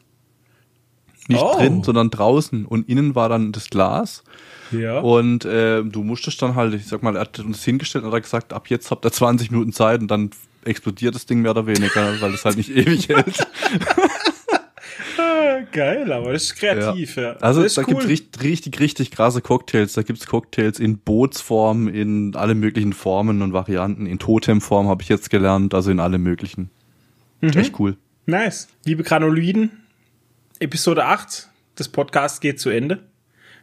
nicht 1.28 1.44
oh. 1.44 1.56
drin, 1.56 1.84
sondern 1.84 2.10
draußen. 2.10 2.66
Und 2.66 2.90
innen 2.90 3.16
war 3.16 3.30
dann 3.30 3.52
das 3.52 3.70
Glas. 3.70 4.24
Ja. 4.72 5.00
Und 5.00 5.46
äh, 5.46 5.84
du 5.84 6.04
musstest 6.04 6.42
dann 6.42 6.56
halt, 6.56 6.74
ich 6.74 6.88
sag 6.88 7.04
mal, 7.04 7.16
er 7.16 7.22
hat 7.22 7.40
uns 7.40 7.64
hingestellt 7.64 8.04
und 8.04 8.12
hat 8.12 8.24
gesagt, 8.24 8.54
ab 8.54 8.68
jetzt 8.70 8.92
habt 8.92 9.06
ihr 9.06 9.12
20 9.12 9.52
Minuten 9.52 9.72
Zeit 9.72 10.02
und 10.02 10.10
dann 10.10 10.32
explodiert 10.66 11.16
das 11.16 11.26
Ding 11.26 11.42
mehr 11.42 11.52
oder 11.52 11.68
weniger, 11.68 12.20
weil 12.20 12.34
es 12.34 12.46
halt 12.46 12.58
nicht 12.58 12.70
ewig 12.70 13.10
hält. 13.10 13.48
Geil, 15.72 16.12
aber 16.12 16.34
das 16.34 16.44
ist 16.44 16.56
kreativ, 16.56 17.16
ja. 17.16 17.24
ja. 17.24 17.38
Also 17.38 17.62
da 17.62 17.82
cool. 17.82 17.86
gibt's 17.86 18.08
richtig, 18.08 18.44
richtig, 18.44 18.80
richtig 18.80 19.12
krasse 19.12 19.42
Cocktails. 19.42 19.94
Da 19.94 20.04
gibt's 20.04 20.28
Cocktails 20.28 20.80
in 20.80 21.00
Bootsform, 21.00 21.88
in 21.88 22.36
alle 22.36 22.56
möglichen 22.56 22.94
Formen 22.94 23.42
und 23.42 23.54
Varianten. 23.54 24.06
In 24.06 24.20
Totemform 24.20 24.88
habe 24.88 25.02
ich 25.02 25.10
jetzt 25.10 25.30
gelernt, 25.30 25.74
also 25.74 25.92
in 25.92 26.00
alle 26.00 26.18
möglichen. 26.18 26.70
Mhm. 27.42 27.50
Echt 27.50 27.80
cool. 27.80 27.98
Nice. 28.26 28.68
Liebe 28.86 29.04
Granuloiden, 29.04 29.72
Episode 30.60 31.06
8 31.06 31.50
des 31.78 31.90
Podcasts 31.90 32.40
geht 32.40 32.60
zu 32.60 32.70
Ende. 32.70 33.00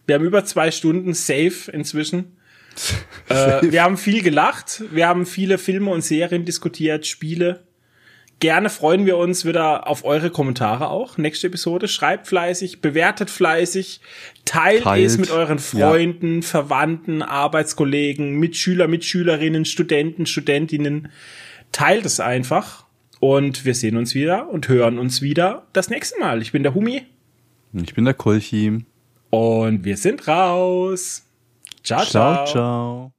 Wir 0.07 0.17
haben 0.17 0.25
über 0.25 0.45
zwei 0.45 0.71
Stunden 0.71 1.15
safe 1.15 1.71
inzwischen. 1.73 2.37
äh, 3.29 3.63
wir 3.63 3.83
haben 3.83 3.97
viel 3.97 4.23
gelacht. 4.23 4.83
Wir 4.93 5.09
haben 5.09 5.27
viele 5.27 5.59
Filme 5.59 5.91
und 5.91 6.03
Serien 6.03 6.45
diskutiert, 6.45 7.07
Spiele 7.07 7.66
Gerne 8.39 8.69
freuen 8.69 9.07
wir 9.07 9.17
uns 9.17 9.47
wieder 9.47 9.89
auf 9.89 10.05
eure 10.05 10.31
Kommentare 10.31 10.91
auch. 10.91 11.17
Nächste 11.17 11.47
Episode. 11.47 11.89
Schreibt 11.89 12.27
fleißig, 12.27 12.83
bewertet 12.83 13.31
fleißig, 13.31 14.01
teilt, 14.45 14.83
teilt. 14.83 15.07
es 15.07 15.17
mit 15.17 15.31
euren 15.31 15.59
Freunden, 15.59 16.43
ja. 16.43 16.47
Verwandten, 16.47 17.23
Arbeitskollegen, 17.23 18.39
Mitschüler, 18.39 18.89
Mitschülerinnen, 18.89 19.65
Studenten, 19.65 20.27
Studentinnen. 20.27 21.09
Teilt 21.73 22.05
es 22.05 22.21
einfach. 22.21 22.85
Und 23.21 23.65
wir 23.65 23.75
sehen 23.75 23.97
uns 23.97 24.15
wieder 24.15 24.51
und 24.51 24.69
hören 24.69 24.99
uns 24.99 25.23
wieder 25.23 25.67
das 25.73 25.89
nächste 25.89 26.21
Mal. 26.21 26.43
Ich 26.43 26.53
bin 26.53 26.63
der 26.63 26.75
Humi. 26.75 27.03
Ich 27.73 27.95
bin 27.95 28.05
der 28.05 28.15
Kolchi. 28.15 28.85
Und 29.31 29.85
wir 29.85 29.97
sind 29.97 30.29
raus. 30.29 31.27
Ciao, 31.83 32.05
ciao. 32.05 32.35
Ciao, 32.35 32.47
ciao. 32.47 33.16